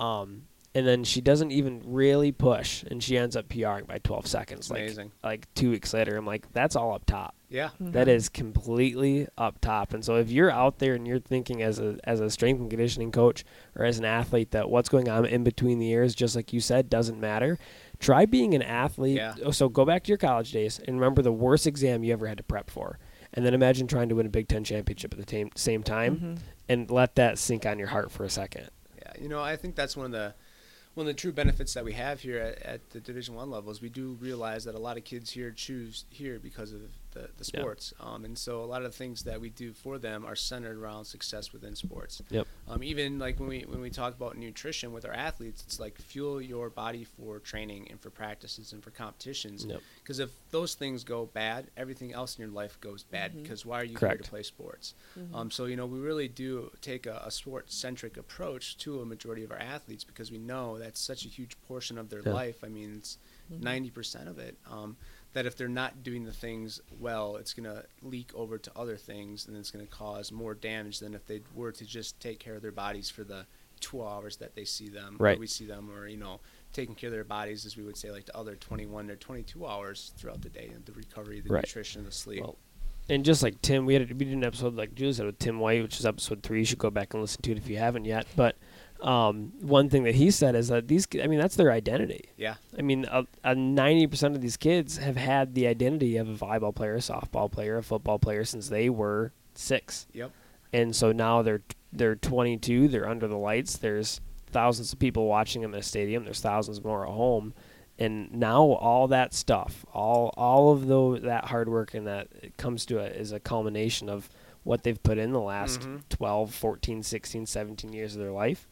um, 0.00 0.42
and 0.74 0.86
then 0.86 1.04
she 1.04 1.20
doesn't 1.20 1.50
even 1.50 1.82
really 1.84 2.32
push, 2.32 2.82
and 2.84 3.02
she 3.02 3.18
ends 3.18 3.36
up 3.36 3.46
PRing 3.48 3.84
by 3.84 3.98
12 3.98 4.26
seconds. 4.26 4.70
Like, 4.70 4.80
Amazing. 4.80 5.12
like 5.22 5.46
two 5.54 5.70
weeks 5.70 5.92
later, 5.92 6.16
I'm 6.16 6.24
like, 6.24 6.50
that's 6.52 6.76
all 6.76 6.94
up 6.94 7.04
top. 7.04 7.34
Yeah. 7.50 7.68
That 7.78 8.06
Mhm. 8.06 8.10
is 8.16 8.30
completely 8.30 9.28
up 9.36 9.60
top. 9.60 9.92
And 9.92 10.02
so 10.02 10.16
if 10.16 10.30
you're 10.30 10.50
out 10.50 10.78
there 10.78 10.94
and 10.94 11.06
you're 11.06 11.18
thinking 11.20 11.60
as 11.60 11.78
a 11.78 11.98
as 12.04 12.20
a 12.20 12.30
strength 12.30 12.60
and 12.62 12.70
conditioning 12.70 13.12
coach 13.12 13.44
or 13.76 13.84
as 13.84 13.98
an 13.98 14.06
athlete 14.06 14.52
that 14.52 14.70
what's 14.70 14.88
going 14.88 15.10
on 15.10 15.26
in 15.26 15.44
between 15.44 15.78
the 15.78 15.90
ears, 15.90 16.14
just 16.14 16.34
like 16.34 16.54
you 16.54 16.60
said, 16.60 16.88
doesn't 16.88 17.20
matter. 17.20 17.58
Try 17.98 18.24
being 18.24 18.54
an 18.54 18.62
athlete. 18.62 19.16
Yeah. 19.18 19.34
Oh, 19.44 19.50
So 19.50 19.68
go 19.68 19.84
back 19.84 20.04
to 20.04 20.08
your 20.08 20.16
college 20.16 20.52
days 20.52 20.78
and 20.88 20.96
remember 20.98 21.20
the 21.20 21.30
worst 21.32 21.66
exam 21.66 22.02
you 22.02 22.14
ever 22.14 22.26
had 22.26 22.38
to 22.38 22.42
prep 22.44 22.70
for. 22.70 22.98
And 23.34 23.44
then 23.46 23.54
imagine 23.54 23.86
trying 23.86 24.08
to 24.10 24.14
win 24.14 24.26
a 24.26 24.30
Big 24.30 24.48
Ten 24.48 24.62
championship 24.64 25.12
at 25.14 25.18
the 25.18 25.24
tam- 25.24 25.50
same 25.56 25.82
time 25.82 26.16
Mhm. 26.20 26.38
and 26.68 26.90
let 26.90 27.14
that 27.16 27.38
sink 27.38 27.64
on 27.64 27.78
your 27.78 27.88
heart 27.88 28.10
for 28.10 28.24
a 28.24 28.30
second. 28.30 28.68
Yeah, 28.98 29.12
you 29.20 29.28
know, 29.28 29.40
I 29.40 29.56
think 29.56 29.74
that's 29.74 29.96
one 29.96 30.06
of 30.06 30.12
the 30.12 30.34
one 30.94 31.06
of 31.06 31.14
the 31.14 31.18
true 31.18 31.32
benefits 31.32 31.72
that 31.72 31.86
we 31.86 31.94
have 31.94 32.20
here 32.20 32.36
at, 32.38 32.58
at 32.62 32.90
the 32.90 33.00
Division 33.00 33.34
One 33.34 33.50
level 33.50 33.70
is 33.72 33.80
we 33.80 33.88
do 33.88 34.18
realize 34.20 34.64
that 34.64 34.74
a 34.74 34.78
lot 34.78 34.98
of 34.98 35.04
kids 35.04 35.30
here 35.30 35.50
choose 35.50 36.04
here 36.10 36.38
because 36.38 36.72
of 36.72 36.82
the, 37.12 37.30
the 37.38 37.50
Yeah. 37.54 37.60
sports, 37.60 37.94
um, 38.00 38.24
and 38.24 38.36
so 38.36 38.62
a 38.62 38.66
lot 38.66 38.82
of 38.82 38.90
the 38.92 38.96
things 38.96 39.22
that 39.24 39.40
we 39.40 39.50
do 39.50 39.72
for 39.72 39.98
them 39.98 40.24
are 40.26 40.34
centered 40.36 40.76
around 40.76 41.04
success 41.04 41.52
within 41.52 41.74
sports. 41.76 42.20
Yep. 42.30 42.46
Um, 42.68 42.82
even 42.82 43.18
like 43.18 43.38
when 43.38 43.48
we 43.48 43.60
when 43.62 43.80
we 43.80 43.90
talk 43.90 44.14
about 44.14 44.36
nutrition 44.36 44.92
with 44.92 45.04
our 45.04 45.12
athletes, 45.12 45.62
it's 45.66 45.78
like 45.80 45.98
fuel 45.98 46.40
your 46.40 46.70
body 46.70 47.04
for 47.04 47.38
training 47.38 47.88
and 47.90 48.00
for 48.00 48.10
practices 48.10 48.72
and 48.72 48.82
for 48.82 48.90
competitions. 48.90 49.64
Yep. 49.64 49.80
Because 50.02 50.18
if 50.18 50.30
those 50.50 50.74
things 50.74 51.04
go 51.04 51.26
bad, 51.26 51.70
everything 51.76 52.12
else 52.12 52.36
in 52.36 52.42
your 52.42 52.50
life 52.52 52.80
goes 52.80 53.02
bad. 53.04 53.32
Mhm. 53.34 53.42
Because 53.42 53.64
why 53.64 53.80
are 53.80 53.84
you 53.84 53.96
here 53.98 54.16
to 54.16 54.28
play 54.30 54.42
sports? 54.42 54.94
Mhm. 55.18 55.34
Um, 55.34 55.50
so 55.50 55.66
you 55.66 55.76
know 55.76 55.86
we 55.86 55.98
really 56.00 56.28
do 56.28 56.70
take 56.80 57.06
a, 57.06 57.22
a 57.24 57.30
sport-centric 57.30 58.16
approach 58.16 58.76
to 58.78 59.00
a 59.00 59.04
majority 59.06 59.44
of 59.44 59.50
our 59.52 59.58
athletes 59.58 60.04
because 60.04 60.30
we 60.30 60.38
know 60.38 60.78
that's 60.78 61.00
such 61.00 61.24
a 61.24 61.28
huge 61.28 61.56
portion 61.68 61.98
of 61.98 62.08
their 62.08 62.22
Yeah. 62.24 62.32
life. 62.32 62.64
I 62.64 62.68
mean, 62.68 62.94
it's 62.96 63.18
Mhm. 63.50 63.60
ninety 63.60 63.90
percent 63.90 64.28
of 64.28 64.38
it. 64.38 64.56
Um, 64.66 64.96
that 65.34 65.46
if 65.46 65.56
they're 65.56 65.68
not 65.68 66.02
doing 66.02 66.24
the 66.24 66.32
things 66.32 66.80
well, 67.00 67.36
it's 67.36 67.54
gonna 67.54 67.84
leak 68.02 68.30
over 68.34 68.58
to 68.58 68.70
other 68.76 68.96
things, 68.96 69.46
and 69.46 69.56
it's 69.56 69.70
gonna 69.70 69.86
cause 69.86 70.30
more 70.32 70.54
damage 70.54 70.98
than 70.98 71.14
if 71.14 71.26
they 71.26 71.40
were 71.54 71.72
to 71.72 71.84
just 71.84 72.18
take 72.20 72.38
care 72.38 72.54
of 72.54 72.62
their 72.62 72.72
bodies 72.72 73.08
for 73.10 73.24
the 73.24 73.46
two 73.80 74.02
hours 74.04 74.36
that 74.36 74.54
they 74.54 74.64
see 74.64 74.88
them, 74.88 75.16
or 75.18 75.24
Right. 75.24 75.38
we 75.38 75.46
see 75.46 75.64
them, 75.66 75.90
or 75.90 76.06
you 76.06 76.16
know, 76.16 76.40
taking 76.72 76.94
care 76.94 77.08
of 77.08 77.12
their 77.14 77.24
bodies 77.24 77.66
as 77.66 77.76
we 77.76 77.82
would 77.82 77.96
say 77.96 78.10
like 78.10 78.26
the 78.26 78.36
other 78.36 78.54
twenty-one 78.56 79.10
or 79.10 79.16
twenty-two 79.16 79.66
hours 79.66 80.12
throughout 80.16 80.42
the 80.42 80.50
day, 80.50 80.70
and 80.72 80.84
the 80.86 80.92
recovery, 80.92 81.40
the 81.40 81.50
Right. 81.50 81.64
nutrition, 81.64 82.04
the 82.04 82.12
sleep. 82.12 82.42
Well, 82.42 82.56
and 83.08 83.24
just 83.24 83.42
like 83.42 83.60
Tim, 83.62 83.84
we 83.84 83.94
had 83.94 84.08
we 84.10 84.24
did 84.26 84.34
an 84.34 84.44
episode 84.44 84.74
like 84.76 84.94
Julie 84.94 85.12
said 85.14 85.26
with 85.26 85.38
Tim 85.38 85.58
White, 85.58 85.82
which 85.82 85.98
is 85.98 86.06
episode 86.06 86.42
three. 86.44 86.60
You 86.60 86.64
should 86.64 86.78
go 86.78 86.90
back 86.90 87.12
and 87.14 87.20
listen 87.22 87.42
to 87.42 87.50
it 87.52 87.58
if 87.58 87.68
you 87.68 87.78
haven't 87.78 88.04
yet. 88.04 88.26
But 88.36 88.56
um, 89.02 89.52
one 89.60 89.88
thing 89.88 90.04
that 90.04 90.14
he 90.14 90.30
said 90.30 90.54
is 90.54 90.68
that 90.68 90.88
these, 90.88 91.06
I 91.22 91.26
mean, 91.26 91.40
that's 91.40 91.56
their 91.56 91.72
identity. 91.72 92.24
yeah, 92.36 92.54
I 92.78 92.82
mean, 92.82 93.06
a 93.44 93.54
ninety 93.54 94.06
percent 94.06 94.34
of 94.34 94.40
these 94.40 94.56
kids 94.56 94.96
have 94.98 95.16
had 95.16 95.54
the 95.54 95.66
identity 95.66 96.16
of 96.16 96.28
a 96.28 96.34
volleyball 96.34 96.74
player, 96.74 96.94
a 96.94 96.98
softball 96.98 97.50
player, 97.50 97.78
a 97.78 97.82
football 97.82 98.18
player 98.18 98.44
since 98.44 98.68
they 98.68 98.88
were 98.88 99.32
six, 99.54 100.06
yep, 100.12 100.30
and 100.72 100.94
so 100.94 101.12
now 101.12 101.42
they're 101.42 101.62
they're 101.92 102.16
22. 102.16 102.88
They're 102.88 103.08
under 103.08 103.28
the 103.28 103.36
lights. 103.36 103.76
There's 103.76 104.20
thousands 104.50 104.92
of 104.92 104.98
people 104.98 105.26
watching 105.26 105.62
them 105.62 105.74
in 105.74 105.80
a 105.80 105.82
stadium. 105.82 106.24
There's 106.24 106.40
thousands 106.40 106.82
more 106.82 107.06
at 107.06 107.12
home, 107.12 107.52
and 107.98 108.32
now 108.32 108.62
all 108.62 109.08
that 109.08 109.34
stuff, 109.34 109.84
all 109.92 110.32
all 110.36 110.72
of 110.72 110.86
the 110.86 111.20
that 111.26 111.46
hard 111.46 111.68
work 111.68 111.94
and 111.94 112.06
that 112.06 112.28
it 112.42 112.56
comes 112.56 112.86
to 112.86 112.98
it 112.98 113.16
is 113.16 113.32
a 113.32 113.40
culmination 113.40 114.08
of 114.08 114.30
what 114.64 114.82
they've 114.84 115.02
put 115.02 115.18
in 115.18 115.32
the 115.32 115.40
last 115.40 115.80
Mhm. 115.80 116.02
12, 116.08 116.54
14, 116.54 117.02
16, 117.02 117.46
17 117.46 117.92
years 117.92 118.14
of 118.14 118.20
their 118.22 118.30
life. 118.32 118.68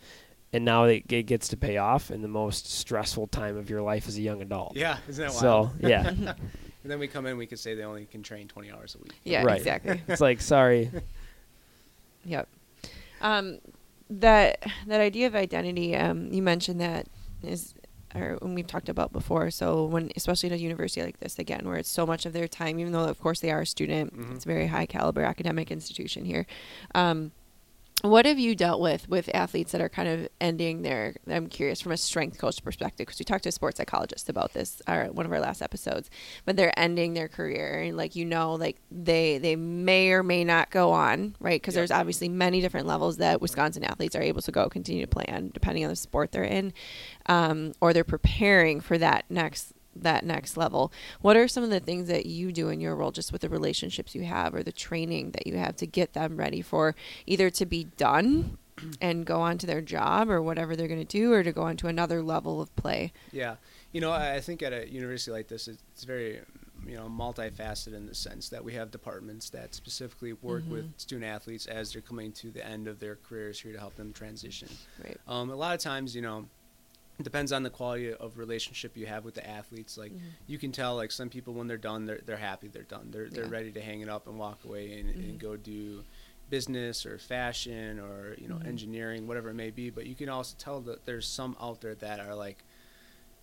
And 0.52 0.64
now 0.64 0.84
it, 0.84 1.04
it 1.12 1.24
gets 1.24 1.46
to 1.48 1.56
pay 1.56 1.76
off 1.76 2.10
in 2.10 2.22
the 2.22 2.28
most 2.28 2.70
stressful 2.70 3.28
time 3.28 3.56
of 3.56 3.70
your 3.70 3.82
life 3.82 4.08
as 4.08 4.16
a 4.16 4.20
young 4.20 4.42
adult. 4.42 4.76
yeah. 4.76 4.98
Isn't 5.08 5.24
that 5.26 5.42
wild? 5.42 5.70
So 5.80 5.86
yeah, 5.88 6.08
And 6.82 6.90
then 6.90 6.98
we 6.98 7.08
come 7.08 7.26
in, 7.26 7.36
we 7.36 7.46
could 7.46 7.58
say 7.58 7.74
they 7.74 7.82
only 7.84 8.06
can 8.06 8.22
train 8.22 8.48
20 8.48 8.70
hours 8.72 8.94
a 8.94 8.98
week. 9.02 9.12
yeah 9.22 9.42
right. 9.44 9.58
exactly 9.58 10.02
it's 10.08 10.20
like 10.20 10.40
sorry, 10.40 10.90
Yep. 12.24 12.48
Um, 13.20 13.58
that 14.10 14.64
that 14.86 15.00
idea 15.00 15.26
of 15.26 15.34
identity, 15.36 15.94
um, 15.96 16.32
you 16.32 16.42
mentioned 16.42 16.80
that 16.80 17.06
is 17.42 17.74
or 18.14 18.36
when 18.40 18.54
we've 18.54 18.66
talked 18.66 18.88
about 18.88 19.12
before. 19.12 19.50
So 19.50 19.84
when, 19.84 20.10
especially 20.16 20.48
at 20.50 20.56
a 20.56 20.58
university 20.60 21.02
like 21.02 21.20
this, 21.20 21.38
again, 21.38 21.66
where 21.66 21.76
it's 21.76 21.88
so 21.88 22.06
much 22.06 22.26
of 22.26 22.32
their 22.32 22.48
time, 22.48 22.78
even 22.80 22.92
though 22.92 23.04
of 23.04 23.20
course 23.20 23.40
they 23.40 23.50
are 23.50 23.60
a 23.60 23.66
student, 23.66 24.16
Mhm. 24.16 24.34
it's 24.34 24.44
a 24.44 24.48
very 24.48 24.66
high 24.66 24.86
caliber 24.86 25.22
academic 25.22 25.70
institution 25.70 26.24
here. 26.24 26.46
Um, 26.94 27.32
what 28.02 28.24
have 28.24 28.38
you 28.38 28.54
dealt 28.54 28.80
with 28.80 29.08
with 29.08 29.28
athletes 29.34 29.72
that 29.72 29.80
are 29.80 29.88
kind 29.88 30.08
of 30.08 30.28
ending 30.40 30.82
their? 30.82 31.14
I'm 31.28 31.48
curious 31.48 31.80
from 31.80 31.92
a 31.92 31.96
strength 31.96 32.38
coach 32.38 32.62
perspective 32.64 33.06
because 33.06 33.18
we 33.18 33.24
talked 33.24 33.42
to 33.44 33.50
a 33.50 33.52
sports 33.52 33.76
psychologist 33.76 34.28
about 34.28 34.52
this, 34.52 34.80
our 34.86 35.06
one 35.06 35.26
of 35.26 35.32
our 35.32 35.40
last 35.40 35.60
episodes. 35.60 36.08
But 36.44 36.56
they're 36.56 36.78
ending 36.78 37.14
their 37.14 37.28
career, 37.28 37.80
and 37.82 37.96
like 37.96 38.16
you 38.16 38.24
know, 38.24 38.54
like 38.54 38.76
they 38.90 39.38
they 39.38 39.56
may 39.56 40.12
or 40.12 40.22
may 40.22 40.44
not 40.44 40.70
go 40.70 40.92
on, 40.92 41.36
right? 41.40 41.60
Because 41.60 41.74
there's 41.74 41.90
obviously 41.90 42.28
many 42.28 42.60
different 42.60 42.86
levels 42.86 43.18
that 43.18 43.42
Wisconsin 43.42 43.84
athletes 43.84 44.16
are 44.16 44.22
able 44.22 44.42
to 44.42 44.52
go 44.52 44.68
continue 44.68 45.02
to 45.02 45.10
play 45.10 45.26
on, 45.28 45.50
depending 45.52 45.84
on 45.84 45.90
the 45.90 45.96
sport 45.96 46.32
they're 46.32 46.44
in, 46.44 46.72
um, 47.26 47.72
or 47.80 47.92
they're 47.92 48.04
preparing 48.04 48.80
for 48.80 48.96
that 48.98 49.24
next 49.28 49.74
that 49.96 50.24
next 50.24 50.56
level. 50.56 50.92
What 51.20 51.36
are 51.36 51.48
some 51.48 51.64
of 51.64 51.70
the 51.70 51.80
things 51.80 52.08
that 52.08 52.26
you 52.26 52.52
do 52.52 52.68
in 52.68 52.80
your 52.80 52.94
role, 52.94 53.10
just 53.10 53.32
with 53.32 53.42
the 53.42 53.48
relationships 53.48 54.14
you 54.14 54.24
have 54.24 54.54
or 54.54 54.62
the 54.62 54.72
training 54.72 55.32
that 55.32 55.46
you 55.46 55.56
have 55.56 55.76
to 55.76 55.86
get 55.86 56.12
them 56.12 56.36
ready 56.36 56.62
for 56.62 56.94
either 57.26 57.50
to 57.50 57.66
be 57.66 57.84
done 57.96 58.56
and 59.00 59.26
go 59.26 59.40
on 59.40 59.58
to 59.58 59.66
their 59.66 59.80
job 59.80 60.30
or 60.30 60.40
whatever 60.40 60.74
they're 60.76 60.88
going 60.88 61.04
to 61.04 61.04
do, 61.04 61.32
or 61.32 61.42
to 61.42 61.52
go 61.52 61.62
on 61.62 61.76
to 61.76 61.86
another 61.86 62.22
level 62.22 62.60
of 62.60 62.74
play? 62.76 63.12
Yeah, 63.32 63.56
you 63.92 64.00
know, 64.00 64.12
I 64.12 64.40
think 64.40 64.62
at 64.62 64.72
a 64.72 64.90
university 64.90 65.32
like 65.32 65.48
this, 65.48 65.68
it's 65.68 66.04
very, 66.04 66.40
you 66.86 66.96
know, 66.96 67.08
multifaceted 67.08 67.94
in 67.94 68.06
the 68.06 68.14
sense 68.14 68.48
that 68.50 68.64
we 68.64 68.72
have 68.74 68.90
departments 68.90 69.50
that 69.50 69.74
specifically 69.74 70.32
work 70.32 70.62
Mhm. 70.64 70.70
with 70.70 70.94
student 70.98 71.30
athletes 71.30 71.66
as 71.66 71.92
they're 71.92 72.00
coming 72.00 72.32
to 72.32 72.50
the 72.50 72.64
end 72.66 72.86
of 72.88 73.00
their 73.00 73.16
careers 73.16 73.60
here 73.60 73.72
to 73.72 73.78
help 73.78 73.96
them 73.96 74.12
transition. 74.12 74.68
Right. 75.04 75.18
Um, 75.26 75.50
a 75.50 75.56
lot 75.56 75.74
of 75.74 75.80
times, 75.80 76.14
you 76.16 76.22
know, 76.22 76.48
depends 77.22 77.52
on 77.52 77.62
the 77.62 77.70
quality 77.70 78.12
of 78.12 78.38
relationship 78.38 78.96
you 78.96 79.06
have 79.06 79.24
with 79.24 79.34
the 79.34 79.46
athletes. 79.48 79.96
Like 79.98 80.12
Mhm. 80.12 80.20
you 80.46 80.58
can 80.58 80.72
tell, 80.72 80.96
like 80.96 81.10
some 81.12 81.28
people 81.28 81.54
when 81.54 81.66
they're 81.66 81.76
done, 81.76 82.06
they're 82.06 82.20
they're 82.24 82.36
happy 82.36 82.68
they're 82.68 82.82
done. 82.82 83.10
They're 83.10 83.28
they're 83.28 83.44
Yeah. 83.44 83.50
ready 83.50 83.72
to 83.72 83.80
hang 83.80 84.00
it 84.00 84.08
up 84.08 84.26
and 84.26 84.38
walk 84.38 84.64
away 84.64 84.98
and, 84.98 85.08
Mhm. 85.10 85.28
and 85.30 85.38
go 85.40 85.56
do 85.56 86.04
business 86.48 87.06
or 87.06 87.16
fashion 87.18 87.98
or 88.00 88.34
you 88.38 88.48
know 88.48 88.56
Mhm. 88.56 88.66
engineering, 88.66 89.26
whatever 89.26 89.50
it 89.50 89.54
may 89.54 89.70
be. 89.70 89.90
But 89.90 90.06
you 90.06 90.14
can 90.14 90.28
also 90.28 90.56
tell 90.58 90.80
that 90.82 91.04
there's 91.06 91.26
some 91.26 91.56
out 91.60 91.80
there 91.80 91.94
that 91.94 92.20
are 92.20 92.34
like, 92.34 92.64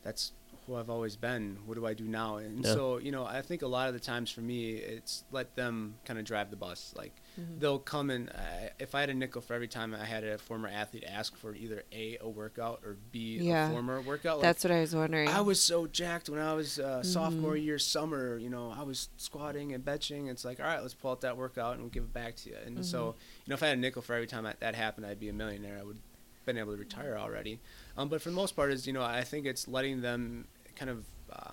that's 0.03 0.31
who 0.67 0.75
I've 0.75 0.89
always 0.89 1.15
been. 1.15 1.57
What 1.65 1.75
do 1.75 1.85
I 1.85 1.93
do 1.93 2.03
now? 2.03 2.37
And 2.37 2.63
Yeah. 2.63 2.73
so 2.73 2.97
you 2.97 3.11
know, 3.11 3.25
I 3.25 3.41
think 3.41 3.61
a 3.61 3.67
lot 3.67 3.87
of 3.87 3.93
the 3.93 3.99
times 4.01 4.29
for 4.29 4.41
me, 4.41 4.73
it's 4.75 5.23
let 5.31 5.55
them 5.55 5.95
kind 6.05 6.19
of 6.19 6.25
drive 6.25 6.49
the 6.51 6.57
bus. 6.57 6.93
Like 6.95 7.13
Mhm. 7.39 7.59
they'll 7.59 7.79
come 7.79 8.09
and 8.09 8.29
uh, 8.29 8.69
if 8.77 8.93
I 8.93 8.99
had 8.99 9.09
a 9.09 9.13
nickel 9.13 9.41
for 9.41 9.53
every 9.53 9.69
time 9.69 9.95
I 9.95 10.03
had 10.03 10.25
a 10.25 10.37
former 10.37 10.67
athlete 10.67 11.05
ask 11.07 11.35
for 11.37 11.55
either 11.55 11.83
a 11.93 12.17
a 12.19 12.27
workout 12.27 12.81
or 12.83 12.97
b 13.11 13.37
Yeah. 13.41 13.69
a 13.69 13.71
former 13.71 14.01
workout, 14.01 14.39
like, 14.39 14.43
That's 14.43 14.63
what 14.65 14.71
I 14.71 14.81
was 14.81 14.93
wondering. 14.93 15.29
I 15.29 15.39
was 15.39 15.61
so 15.61 15.87
jacked 15.87 16.27
when 16.29 16.41
I 16.41 16.53
was 16.53 16.79
uh, 16.79 17.01
sophomore 17.01 17.55
Mhm. 17.55 17.63
year 17.63 17.79
summer. 17.79 18.37
You 18.37 18.49
know, 18.49 18.69
I 18.71 18.83
was 18.83 19.07
squatting 19.15 19.73
and 19.73 19.83
benching. 19.85 20.29
It's 20.29 20.43
like, 20.43 20.59
all 20.59 20.65
right, 20.65 20.81
let's 20.81 20.93
pull 20.93 21.11
out 21.11 21.21
that 21.21 21.37
workout 21.37 21.73
and 21.75 21.81
we'll 21.83 21.91
give 21.91 22.03
it 22.03 22.13
back 22.13 22.35
to 22.37 22.49
you. 22.49 22.57
And 22.65 22.85
so, 22.85 23.13
Mhm. 23.13 23.15
you 23.45 23.49
know, 23.51 23.53
if 23.53 23.63
I 23.63 23.67
had 23.67 23.77
a 23.77 23.81
nickel 23.81 24.01
for 24.01 24.13
every 24.15 24.27
time 24.27 24.43
that, 24.43 24.59
that 24.59 24.75
happened, 24.75 25.05
I'd 25.05 25.19
be 25.19 25.29
a 25.29 25.33
millionaire. 25.33 25.77
I 25.79 25.83
would 25.83 25.99
been 26.45 26.57
able 26.57 26.71
to 26.71 26.79
retire 26.79 27.17
already. 27.17 27.59
Um, 27.97 28.07
but 28.07 28.21
for 28.21 28.29
the 28.29 28.35
most 28.35 28.55
part, 28.55 28.71
is 28.71 28.87
you 28.87 28.93
know, 28.93 29.01
I 29.03 29.21
think 29.25 29.45
it's 29.45 29.67
letting 29.67 29.99
them 29.99 30.47
kind 30.77 30.89
of 30.91 31.05
uh, 31.31 31.51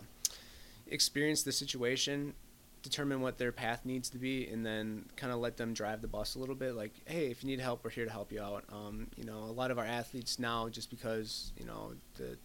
experience 0.87 1.43
the 1.43 1.53
situation, 1.53 2.35
determine 2.83 3.21
what 3.23 3.39
their 3.39 3.53
path 3.53 3.81
needs 3.85 4.11
to 4.11 4.19
be, 4.19 4.47
and 4.49 4.65
then 4.65 5.07
kind 5.17 5.33
of 5.33 5.39
let 5.41 5.57
them 5.57 5.73
drive 5.73 6.03
the 6.03 6.09
bus 6.09 6.35
a 6.35 6.39
little 6.39 6.55
bit. 6.55 6.75
Like, 6.75 6.93
hey, 7.07 7.31
if 7.31 7.43
you 7.43 7.49
need 7.49 7.61
help, 7.61 7.83
we're 7.83 7.91
here 7.91 8.05
to 8.05 8.11
help 8.13 8.31
you 8.31 8.43
out. 8.43 8.65
Um, 8.71 9.09
you 9.17 9.25
know, 9.25 9.39
a 9.39 9.55
lot 9.55 9.71
of 9.71 9.79
our 9.79 9.87
athletes 9.87 10.39
now, 10.39 10.69
just 10.69 10.91
because 10.91 11.53
you 11.59 11.65
know 11.67 11.93
the 12.17 12.37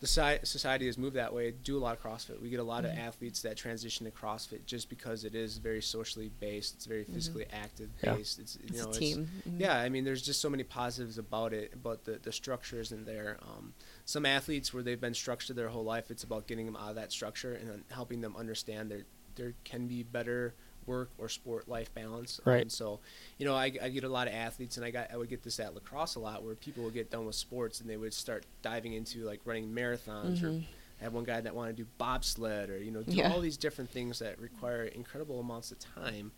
the 0.00 0.06
society 0.08 0.86
has 0.86 0.98
moved 0.98 1.14
that 1.14 1.32
way, 1.32 1.52
do 1.52 1.78
a 1.78 1.78
lot 1.78 1.96
of 1.96 2.02
CrossFit. 2.02 2.42
We 2.42 2.50
get 2.50 2.58
a 2.58 2.64
lot 2.64 2.82
Mhm. 2.82 2.90
of 2.92 2.98
athletes 2.98 3.40
that 3.42 3.56
transition 3.56 4.04
to 4.04 4.10
CrossFit 4.10 4.66
just 4.66 4.88
because 4.88 5.22
it 5.22 5.36
is 5.36 5.58
very 5.58 5.80
socially 5.80 6.28
based. 6.40 6.74
It's 6.74 6.86
very 6.86 7.04
Mhm. 7.04 7.14
physically 7.14 7.46
active 7.52 7.88
Yeah. 8.02 8.16
based. 8.16 8.40
It's 8.40 8.56
you 8.56 8.62
it's 8.64 8.78
know 8.80 8.86
a 8.86 8.88
it's 8.88 8.98
team. 8.98 9.30
Mhm. 9.48 9.60
yeah, 9.60 9.76
I 9.78 9.88
mean, 9.88 10.02
there's 10.02 10.22
just 10.22 10.40
so 10.40 10.50
many 10.50 10.64
positives 10.64 11.18
about 11.18 11.52
it, 11.52 11.80
but 11.84 12.02
the, 12.04 12.18
the 12.18 12.32
structure 12.32 12.80
isn't 12.80 13.04
there. 13.04 13.38
Um, 13.42 13.74
some 14.04 14.26
athletes 14.26 14.72
where 14.74 14.82
they've 14.82 15.00
been 15.00 15.14
structured 15.14 15.56
their 15.56 15.68
whole 15.68 15.84
life, 15.84 16.10
it's 16.10 16.24
about 16.24 16.46
getting 16.46 16.66
them 16.66 16.76
out 16.76 16.90
of 16.90 16.94
that 16.96 17.12
structure 17.12 17.54
and 17.54 17.68
then 17.70 17.84
helping 17.90 18.20
them 18.20 18.36
understand 18.36 18.90
that 18.90 19.04
there 19.36 19.54
can 19.64 19.86
be 19.86 20.02
better 20.02 20.54
work 20.86 21.10
or 21.16 21.28
sport 21.28 21.68
life 21.68 21.94
balance. 21.94 22.40
Right. 22.44 22.62
Um, 22.64 22.68
so, 22.68 22.98
you 23.38 23.46
know, 23.46 23.54
I, 23.54 23.72
I 23.80 23.88
get 23.88 24.02
a 24.04 24.08
lot 24.08 24.26
of 24.26 24.34
athletes, 24.34 24.76
and 24.76 24.84
I 24.84 24.90
got 24.90 25.12
I 25.12 25.16
would 25.16 25.28
get 25.28 25.42
this 25.44 25.60
at 25.60 25.72
La 25.74 25.80
Crosse 25.80 26.16
a 26.16 26.20
lot, 26.20 26.42
where 26.42 26.54
people 26.56 26.82
would 26.84 26.94
get 26.94 27.10
done 27.10 27.24
with 27.24 27.36
sports 27.36 27.80
and 27.80 27.88
they 27.88 27.96
would 27.96 28.12
start 28.12 28.44
diving 28.62 28.92
into 28.94 29.24
like 29.24 29.40
running 29.44 29.72
marathons 29.72 30.42
or 30.42 30.48
Mhm. 30.48 30.64
I 31.00 31.04
had 31.04 31.12
one 31.12 31.24
guy 31.24 31.40
that 31.40 31.54
wanted 31.54 31.76
to 31.76 31.82
do 31.84 31.88
bobsled 31.98 32.70
or 32.70 32.78
you 32.78 32.90
know 32.90 33.02
do 33.02 33.16
Yeah. 33.18 33.30
all 33.32 33.40
these 33.40 33.56
different 33.56 33.90
things 33.90 34.18
that 34.20 34.38
require 34.40 34.84
incredible 34.84 35.38
amounts 35.40 35.70
of 35.72 35.78
time. 35.78 36.32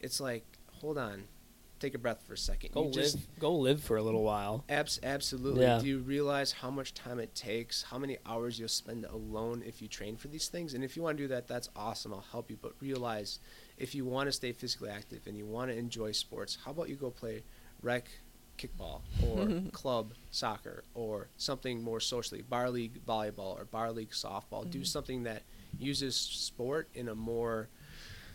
It's 0.00 0.20
like, 0.20 0.44
hold 0.80 0.98
on, 0.98 1.24
take 1.84 1.94
a 1.94 1.98
breath 1.98 2.22
for 2.26 2.32
a 2.34 2.38
second. 2.38 2.72
Go 2.72 2.80
you 2.82 2.86
live. 2.86 2.94
just 2.94 3.18
go 3.38 3.52
live 3.54 3.82
for 3.82 3.96
a 3.96 4.02
little 4.02 4.22
while. 4.22 4.64
abs- 4.68 5.00
absolutely. 5.02 5.62
Yeah. 5.62 5.78
Do 5.78 5.86
you 5.86 5.98
realize 5.98 6.52
how 6.52 6.70
much 6.70 6.94
time 6.94 7.18
it 7.18 7.34
takes? 7.34 7.82
How 7.82 7.98
many 7.98 8.16
hours 8.26 8.58
you'll 8.58 8.68
spend 8.68 9.04
alone 9.04 9.62
if 9.66 9.82
you 9.82 9.88
train 9.88 10.16
for 10.16 10.28
these 10.28 10.48
things? 10.48 10.74
And 10.74 10.82
if 10.82 10.96
you 10.96 11.02
want 11.02 11.18
to 11.18 11.24
do 11.24 11.28
that, 11.28 11.46
that's 11.46 11.68
awesome. 11.76 12.12
I'll 12.14 12.24
help 12.32 12.50
you. 12.50 12.58
But 12.60 12.72
realize 12.80 13.38
if 13.78 13.94
you 13.94 14.04
want 14.04 14.28
to 14.28 14.32
stay 14.32 14.52
physically 14.52 14.88
active 14.90 15.26
and 15.26 15.36
you 15.36 15.46
want 15.46 15.70
to 15.70 15.76
enjoy 15.76 16.12
sports, 16.12 16.56
how 16.64 16.70
about 16.70 16.88
you 16.88 16.96
go 16.96 17.10
play 17.10 17.42
rec 17.82 18.08
kickball 18.56 19.00
or 19.26 19.70
club 19.72 20.14
soccer 20.30 20.84
or 20.94 21.28
something 21.36 21.82
more 21.82 22.00
socially, 22.00 22.40
bar 22.42 22.70
league 22.70 23.04
volleyball 23.04 23.58
or 23.58 23.64
bar 23.66 23.90
league 23.92 24.10
softball. 24.12 24.68
Do 24.70 24.80
Mhm. 24.80 24.86
something 24.86 25.22
that 25.24 25.42
uses 25.78 26.14
sport 26.16 26.88
in 26.94 27.08
a 27.08 27.14
more 27.14 27.68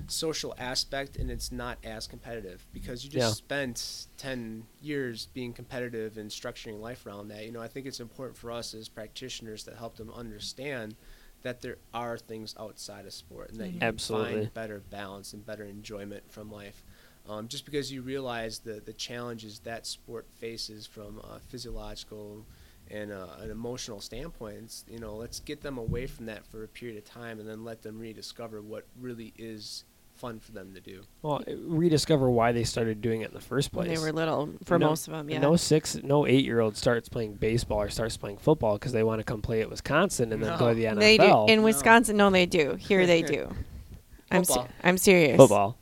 social 0.07 0.55
aspect 0.57 1.17
and 1.17 1.29
it's 1.29 1.51
not 1.51 1.77
as 1.83 2.07
competitive 2.07 2.65
because 2.73 3.03
you 3.03 3.09
just 3.09 3.27
Yeah. 3.29 3.33
spent 3.37 4.07
10 4.17 4.65
years 4.81 5.27
being 5.33 5.53
competitive 5.53 6.17
and 6.17 6.29
structuring 6.29 6.79
life 6.79 7.05
around 7.05 7.27
that 7.29 7.45
you 7.45 7.51
know 7.51 7.61
i 7.61 7.67
think 7.67 7.85
it's 7.85 7.99
important 7.99 8.37
for 8.37 8.51
us 8.51 8.73
as 8.73 8.89
practitioners 8.89 9.63
to 9.63 9.75
help 9.75 9.97
them 9.97 10.11
understand 10.11 10.95
that 11.41 11.61
there 11.61 11.77
are 11.93 12.17
things 12.17 12.55
outside 12.59 13.05
of 13.05 13.13
sport 13.13 13.49
and 13.51 13.59
that 13.59 13.67
you 13.71 13.79
Mhm. 13.79 13.83
can 13.83 13.87
Absolutely. 13.93 14.33
find 14.41 14.53
better 14.53 14.79
balance 14.79 15.33
and 15.33 15.45
better 15.45 15.63
enjoyment 15.63 16.29
from 16.31 16.51
life 16.51 16.83
um, 17.27 17.47
just 17.47 17.65
because 17.65 17.91
you 17.91 18.01
realize 18.01 18.59
the, 18.59 18.81
the 18.85 18.93
challenges 18.93 19.59
that 19.59 19.85
sport 19.85 20.27
faces 20.39 20.87
from 20.87 21.19
a 21.19 21.39
physiological 21.39 22.45
and 22.89 23.11
uh, 23.11 23.27
an 23.39 23.51
emotional 23.51 24.01
standpoint, 24.01 24.55
it's, 24.63 24.83
you 24.87 24.99
know, 24.99 25.15
let's 25.15 25.39
get 25.39 25.61
them 25.61 25.77
away 25.77 26.07
from 26.07 26.25
that 26.25 26.45
for 26.47 26.63
a 26.63 26.67
period 26.67 26.97
of 26.97 27.05
time 27.05 27.39
and 27.39 27.47
then 27.47 27.63
let 27.63 27.83
them 27.83 27.99
rediscover 27.99 28.61
what 28.61 28.87
really 28.99 29.33
is 29.37 29.83
fun 30.19 30.39
for 30.39 30.51
them 30.51 30.73
to 30.73 30.81
do. 30.81 31.01
Well, 31.21 31.41
uh, 31.47 31.53
rediscover 31.65 32.29
why 32.29 32.51
they 32.51 32.63
started 32.63 33.01
doing 33.01 33.21
it 33.21 33.29
in 33.29 33.33
the 33.33 33.39
first 33.41 33.73
When 33.73 33.85
place. 33.85 33.97
they 33.99 34.05
were 34.05 34.11
little, 34.11 34.49
for 34.65 34.77
No- 34.77 34.89
most 34.89 35.07
of 35.07 35.13
them, 35.13 35.29
yeah. 35.29 35.39
No 35.39 35.55
six, 35.55 35.95
no 36.03 36.27
eight 36.27 36.43
year 36.45 36.59
old 36.59 36.75
starts 36.77 37.07
playing 37.09 37.35
baseball 37.35 37.81
or 37.81 37.89
starts 37.89 38.17
playing 38.17 38.37
football 38.37 38.73
because 38.73 38.91
they 38.91 39.03
want 39.03 39.19
to 39.19 39.23
come 39.23 39.41
play 39.41 39.61
at 39.61 39.69
Wisconsin 39.69 40.31
and 40.33 40.43
then 40.43 40.57
go 40.59 40.69
to 40.69 40.75
the 40.75 40.85
NFL. 40.85 40.99
They 40.99 41.17
do 41.17 41.45
in 41.47 41.63
Wisconsin. 41.63 42.17
No, 42.17 42.29
they 42.29 42.45
do. 42.45 42.75
Here 42.75 43.05
they 43.07 43.21
do. 43.21 43.49
I'm 44.31 44.43
se- 44.43 44.67
I'm 44.83 44.97
serious. 44.97 45.37
football. 45.37 45.75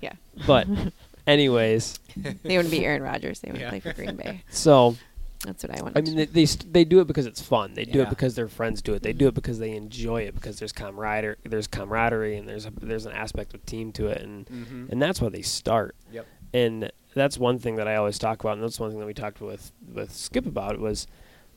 Yeah. 0.00 0.12
But, 0.46 0.68
anyways, 1.26 1.98
They 2.16 2.56
wouldn't 2.56 2.70
be 2.70 2.84
Aaron 2.84 3.02
Rodgers. 3.02 3.40
They 3.40 3.50
would 3.50 3.60
Yeah. 3.60 3.70
play 3.70 3.80
for 3.80 3.92
Green 3.92 4.16
Bay. 4.16 4.42
so 4.50 4.96
That's 5.44 5.64
what 5.64 5.76
I 5.78 5.82
want. 5.82 5.94
To. 5.94 6.00
I 6.00 6.04
mean, 6.04 6.16
they 6.16 6.24
they, 6.26 6.46
st- 6.46 6.72
they 6.72 6.84
do 6.84 7.00
it 7.00 7.06
because 7.06 7.26
it's 7.26 7.42
fun. 7.42 7.74
They 7.74 7.84
do 7.84 8.00
it 8.02 8.08
because 8.10 8.34
their 8.36 8.48
friends 8.48 8.80
do 8.82 8.94
it. 8.94 9.02
They 9.02 9.12
do 9.12 9.26
it 9.28 9.34
because 9.34 9.58
they 9.58 9.72
enjoy 9.72 10.22
it 10.22 10.34
because 10.34 10.58
there's 10.58 10.72
camaraderie, 10.72 11.36
there's 11.44 11.66
camaraderie, 11.66 12.36
and 12.36 12.48
there's 12.48 12.66
a, 12.66 12.72
there's 12.80 13.06
an 13.06 13.12
aspect 13.12 13.52
of 13.54 13.64
team 13.66 13.90
to 13.92 14.06
it, 14.08 14.20
and 14.22 14.46
Mm-hmm. 14.46 14.86
and 14.90 15.02
that's 15.02 15.20
why 15.20 15.28
they 15.30 15.42
start. 15.42 15.96
Yep. 16.12 16.26
And 16.54 16.92
that's 17.14 17.38
one 17.38 17.58
thing 17.58 17.76
that 17.76 17.88
I 17.88 17.96
always 17.96 18.18
talk 18.18 18.40
about, 18.42 18.54
and 18.54 18.62
that's 18.62 18.78
one 18.78 18.90
thing 18.90 19.00
that 19.00 19.06
we 19.06 19.14
talked 19.14 19.40
with 19.40 19.72
with 19.92 20.12
Skip 20.12 20.46
about 20.46 20.78
was, 20.78 21.06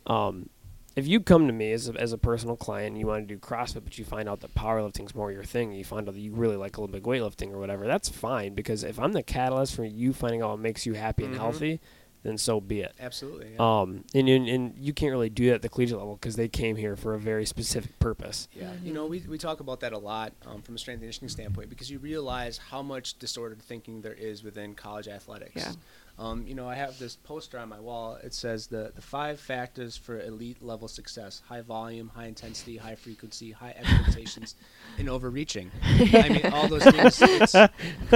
um, 0.07 0.49
if 0.95 1.05
you 1.07 1.19
come 1.19 1.45
to 1.47 1.53
me 1.53 1.71
as 1.73 1.89
a, 1.89 1.93
as 1.99 2.13
a 2.13 2.17
personal 2.17 2.55
client 2.55 2.88
and 2.93 2.97
you 2.99 3.05
want 3.07 3.27
to 3.27 3.33
do 3.36 3.39
CrossFit, 3.39 3.83
but 3.83 3.97
you 3.97 4.05
find 4.05 4.29
out 4.29 4.39
that 4.39 4.55
powerlifting's 4.55 5.13
more 5.13 5.31
your 5.31 5.43
thing, 5.43 5.73
you 5.73 5.83
find 5.83 6.07
out 6.07 6.13
that 6.15 6.21
you 6.21 6.33
really 6.33 6.55
like 6.55 6.79
Olympic 6.79 7.03
weightlifting 7.03 7.51
or 7.51 7.59
whatever, 7.59 7.86
that's 7.86 8.07
fine 8.09 8.53
because 8.55 8.83
if 8.83 8.97
I'm 8.97 9.11
the 9.11 9.21
catalyst 9.23 9.75
for 9.75 9.83
you 9.86 10.13
finding 10.13 10.41
out 10.41 10.51
what 10.51 10.59
makes 10.59 10.86
you 10.86 10.93
happy 10.93 11.25
and 11.25 11.36
Mhm. 11.36 11.39
healthy, 11.39 11.81
then 12.26 12.38
so 12.38 12.59
be 12.59 12.82
it. 12.82 12.93
Absolutely. 12.99 13.51
Yeah. 13.53 13.82
Um, 13.82 14.03
and, 14.13 14.28
and 14.28 14.47
and 14.47 14.73
you 14.78 14.93
can't 14.93 15.11
really 15.11 15.30
do 15.30 15.47
that 15.47 15.55
at 15.55 15.61
the 15.61 15.69
collegiate 15.69 15.99
level 15.99 16.15
because 16.15 16.36
they 16.36 16.47
came 16.47 16.76
here 16.76 16.95
for 16.95 17.13
a 17.13 17.19
very 17.19 17.45
specific 17.45 17.97
purpose. 17.99 18.47
Yeah, 18.53 18.71
you 18.84 18.93
know, 18.93 19.05
we, 19.05 19.19
we 19.19 19.38
talk 19.38 19.59
about 19.59 19.82
that 19.82 19.93
a 19.93 19.97
lot 19.97 20.34
um, 20.45 20.61
from 20.61 20.76
a 20.76 20.78
strength 20.78 20.97
and 20.97 21.03
conditioning 21.03 21.30
standpoint 21.30 21.69
because 21.69 21.91
you 21.91 21.99
realize 21.99 22.57
how 22.57 22.82
much 22.82 23.19
disordered 23.19 23.61
thinking 23.61 24.01
there 24.01 24.13
is 24.13 24.43
within 24.43 24.73
college 24.73 25.07
athletics. 25.07 25.55
Yeah. 25.55 25.73
Um, 26.17 26.45
you 26.47 26.55
know, 26.55 26.69
I 26.69 26.76
have 26.76 26.97
this 26.97 27.17
poster 27.17 27.59
on 27.59 27.67
my 27.67 27.80
wall. 27.80 28.17
It 28.23 28.34
says 28.34 28.67
the, 28.67 28.91
the 28.95 29.01
five 29.01 29.38
factors 29.38 29.97
for 29.97 30.21
elite 30.21 30.63
level 30.63 30.88
success 30.88 31.41
high 31.47 31.61
volume, 31.61 32.09
high 32.15 32.28
intensity, 32.28 32.78
high 32.78 32.95
frequency, 32.95 33.51
high 33.51 33.76
expectations, 33.78 34.55
and 34.97 35.09
overreaching. 35.09 35.71
I 35.84 36.30
mean, 36.30 36.45
all 36.53 36.69
those 36.69 36.86
things, 36.86 37.21
it's, 37.21 37.55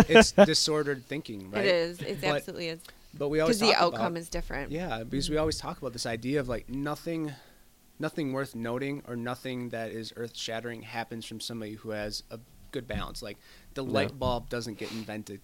it's 0.10 0.32
disordered 0.46 1.06
thinking, 1.06 1.52
right? 1.52 1.66
It 1.66 1.76
is. 1.76 2.02
It 2.02 2.24
absolutely 2.24 2.70
is. 2.70 2.80
But 3.18 3.30
we 3.30 3.40
always 3.40 3.60
Because 3.60 3.74
the 3.74 3.82
outcome 3.82 4.14
about, 4.14 4.18
is 4.18 4.30
different. 4.30 4.72
yeah, 4.72 5.04
because 5.04 5.30
we 5.30 5.34
mm-hmm. 5.34 5.42
always 5.42 5.58
talk 5.58 5.78
about 5.80 5.94
this 5.94 6.06
idea 6.06 6.40
of 6.40 6.48
like 6.48 6.70
nothing 6.70 7.34
nothing 8.02 8.32
worth 8.32 8.56
noting 8.56 9.04
or 9.08 9.16
nothing 9.18 9.70
that 9.70 9.92
is 9.92 10.14
earth 10.16 10.36
shattering 10.38 10.84
happens 10.84 11.26
from 11.26 11.40
somebody 11.42 11.74
who 11.74 11.90
has 11.90 12.24
a 12.32 12.40
good 12.72 12.88
balance. 12.88 13.22
Like 13.22 13.38
the 13.74 13.84
No. 13.84 13.92
light 13.92 14.18
bulb 14.18 14.50
doesn't 14.50 14.78
get 14.78 14.92
invented. 14.92 15.42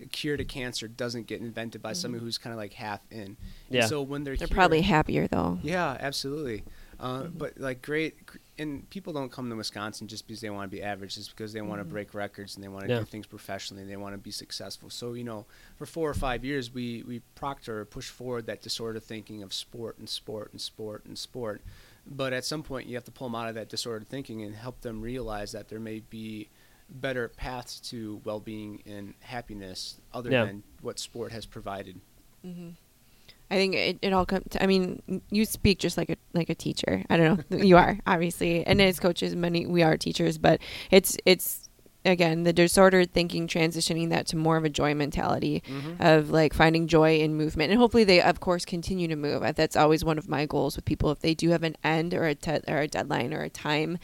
A 0.00 0.06
cure 0.06 0.36
to 0.36 0.44
cancer 0.44 0.86
doesn't 0.88 1.26
get 1.26 1.40
invented 1.40 1.82
by 1.82 1.92
somebody 1.92 2.20
mm-hmm. 2.20 2.26
who's 2.26 2.38
kind 2.38 2.52
of 2.54 2.58
like 2.58 2.72
half 2.72 3.00
in. 3.10 3.20
And 3.20 3.36
Yeah. 3.68 3.86
So 3.86 4.00
when 4.00 4.24
they're 4.24 4.36
They're 4.36 4.48
here- 4.48 4.54
probably 4.54 4.82
happier 4.82 5.26
though. 5.26 5.58
yeah, 5.62 5.96
absolutely. 6.00 6.64
Uh, 6.98 7.22
mm-hmm. 7.24 7.36
But 7.38 7.58
like 7.58 7.82
great, 7.82 8.24
gr- 8.24 8.38
and 8.58 8.88
people 8.90 9.12
don't 9.12 9.30
come 9.30 9.48
to 9.50 9.56
Wisconsin 9.56 10.08
just 10.08 10.26
because 10.26 10.40
they 10.40 10.50
want 10.50 10.70
to 10.70 10.76
be 10.76 10.82
average. 10.82 11.16
It's 11.16 11.28
because 11.28 11.52
they 11.52 11.60
want 11.60 11.80
to 11.80 11.84
mm-hmm. 11.84 11.92
break 11.92 12.14
records 12.14 12.56
and 12.56 12.64
they 12.64 12.68
want 12.68 12.84
to 12.86 12.90
Yeah. 12.90 12.98
do 13.00 13.04
things 13.04 13.26
professionally. 13.26 13.82
and 13.82 13.90
They 13.90 13.96
want 13.96 14.14
to 14.14 14.18
be 14.18 14.30
successful. 14.30 14.90
So 14.90 15.12
you 15.14 15.24
know, 15.24 15.46
for 15.76 15.86
four 15.86 16.10
or 16.10 16.14
five 16.14 16.44
years, 16.44 16.72
we 16.72 17.02
we 17.04 17.20
proctor 17.34 17.80
or 17.80 17.84
push 17.84 18.08
forward 18.08 18.46
that 18.46 18.62
disordered 18.62 19.02
thinking 19.04 19.42
of 19.42 19.52
sport 19.52 19.98
and 19.98 20.08
sport 20.08 20.50
and 20.52 20.60
sport 20.60 21.04
and 21.04 21.18
sport. 21.18 21.62
But 22.06 22.32
at 22.32 22.44
some 22.44 22.62
point, 22.62 22.86
you 22.88 22.94
have 22.94 23.04
to 23.04 23.10
pull 23.10 23.28
them 23.28 23.34
out 23.34 23.48
of 23.48 23.54
that 23.56 23.68
disordered 23.68 24.08
thinking 24.08 24.42
and 24.42 24.54
help 24.54 24.80
them 24.80 25.02
realize 25.02 25.52
that 25.52 25.68
there 25.68 25.80
may 25.80 26.00
be 26.00 26.48
better 26.90 27.28
paths 27.28 27.80
to 27.80 28.20
well-being 28.24 28.82
and 28.86 29.12
happiness 29.20 30.00
other 30.12 30.30
Yeah. 30.30 30.46
than 30.46 30.62
what 30.80 30.98
sport 30.98 31.32
has 31.32 31.44
provided. 31.44 32.00
Mm-hmm. 32.44 32.70
I 33.50 33.56
think 33.56 33.74
it, 33.74 33.98
it 34.02 34.12
all 34.12 34.26
comes. 34.26 34.44
I 34.60 34.66
mean, 34.66 35.22
you 35.30 35.44
speak 35.44 35.78
just 35.78 35.96
like 35.96 36.10
a 36.10 36.16
like 36.34 36.50
a 36.50 36.54
teacher. 36.54 37.04
I 37.08 37.16
don't 37.16 37.50
know. 37.50 37.58
you 37.58 37.76
are 37.76 37.98
obviously, 38.06 38.66
and 38.66 38.80
as 38.82 39.00
coaches, 39.00 39.34
many 39.34 39.66
we 39.66 39.82
are 39.82 39.96
teachers, 39.96 40.38
but 40.38 40.60
it's 40.90 41.16
it's 41.24 41.68
again 42.04 42.44
the 42.44 42.52
disordered 42.52 43.12
thinking 43.12 43.46
transitioning 43.46 44.10
that 44.10 44.26
to 44.26 44.36
more 44.36 44.56
of 44.56 44.64
a 44.64 44.68
joy 44.68 44.94
mentality 44.94 45.62
mm-hmm. 45.66 46.00
of 46.00 46.30
like 46.30 46.54
finding 46.54 46.86
joy 46.86 47.18
in 47.18 47.34
movement 47.34 47.70
and 47.72 47.80
hopefully 47.80 48.04
they 48.04 48.20
of 48.22 48.38
course 48.40 48.64
continue 48.64 49.08
to 49.08 49.16
move 49.16 49.42
that's 49.56 49.76
always 49.76 50.04
one 50.04 50.16
of 50.16 50.28
my 50.28 50.46
goals 50.46 50.76
with 50.76 50.84
people 50.84 51.10
if 51.10 51.18
they 51.20 51.34
do 51.34 51.50
have 51.50 51.64
an 51.64 51.76
end 51.82 52.14
or 52.14 52.24
a 52.24 52.34
te- 52.34 52.60
or 52.68 52.78
a 52.78 52.88
deadline 52.88 53.34
or 53.34 53.42
a 53.42 53.50
time 53.50 53.98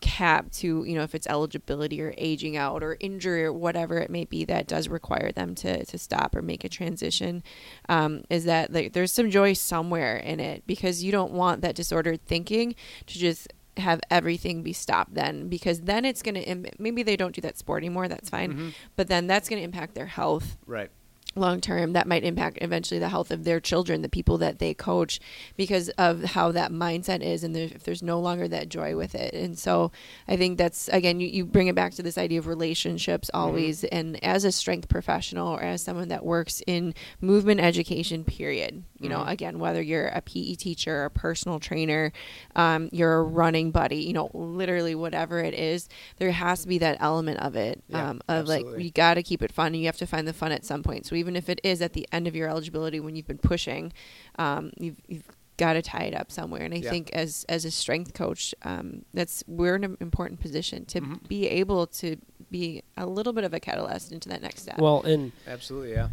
cap 0.00 0.50
to 0.50 0.84
you 0.84 0.94
know 0.94 1.02
if 1.02 1.14
it's 1.14 1.26
eligibility 1.26 2.00
or 2.00 2.14
aging 2.16 2.56
out 2.56 2.82
or 2.82 2.96
injury 3.00 3.44
or 3.44 3.52
whatever 3.52 3.98
it 3.98 4.10
may 4.10 4.24
be 4.24 4.44
that 4.44 4.66
does 4.66 4.88
require 4.88 5.30
them 5.32 5.54
to 5.54 5.84
to 5.84 5.98
stop 5.98 6.34
or 6.34 6.42
make 6.42 6.64
a 6.64 6.68
transition 6.68 7.42
um, 7.88 8.22
is 8.30 8.44
that 8.44 8.72
like 8.72 8.92
there's 8.92 9.12
some 9.12 9.30
joy 9.30 9.52
somewhere 9.52 10.16
in 10.16 10.40
it 10.40 10.66
because 10.66 11.04
you 11.04 11.12
don't 11.12 11.32
want 11.32 11.60
that 11.62 11.74
disordered 11.74 12.24
thinking 12.26 12.74
to 13.06 13.18
just 13.18 13.52
have 13.76 14.00
everything 14.10 14.62
be 14.62 14.72
stopped 14.72 15.14
then 15.14 15.48
because 15.48 15.82
then 15.82 16.04
it's 16.04 16.22
going 16.22 16.34
to 16.34 16.42
Im- 16.42 16.66
maybe 16.78 17.02
they 17.02 17.16
don't 17.16 17.34
do 17.34 17.40
that 17.40 17.56
sport 17.56 17.82
anymore 17.82 18.08
that's 18.08 18.28
fine 18.28 18.74
but 18.96 19.06
then 19.08 19.26
that's 19.26 19.48
going 19.48 19.58
to 19.60 19.64
impact 19.64 19.94
their 19.94 20.06
health 20.06 20.56
Right. 20.66 20.90
Long 21.36 21.60
term 21.60 21.92
that 21.92 22.08
might 22.08 22.24
impact 22.24 22.58
eventually 22.60 22.98
the 22.98 23.08
health 23.08 23.30
of 23.30 23.44
their 23.44 23.60
children 23.60 24.02
the 24.02 24.08
people 24.08 24.36
that 24.38 24.58
they 24.58 24.74
coach 24.74 25.20
because 25.56 25.88
of 25.90 26.24
how 26.24 26.50
that 26.50 26.72
mindset 26.72 27.22
is 27.22 27.44
and 27.44 27.56
if 27.56 27.84
there's 27.84 28.02
no 28.02 28.18
longer 28.18 28.48
that 28.48 28.68
joy 28.68 28.96
with 28.96 29.14
it. 29.14 29.32
And 29.34 29.58
so 29.58 29.92
i 30.26 30.36
think 30.36 30.58
that's 30.58 30.88
again 30.88 31.20
you, 31.20 31.28
you 31.28 31.44
bring 31.44 31.68
it 31.68 31.74
back 31.74 31.92
to 31.94 32.02
this 32.02 32.18
idea 32.18 32.38
of 32.38 32.46
relationships 32.46 33.30
always. 33.32 33.84
And 33.84 34.22
as 34.24 34.44
a 34.44 34.52
strength 34.52 34.88
professional 34.88 35.48
or 35.48 35.62
as 35.62 35.82
someone 35.82 36.08
that 36.08 36.24
works 36.24 36.62
in 36.66 36.94
movement 37.20 37.60
education 37.60 38.24
period 38.24 38.82
you 38.98 39.08
know 39.08 39.22
again 39.24 39.58
whether 39.58 39.80
you're 39.80 40.08
a 40.08 40.20
pe 40.20 40.54
teacher 40.54 41.04
a 41.04 41.10
personal 41.10 41.58
trainer 41.60 42.12
um, 42.56 42.88
you're 42.92 43.18
a 43.18 43.22
running 43.22 43.70
buddy 43.70 43.96
you 43.96 44.12
know 44.12 44.30
literally 44.34 44.94
whatever 44.94 45.38
it 45.38 45.54
is 45.54 45.88
there 46.18 46.30
has 46.32 46.62
to 46.62 46.68
be 46.68 46.78
that 46.78 46.96
element 47.00 47.38
of 47.40 47.56
it 47.56 47.82
Yeah, 47.88 48.10
um, 48.10 48.20
of 48.28 48.46
like 48.48 48.64
you 48.78 48.90
got 48.90 49.14
to 49.14 49.22
keep 49.22 49.42
it 49.42 49.52
fun. 49.52 49.68
And 49.68 49.76
you 49.76 49.86
have 49.86 49.96
to 49.98 50.06
find 50.06 50.26
the 50.26 50.32
fun 50.32 50.52
at 50.52 50.64
some 50.64 50.82
point. 50.82 51.06
So 51.06 51.14
even 51.20 51.36
if 51.36 51.48
it 51.48 51.60
is 51.62 51.80
at 51.80 51.92
the 51.92 52.06
end 52.10 52.26
of 52.26 52.34
your 52.34 52.48
eligibility 52.48 52.98
when 53.00 53.14
you've 53.16 53.26
been 53.28 53.38
pushing 53.54 53.92
um, 54.38 54.70
you've, 54.78 55.00
you've 55.06 55.28
got 55.56 55.74
to 55.74 55.82
tie 55.82 56.04
it 56.04 56.14
up 56.20 56.32
somewhere 56.32 56.62
and 56.62 56.72
i 56.72 56.78
Yeah. 56.78 56.90
think 56.90 57.10
as 57.12 57.44
as 57.48 57.64
a 57.66 57.70
strength 57.70 58.14
coach 58.14 58.54
um, 58.62 59.04
that's 59.12 59.44
we're 59.46 59.76
in 59.76 59.84
an 59.84 59.96
important 60.00 60.40
position 60.40 60.84
to 60.86 61.00
Mhm. 61.02 61.28
be 61.28 61.46
able 61.46 61.86
to 62.02 62.16
be 62.50 62.82
a 62.96 63.06
little 63.06 63.32
bit 63.34 63.44
of 63.44 63.52
a 63.54 63.60
catalyst 63.60 64.10
into 64.10 64.28
that 64.30 64.40
next 64.42 64.62
step 64.62 64.78
Well, 64.78 65.02
and 65.02 65.32
Absolutely. 65.46 65.92
Yeah. 65.92 66.08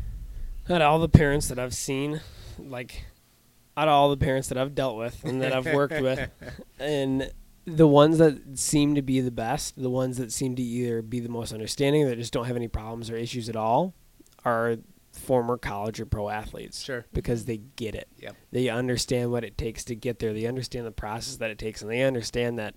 out 0.69 0.81
of 0.81 0.87
all 0.91 0.99
the 0.99 1.09
parents 1.09 1.47
that 1.47 1.57
I've 1.57 1.73
seen, 1.73 2.19
like 2.59 3.05
out 3.77 3.87
of 3.87 3.93
all 3.93 4.09
the 4.09 4.17
parents 4.17 4.49
that 4.49 4.57
I've 4.57 4.75
dealt 4.75 4.97
with 4.97 5.23
and 5.23 5.41
that 5.41 5.53
I've 5.53 5.65
worked 5.81 5.99
with, 6.01 6.29
and 6.79 7.31
the 7.65 7.87
ones 7.87 8.17
that 8.17 8.57
seem 8.59 8.95
to 8.95 9.01
be 9.01 9.19
the 9.21 9.31
best, 9.31 9.81
the 9.81 9.89
ones 9.89 10.17
that 10.17 10.31
seem 10.31 10.55
to 10.57 10.61
either 10.61 11.01
be 11.01 11.19
the 11.21 11.29
most 11.29 11.53
understanding, 11.53 12.05
that 12.07 12.17
just 12.17 12.33
don't 12.33 12.45
have 12.45 12.55
any 12.55 12.67
problems 12.67 13.09
or 13.09 13.15
issues 13.15 13.47
at 13.49 13.55
all, 13.55 13.93
are 14.45 14.77
former 15.17 15.57
college 15.57 15.99
or 15.99 16.05
pro 16.05 16.29
athletes. 16.29 16.81
Sure. 16.83 17.05
Because 17.13 17.45
they 17.45 17.57
get 17.57 17.95
it. 17.95 18.07
Yep. 18.19 18.35
They 18.51 18.69
understand 18.69 19.31
what 19.31 19.43
it 19.43 19.57
takes 19.57 19.83
to 19.85 19.95
get 19.95 20.19
there. 20.19 20.33
They 20.33 20.45
understand 20.45 20.85
the 20.85 20.91
process 20.91 21.37
that 21.37 21.49
it 21.51 21.57
takes, 21.57 21.81
and 21.81 21.91
they 21.91 22.03
understand 22.03 22.59
that, 22.59 22.75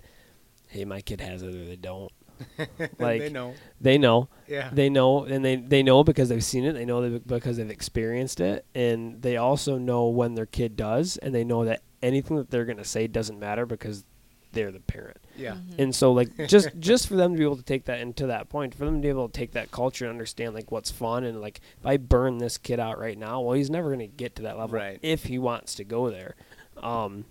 hey, 0.68 0.84
my 0.84 1.00
kid 1.00 1.20
has 1.20 1.42
it 1.42 1.54
or 1.54 1.64
they 1.64 1.76
don't. 1.76 2.10
Like 2.98 3.20
they 3.20 3.28
know. 3.28 3.54
They 3.82 3.98
know 3.98 4.28
Yeah. 4.48 4.70
they 4.72 4.88
know 4.88 5.24
and 5.24 5.44
they 5.44 5.56
they 5.56 5.82
know 5.82 6.02
because 6.02 6.30
they've 6.30 6.42
seen 6.42 6.64
it 6.64 6.72
they 6.72 6.86
know 6.86 7.02
that 7.08 7.26
because 7.26 7.58
they've 7.58 7.68
experienced 7.70 8.40
it 8.40 8.64
and 8.74 9.20
they 9.20 9.36
also 9.36 9.76
know 9.76 10.08
when 10.08 10.34
their 10.36 10.46
kid 10.46 10.74
does 10.74 11.18
and 11.18 11.34
they 11.34 11.44
know 11.44 11.66
that 11.66 11.82
anything 12.02 12.38
that 12.38 12.50
they're 12.50 12.64
going 12.64 12.78
to 12.78 12.84
say 12.84 13.06
doesn't 13.06 13.38
matter 13.38 13.66
because 13.66 14.06
they're 14.52 14.72
the 14.72 14.80
parent 14.80 15.18
yeah. 15.36 15.52
Mm-hmm. 15.52 15.80
and 15.82 15.94
so 15.94 16.12
like 16.12 16.48
just 16.48 16.68
just 16.78 17.06
for 17.08 17.14
them 17.16 17.32
to 17.32 17.38
be 17.38 17.44
able 17.44 17.56
to 17.56 17.62
take 17.62 17.84
that 17.86 18.00
into 18.00 18.26
that 18.26 18.48
point 18.48 18.74
for 18.74 18.84
them 18.84 18.96
to 18.96 19.00
be 19.00 19.08
able 19.08 19.28
to 19.28 19.32
take 19.32 19.52
that 19.52 19.70
culture 19.70 20.04
and 20.04 20.10
understand 20.12 20.54
like 20.54 20.70
what's 20.72 20.90
fun 20.90 21.24
and 21.24 21.40
like 21.40 21.60
if 21.78 21.86
i 21.86 21.96
burn 21.96 22.38
this 22.38 22.58
kid 22.58 22.80
out 22.80 22.98
right 22.98 23.18
now 23.18 23.40
well 23.40 23.54
he's 23.54 23.70
never 23.70 23.88
going 23.88 24.00
to 24.00 24.06
get 24.06 24.36
to 24.36 24.42
that 24.42 24.58
level 24.58 24.78
Right. 24.78 24.98
if 25.02 25.24
he 25.24 25.38
wants 25.38 25.74
to 25.76 25.84
go 25.84 26.10
there 26.10 26.34
um 26.82 27.24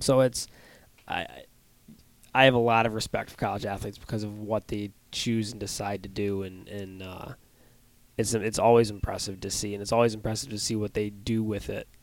so 0.00 0.20
it's 0.20 0.46
i 1.06 1.20
I- 1.20 1.44
I 2.34 2.44
have 2.44 2.54
a 2.54 2.58
lot 2.58 2.84
of 2.84 2.92
respect 2.94 3.30
for 3.30 3.36
college 3.38 3.64
athletes 3.64 3.96
because 3.98 4.22
of 4.22 4.38
what 4.38 4.68
they 4.68 4.90
choose 5.10 5.50
and 5.50 5.58
decide 5.58 6.02
to 6.02 6.08
do, 6.10 6.42
and 6.42 6.68
and 6.68 7.02
uh, 7.02 7.28
it's 8.18 8.34
it's 8.34 8.58
always 8.58 8.90
impressive 8.90 9.40
to 9.40 9.50
see, 9.50 9.72
and 9.72 9.80
it's 9.82 9.92
always 9.92 10.14
impressive 10.14 10.50
to 10.50 10.58
see 10.58 10.76
what 10.76 10.92
they 10.92 11.08
do 11.08 11.42
with 11.42 11.70
it 11.70 11.88
Absolutely. 11.88 11.97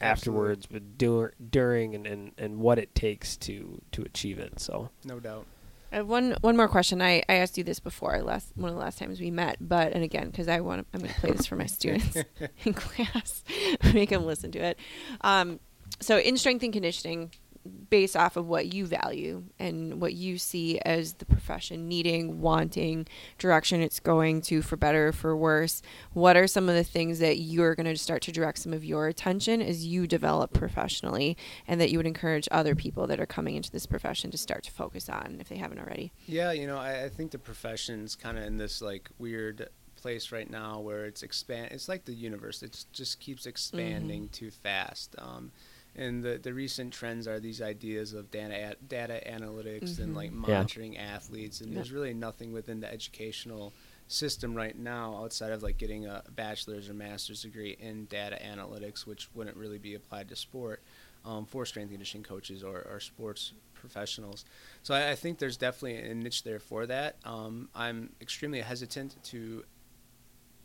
Afterwards, 0.00 0.66
but 0.66 0.98
dur- 0.98 1.34
during 1.50 1.94
and, 1.94 2.06
and, 2.06 2.32
and 2.38 2.58
what 2.58 2.78
it 2.78 2.94
takes 2.94 3.36
to 3.38 3.80
to 3.92 4.02
achieve 4.02 4.38
it. 4.38 4.60
So 4.60 4.90
No 5.04 5.20
doubt. 5.20 5.46
I 5.92 5.96
have 5.96 6.08
one 6.08 6.36
one 6.40 6.56
more 6.56 6.68
question. 6.68 7.02
I, 7.02 7.22
I 7.28 7.34
asked 7.34 7.58
you 7.58 7.64
this 7.64 7.80
before 7.80 8.22
last 8.22 8.52
one 8.54 8.70
of 8.70 8.76
the 8.76 8.80
last 8.80 8.98
times 8.98 9.20
we 9.20 9.30
met, 9.30 9.56
but 9.60 9.92
and 9.92 10.04
again 10.04 10.30
because 10.30 10.48
I 10.48 10.60
want 10.60 10.86
I'm 10.94 11.00
going 11.00 11.12
to 11.12 11.20
play 11.20 11.32
this 11.32 11.46
for 11.46 11.56
my 11.56 11.66
students 11.78 12.16
in 12.64 12.74
class, 12.74 13.42
make 13.94 14.10
them 14.10 14.24
listen 14.24 14.52
to 14.52 14.58
it. 14.60 14.78
Um, 15.22 15.58
so 15.98 16.18
in 16.18 16.36
strength 16.36 16.62
and 16.62 16.72
conditioning, 16.72 17.32
based 17.90 18.16
off 18.16 18.36
of 18.36 18.46
what 18.46 18.72
you 18.72 18.86
value 18.86 19.44
and 19.58 20.00
what 20.00 20.14
you 20.14 20.38
see 20.38 20.78
as 20.80 21.14
the 21.14 21.26
profession 21.26 21.88
needing, 21.88 22.40
wanting, 22.40 23.06
direction 23.38 23.82
it's 23.82 24.00
going 24.00 24.40
to 24.40 24.62
for 24.62 24.76
better 24.76 25.08
or 25.08 25.12
for 25.12 25.36
worse, 25.36 25.82
what 26.12 26.36
are 26.36 26.46
some 26.46 26.68
of 26.68 26.74
the 26.74 26.84
things 26.84 27.18
that 27.18 27.38
you're 27.38 27.74
going 27.74 27.86
to 27.86 27.96
start 27.96 28.22
to 28.22 28.32
direct 28.32 28.58
some 28.58 28.72
of 28.72 28.84
your 28.84 29.08
attention 29.08 29.60
as 29.60 29.84
you 29.84 30.06
develop 30.06 30.52
professionally 30.52 31.36
and 31.68 31.80
that 31.80 31.90
you 31.90 31.98
would 31.98 32.06
encourage 32.06 32.48
other 32.50 32.74
people 32.74 33.06
that 33.06 33.20
are 33.20 33.26
coming 33.26 33.56
into 33.56 33.70
this 33.70 33.86
profession 33.86 34.30
to 34.30 34.38
start 34.38 34.62
to 34.62 34.70
focus 34.70 35.08
on 35.08 35.36
if 35.40 35.48
they 35.48 35.56
haven't 35.56 35.78
already? 35.78 36.12
Yeah, 36.26 36.52
you 36.52 36.66
know, 36.66 36.78
I, 36.78 37.04
I 37.04 37.08
think 37.08 37.30
the 37.30 37.38
profession's 37.38 38.16
kind 38.16 38.38
of 38.38 38.44
in 38.44 38.56
this 38.56 38.80
like 38.80 39.10
weird 39.18 39.68
place 40.00 40.32
right 40.32 40.48
now 40.48 40.80
where 40.80 41.04
it's 41.04 41.22
expand. 41.22 41.68
It's 41.72 41.88
like 41.88 42.04
the 42.04 42.14
universe; 42.14 42.62
it 42.62 42.86
just 42.92 43.20
keeps 43.20 43.46
expanding 43.46 44.28
too 44.30 44.50
fast. 44.50 45.14
Um, 45.18 45.52
and 46.00 46.24
the 46.24 46.38
the 46.38 46.52
recent 46.52 46.92
trends 46.92 47.28
are 47.28 47.38
these 47.38 47.60
ideas 47.60 48.14
of 48.14 48.30
data 48.30 48.76
data 48.88 49.20
analytics 49.26 49.98
and 49.98 50.14
like 50.16 50.30
Yeah. 50.30 50.38
monitoring 50.38 50.96
athletes, 50.96 51.60
and 51.60 51.70
Yeah. 51.70 51.76
there's 51.76 51.92
really 51.92 52.14
nothing 52.14 52.52
within 52.52 52.80
the 52.80 52.90
educational 52.92 53.72
system 54.08 54.54
right 54.54 54.76
now 54.76 55.14
outside 55.22 55.52
of 55.52 55.62
like 55.62 55.78
getting 55.78 56.06
a 56.06 56.24
bachelor's 56.34 56.88
or 56.88 56.94
master's 56.94 57.42
degree 57.42 57.76
in 57.78 58.06
data 58.06 58.36
analytics, 58.42 59.06
which 59.06 59.28
wouldn't 59.34 59.56
really 59.56 59.78
be 59.78 59.94
applied 59.94 60.28
to 60.28 60.34
sport 60.34 60.82
um, 61.24 61.44
for 61.46 61.64
strength 61.64 61.90
conditioning 61.90 62.24
coaches 62.24 62.64
or, 62.64 62.82
or 62.90 62.98
sports 62.98 63.52
professionals. 63.74 64.44
So 64.82 64.94
I, 64.94 65.10
I 65.10 65.14
think 65.14 65.38
there's 65.38 65.56
definitely 65.56 66.10
a 66.10 66.14
niche 66.14 66.42
there 66.42 66.58
for 66.58 66.86
that. 66.86 67.16
Um, 67.24 67.68
I'm 67.74 68.12
extremely 68.20 68.60
hesitant 68.62 69.22
to 69.24 69.64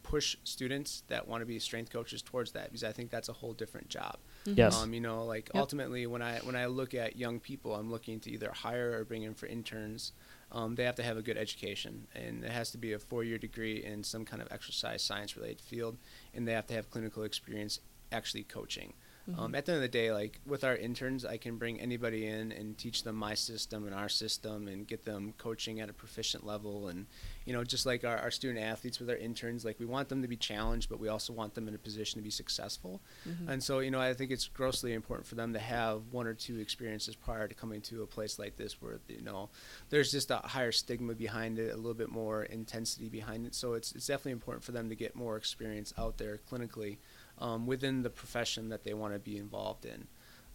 push 0.02 0.38
students 0.44 1.04
that 1.08 1.28
want 1.28 1.42
to 1.42 1.46
be 1.46 1.60
strength 1.60 1.92
coaches 1.92 2.22
towards 2.22 2.52
that 2.54 2.66
because 2.66 2.84
I 2.84 2.92
think 2.92 3.10
that's 3.12 3.30
a 3.30 3.34
whole 3.34 3.54
different 3.54 3.90
job. 3.90 4.18
Yes, 4.46 4.76
Um, 4.76 4.94
you 4.94 5.02
know, 5.02 5.26
like 5.26 5.50
Yep. 5.54 5.62
ultimately, 5.62 6.06
when 6.08 6.22
I 6.22 6.40
when 6.40 6.56
I 6.56 6.66
look 6.68 6.94
at 6.94 7.16
young 7.16 7.40
people, 7.40 7.76
I'm 7.76 7.90
looking 7.92 8.20
to 8.22 8.32
either 8.32 8.52
hire 8.52 8.98
or 8.98 9.04
bring 9.06 9.24
in 9.24 9.34
for 9.34 9.48
interns. 9.48 10.12
Um, 10.52 10.76
they 10.76 10.84
have 10.84 10.96
to 10.96 11.04
have 11.04 11.18
a 11.18 11.22
good 11.22 11.38
education, 11.38 12.08
and 12.14 12.44
it 12.44 12.52
has 12.52 12.72
to 12.72 12.78
be 12.78 12.94
a 12.94 13.00
four-year 13.00 13.38
degree 13.38 13.84
in 13.84 14.04
some 14.04 14.24
kind 14.26 14.42
of 14.42 14.48
exercise 14.52 15.02
science-related 15.02 15.60
field, 15.60 15.98
and 16.34 16.48
they 16.48 16.54
have 16.54 16.68
to 16.68 16.74
have 16.74 16.90
clinical 16.92 17.24
experience 17.24 17.80
actually 18.12 18.44
coaching. 18.44 18.94
Mm-hmm. 19.30 19.40
Um, 19.40 19.56
at 19.56 19.66
the 19.66 19.72
end 19.72 19.78
of 19.78 19.82
the 19.82 19.88
day, 19.88 20.12
like 20.12 20.40
with 20.46 20.64
our 20.64 20.76
interns, 20.76 21.26
I 21.26 21.38
can 21.38 21.58
bring 21.58 21.80
anybody 21.80 22.28
in 22.28 22.52
and 22.52 22.78
teach 22.78 23.04
them 23.04 23.16
my 23.16 23.34
system 23.34 23.86
and 23.86 23.96
our 23.96 24.10
system 24.10 24.68
and 24.68 24.88
get 24.88 25.04
them 25.04 25.34
coaching 25.38 25.80
at 25.80 25.90
a 25.90 25.94
proficient 25.94 26.46
level. 26.46 26.90
And, 26.90 27.08
you 27.46 27.54
know, 27.54 27.64
just 27.64 27.86
like 27.86 28.04
our, 28.04 28.18
our 28.18 28.30
student 28.30 28.64
athletes 28.64 29.00
with 29.00 29.10
our 29.10 29.16
interns, 29.16 29.66
like 29.66 29.80
we 29.80 29.86
want 29.86 30.10
them 30.10 30.22
to 30.22 30.28
be 30.28 30.36
challenged, 30.36 30.90
but 30.90 31.00
we 31.00 31.08
also 31.08 31.34
want 31.34 31.56
them 31.56 31.68
in 31.68 31.74
a 31.74 31.80
position 31.80 32.20
to 32.20 32.24
be 32.24 32.30
successful. 32.30 33.02
Mm-hmm. 33.28 33.50
And 33.50 33.64
so, 33.64 33.80
you 33.80 33.90
know, 33.90 34.00
I 34.00 34.14
think 34.14 34.30
it's 34.30 34.48
grossly 34.48 34.94
important 34.94 35.26
for 35.28 35.36
them 35.36 35.54
to 35.54 35.60
have 35.60 36.04
one 36.12 36.28
or 36.28 36.36
two 36.36 36.60
experiences 36.60 37.16
prior 37.16 37.48
to 37.48 37.56
coming 37.56 37.82
to 37.82 38.04
a 38.04 38.08
place 38.08 38.38
like 38.38 38.58
this 38.58 38.80
where, 38.82 39.00
you 39.08 39.24
know, 39.24 39.50
there's 39.90 40.12
just 40.12 40.30
a 40.30 40.38
higher 40.38 40.72
stigma 40.72 41.16
behind 41.16 41.58
it, 41.58 41.74
a 41.74 41.78
little 41.78 41.96
bit 41.96 42.10
more 42.10 42.44
intensity 42.44 43.10
behind 43.10 43.48
it. 43.48 43.56
So 43.56 43.74
it's, 43.74 43.92
it's 43.94 44.06
definitely 44.06 44.34
important 44.34 44.64
for 44.64 44.72
them 44.72 44.90
to 44.90 44.96
get 44.96 45.16
more 45.16 45.36
experience 45.36 45.94
out 45.98 46.18
there 46.20 46.40
clinically 46.52 46.98
um, 47.40 47.66
within 47.66 48.02
the 48.04 48.10
profession 48.10 48.70
that 48.70 48.84
they 48.84 48.94
want 48.94 49.14
to 49.14 49.20
be 49.20 49.38
involved 49.38 49.86
in. 49.86 50.08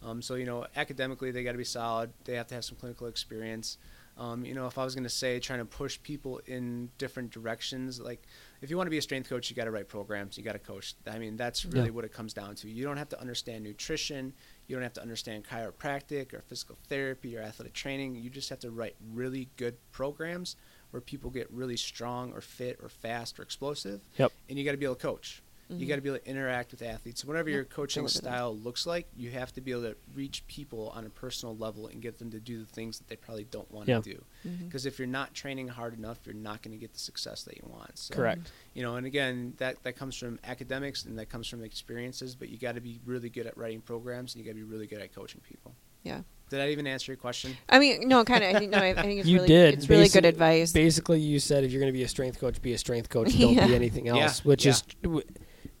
Um, 0.03 0.21
so, 0.21 0.33
you 0.35 0.45
know, 0.45 0.65
academically, 0.75 1.29
they 1.31 1.43
got 1.43 1.51
to 1.51 1.57
be 1.57 1.63
solid. 1.63 2.11
They 2.25 2.33
have 2.35 2.47
to 2.47 2.55
have 2.55 2.65
some 2.65 2.77
clinical 2.77 3.07
experience. 3.07 3.77
Um, 4.17 4.43
you 4.43 4.53
know, 4.53 4.67
if 4.67 4.77
I 4.77 4.83
was 4.83 4.93
going 4.93 5.05
to 5.05 5.09
say 5.09 5.39
trying 5.39 5.59
to 5.59 5.65
push 5.65 5.99
people 6.03 6.41
in 6.45 6.89
different 6.97 7.31
directions, 7.31 7.99
like 7.99 8.21
if 8.61 8.69
you 8.69 8.77
want 8.77 8.87
to 8.87 8.91
be 8.91 8.97
a 8.97 9.01
strength 9.01 9.29
coach, 9.29 9.49
you 9.49 9.55
got 9.55 9.65
to 9.65 9.71
write 9.71 9.87
programs, 9.87 10.37
you 10.37 10.43
got 10.43 10.51
to 10.53 10.59
coach. 10.59 10.95
I 11.07 11.17
mean, 11.17 11.37
that's 11.37 11.65
really 11.65 11.85
Yeah. 11.85 11.91
what 11.91 12.03
it 12.03 12.11
comes 12.13 12.33
down 12.33 12.55
to. 12.55 12.69
You 12.69 12.83
don't 12.83 12.97
have 12.97 13.09
to 13.09 13.21
understand 13.21 13.63
nutrition, 13.63 14.33
you 14.67 14.75
don't 14.75 14.83
have 14.83 14.93
to 14.93 15.01
understand 15.01 15.45
chiropractic 15.45 16.33
or 16.33 16.41
physical 16.41 16.77
therapy 16.89 17.37
or 17.37 17.41
athletic 17.41 17.73
training. 17.73 18.15
You 18.15 18.29
just 18.29 18.49
have 18.49 18.59
to 18.59 18.71
write 18.71 18.95
really 19.13 19.49
good 19.55 19.77
programs 19.91 20.55
where 20.91 21.01
people 21.01 21.29
get 21.29 21.49
really 21.51 21.77
strong 21.77 22.33
or 22.33 22.41
fit 22.41 22.79
or 22.83 22.89
fast 22.89 23.39
or 23.39 23.43
explosive. 23.43 24.01
Yep. 24.17 24.31
And 24.49 24.59
you 24.59 24.65
got 24.65 24.71
to 24.71 24.77
be 24.77 24.85
able 24.85 24.95
to 24.95 25.01
coach. 25.01 25.41
You 25.79 25.85
got 25.87 25.95
to 25.95 26.01
be 26.01 26.09
able 26.09 26.19
to 26.19 26.27
interact 26.29 26.71
with 26.71 26.81
athletes. 26.81 27.21
So 27.21 27.27
whatever 27.27 27.49
your 27.49 27.63
coaching 27.63 28.07
style 28.07 28.55
looks 28.57 28.85
like, 28.85 29.07
you 29.15 29.31
have 29.31 29.51
to 29.53 29.61
be 29.61 29.71
able 29.71 29.83
to 29.83 29.95
reach 30.13 30.45
people 30.47 30.91
on 30.95 31.05
a 31.05 31.09
personal 31.09 31.55
level 31.55 31.87
and 31.87 32.01
get 32.01 32.19
them 32.19 32.29
to 32.31 32.39
do 32.39 32.59
the 32.59 32.65
things 32.65 32.97
that 32.99 33.07
they 33.07 33.15
probably 33.15 33.45
don't 33.45 33.71
want 33.71 33.87
Yeah. 33.87 34.01
to 34.01 34.13
do. 34.13 34.23
Mm-hmm. 34.47 34.65
Because 34.65 34.85
if 34.85 34.99
you're 34.99 35.07
not 35.07 35.33
training 35.33 35.67
hard 35.69 35.97
enough, 35.97 36.19
you're 36.25 36.35
not 36.35 36.61
going 36.61 36.73
to 36.73 36.79
get 36.79 36.93
the 36.93 36.99
success 36.99 37.43
that 37.43 37.55
you 37.57 37.63
want. 37.67 37.97
So, 37.97 38.13
Correct. 38.15 38.51
You 38.73 38.83
know, 38.83 38.95
and 38.95 39.05
again, 39.05 39.53
that 39.57 39.81
that 39.83 39.95
comes 39.95 40.15
from 40.15 40.39
academics 40.43 41.05
and 41.05 41.17
that 41.19 41.29
comes 41.29 41.47
from 41.47 41.63
experiences. 41.63 42.35
But 42.35 42.49
you 42.49 42.57
got 42.57 42.75
to 42.75 42.81
be 42.81 42.99
really 43.05 43.29
good 43.29 43.47
at 43.47 43.57
writing 43.57 43.81
programs 43.81 44.35
and 44.35 44.43
you 44.43 44.49
got 44.51 44.57
to 44.57 44.63
be 44.65 44.69
really 44.69 44.87
good 44.87 44.99
at 45.01 45.13
coaching 45.15 45.41
people. 45.47 45.73
Yeah. 46.03 46.21
Did 46.49 46.59
I 46.59 46.69
even 46.71 46.85
answer 46.85 47.13
your 47.13 47.17
question? 47.17 47.55
I 47.69 47.79
mean, 47.79 48.09
no, 48.09 48.25
kind 48.25 48.43
of. 48.43 48.53
I 48.53 48.59
think 48.59 48.71
no. 48.71 48.77
I, 48.79 48.87
I 48.89 49.01
think 49.03 49.19
it's 49.21 49.29
You 49.29 49.37
really, 49.37 49.47
did. 49.47 49.73
It's 49.75 49.87
really 49.89 50.09
good 50.09 50.25
advice. 50.25 50.73
Basically, 50.73 51.21
you 51.21 51.39
said 51.39 51.63
if 51.63 51.71
you're 51.71 51.79
going 51.79 51.93
to 51.93 51.97
be 51.97 52.03
a 52.03 52.09
strength 52.09 52.41
coach, 52.41 52.61
be 52.61 52.73
a 52.73 52.77
strength 52.77 53.07
coach. 53.09 53.37
Don't 53.39 53.53
Yeah. 53.55 53.67
be 53.67 53.75
anything 53.75 54.07
Yeah, 54.07 54.17
else. 54.17 54.43
Which 54.43 54.65
yeah. 54.65 54.71
is, 54.71 54.83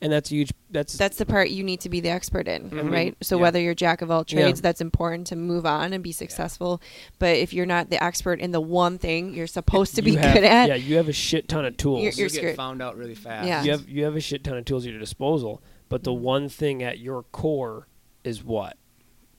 and 0.01 0.11
that's 0.11 0.29
huge. 0.29 0.51
That's 0.71 0.93
That's 0.97 1.17
the 1.17 1.25
part 1.25 1.49
you 1.51 1.63
need 1.63 1.79
to 1.81 1.89
be 1.89 1.99
the 1.99 2.09
expert 2.09 2.47
in, 2.47 2.69
Mhm. 2.69 2.91
right? 2.91 3.15
So 3.21 3.35
Yeah. 3.37 3.41
whether 3.43 3.59
you're 3.59 3.75
jack 3.75 4.01
of 4.01 4.09
all 4.09 4.23
trades, 4.25 4.59
Yeah. 4.59 4.63
that's 4.63 4.81
important 4.81 5.27
to 5.27 5.35
move 5.35 5.65
on 5.65 5.93
and 5.93 6.03
be 6.03 6.11
successful. 6.11 6.81
But 7.19 7.37
if 7.37 7.53
you're 7.53 7.65
not 7.65 7.89
the 7.89 8.03
expert 8.03 8.39
in 8.39 8.51
the 8.51 8.61
one 8.61 8.97
thing 8.97 9.33
you're 9.33 9.47
supposed 9.47 9.95
to 9.95 10.01
be 10.01 10.15
have- 10.15 10.33
good 10.33 10.43
at, 10.43 10.69
Yeah, 10.69 10.75
you 10.75 10.95
have 10.97 11.07
a 11.07 11.13
shit 11.13 11.47
ton 11.47 11.65
of 11.65 11.77
tools. 11.77 12.01
You're- 12.01 12.13
you 12.15 12.23
get 12.29 12.31
screwed. 12.31 12.55
found 12.55 12.81
out 12.81 12.97
really 12.97 13.15
fast. 13.15 13.47
Yeah. 13.47 13.63
you 13.63 13.71
have 13.71 13.87
you 13.89 14.03
have 14.05 14.15
a 14.15 14.21
shit 14.21 14.43
ton 14.43 14.57
of 14.57 14.65
tools 14.65 14.85
at 14.85 14.91
your 14.91 14.99
disposal, 14.99 15.61
but 15.89 16.03
the 16.03 16.11
Mhm. 16.11 16.19
one 16.19 16.49
thing 16.49 16.81
at 16.83 16.99
your 16.99 17.23
core 17.23 17.87
is 18.23 18.43
what? 18.43 18.77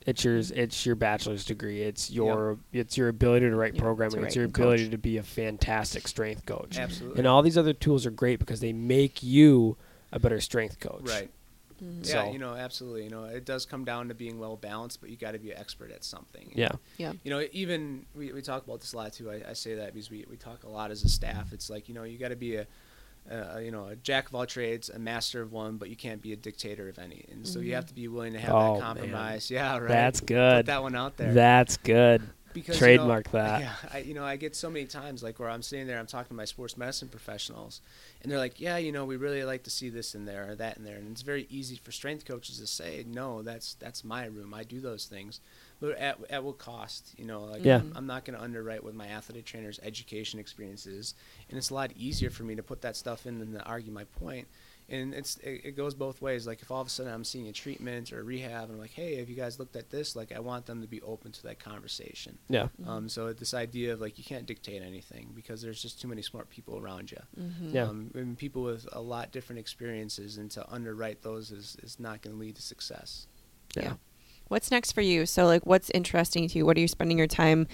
It's 0.04 0.24
yours. 0.24 0.50
It's 0.50 0.84
your 0.84 0.96
bachelor's 0.96 1.44
degree. 1.44 1.82
It's 1.82 2.10
your 2.10 2.58
it's 2.72 2.96
your 2.98 3.08
ability 3.08 3.48
to 3.48 3.54
write 3.56 3.74
Yeah, 3.74 3.78
to 3.78 3.82
programming. 3.84 4.18
write 4.18 4.26
it's 4.26 4.36
your 4.36 4.46
ability 4.46 4.84
coach. 4.84 4.90
to 4.90 4.98
be 4.98 5.16
a 5.16 5.22
fantastic 5.22 6.08
strength 6.08 6.44
coach. 6.44 6.76
Absolutely. 6.78 7.18
And 7.18 7.26
all 7.28 7.40
these 7.42 7.56
other 7.56 7.72
tools 7.72 8.04
are 8.04 8.10
great 8.10 8.38
because 8.40 8.58
they 8.60 8.72
make 8.72 9.22
you 9.22 9.76
a 10.12 10.18
better 10.18 10.40
strength 10.40 10.78
coach. 10.80 11.02
Right. 11.08 11.30
Mhm. 11.82 12.06
Yeah, 12.06 12.12
So- 12.26 12.32
you 12.32 12.38
know, 12.38 12.54
absolutely. 12.54 13.04
You 13.04 13.10
know, 13.10 13.24
it 13.24 13.44
does 13.44 13.66
come 13.66 13.84
down 13.84 14.08
to 14.08 14.14
being 14.14 14.38
well 14.38 14.56
balanced, 14.56 15.00
but 15.00 15.10
you 15.10 15.16
got 15.16 15.32
to 15.32 15.38
be 15.38 15.50
an 15.50 15.58
expert 15.58 15.90
at 15.90 16.04
something. 16.04 16.52
Yeah. 16.54 16.72
yeah, 16.96 17.14
You 17.24 17.30
know, 17.30 17.44
even 17.52 18.06
we, 18.14 18.32
we 18.32 18.40
talk 18.42 18.64
about 18.64 18.80
this 18.80 18.92
a 18.92 18.96
lot 18.96 19.12
too. 19.12 19.30
I, 19.30 19.42
I 19.50 19.52
say 19.54 19.74
that 19.74 19.92
because 19.92 20.10
we, 20.10 20.24
we 20.30 20.36
talk 20.36 20.62
a 20.64 20.68
lot 20.68 20.90
as 20.92 21.02
a 21.02 21.08
staff. 21.08 21.52
It's 21.52 21.68
like 21.70 21.88
you 21.88 21.94
know, 21.94 22.04
you 22.04 22.18
got 22.18 22.28
to 22.28 22.36
be 22.36 22.56
a, 22.56 22.66
a 23.28 23.60
you 23.62 23.70
know 23.72 23.86
a 23.86 23.96
jack 23.96 24.28
of 24.28 24.34
all 24.36 24.46
trades, 24.46 24.90
a 24.90 24.98
master 24.98 25.42
of 25.42 25.50
one, 25.52 25.76
but 25.76 25.88
you 25.90 25.96
can't 25.96 26.22
be 26.22 26.32
a 26.32 26.36
dictator 26.36 26.88
of 26.88 26.98
any. 27.00 27.24
And 27.32 27.46
so 27.46 27.58
you 27.58 27.72
Mhm. 27.72 27.74
have 27.76 27.86
to 27.86 27.94
be 27.94 28.06
willing 28.06 28.34
to 28.34 28.38
have 28.40 28.54
Oh, 28.54 28.74
that 28.74 28.80
compromise. 28.82 29.50
Yeah, 29.50 29.78
right. 29.78 29.88
That's 29.88 30.20
good. 30.20 30.26
Put 30.28 30.56
good. 30.58 30.66
that 30.66 30.82
one 30.82 30.94
out 30.94 31.16
there. 31.16 31.32
That's 31.32 31.76
good. 31.78 32.22
Because 32.52 32.78
Trademark 32.78 33.28
you 33.32 33.38
know, 33.38 33.44
that. 33.44 33.60
Yeah, 33.60 33.74
I, 33.92 33.98
you 33.98 34.14
know, 34.14 34.24
I 34.24 34.36
get 34.36 34.54
so 34.54 34.70
many 34.70 34.86
times 34.86 35.22
like 35.22 35.38
where 35.38 35.48
I'm 35.48 35.62
sitting 35.62 35.86
there, 35.86 35.98
I'm 35.98 36.06
talking 36.06 36.28
to 36.28 36.34
my 36.34 36.44
sports 36.44 36.76
medicine 36.76 37.08
professionals, 37.08 37.80
and 38.22 38.30
they're 38.30 38.38
like, 38.38 38.60
"Yeah, 38.60 38.76
you 38.76 38.92
know, 38.92 39.04
we 39.04 39.16
really 39.16 39.44
like 39.44 39.64
to 39.64 39.70
see 39.70 39.88
this 39.88 40.14
in 40.14 40.24
there 40.24 40.50
or 40.50 40.56
that 40.56 40.76
in 40.76 40.84
there," 40.84 40.96
and 40.96 41.10
it's 41.10 41.22
very 41.22 41.46
easy 41.50 41.76
for 41.76 41.92
strength 41.92 42.24
coaches 42.24 42.58
to 42.58 42.66
say, 42.66 43.04
"No, 43.06 43.42
that's 43.42 43.74
that's 43.74 44.04
my 44.04 44.26
room. 44.26 44.54
I 44.54 44.64
do 44.64 44.80
those 44.80 45.06
things." 45.06 45.40
But 45.80 45.98
at, 45.98 46.18
at 46.30 46.44
what 46.44 46.58
cost? 46.58 47.12
You 47.16 47.24
know, 47.24 47.42
like 47.42 47.64
Yeah. 47.64 47.78
I'm, 47.78 47.92
I'm 47.96 48.06
not 48.06 48.24
going 48.24 48.38
to 48.38 48.44
underwrite 48.44 48.84
what 48.84 48.94
my 48.94 49.08
athletic 49.08 49.44
trainer's 49.44 49.80
education 49.82 50.38
experience 50.38 50.86
is, 50.86 51.14
and 51.48 51.58
it's 51.58 51.70
a 51.70 51.74
lot 51.74 51.90
easier 51.96 52.30
for 52.30 52.44
me 52.44 52.54
to 52.54 52.62
put 52.62 52.82
that 52.82 52.96
stuff 52.96 53.26
in 53.26 53.40
than 53.40 53.52
to 53.54 53.62
argue 53.64 53.92
my 53.92 54.04
point. 54.04 54.46
And 54.92 55.14
it's 55.14 55.38
it, 55.38 55.62
it 55.64 55.76
goes 55.76 55.94
both 55.94 56.20
ways. 56.22 56.46
Like 56.46 56.62
if 56.62 56.70
all 56.70 56.80
of 56.82 56.86
a 56.86 56.90
sudden 56.90 57.12
I'm 57.12 57.24
seeing 57.24 57.48
a 57.48 57.52
treatment 57.52 58.12
or 58.12 58.20
a 58.20 58.22
rehab, 58.22 58.64
and 58.64 58.72
I'm 58.72 58.78
like, 58.78 58.92
"Hey, 58.92 59.16
have 59.16 59.28
you 59.30 59.34
guys 59.34 59.58
looked 59.58 59.74
at 59.74 59.90
this?" 59.90 60.14
Like 60.14 60.30
I 60.30 60.38
want 60.38 60.66
them 60.66 60.82
to 60.82 60.86
be 60.86 61.00
open 61.00 61.32
to 61.32 61.42
that 61.44 61.58
conversation. 61.58 62.38
Yeah. 62.48 62.68
Um, 62.86 63.08
so 63.08 63.32
this 63.32 63.54
idea 63.54 63.94
of 63.94 64.00
like 64.00 64.18
you 64.18 64.24
can't 64.24 64.46
dictate 64.46 64.82
anything 64.82 65.30
because 65.34 65.62
there's 65.62 65.80
just 65.80 66.00
too 66.00 66.08
many 66.08 66.22
smart 66.22 66.50
people 66.50 66.78
around 66.78 67.10
you. 67.10 67.18
Mhm. 67.40 67.72
Yeah. 67.74 67.84
Um, 67.88 68.10
and 68.14 68.36
people 68.36 68.62
with 68.62 68.86
a 68.92 69.00
lot 69.00 69.32
different 69.32 69.58
experiences, 69.60 70.36
and 70.36 70.50
to 70.52 70.70
underwrite 70.70 71.22
those 71.22 71.50
is, 71.50 71.76
is 71.82 71.98
not 71.98 72.20
going 72.22 72.36
to 72.36 72.40
lead 72.40 72.56
to 72.56 72.62
success. 72.62 73.26
Yeah. 73.74 73.82
Yeah. 73.82 73.94
What's 74.48 74.70
next 74.70 74.92
for 74.92 75.00
you? 75.00 75.24
So, 75.24 75.46
like, 75.46 75.64
what's 75.64 75.88
interesting 75.90 76.46
to 76.48 76.58
you? 76.58 76.66
What 76.66 76.76
are 76.76 76.80
you 76.80 76.88
spending 76.88 77.16
your 77.16 77.26
time? 77.26 77.66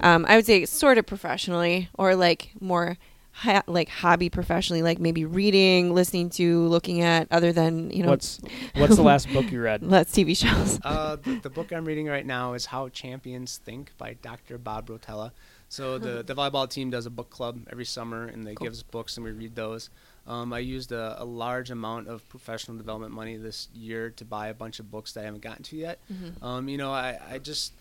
Um, 0.00 0.26
I 0.28 0.34
would 0.34 0.44
say 0.46 0.64
sort 0.64 0.98
of 0.98 1.06
professionally, 1.06 1.88
or 1.94 2.16
like 2.16 2.50
more 2.60 2.98
ha- 3.36 3.62
like 3.66 3.88
hobby 3.88 4.28
professionally, 4.30 4.82
like 4.82 4.98
maybe 4.98 5.24
reading, 5.24 5.94
listening 5.94 6.30
to, 6.30 6.66
looking 6.68 7.02
at, 7.02 7.28
other 7.30 7.52
than 7.52 7.90
you 7.90 8.02
know, 8.02 8.08
What's 8.10 8.40
what's 8.74 8.96
the 8.96 9.02
last 9.02 9.30
book 9.32 9.50
you 9.52 9.60
read? 9.60 9.82
let's 9.96 10.12
TV 10.12 10.36
shows. 10.36 10.80
Uh, 10.84 11.16
the, 11.16 11.40
the 11.40 11.50
book 11.50 11.72
I'm 11.72 11.84
reading 11.84 12.06
right 12.06 12.24
now 12.26 12.54
is 12.54 12.66
How 12.66 12.88
Champions 12.88 13.58
Think 13.58 13.92
by 13.98 14.14
Dr. 14.22 14.58
Bob 14.58 14.88
Rotella. 14.88 15.32
So 15.68 15.98
the, 15.98 16.22
the 16.22 16.32
volleyball 16.34 16.68
team 16.70 16.90
does 16.90 17.06
a 17.06 17.10
book 17.10 17.28
club 17.28 17.58
every 17.72 17.84
summer, 17.84 18.24
and 18.26 18.46
they 18.46 18.54
Cool. 18.54 18.66
give 18.66 18.72
us 18.72 18.82
books, 18.84 19.16
and 19.16 19.26
we 19.26 19.32
read 19.32 19.56
those. 19.56 19.90
Um, 20.26 20.52
I 20.52 20.60
used 20.60 20.92
a, 20.92 21.16
a 21.20 21.24
large 21.24 21.70
amount 21.70 22.06
of 22.08 22.26
professional 22.28 22.76
development 22.76 23.12
money 23.12 23.36
this 23.36 23.68
year 23.74 24.10
to 24.10 24.24
buy 24.24 24.46
a 24.48 24.54
bunch 24.54 24.78
of 24.78 24.90
books 24.90 25.12
that 25.12 25.22
I 25.22 25.24
haven't 25.24 25.42
gotten 25.42 25.64
to 25.64 25.76
yet. 25.76 25.98
Mhm. 26.12 26.42
Um, 26.42 26.68
you 26.68 26.78
know, 26.78 26.92
I, 26.92 27.18
I 27.30 27.38
just 27.38 27.72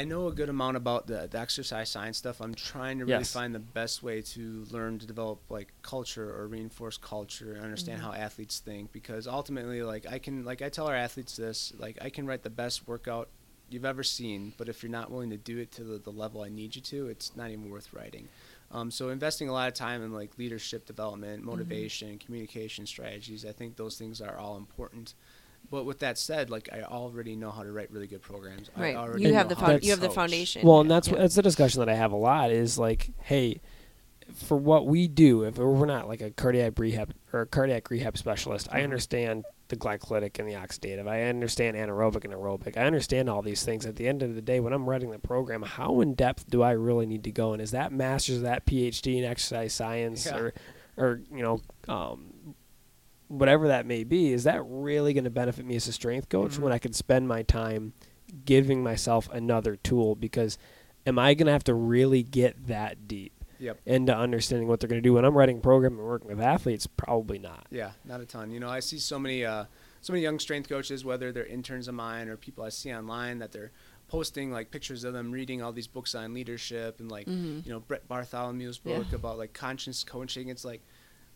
I 0.00 0.04
know 0.04 0.28
a 0.28 0.32
good 0.32 0.48
amount 0.48 0.78
about 0.78 1.06
the, 1.08 1.28
the 1.30 1.38
exercise 1.38 1.90
science 1.90 2.16
stuff. 2.16 2.40
I'm 2.40 2.54
trying 2.54 3.00
to 3.00 3.04
really 3.04 3.18
Yes. 3.18 3.34
find 3.34 3.54
the 3.54 3.58
best 3.58 4.02
way 4.02 4.22
to 4.22 4.64
learn 4.70 4.98
to 4.98 5.06
develop 5.06 5.40
like 5.50 5.74
culture 5.82 6.34
or 6.34 6.46
reinforce 6.48 6.96
culture 6.96 7.52
and 7.52 7.62
understand 7.62 8.00
Mhm. 8.00 8.04
how 8.04 8.12
athletes 8.14 8.60
think 8.60 8.92
because 8.92 9.26
ultimately 9.26 9.82
like 9.82 10.06
I 10.06 10.18
can 10.18 10.42
like 10.42 10.62
I 10.62 10.70
tell 10.70 10.86
our 10.86 10.94
athletes 10.96 11.36
this, 11.36 11.74
like 11.78 11.98
I 12.00 12.08
can 12.08 12.26
write 12.26 12.44
the 12.44 12.48
best 12.48 12.88
workout 12.88 13.28
you've 13.68 13.84
ever 13.84 14.02
seen, 14.02 14.54
but 14.56 14.70
if 14.70 14.82
you're 14.82 14.90
not 14.90 15.10
willing 15.10 15.28
to 15.30 15.36
do 15.36 15.58
it 15.58 15.70
to 15.72 15.84
the, 15.84 15.98
the 15.98 16.10
level 16.10 16.40
I 16.40 16.48
need 16.48 16.74
you 16.76 16.80
to, 16.82 17.08
it's 17.08 17.36
not 17.36 17.50
even 17.50 17.68
worth 17.68 17.92
writing. 17.92 18.30
Um, 18.72 18.90
so 18.90 19.10
investing 19.10 19.50
a 19.50 19.52
lot 19.52 19.68
of 19.68 19.74
time 19.74 20.02
in 20.02 20.14
like 20.14 20.38
leadership 20.38 20.86
development, 20.86 21.44
motivation, 21.44 22.16
communication 22.18 22.86
strategies, 22.86 23.44
I 23.44 23.52
think 23.52 23.76
those 23.76 23.98
things 23.98 24.22
are 24.22 24.38
all 24.38 24.56
important. 24.56 25.12
But 25.70 25.84
with 25.84 26.00
that 26.00 26.18
said, 26.18 26.50
like 26.50 26.68
I 26.72 26.82
already 26.82 27.36
know 27.36 27.50
how 27.50 27.62
to 27.62 27.70
write 27.70 27.90
really 27.92 28.08
good 28.08 28.22
programs. 28.22 28.70
I 28.76 28.80
Right. 28.80 28.96
already 28.96 29.24
You 29.24 29.34
have 29.34 29.48
the 29.48 29.54
how 29.54 29.66
found- 29.68 29.80
to 29.82 29.86
you 29.86 29.92
have 29.92 30.00
the 30.00 30.10
foundation. 30.10 30.66
Well, 30.66 30.80
and 30.80 30.90
that's 30.90 31.08
Yeah. 31.08 31.18
that's 31.18 31.36
the 31.36 31.42
discussion 31.42 31.78
that 31.80 31.88
I 31.88 31.94
have 31.94 32.12
a 32.12 32.16
lot 32.16 32.50
is 32.50 32.78
like, 32.78 33.10
hey, 33.22 33.60
for 34.34 34.56
what 34.56 34.86
we 34.86 35.06
do, 35.08 35.44
if 35.44 35.58
we're 35.58 35.86
not 35.86 36.08
like 36.08 36.20
a 36.20 36.30
cardiac 36.30 36.78
rehab 36.78 37.12
or 37.32 37.42
a 37.42 37.46
cardiac 37.46 37.90
rehab 37.90 38.16
specialist, 38.18 38.68
I 38.72 38.80
Mhm. 38.80 38.84
understand 38.84 39.44
the 39.68 39.76
glycolytic 39.76 40.38
and 40.40 40.48
the 40.48 40.54
oxidative. 40.54 41.06
I 41.06 41.22
understand 41.22 41.76
anaerobic 41.76 42.24
and 42.24 42.32
aerobic. 42.34 42.76
I 42.76 42.82
understand 42.86 43.28
all 43.30 43.40
these 43.42 43.64
things. 43.64 43.86
At 43.86 43.94
the 43.94 44.08
end 44.08 44.22
of 44.24 44.34
the 44.34 44.42
day, 44.42 44.58
when 44.58 44.72
I'm 44.72 44.88
writing 44.88 45.10
the 45.12 45.18
program, 45.20 45.62
how 45.62 46.00
in 46.00 46.14
depth 46.14 46.50
do 46.50 46.62
I 46.62 46.72
really 46.72 47.06
need 47.06 47.22
to 47.24 47.30
go? 47.30 47.52
And 47.52 47.62
is 47.62 47.70
that 47.70 47.92
master's, 47.92 48.36
is 48.36 48.42
that 48.42 48.66
PhD 48.66 49.18
in 49.18 49.24
exercise 49.24 49.72
science, 49.72 50.26
Yeah. 50.26 50.36
or, 50.38 50.54
or 50.96 51.20
you 51.32 51.42
know, 51.42 51.60
um, 51.88 52.29
whatever 53.30 53.68
that 53.68 53.86
may 53.86 54.02
be, 54.02 54.32
is 54.32 54.42
that 54.44 54.60
really 54.64 55.12
going 55.14 55.24
to 55.24 55.30
benefit 55.30 55.64
me 55.64 55.76
as 55.76 55.86
a 55.86 55.92
strength 55.92 56.28
coach 56.28 56.52
Mhm. 56.52 56.58
when 56.60 56.72
I 56.72 56.78
could 56.78 56.96
spend 56.96 57.28
my 57.28 57.42
time 57.42 57.92
giving 58.44 58.82
myself 58.82 59.28
another 59.32 59.76
tool? 59.76 60.16
Because 60.16 60.58
am 61.06 61.16
I 61.18 61.34
going 61.34 61.46
to 61.46 61.52
have 61.52 61.64
to 61.64 61.74
really 61.74 62.22
get 62.24 62.66
that 62.66 63.06
deep 63.06 63.32
Yep. 63.60 63.80
into 63.86 64.16
understanding 64.16 64.66
what 64.68 64.80
they're 64.80 64.88
going 64.88 65.02
to 65.02 65.06
do 65.08 65.12
when 65.14 65.24
I'm 65.24 65.36
writing 65.36 65.58
a 65.58 65.60
program 65.60 65.92
and 65.98 66.02
working 66.06 66.28
with 66.28 66.40
athletes? 66.40 66.86
Probably 66.88 67.38
not. 67.38 67.66
Yeah, 67.70 67.92
not 68.04 68.20
a 68.20 68.26
ton. 68.26 68.50
You 68.50 68.58
know, 68.58 68.68
I 68.68 68.80
see 68.80 68.98
so 68.98 69.18
many, 69.18 69.44
uh, 69.44 69.66
so 70.00 70.12
many 70.12 70.22
young 70.22 70.38
strength 70.40 70.68
coaches, 70.68 71.04
whether 71.04 71.30
they're 71.30 71.46
interns 71.46 71.86
of 71.86 71.94
mine 71.94 72.28
or 72.28 72.36
people 72.36 72.64
I 72.64 72.70
see 72.70 72.92
online, 72.92 73.38
that 73.38 73.52
they're 73.52 73.70
posting 74.08 74.50
like 74.50 74.72
pictures 74.72 75.04
of 75.04 75.12
them 75.12 75.30
reading 75.30 75.62
all 75.62 75.72
these 75.72 75.86
books 75.86 76.16
on 76.16 76.34
leadership 76.34 76.98
and 76.98 77.08
like, 77.10 77.28
Mhm. 77.28 77.64
you 77.64 77.70
know, 77.72 77.78
Brett 77.78 78.08
Bartholomew's 78.08 78.80
Yeah. 78.82 78.98
book 78.98 79.12
about 79.12 79.38
like 79.38 79.52
conscious 79.52 80.02
coaching. 80.02 80.48
It's 80.48 80.64
like, 80.64 80.82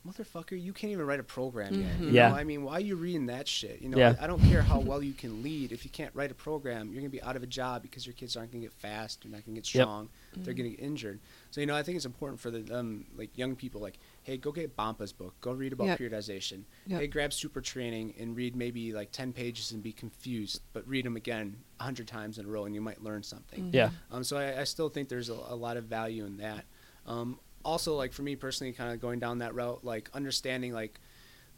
motherfucker, 0.07 0.61
you 0.61 0.73
can't 0.73 0.93
even 0.93 1.07
write 1.07 1.21
a 1.21 1.25
program 1.25 1.73
yet. 1.75 1.97
Mhm. 1.97 2.01
You 2.01 2.09
Yeah. 2.11 2.29
Know? 2.29 2.35
I 2.37 2.45
mean, 2.45 2.63
why 2.63 2.75
are 2.75 2.81
you 2.81 2.97
reading 2.97 3.27
that 3.27 3.49
shit? 3.49 3.81
You 3.81 3.89
know, 3.89 3.97
Yeah. 3.99 4.15
I, 4.21 4.25
I 4.25 4.27
don't 4.27 4.43
care 4.43 4.61
how 4.63 4.79
well 4.79 5.03
you 5.03 5.15
can 5.15 5.43
lead. 5.43 5.73
If 5.73 5.85
you 5.85 5.91
can't 5.91 6.15
write 6.15 6.31
a 6.31 6.35
program, 6.35 6.93
you're 6.93 7.01
gonna 7.01 7.09
be 7.09 7.23
out 7.23 7.37
of 7.37 7.43
a 7.43 7.47
job 7.47 7.83
because 7.83 8.07
your 8.07 8.13
kids 8.15 8.37
aren't 8.37 8.53
gonna 8.53 8.63
get 8.65 8.73
fast. 8.73 9.23
They're 9.23 9.33
not 9.33 9.45
gonna 9.45 9.55
get 9.57 9.75
Yep. 9.75 9.83
strong. 9.85 10.09
They're 10.37 10.53
gonna 10.55 10.71
get 10.71 10.81
injured. 10.81 11.21
So 11.51 11.61
you 11.61 11.67
know, 11.67 11.75
I 11.77 11.83
think 11.83 11.97
it's 11.97 12.05
important 12.07 12.41
for 12.41 12.51
the 12.51 12.77
um 12.79 13.07
like 13.17 13.37
young 13.39 13.57
people, 13.57 13.81
like, 13.81 13.99
hey, 14.23 14.37
go 14.37 14.53
get 14.53 14.77
Bompa's 14.77 15.13
book. 15.13 15.35
Go 15.41 15.53
read 15.53 15.73
about 15.73 15.87
Yep. 15.87 15.99
periodization. 15.99 16.65
Yep. 16.87 17.01
Hey, 17.01 17.07
grab 17.07 17.33
Super 17.33 17.61
Training 17.61 18.15
and 18.19 18.37
read 18.37 18.55
maybe 18.57 18.93
like 18.93 19.11
ten 19.13 19.33
pages 19.33 19.73
and 19.73 19.83
be 19.83 19.93
confused, 19.93 20.61
but 20.73 20.87
read 20.87 21.05
them 21.07 21.17
again 21.17 21.57
a 21.81 21.85
hundred 21.85 22.09
times 22.09 22.39
in 22.39 22.45
a 22.45 22.49
row, 22.49 22.67
and 22.67 22.75
you 22.75 22.81
might 22.81 23.03
learn 23.03 23.23
something. 23.23 23.71
Yeah. 23.73 23.91
Um, 24.11 24.23
so 24.25 24.37
I, 24.37 24.61
I 24.61 24.65
still 24.65 24.89
think 24.89 25.09
there's 25.09 25.29
a, 25.31 25.35
a 25.35 25.57
lot 25.57 25.77
of 25.77 25.85
value 25.85 26.25
in 26.27 26.37
that. 26.39 26.65
Um, 27.07 27.39
also, 27.65 27.95
like 27.97 28.13
for 28.13 28.23
me 28.23 28.37
personally, 28.37 28.73
kind 28.73 28.93
of 28.93 29.01
going 29.01 29.19
down 29.19 29.39
that 29.39 29.55
route, 29.55 29.85
like 29.85 30.11
understanding 30.15 30.73
like 30.73 31.01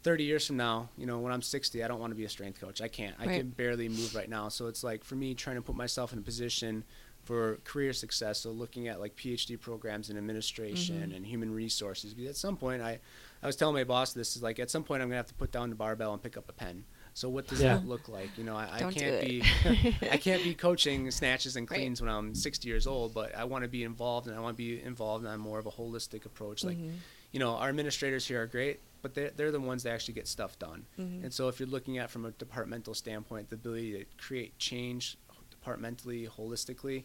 30 0.02 0.24
years 0.24 0.46
from 0.46 0.56
now, 0.56 0.88
you 0.96 1.06
know, 1.06 1.18
when 1.18 1.32
I'm 1.32 1.42
60, 1.42 1.82
I 1.82 1.88
don't 1.88 1.98
want 1.98 2.10
to 2.12 2.14
be 2.14 2.24
a 2.24 2.28
strength 2.28 2.60
coach. 2.60 2.80
I 2.80 2.88
can't. 2.88 3.16
I 3.18 3.26
Right. 3.26 3.38
can 3.40 3.50
barely 3.50 3.88
move 3.88 4.14
right 4.14 4.28
now. 4.28 4.48
So 4.48 4.66
it's 4.66 4.84
like 4.84 5.02
for 5.04 5.16
me 5.16 5.34
trying 5.34 5.56
to 5.56 5.62
put 5.62 5.74
myself 5.74 6.12
in 6.12 6.18
a 6.18 6.22
position 6.22 6.84
for 7.24 7.56
career 7.64 7.92
success. 7.92 8.38
So 8.40 8.52
looking 8.52 8.86
at 8.86 9.00
like 9.00 9.16
PhD 9.16 9.58
programs 9.60 10.10
in 10.10 10.16
administration 10.16 11.10
Mhm. 11.10 11.16
and 11.16 11.26
human 11.26 11.52
resources. 11.52 12.14
Because 12.14 12.30
at 12.30 12.36
some 12.36 12.56
point, 12.56 12.82
I, 12.82 13.00
I 13.42 13.46
was 13.46 13.56
telling 13.56 13.74
my 13.74 13.82
boss 13.82 14.12
this 14.12 14.36
is 14.36 14.42
like 14.44 14.60
at 14.60 14.70
some 14.70 14.84
point 14.84 15.02
I'm 15.02 15.08
gonna 15.08 15.16
have 15.16 15.26
to 15.26 15.34
put 15.34 15.50
down 15.50 15.70
the 15.70 15.74
barbell 15.76 16.12
and 16.12 16.22
pick 16.22 16.36
up 16.36 16.48
a 16.48 16.52
pen. 16.52 16.84
So 17.16 17.30
what 17.30 17.46
does 17.46 17.62
Yeah. 17.62 17.76
that 17.76 17.88
look 17.88 18.10
like? 18.10 18.36
You 18.36 18.44
know, 18.44 18.54
I, 18.54 18.68
I 18.82 18.92
can't 18.92 19.20
be 19.22 19.40
I 20.10 20.18
can't 20.18 20.42
be 20.42 20.54
coaching 20.66 21.10
snatches 21.10 21.56
and 21.56 21.68
Right. 21.70 21.78
cleans 21.78 22.02
when 22.02 22.10
I'm 22.10 22.34
60 22.34 22.68
years 22.68 22.86
old, 22.86 23.14
but 23.14 23.34
I 23.34 23.44
want 23.44 23.62
to 23.64 23.68
be 23.68 23.84
involved 23.84 24.26
and 24.26 24.36
I 24.36 24.40
want 24.40 24.54
to 24.54 24.62
be 24.62 24.82
involved 24.82 25.24
on 25.24 25.40
more 25.40 25.58
of 25.58 25.64
a 25.64 25.70
holistic 25.70 26.26
approach. 26.26 26.62
Like, 26.62 26.76
Mhm. 26.76 26.98
you 27.32 27.40
know, 27.40 27.52
our 27.54 27.70
administrators 27.70 28.28
here 28.28 28.42
are 28.42 28.46
great, 28.46 28.80
but 29.00 29.14
they're, 29.14 29.30
they're 29.30 29.50
the 29.50 29.58
ones 29.60 29.82
that 29.84 29.92
actually 29.94 30.12
get 30.12 30.28
stuff 30.28 30.58
done. 30.58 30.84
Mhm. 30.98 31.24
And 31.24 31.32
so 31.32 31.48
if 31.48 31.58
you're 31.58 31.70
looking 31.70 31.96
at 31.96 32.10
from 32.10 32.26
a 32.26 32.32
departmental 32.32 32.92
standpoint, 32.92 33.48
the 33.48 33.54
ability 33.56 33.92
to 33.94 34.04
create 34.18 34.58
change 34.58 35.16
departmentally, 35.50 36.28
holistically, 36.28 37.04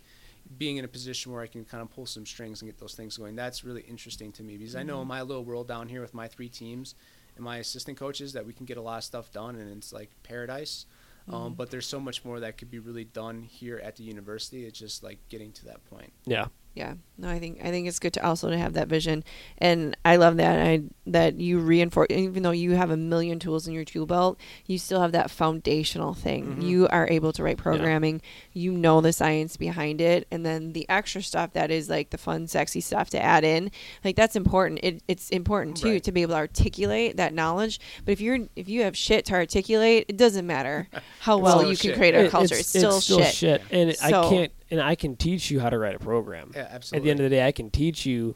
being 0.57 0.75
in 0.75 0.83
a 0.83 0.89
position 0.89 1.31
where 1.31 1.41
I 1.41 1.47
can 1.47 1.63
kind 1.63 1.81
of 1.81 1.89
pull 1.89 2.05
some 2.05 2.25
strings 2.25 2.61
and 2.61 2.69
get 2.69 2.79
those 2.79 2.95
things 2.95 3.15
going, 3.17 3.37
that's 3.37 3.63
really 3.63 3.83
interesting 3.83 4.33
to 4.33 4.43
me 4.43 4.57
because 4.57 4.75
I 4.75 4.83
know 4.83 5.01
in 5.01 5.07
my 5.07 5.21
little 5.21 5.45
world 5.45 5.69
down 5.69 5.87
here 5.87 6.01
with 6.01 6.13
my 6.13 6.27
three 6.27 6.49
teams 6.49 6.95
and 7.35 7.43
my 7.43 7.57
assistant 7.57 7.97
coaches 7.97 8.33
that 8.33 8.45
we 8.45 8.53
can 8.53 8.65
get 8.65 8.77
a 8.77 8.81
lot 8.81 8.97
of 8.99 9.03
stuff 9.03 9.31
done 9.31 9.55
and 9.55 9.77
it's 9.77 9.91
like 9.93 10.11
paradise. 10.23 10.85
Um, 11.27 11.53
Mhm. 11.53 11.57
but 11.57 11.69
there's 11.69 11.85
so 11.85 11.99
much 11.99 12.25
more 12.25 12.39
that 12.39 12.57
could 12.57 12.71
be 12.71 12.79
really 12.79 13.03
done 13.05 13.43
here 13.43 13.77
at 13.77 13.95
the 13.95 14.03
university. 14.03 14.65
It's 14.65 14.79
just 14.79 15.03
like 15.03 15.19
getting 15.29 15.51
to 15.53 15.65
that 15.65 15.83
point. 15.85 16.11
Yeah. 16.25 16.47
Yeah. 16.73 16.93
No, 17.17 17.29
I 17.29 17.37
think 17.37 17.59
I 17.63 17.69
think 17.69 17.87
it's 17.87 17.99
good 17.99 18.13
to 18.13 18.25
also 18.25 18.49
to 18.49 18.57
have 18.57 18.73
that 18.73 18.87
vision, 18.87 19.23
and 19.59 19.95
I 20.03 20.15
love 20.15 20.37
that 20.37 20.59
I 20.65 20.81
that 21.05 21.39
you 21.39 21.59
reinforce. 21.59 22.07
Even 22.09 22.41
though 22.41 22.49
you 22.51 22.71
have 22.71 22.89
a 22.89 22.97
million 22.97 23.37
tools 23.37 23.67
in 23.67 23.73
your 23.75 23.83
tool 23.85 24.05
belt, 24.07 24.39
you 24.65 24.79
still 24.79 25.01
have 25.01 25.11
that 25.11 25.29
foundational 25.29 26.13
thing. 26.15 26.55
Mhm. 26.55 26.63
You 26.63 26.87
are 26.87 27.07
able 27.11 27.31
to 27.33 27.43
write 27.43 27.57
programming. 27.57 28.21
You 28.53 28.71
know 28.71 29.01
the 29.01 29.13
science 29.13 29.55
behind 29.57 30.01
it, 30.01 30.25
and 30.31 30.43
then 30.45 30.71
the 30.73 30.87
extra 30.89 31.21
stuff 31.21 31.53
that 31.53 31.69
is 31.69 31.89
like 31.89 32.09
the 32.09 32.17
fun, 32.17 32.47
sexy 32.47 32.81
stuff 32.81 33.09
to 33.11 33.21
add 33.21 33.43
in. 33.43 33.69
Like 34.03 34.15
that's 34.15 34.35
important. 34.37 34.79
It, 34.81 35.03
it's 35.07 35.29
important 35.29 35.77
too 35.77 35.91
Right. 35.91 36.03
to 36.03 36.11
be 36.11 36.21
able 36.23 36.33
to 36.33 36.37
articulate 36.37 37.17
that 37.17 37.33
knowledge. 37.35 37.79
But 38.05 38.13
if 38.13 38.21
you're 38.21 38.39
if 38.55 38.67
you 38.69 38.81
have 38.83 38.97
shit 38.97 39.25
to 39.25 39.33
articulate, 39.33 40.05
it 40.07 40.17
doesn't 40.17 40.47
matter 40.47 40.87
how 41.19 41.37
well 41.37 41.59
still 41.59 41.69
you 41.71 41.77
can 41.77 41.93
create 41.95 42.15
a 42.15 42.25
It- 42.25 42.31
culture. 42.31 42.55
It's, 42.55 42.69
still, 42.69 42.99
shit. 43.01 43.61
And 43.69 43.89
it, 43.91 44.03
I 44.03 44.09
can't 44.11 44.51
and 44.71 44.81
I 44.81 44.95
can 44.95 45.15
teach 45.15 45.51
you 45.51 45.59
how 45.59 45.69
to 45.69 45.77
write 45.77 45.95
a 45.95 45.99
program. 45.99 46.51
Yeah, 46.55 46.79
At 46.93 47.03
the 47.03 47.11
end 47.11 47.19
of 47.19 47.23
the 47.25 47.29
day, 47.29 47.45
I 47.45 47.51
can 47.51 47.69
teach 47.69 48.05
you, 48.05 48.35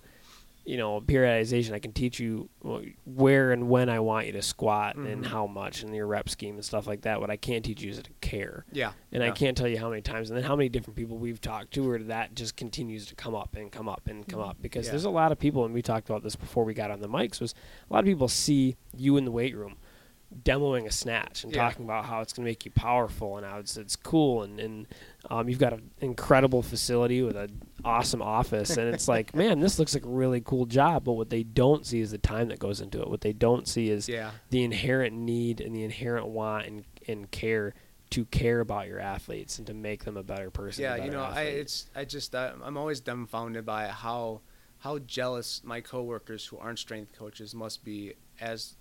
you 0.66 0.78
know, 0.78 1.00
periodization. 1.00 1.74
I 1.74 1.80
can 1.80 1.94
teach 1.94 2.20
you 2.20 2.50
where 3.06 3.52
and 3.52 3.70
when 3.70 3.88
I 3.90 4.00
want 4.00 4.26
you 4.28 4.32
to 4.34 4.42
squat 4.42 4.96
and 4.96 5.24
Mhm. 5.24 5.28
how 5.28 5.48
much 5.48 5.84
and 5.84 5.96
your 5.96 6.08
rep 6.08 6.28
scheme 6.28 6.56
and 6.56 6.66
stuff 6.66 6.88
like 6.88 7.02
that. 7.02 7.22
What 7.22 7.30
I 7.30 7.38
can't 7.38 7.64
teach 7.64 7.82
you 7.82 7.92
is 7.92 8.02
to 8.02 8.10
care. 8.22 8.66
yeah. 8.72 8.92
And 9.12 9.24
I 9.24 9.32
can't 9.32 9.56
tell 9.58 9.68
you 9.68 9.78
how 9.78 9.90
many 9.90 10.02
times 10.02 10.30
and 10.30 10.38
then 10.38 10.44
how 10.44 10.56
many 10.56 10.68
different 10.70 10.98
people 10.98 11.18
we've 11.18 11.40
talked 11.42 11.72
to 11.76 11.88
where 11.88 12.00
that 12.00 12.36
just 12.36 12.56
continues 12.58 13.06
to 13.08 13.16
come 13.16 13.34
up 13.36 13.56
and 13.56 13.72
come 13.72 13.88
up 13.88 14.08
and 14.08 14.28
come 14.28 14.42
up 14.42 14.58
because 14.62 14.86
Yeah. 14.88 14.92
there's 14.92 15.06
a 15.06 15.10
lot 15.10 15.32
of 15.32 15.40
people 15.40 15.64
and 15.66 15.74
we 15.74 15.82
talked 15.82 16.10
about 16.10 16.24
this 16.24 16.36
before 16.36 16.64
we 16.66 16.74
got 16.74 16.92
on 16.92 17.00
the 17.00 17.08
mics 17.10 17.40
was 17.40 17.54
a 17.90 17.94
lot 17.94 18.00
of 18.00 18.06
people 18.06 18.28
see 18.28 18.76
you 18.96 19.16
in 19.18 19.24
the 19.26 19.32
weight 19.32 19.56
room 19.56 19.78
demoing 20.44 20.86
a 20.86 20.92
snatch 20.92 21.44
and 21.44 21.54
Yeah. 21.54 21.62
talking 21.70 21.86
about 21.86 22.06
how 22.06 22.20
it's 22.22 22.34
going 22.34 22.44
to 22.46 22.50
make 22.50 22.66
you 22.66 22.72
powerful 22.72 23.38
and 23.38 23.46
how 23.46 23.60
it's 23.60 23.78
it's 23.78 23.96
cool 23.96 24.42
and 24.44 24.60
and 24.60 24.88
um, 25.30 25.50
you've 25.50 25.60
got 25.60 25.74
an 25.74 25.90
incredible 26.00 26.62
facility 26.62 27.22
with 27.22 27.36
an 27.36 27.62
awesome 27.84 28.22
office 28.22 28.78
and 28.78 28.94
it's 28.94 29.08
like 29.08 29.36
man 29.42 29.60
this 29.60 29.78
looks 29.80 29.94
like 29.94 30.06
a 30.06 30.10
really 30.10 30.42
cool 30.42 30.66
job 30.66 31.04
but 31.04 31.14
what 31.14 31.30
they 31.30 31.44
don't 31.44 31.86
see 31.86 32.00
is 32.00 32.12
the 32.12 32.18
time 32.18 32.48
that 32.50 32.60
goes 32.60 32.82
into 32.82 33.02
it 33.02 33.10
what 33.10 33.22
they 33.22 33.34
don't 33.34 33.68
see 33.68 33.90
is 33.90 34.08
Yeah. 34.10 34.32
the 34.50 34.64
inherent 34.64 35.16
need 35.16 35.62
and 35.62 35.76
the 35.76 35.84
inherent 35.84 36.28
want 36.28 36.66
and, 36.66 36.86
and 37.08 37.30
care 37.32 37.74
to 38.12 38.26
care 38.26 38.60
about 38.60 38.88
your 38.88 39.00
athletes 39.00 39.58
and 39.58 39.66
to 39.68 39.74
make 39.74 40.06
them 40.06 40.16
a 40.16 40.22
better 40.24 40.52
person. 40.52 40.84
Yeah, 40.84 40.96
you 40.96 41.02
better 41.04 41.14
know, 41.14 41.24
I 41.24 41.42
it's 41.44 41.90
I 41.96 42.06
just 42.06 42.34
I, 42.36 42.54
I'm 42.64 42.78
always 42.78 43.00
dumbfounded 43.00 43.66
by 43.66 43.88
how 43.88 44.42
how 44.80 45.00
jealous 45.00 45.62
my 45.64 45.82
coworkers 45.82 46.46
who 46.46 46.58
aren't 46.60 46.78
strength 46.80 47.18
coaches 47.18 47.56
must 47.56 47.84
be 47.84 48.14
as 48.40 48.76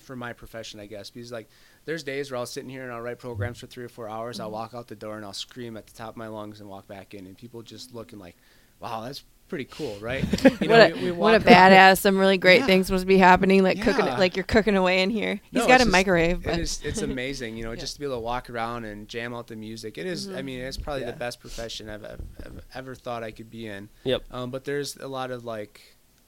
for 0.00 0.16
my 0.16 0.32
profession, 0.32 0.80
I 0.80 0.86
guess, 0.86 1.10
because 1.10 1.30
like 1.30 1.48
there's 1.84 2.02
days 2.02 2.30
where 2.30 2.38
I'll 2.38 2.46
sit 2.46 2.62
in 2.64 2.68
here 2.70 2.82
and 2.84 2.92
I'll 2.92 3.00
write 3.00 3.18
programs 3.18 3.58
for 3.60 3.66
three 3.66 3.84
or 3.84 3.88
four 3.88 4.08
hours. 4.08 4.40
I'll 4.40 4.50
walk 4.50 4.74
out 4.74 4.88
the 4.88 4.94
door 4.96 5.16
and 5.16 5.24
I'll 5.24 5.32
scream 5.32 5.76
at 5.76 5.86
the 5.86 5.92
top 5.94 6.10
of 6.10 6.16
my 6.16 6.28
lungs 6.28 6.60
and 6.60 6.68
walk 6.68 6.86
back 6.88 7.14
in, 7.14 7.26
and 7.26 7.36
people 7.36 7.62
just 7.62 7.94
looking 7.94 8.18
like, 8.18 8.36
"Wow, 8.80 9.02
that's 9.02 9.22
pretty 9.48 9.66
cool, 9.66 9.96
right?" 10.00 10.24
You 10.62 10.68
what 10.70 10.90
a, 10.90 10.94
we- 10.94 11.02
we 11.04 11.10
what 11.12 11.34
a 11.34 11.40
badass! 11.40 11.98
Some 12.00 12.18
really 12.18 12.38
great 12.38 12.60
Yeah. 12.60 12.66
things 12.66 12.90
must 12.90 13.06
be 13.06 13.18
happening, 13.18 13.62
like 13.62 13.82
cooking, 13.82 14.06
like 14.06 14.36
you're 14.36 14.44
cooking 14.44 14.76
away 14.76 15.02
in 15.02 15.10
here. 15.10 15.40
He's 15.50 15.60
No, 15.62 15.66
got 15.66 15.76
a 15.76 15.84
just- 15.84 15.90
microwave, 15.90 16.42
but 16.42 16.54
It 16.54 16.60
is. 16.60 16.80
It's 16.82 17.02
amazing, 17.12 17.56
you 17.56 17.64
know, 17.64 17.72
Yeah. 17.72 17.80
just 17.80 17.94
to 17.94 18.00
be 18.00 18.06
able 18.06 18.16
to 18.16 18.20
walk 18.20 18.48
around 18.48 18.84
and 18.86 19.06
jam 19.08 19.34
out 19.34 19.46
the 19.48 19.56
music. 19.56 19.98
It 19.98 20.06
is- 20.06 20.28
I 20.28 20.40
Mhm. 20.40 20.44
mean, 20.44 20.60
it's 20.60 20.76
probably 20.78 21.02
Yeah. 21.02 21.10
the 21.10 21.18
best 21.18 21.38
profession 21.40 21.90
I've, 21.90 22.04
I've, 22.04 22.20
I've 22.44 22.60
ever 22.74 22.94
thought 22.94 23.22
I 23.22 23.30
could 23.30 23.50
be 23.50 23.66
in. 23.66 23.90
Yep. 24.04 24.24
Um, 24.30 24.50
but 24.50 24.64
there's 24.64 24.96
a 24.96 25.08
lot 25.08 25.30
of 25.30 25.44
like, 25.44 25.80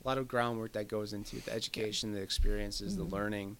a 0.04 0.06
lot 0.08 0.18
of 0.18 0.28
groundwork 0.28 0.72
that 0.74 0.86
goes 0.86 1.12
into 1.14 1.40
the 1.40 1.52
education, 1.52 2.12
the 2.12 2.20
experiences, 2.20 2.94
Mhm. 2.94 2.96
the 2.98 3.04
learning, 3.04 3.56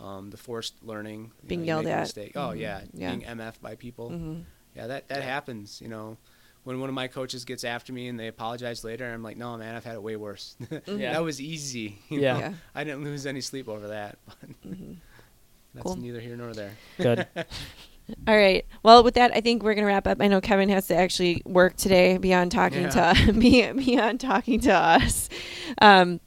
um, 0.00 0.30
the 0.30 0.36
forced 0.36 0.74
learning. 0.82 1.32
Being 1.46 1.60
know, 1.62 1.66
yelled 1.66 1.84
make 1.84 1.92
a 1.92 1.96
at. 1.96 2.00
mistake. 2.00 2.32
Oh 2.36 2.52
yeah, 2.52 2.82
Yeah. 2.94 3.10
being 3.10 3.22
MF 3.24 3.60
by 3.60 3.74
people. 3.74 4.10
Mhm. 4.10 4.44
Yeah, 4.74 4.86
that 4.88 5.08
that 5.08 5.22
happens. 5.22 5.80
You 5.80 5.88
know, 5.88 6.16
when 6.64 6.80
one 6.80 6.88
of 6.88 6.94
my 6.94 7.08
coaches 7.08 7.44
gets 7.44 7.64
after 7.64 7.92
me 7.92 8.08
and 8.08 8.18
they 8.18 8.26
apologize 8.28 8.84
later, 8.84 9.10
I'm 9.12 9.22
like, 9.22 9.36
no 9.36 9.56
man, 9.56 9.74
I've 9.74 9.84
had 9.84 9.94
it 9.94 10.02
way 10.02 10.16
worse. 10.16 10.56
Yeah. 10.86 11.12
that 11.14 11.22
was 11.24 11.40
easy. 11.40 11.98
you 12.08 12.20
Yeah. 12.20 12.32
know? 12.34 12.38
yeah. 12.40 12.52
I 12.74 12.84
didn't 12.84 13.04
lose 13.04 13.26
any 13.26 13.40
sleep 13.40 13.68
over 13.68 13.88
that. 13.88 14.18
But 14.28 14.70
Mhm. 14.70 14.96
that's 15.74 15.82
Cool. 15.86 15.96
neither 15.96 16.20
here 16.20 16.36
nor 16.36 16.52
there. 16.54 16.72
Good. 16.98 17.26
All 18.28 18.36
right. 18.36 18.64
Well, 18.84 19.02
with 19.02 19.14
that, 19.14 19.32
I 19.34 19.40
think 19.40 19.62
we're 19.64 19.74
gonna 19.74 19.86
wrap 19.88 20.06
up. 20.06 20.18
I 20.20 20.28
know 20.28 20.40
Kevin 20.40 20.68
has 20.68 20.86
to 20.88 20.96
actually 20.96 21.42
work 21.44 21.76
today 21.76 22.18
beyond 22.18 22.52
talking 22.52 22.82
Yeah. 22.82 23.12
to 23.14 23.32
be- 23.32 23.72
beyond 23.72 24.20
talking 24.20 24.60
to 24.60 24.72
us. 24.72 25.28
Um, 25.82 26.20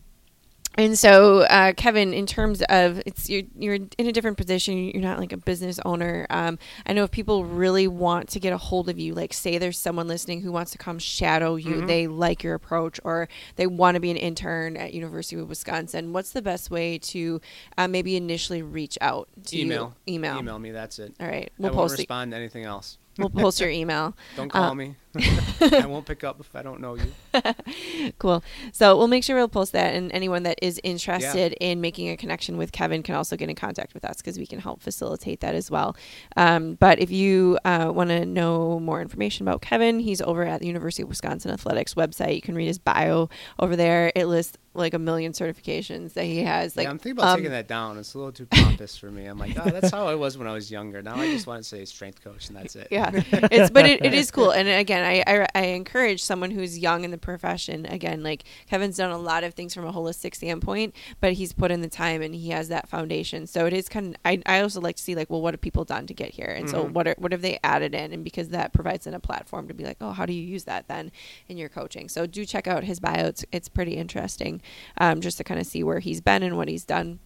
and 0.75 0.97
so, 0.97 1.41
uh, 1.41 1.73
Kevin, 1.73 2.13
in 2.13 2.25
terms 2.25 2.61
of 2.69 3.01
it's 3.05 3.29
you're 3.29 3.43
you're 3.57 3.75
in 3.75 4.07
a 4.07 4.11
different 4.13 4.37
position. 4.37 4.77
You're 4.77 5.01
not 5.01 5.19
like 5.19 5.33
a 5.33 5.37
business 5.37 5.79
owner. 5.83 6.25
Um, 6.29 6.57
I 6.85 6.93
know 6.93 7.03
if 7.03 7.11
people 7.11 7.43
really 7.43 7.87
want 7.87 8.29
to 8.29 8.39
get 8.39 8.53
a 8.53 8.57
hold 8.57 8.87
of 8.87 8.97
you, 8.97 9.13
like 9.13 9.33
say 9.33 9.57
there's 9.57 9.77
someone 9.77 10.07
listening 10.07 10.41
who 10.41 10.51
wants 10.51 10.71
to 10.71 10.77
come 10.77 10.97
shadow 10.99 11.55
you, 11.55 11.75
Mhm. 11.81 11.87
they 11.87 12.07
like 12.07 12.43
your 12.43 12.53
approach, 12.53 12.99
or 13.03 13.27
they 13.57 13.67
want 13.67 13.95
to 13.95 13.99
be 13.99 14.11
an 14.11 14.17
intern 14.17 14.77
at 14.77 14.93
University 14.93 15.41
of 15.41 15.49
Wisconsin. 15.49 16.13
What's 16.13 16.31
the 16.31 16.41
best 16.41 16.71
way 16.71 16.97
to 16.99 17.41
uh, 17.77 17.87
maybe 17.87 18.15
initially 18.15 18.61
reach 18.61 18.97
out 19.01 19.27
to 19.47 19.57
you? 19.57 19.65
Email. 19.65 19.95
Email. 20.07 20.37
Email 20.37 20.59
me. 20.59 20.71
That's 20.71 20.99
it. 20.99 21.13
All 21.19 21.27
right. 21.27 21.51
We'll 21.57 21.71
won't 21.71 21.75
post 21.89 21.93
it. 21.95 21.97
respond 22.03 22.31
to 22.31 22.37
anything 22.37 22.63
else. 22.63 22.97
We'll 23.17 23.29
post 23.29 23.59
your 23.59 23.69
email. 23.69 24.15
Don't 24.37 24.49
call 24.49 24.75
me. 24.75 24.95
I 25.15 25.85
won't 25.87 26.05
pick 26.05 26.23
up 26.23 26.39
if 26.39 26.55
I 26.55 26.61
don't 26.61 26.81
know 26.81 26.95
you. 26.95 27.11
Cool. 28.17 28.43
So 28.73 28.97
we'll 28.97 29.07
make 29.07 29.23
sure 29.23 29.35
we'll 29.35 29.47
post 29.47 29.71
that, 29.73 29.93
and 29.93 30.11
anyone 30.11 30.43
that 30.43 30.59
is 30.61 30.79
interested 30.83 31.53
in 31.59 31.79
making 31.79 32.09
a 32.09 32.17
connection 32.17 32.57
with 32.57 32.71
Kevin 32.71 33.03
can 33.03 33.15
also 33.15 33.35
get 33.35 33.49
in 33.49 33.55
contact 33.55 33.93
with 33.93 34.03
us 34.03 34.17
because 34.17 34.37
we 34.37 34.45
can 34.45 34.59
help 34.59 34.81
facilitate 34.81 35.39
that 35.41 35.55
as 35.55 35.69
well. 35.71 35.95
Um, 36.35 36.75
but 36.75 36.99
if 36.99 37.11
you 37.11 37.57
uh, 37.65 37.91
want 37.93 38.09
to 38.09 38.25
know 38.25 38.79
more 38.79 39.01
information 39.01 39.47
about 39.47 39.61
Kevin, 39.61 39.99
he's 39.99 40.21
over 40.21 40.43
at 40.43 40.59
the 40.61 40.67
University 40.67 41.03
of 41.03 41.09
Wisconsin 41.09 41.51
Athletics 41.51 41.93
website. 41.93 42.35
You 42.35 42.41
can 42.41 42.55
read 42.55 42.67
his 42.67 42.79
bio 42.79 43.29
over 43.59 43.75
there. 43.75 44.11
It 44.15 44.25
lists 44.25 44.57
like 44.73 44.93
a 44.93 44.99
million 44.99 45.33
certifications 45.33 46.13
that 46.13 46.25
he 46.25 46.43
has. 46.43 46.75
Like 46.77 46.85
yeah, 46.85 46.91
I'm 46.91 46.99
thinking 46.99 47.19
about 47.19 47.33
um, 47.33 47.37
taking 47.37 47.51
that 47.51 47.67
down. 47.67 47.97
It's 47.97 48.13
a 48.13 48.17
little 48.17 48.31
too 48.31 48.45
pompous 48.45 48.97
for 48.97 49.11
me. 49.11 49.25
I'm 49.25 49.37
like, 49.37 49.57
oh, 49.59 49.69
that's 49.69 49.91
how 49.91 50.07
I 50.07 50.15
was 50.15 50.37
when 50.37 50.47
I 50.47 50.53
was 50.53 50.71
younger. 50.71 51.01
Now 51.01 51.15
I 51.15 51.31
just 51.31 51.47
want 51.47 51.61
to 51.61 51.67
say 51.67 51.83
strength 51.85 52.23
coach, 52.23 52.47
and 52.47 52.57
that's 52.57 52.75
it. 52.75 52.87
yeah 52.91 53.11
it's 53.51 53.69
but 53.69 53.85
it, 53.85 54.03
it 54.03 54.13
is 54.13 54.31
cool 54.31 54.51
and 54.51 54.67
again 54.67 54.98
I, 55.05 55.23
I 55.27 55.47
i 55.55 55.61
encourage 55.67 56.23
someone 56.23 56.51
who's 56.51 56.77
young 56.79 57.03
in 57.03 57.11
the 57.11 57.17
profession 57.17 57.85
again 57.85 58.23
like 58.23 58.43
kevin's 58.67 58.97
done 58.97 59.11
a 59.11 59.17
lot 59.17 59.43
of 59.43 59.53
things 59.53 59.73
from 59.73 59.85
a 59.85 59.93
holistic 59.93 60.35
standpoint 60.35 60.95
but 61.19 61.33
he's 61.33 61.53
put 61.53 61.71
in 61.71 61.81
the 61.81 61.89
time 61.89 62.21
and 62.21 62.33
he 62.35 62.49
has 62.49 62.67
that 62.69 62.87
foundation 62.89 63.45
so 63.47 63.65
it 63.65 63.73
is 63.73 63.89
kind 63.89 64.15
of 64.15 64.21
i, 64.25 64.41
I 64.45 64.61
also 64.61 64.81
like 64.81 64.95
to 64.97 65.03
see 65.03 65.15
like 65.15 65.29
well 65.29 65.41
what 65.41 65.53
have 65.53 65.61
people 65.61 65.85
done 65.85 66.07
to 66.07 66.13
get 66.13 66.31
here 66.31 66.47
and 66.47 66.69
so 66.69 66.85
Mhm. 66.85 66.91
what 66.93 67.07
are 67.07 67.15
what 67.17 67.31
have 67.31 67.41
they 67.41 67.59
added 67.63 67.93
in 67.95 68.13
and 68.13 68.23
because 68.23 68.49
that 68.49 68.73
provides 68.73 69.05
them 69.05 69.13
a 69.13 69.19
platform 69.19 69.67
to 69.67 69.73
be 69.73 69.83
like 69.83 69.97
oh 70.01 70.11
how 70.11 70.25
do 70.25 70.33
you 70.33 70.41
use 70.43 70.63
that 70.65 70.87
then 70.87 71.11
in 71.47 71.57
your 71.57 71.69
coaching 71.69 72.09
so 72.09 72.25
do 72.25 72.45
check 72.45 72.67
out 72.67 72.83
his 72.83 72.99
bio 72.99 73.27
it's, 73.27 73.45
it's 73.51 73.69
pretty 73.69 73.95
interesting 73.97 74.61
um, 74.97 75.21
just 75.21 75.37
to 75.37 75.43
kind 75.43 75.59
of 75.59 75.65
see 75.67 75.83
where 75.83 75.99
he's 75.99 76.21
been 76.21 76.43
and 76.43 76.57
what 76.57 76.67
he's 76.67 76.85
done. 76.85 77.19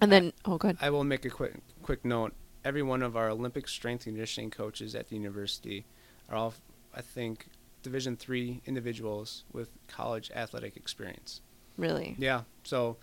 And 0.00 0.12
then, 0.12 0.32
oh, 0.44 0.58
good. 0.58 0.76
I 0.80 0.90
will 0.90 1.04
make 1.04 1.24
a 1.24 1.30
quick 1.30 1.54
quick 1.82 2.04
note. 2.04 2.32
Every 2.64 2.82
one 2.82 3.02
of 3.02 3.16
our 3.16 3.30
Olympic 3.30 3.66
strength 3.68 4.06
and 4.06 4.14
conditioning 4.14 4.50
coaches 4.50 4.94
at 4.94 5.08
the 5.08 5.16
university 5.16 5.86
are 6.28 6.36
all, 6.36 6.54
I 6.94 7.00
think, 7.00 7.46
Division 7.82 8.16
three 8.16 8.60
individuals 8.66 9.44
with 9.52 9.70
college 9.86 10.30
athletic 10.34 10.76
experience. 10.76 11.40
Really? 11.76 12.16
Yeah. 12.18 12.42
So 12.64 12.96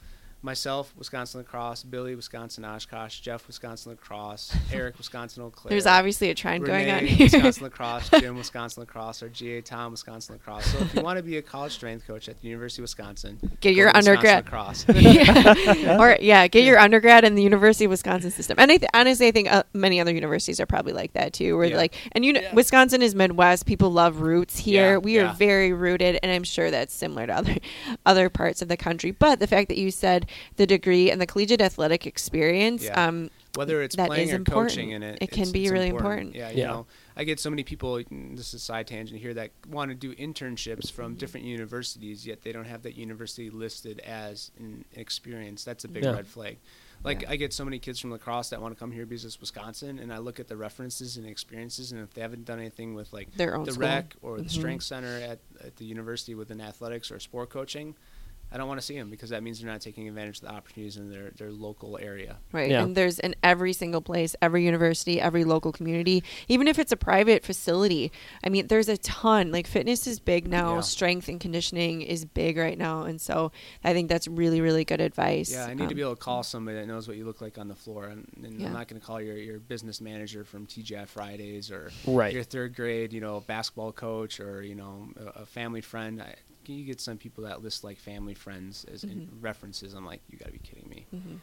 myself, 0.46 0.94
Wisconsin 0.98 1.42
La 1.42 1.44
Crosse, 1.44 1.84
Billy, 1.84 2.16
Wisconsin 2.16 2.64
Oshkosh, 2.64 3.20
Jeff, 3.20 3.46
Wisconsin 3.48 3.92
La 3.92 3.96
Crosse, 3.98 4.56
Eric, 4.72 4.98
Wisconsin 4.98 5.44
Eau 5.44 5.50
Claire. 5.50 5.72
There's 5.72 5.86
obviously 5.86 6.30
a 6.30 6.36
trend 6.36 6.64
Renee, 6.64 6.86
going 6.86 6.96
on 6.96 7.06
here. 7.06 7.26
Wisconsin 7.26 7.64
La 7.64 7.70
Crosse, 7.70 8.10
Jim, 8.20 8.38
Wisconsin 8.38 8.82
La 8.82 8.86
Crosse, 8.86 9.24
or 9.24 9.30
GA 9.30 9.62
Tom, 9.62 9.92
Wisconsin 9.92 10.36
La 10.36 10.40
Crosse. 10.40 10.66
So 10.72 10.78
if 10.80 10.96
you 10.96 11.02
want 11.02 11.18
to 11.18 11.24
be 11.24 11.38
a 11.38 11.42
college 11.42 11.74
strength 11.74 12.06
coach 12.08 12.30
at 12.30 12.40
the 12.42 12.48
University 12.48 12.82
of 12.82 12.84
Wisconsin, 12.84 13.38
Get 13.60 13.72
go 13.74 13.78
your 13.78 13.92
to 13.92 13.98
Wisconsin 13.98 14.12
undergrad. 14.12 14.46
La 14.46 14.50
Crosse. 14.50 14.86
yeah. 14.96 15.98
or 16.00 16.18
yeah, 16.22 16.48
get 16.48 16.64
your 16.64 16.80
undergrad 16.80 17.24
in 17.26 17.36
the 17.36 17.44
University 17.44 17.86
of 17.86 17.92
Wisconsin 17.92 18.32
system. 18.32 18.58
And 18.60 18.72
I 18.72 18.78
th- 18.78 18.90
honestly, 18.94 19.28
I 19.28 19.32
think 19.32 19.52
uh, 19.52 19.64
many 19.74 20.00
other 20.00 20.14
universities 20.14 20.60
are 20.60 20.66
probably 20.66 20.94
like 20.94 21.14
that 21.14 21.34
too. 21.34 21.58
Where 21.58 21.68
Yeah. 21.68 21.78
like, 21.78 21.96
and 22.12 22.24
you 22.24 22.34
know, 22.34 22.42
Yeah. 22.42 22.54
Wisconsin 22.54 23.02
is 23.02 23.16
Midwest. 23.16 23.66
People 23.66 23.90
love 23.92 24.22
roots 24.22 24.58
here. 24.60 24.92
Yeah, 24.94 24.98
we 24.98 25.18
are 25.18 25.24
yeah. 25.26 25.34
very 25.34 25.74
rooted, 25.74 26.20
and 26.22 26.32
I'm 26.32 26.44
sure 26.44 26.70
that's 26.72 26.94
similar 26.94 27.26
to 27.28 27.34
other 27.36 27.56
other 28.06 28.30
parts 28.30 28.62
of 28.62 28.68
the 28.68 28.78
country. 28.78 29.12
But 29.12 29.40
the 29.40 29.48
fact 29.48 29.70
that 29.70 29.78
you 29.78 29.90
said 29.92 30.28
the 30.58 30.66
degree 30.66 31.10
and 31.12 31.20
the 31.22 31.26
collegiate 31.26 31.62
athletic 31.62 32.06
experience, 32.08 32.84
Yeah. 32.84 33.08
um, 33.08 33.30
whether 33.56 33.82
it's 33.82 33.96
That 33.96 34.08
playing 34.08 34.28
is 34.28 34.34
or 34.34 34.38
important. 34.38 34.72
coaching 34.72 34.92
in 34.92 35.02
it, 35.04 35.18
It 35.22 35.32
can 35.32 35.52
be 35.52 35.70
really 35.70 35.88
important. 35.88 36.36
Yeah, 36.36 36.50
you 36.52 36.58
Yeah. 36.60 36.68
know, 36.68 36.88
I 37.16 37.24
get 37.24 37.40
so 37.40 37.50
many 37.50 37.64
people. 37.64 38.02
This 38.12 38.50
is 38.50 38.54
a 38.56 38.60
side 38.60 38.88
tangent 38.88 39.20
here 39.22 39.34
that 39.34 39.52
want 39.70 39.90
to 39.92 39.96
do 39.96 40.14
internships 40.16 40.92
from 40.92 41.12
Mm-hmm. 41.12 41.20
different 41.20 41.46
universities, 41.46 42.26
yet 42.28 42.42
they 42.42 42.52
don't 42.52 42.66
have 42.66 42.84
that 42.84 42.96
university 42.96 43.50
listed 43.50 44.00
as 44.02 44.52
an 44.60 44.84
experience. 44.94 45.64
That's 45.64 45.84
a 45.86 45.88
big 45.88 46.04
Yeah. 46.04 46.12
red 46.16 46.28
flag. 46.28 46.58
Like 47.04 47.22
Yeah. 47.22 47.32
I 47.32 47.36
get 47.38 47.54
so 47.54 47.64
many 47.64 47.78
kids 47.80 48.00
from 48.00 48.10
La 48.12 48.18
Crosse 48.18 48.50
that 48.50 48.62
want 48.62 48.74
to 48.76 48.80
come 48.80 48.92
here 48.92 49.06
because 49.06 49.24
it's 49.26 49.40
Wisconsin, 49.40 50.00
and 50.00 50.12
I 50.12 50.18
look 50.18 50.40
at 50.40 50.48
the 50.48 50.58
references 50.58 51.16
and 51.18 51.26
experiences, 51.26 51.92
and 51.92 52.02
if 52.02 52.14
they 52.14 52.22
haven't 52.22 52.46
done 52.46 52.60
anything 52.60 52.94
with 52.96 53.14
like 53.14 53.32
their 53.36 53.56
own 53.56 53.66
the 53.66 53.74
school. 53.74 53.88
rec 53.88 54.16
or 54.22 54.38
the 54.38 54.44
Mhm. 54.46 54.50
strength 54.50 54.84
center 54.84 55.16
at, 55.20 55.40
at 55.64 55.76
the 55.78 55.86
university 55.86 56.34
within 56.36 56.60
athletics 56.60 57.12
or 57.12 57.20
sport 57.20 57.50
coaching, 57.52 57.96
I 58.52 58.58
don't 58.58 58.68
want 58.68 58.80
to 58.80 58.86
see 58.86 58.96
them 58.98 59.10
because 59.10 59.32
that 59.32 59.44
means 59.44 59.60
they're 59.60 59.70
not 59.70 59.82
taking 59.82 60.08
advantage 60.08 60.38
of 60.38 60.44
the 60.44 60.52
opportunities 60.54 60.96
in 60.98 61.10
their, 61.10 61.32
their 61.32 61.52
local 61.52 61.98
area. 62.02 62.38
Right. 62.54 62.72
Yeah. 62.72 62.84
And 62.84 62.96
there's 62.96 63.20
in 63.20 63.36
every 63.44 63.74
single 63.74 64.02
place, 64.02 64.36
every 64.42 64.64
university, 64.64 65.20
every 65.20 65.44
local 65.44 65.72
community, 65.74 66.24
even 66.48 66.68
if 66.68 66.80
it's 66.80 66.92
a 66.92 66.98
private 66.98 67.44
facility. 67.44 68.12
I 68.44 68.50
mean, 68.50 68.68
there's 68.68 68.88
a 68.88 68.98
ton. 68.98 69.52
Like 69.52 69.68
fitness 69.68 70.08
is 70.08 70.20
big 70.20 70.48
now, 70.48 70.76
Yeah. 70.76 70.82
strength 70.82 71.28
and 71.28 71.40
conditioning 71.40 72.02
is 72.02 72.24
big 72.24 72.58
right 72.58 72.78
now. 72.78 73.04
And 73.04 73.20
so 73.20 73.52
I 73.84 73.92
think 73.94 74.08
that's 74.10 74.28
really, 74.28 74.62
really 74.62 74.86
good 74.86 75.02
advice. 75.02 75.52
Yeah, 75.52 75.66
I 75.66 75.74
need 75.74 75.80
to 75.80 75.84
Um, 75.86 75.94
be 75.96 76.02
able 76.02 76.16
to 76.16 76.22
call 76.22 76.44
somebody 76.44 76.78
that 76.78 76.88
knows 76.88 77.08
what 77.08 77.18
you 77.18 77.26
look 77.26 77.42
like 77.42 77.58
on 77.58 77.68
the 77.68 77.76
floor, 77.76 78.06
and, 78.06 78.26
and 78.42 78.60
Yeah. 78.62 78.68
I'm 78.68 78.74
not 78.74 78.88
going 78.88 79.02
to 79.02 79.06
call 79.06 79.20
your, 79.20 79.36
your 79.38 79.60
business 79.60 80.00
manager 80.00 80.46
from 80.46 80.66
TGI 80.66 81.08
Fridays 81.08 81.72
or 81.72 81.92
Right. 82.08 82.34
your 82.34 82.44
third 82.44 82.76
grade, 82.76 83.12
you 83.12 83.22
know, 83.22 83.42
basketball 83.42 83.92
coach 83.92 84.40
or 84.40 84.62
you 84.64 84.76
know 84.76 85.10
a, 85.20 85.42
a 85.42 85.46
family 85.46 85.82
friend. 85.82 86.22
I, 86.22 86.36
you 86.74 86.86
get 86.86 87.00
some 87.00 87.18
people 87.18 87.44
that 87.44 87.62
list 87.64 87.84
like 87.84 87.98
family 87.98 88.34
friends 88.34 88.86
as 88.92 89.04
in 89.04 89.28
Mhm. 89.28 89.28
references. 89.44 89.94
I'm 89.94 90.06
like, 90.06 90.22
you 90.30 90.38
got 90.38 90.48
to 90.48 90.52
be 90.54 90.60
kidding 90.60 90.90
me. 90.90 91.06
mhm. 91.14 91.38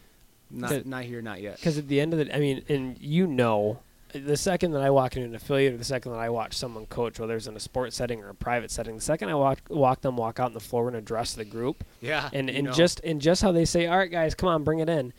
Not 0.51 0.85
not 0.86 1.05
here, 1.05 1.23
not 1.23 1.40
yet. 1.40 1.57
Because 1.57 1.78
at 1.78 1.89
the 1.89 2.01
end 2.01 2.12
of 2.12 2.19
the, 2.19 2.35
I 2.35 2.39
mean, 2.39 2.62
and 2.69 2.99
you 3.01 3.27
know, 3.27 3.78
the 4.12 4.36
second 4.36 4.73
that 4.73 4.82
I 4.82 4.90
walk 4.90 5.16
into 5.16 5.27
an 5.27 5.35
affiliate, 5.35 5.73
or 5.73 5.78
the 5.78 5.85
second 5.85 6.12
that 6.12 6.19
I 6.19 6.28
watch 6.28 6.53
someone 6.55 6.85
coach, 6.85 7.19
whether 7.19 7.35
it's 7.35 7.47
in 7.47 7.57
a 7.57 7.61
sports 7.61 7.97
setting 7.97 8.23
or 8.23 8.28
a 8.28 8.35
private 8.35 8.70
setting, 8.70 8.97
the 8.97 9.01
second 9.01 9.31
I 9.31 9.35
walk 9.35 9.61
walk 9.70 10.03
them 10.03 10.16
walk 10.19 10.39
out 10.39 10.47
on 10.47 10.53
the 10.53 10.61
floor 10.61 10.89
and 10.89 10.97
address 10.97 11.32
the 11.32 11.47
group, 11.47 11.85
Yeah, 12.03 12.28
and 12.35 12.51
and 12.51 12.66
know. 12.66 12.73
just 12.73 13.01
and 13.03 13.20
just 13.23 13.40
how 13.40 13.53
they 13.53 13.65
say, 13.65 13.86
"All 13.86 13.97
right, 13.97 14.11
guys, 14.11 14.35
come 14.35 14.51
on, 14.51 14.62
bring 14.62 14.81
it 14.81 14.90
in," 14.90 15.15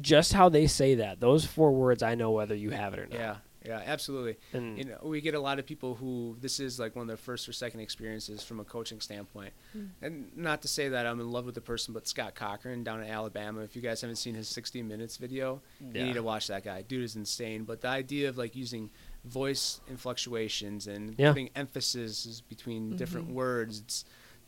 just 0.00 0.32
how 0.32 0.48
they 0.48 0.66
say 0.66 0.96
that, 0.96 1.20
those 1.20 1.44
four 1.44 1.70
words, 1.72 2.02
I 2.02 2.16
know 2.16 2.32
whether 2.32 2.54
you 2.56 2.70
have 2.70 2.92
it 2.94 2.98
or 2.98 3.06
not. 3.06 3.14
yeah, 3.18 3.36
yeah, 3.66 3.82
absolutely. 3.84 4.36
And 4.52 4.78
you 4.78 4.84
know, 4.84 4.98
we 5.02 5.20
get 5.20 5.34
a 5.34 5.40
lot 5.40 5.58
of 5.58 5.66
people 5.66 5.94
who 5.94 6.36
this 6.40 6.60
is 6.60 6.78
like 6.78 6.94
one 6.94 7.02
of 7.02 7.08
their 7.08 7.16
first 7.16 7.48
or 7.48 7.52
second 7.52 7.80
experiences 7.80 8.42
from 8.42 8.60
a 8.60 8.64
coaching 8.64 9.00
standpoint. 9.00 9.52
Mm. 9.76 9.88
And 10.02 10.36
not 10.36 10.62
to 10.62 10.68
say 10.68 10.88
that 10.88 11.06
I'm 11.06 11.20
in 11.20 11.30
love 11.30 11.44
with 11.46 11.54
the 11.54 11.60
person, 11.60 11.92
but 11.94 12.06
Scott 12.06 12.34
Cochran 12.34 12.84
down 12.84 13.02
in 13.02 13.08
Alabama, 13.10 13.60
if 13.62 13.74
you 13.76 13.82
guys 13.82 14.00
haven't 14.00 14.16
seen 14.16 14.34
his 14.34 14.48
60 14.48 14.82
Minutes 14.82 15.16
video, 15.16 15.60
Yeah. 15.80 16.00
you 16.00 16.04
need 16.06 16.14
to 16.14 16.22
watch 16.22 16.46
that 16.46 16.64
guy. 16.64 16.82
Dude 16.82 17.02
is 17.02 17.16
insane. 17.16 17.64
But 17.64 17.80
the 17.80 17.88
idea 17.88 18.28
of 18.28 18.38
like 18.38 18.54
using 18.56 18.90
voice 19.24 19.80
influctuations 19.88 20.86
and 20.86 21.14
Yeah. 21.18 21.30
putting 21.32 21.50
emphasis 21.56 22.40
between 22.48 22.96
different 22.96 23.28
Mhm. 23.30 23.34
words, 23.34 23.80
it's 23.80 24.04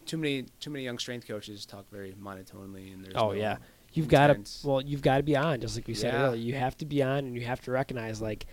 too 0.06 0.16
many 0.16 0.46
too 0.60 0.70
many 0.70 0.84
young 0.84 0.98
strength 0.98 1.26
coaches 1.26 1.66
talk 1.66 1.90
very 1.90 2.14
monotonely 2.18 2.90
and 2.90 3.04
there's 3.04 3.14
Oh 3.14 3.28
no 3.28 3.32
yeah, 3.32 3.58
you've 3.92 4.08
got 4.08 4.28
to 4.28 4.66
well, 4.66 4.80
you've 4.80 5.02
got 5.02 5.18
to 5.18 5.22
be 5.22 5.36
on, 5.36 5.60
just 5.60 5.76
like 5.76 5.86
we 5.86 5.94
said 5.94 6.14
Yeah. 6.14 6.22
earlier. 6.28 6.40
You 6.40 6.54
have 6.54 6.76
to 6.78 6.86
be 6.86 7.02
on, 7.02 7.18
and 7.26 7.34
you 7.34 7.42
have 7.42 7.60
to 7.62 7.70
recognize 7.72 8.22
like, 8.22 8.46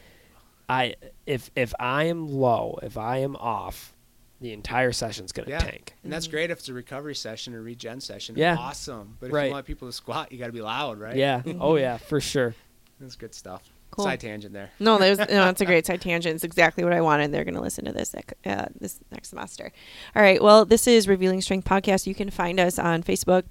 I 0.69 0.95
if 1.25 1.51
if 1.55 1.73
I 1.79 2.05
am 2.05 2.27
low, 2.27 2.79
if 2.83 2.97
I 2.97 3.17
am 3.19 3.35
off, 3.35 3.93
the 4.41 4.51
entire 4.53 4.91
session's 4.91 5.31
gonna 5.31 5.49
Yeah. 5.49 5.59
tank. 5.59 5.93
And 6.03 6.11
that's 6.11 6.27
great 6.27 6.49
if 6.51 6.59
it's 6.59 6.69
a 6.69 6.73
recovery 6.73 7.15
session 7.15 7.53
or 7.53 7.61
regen 7.61 8.01
session. 8.01 8.35
Yeah. 8.37 8.55
Awesome. 8.57 9.17
But 9.19 9.27
if 9.27 9.33
Right. 9.33 9.45
you 9.45 9.51
want 9.51 9.65
people 9.65 9.87
to 9.87 9.93
squat, 9.93 10.31
you 10.31 10.37
got 10.37 10.47
to 10.47 10.51
be 10.51 10.61
loud, 10.61 10.99
right? 10.99 11.15
Yeah. 11.15 11.41
Oh 11.59 11.75
yeah, 11.77 11.97
for 11.97 12.19
sure. 12.19 12.55
That's 12.99 13.15
good 13.15 13.33
stuff. 13.35 13.61
Cool. 13.91 14.05
Side 14.05 14.19
tangent 14.19 14.51
there. 14.53 14.71
No, 14.79 14.97
there's 14.97 15.19
no, 15.19 15.25
that's 15.25 15.61
a 15.61 15.65
great 15.65 15.85
side 15.87 16.01
tangent. 16.01 16.35
It's 16.35 16.43
exactly 16.43 16.83
what 16.83 16.91
I 16.91 16.99
wanted. 17.01 17.31
They're 17.31 17.45
going 17.45 17.55
to 17.55 17.61
listen 17.61 17.85
to 17.85 17.93
this 17.93 18.13
uh, 18.45 18.65
this 18.79 18.99
next 19.11 19.29
semester. 19.29 19.71
All 20.15 20.21
right. 20.21 20.41
Well, 20.43 20.65
this 20.65 20.85
is 20.87 21.07
Revealing 21.07 21.39
Strength 21.41 21.65
podcast. 21.65 22.05
You 22.07 22.15
can 22.15 22.29
find 22.29 22.59
us 22.59 22.77
on 22.77 23.03
Facebook 23.03 23.43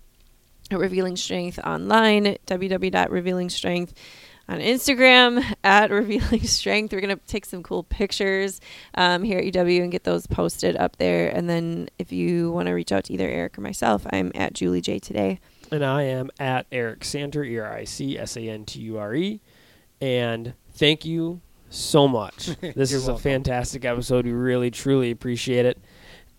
at 0.70 0.78
Revealing 0.78 1.16
Strength 1.16 1.60
online, 1.64 2.36
www.revealingstrength 2.46 3.90
on 4.48 4.58
Instagram 4.58 5.44
at 5.64 5.90
Revealing 5.90 6.42
Strength. 6.42 6.92
We're 6.92 7.00
going 7.00 7.16
to 7.16 7.26
take 7.26 7.44
some 7.44 7.62
cool 7.62 7.82
pictures 7.84 8.60
um, 8.94 9.22
here 9.22 9.38
at 9.38 9.44
UW 9.44 9.82
and 9.82 9.92
get 9.92 10.04
those 10.04 10.26
posted 10.26 10.76
up 10.76 10.96
there. 10.96 11.28
And 11.28 11.48
then 11.48 11.88
if 11.98 12.12
you 12.12 12.50
want 12.50 12.66
to 12.66 12.72
reach 12.72 12.92
out 12.92 13.04
to 13.04 13.12
either 13.12 13.28
Eric 13.28 13.58
or 13.58 13.60
myself, 13.60 14.06
I'm 14.12 14.32
at 14.34 14.54
Julie 14.54 14.80
J 14.80 14.98
today. 14.98 15.40
And 15.70 15.84
I 15.84 16.02
am 16.02 16.30
at 16.38 16.66
Eric 16.70 17.00
Santure, 17.00 17.46
E 17.46 17.58
R 17.58 17.72
I 17.72 17.84
C 17.84 18.18
S 18.18 18.36
A 18.36 18.42
N 18.42 18.64
T 18.64 18.80
U 18.80 18.98
R 18.98 19.14
E. 19.14 19.40
And 20.00 20.54
thank 20.72 21.04
you 21.04 21.40
so 21.70 22.06
much. 22.06 22.50
This 22.60 22.90
You're 22.90 23.00
is 23.00 23.08
a 23.08 23.16
fantastic 23.16 23.84
episode. 23.84 24.24
We 24.24 24.32
really, 24.32 24.70
truly 24.70 25.10
appreciate 25.10 25.66
it. 25.66 25.78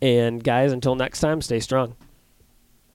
And 0.02 0.44
guys, 0.44 0.72
until 0.72 0.96
next 0.96 1.20
time, 1.20 1.42
stay 1.42 1.60
strong. 1.60 1.96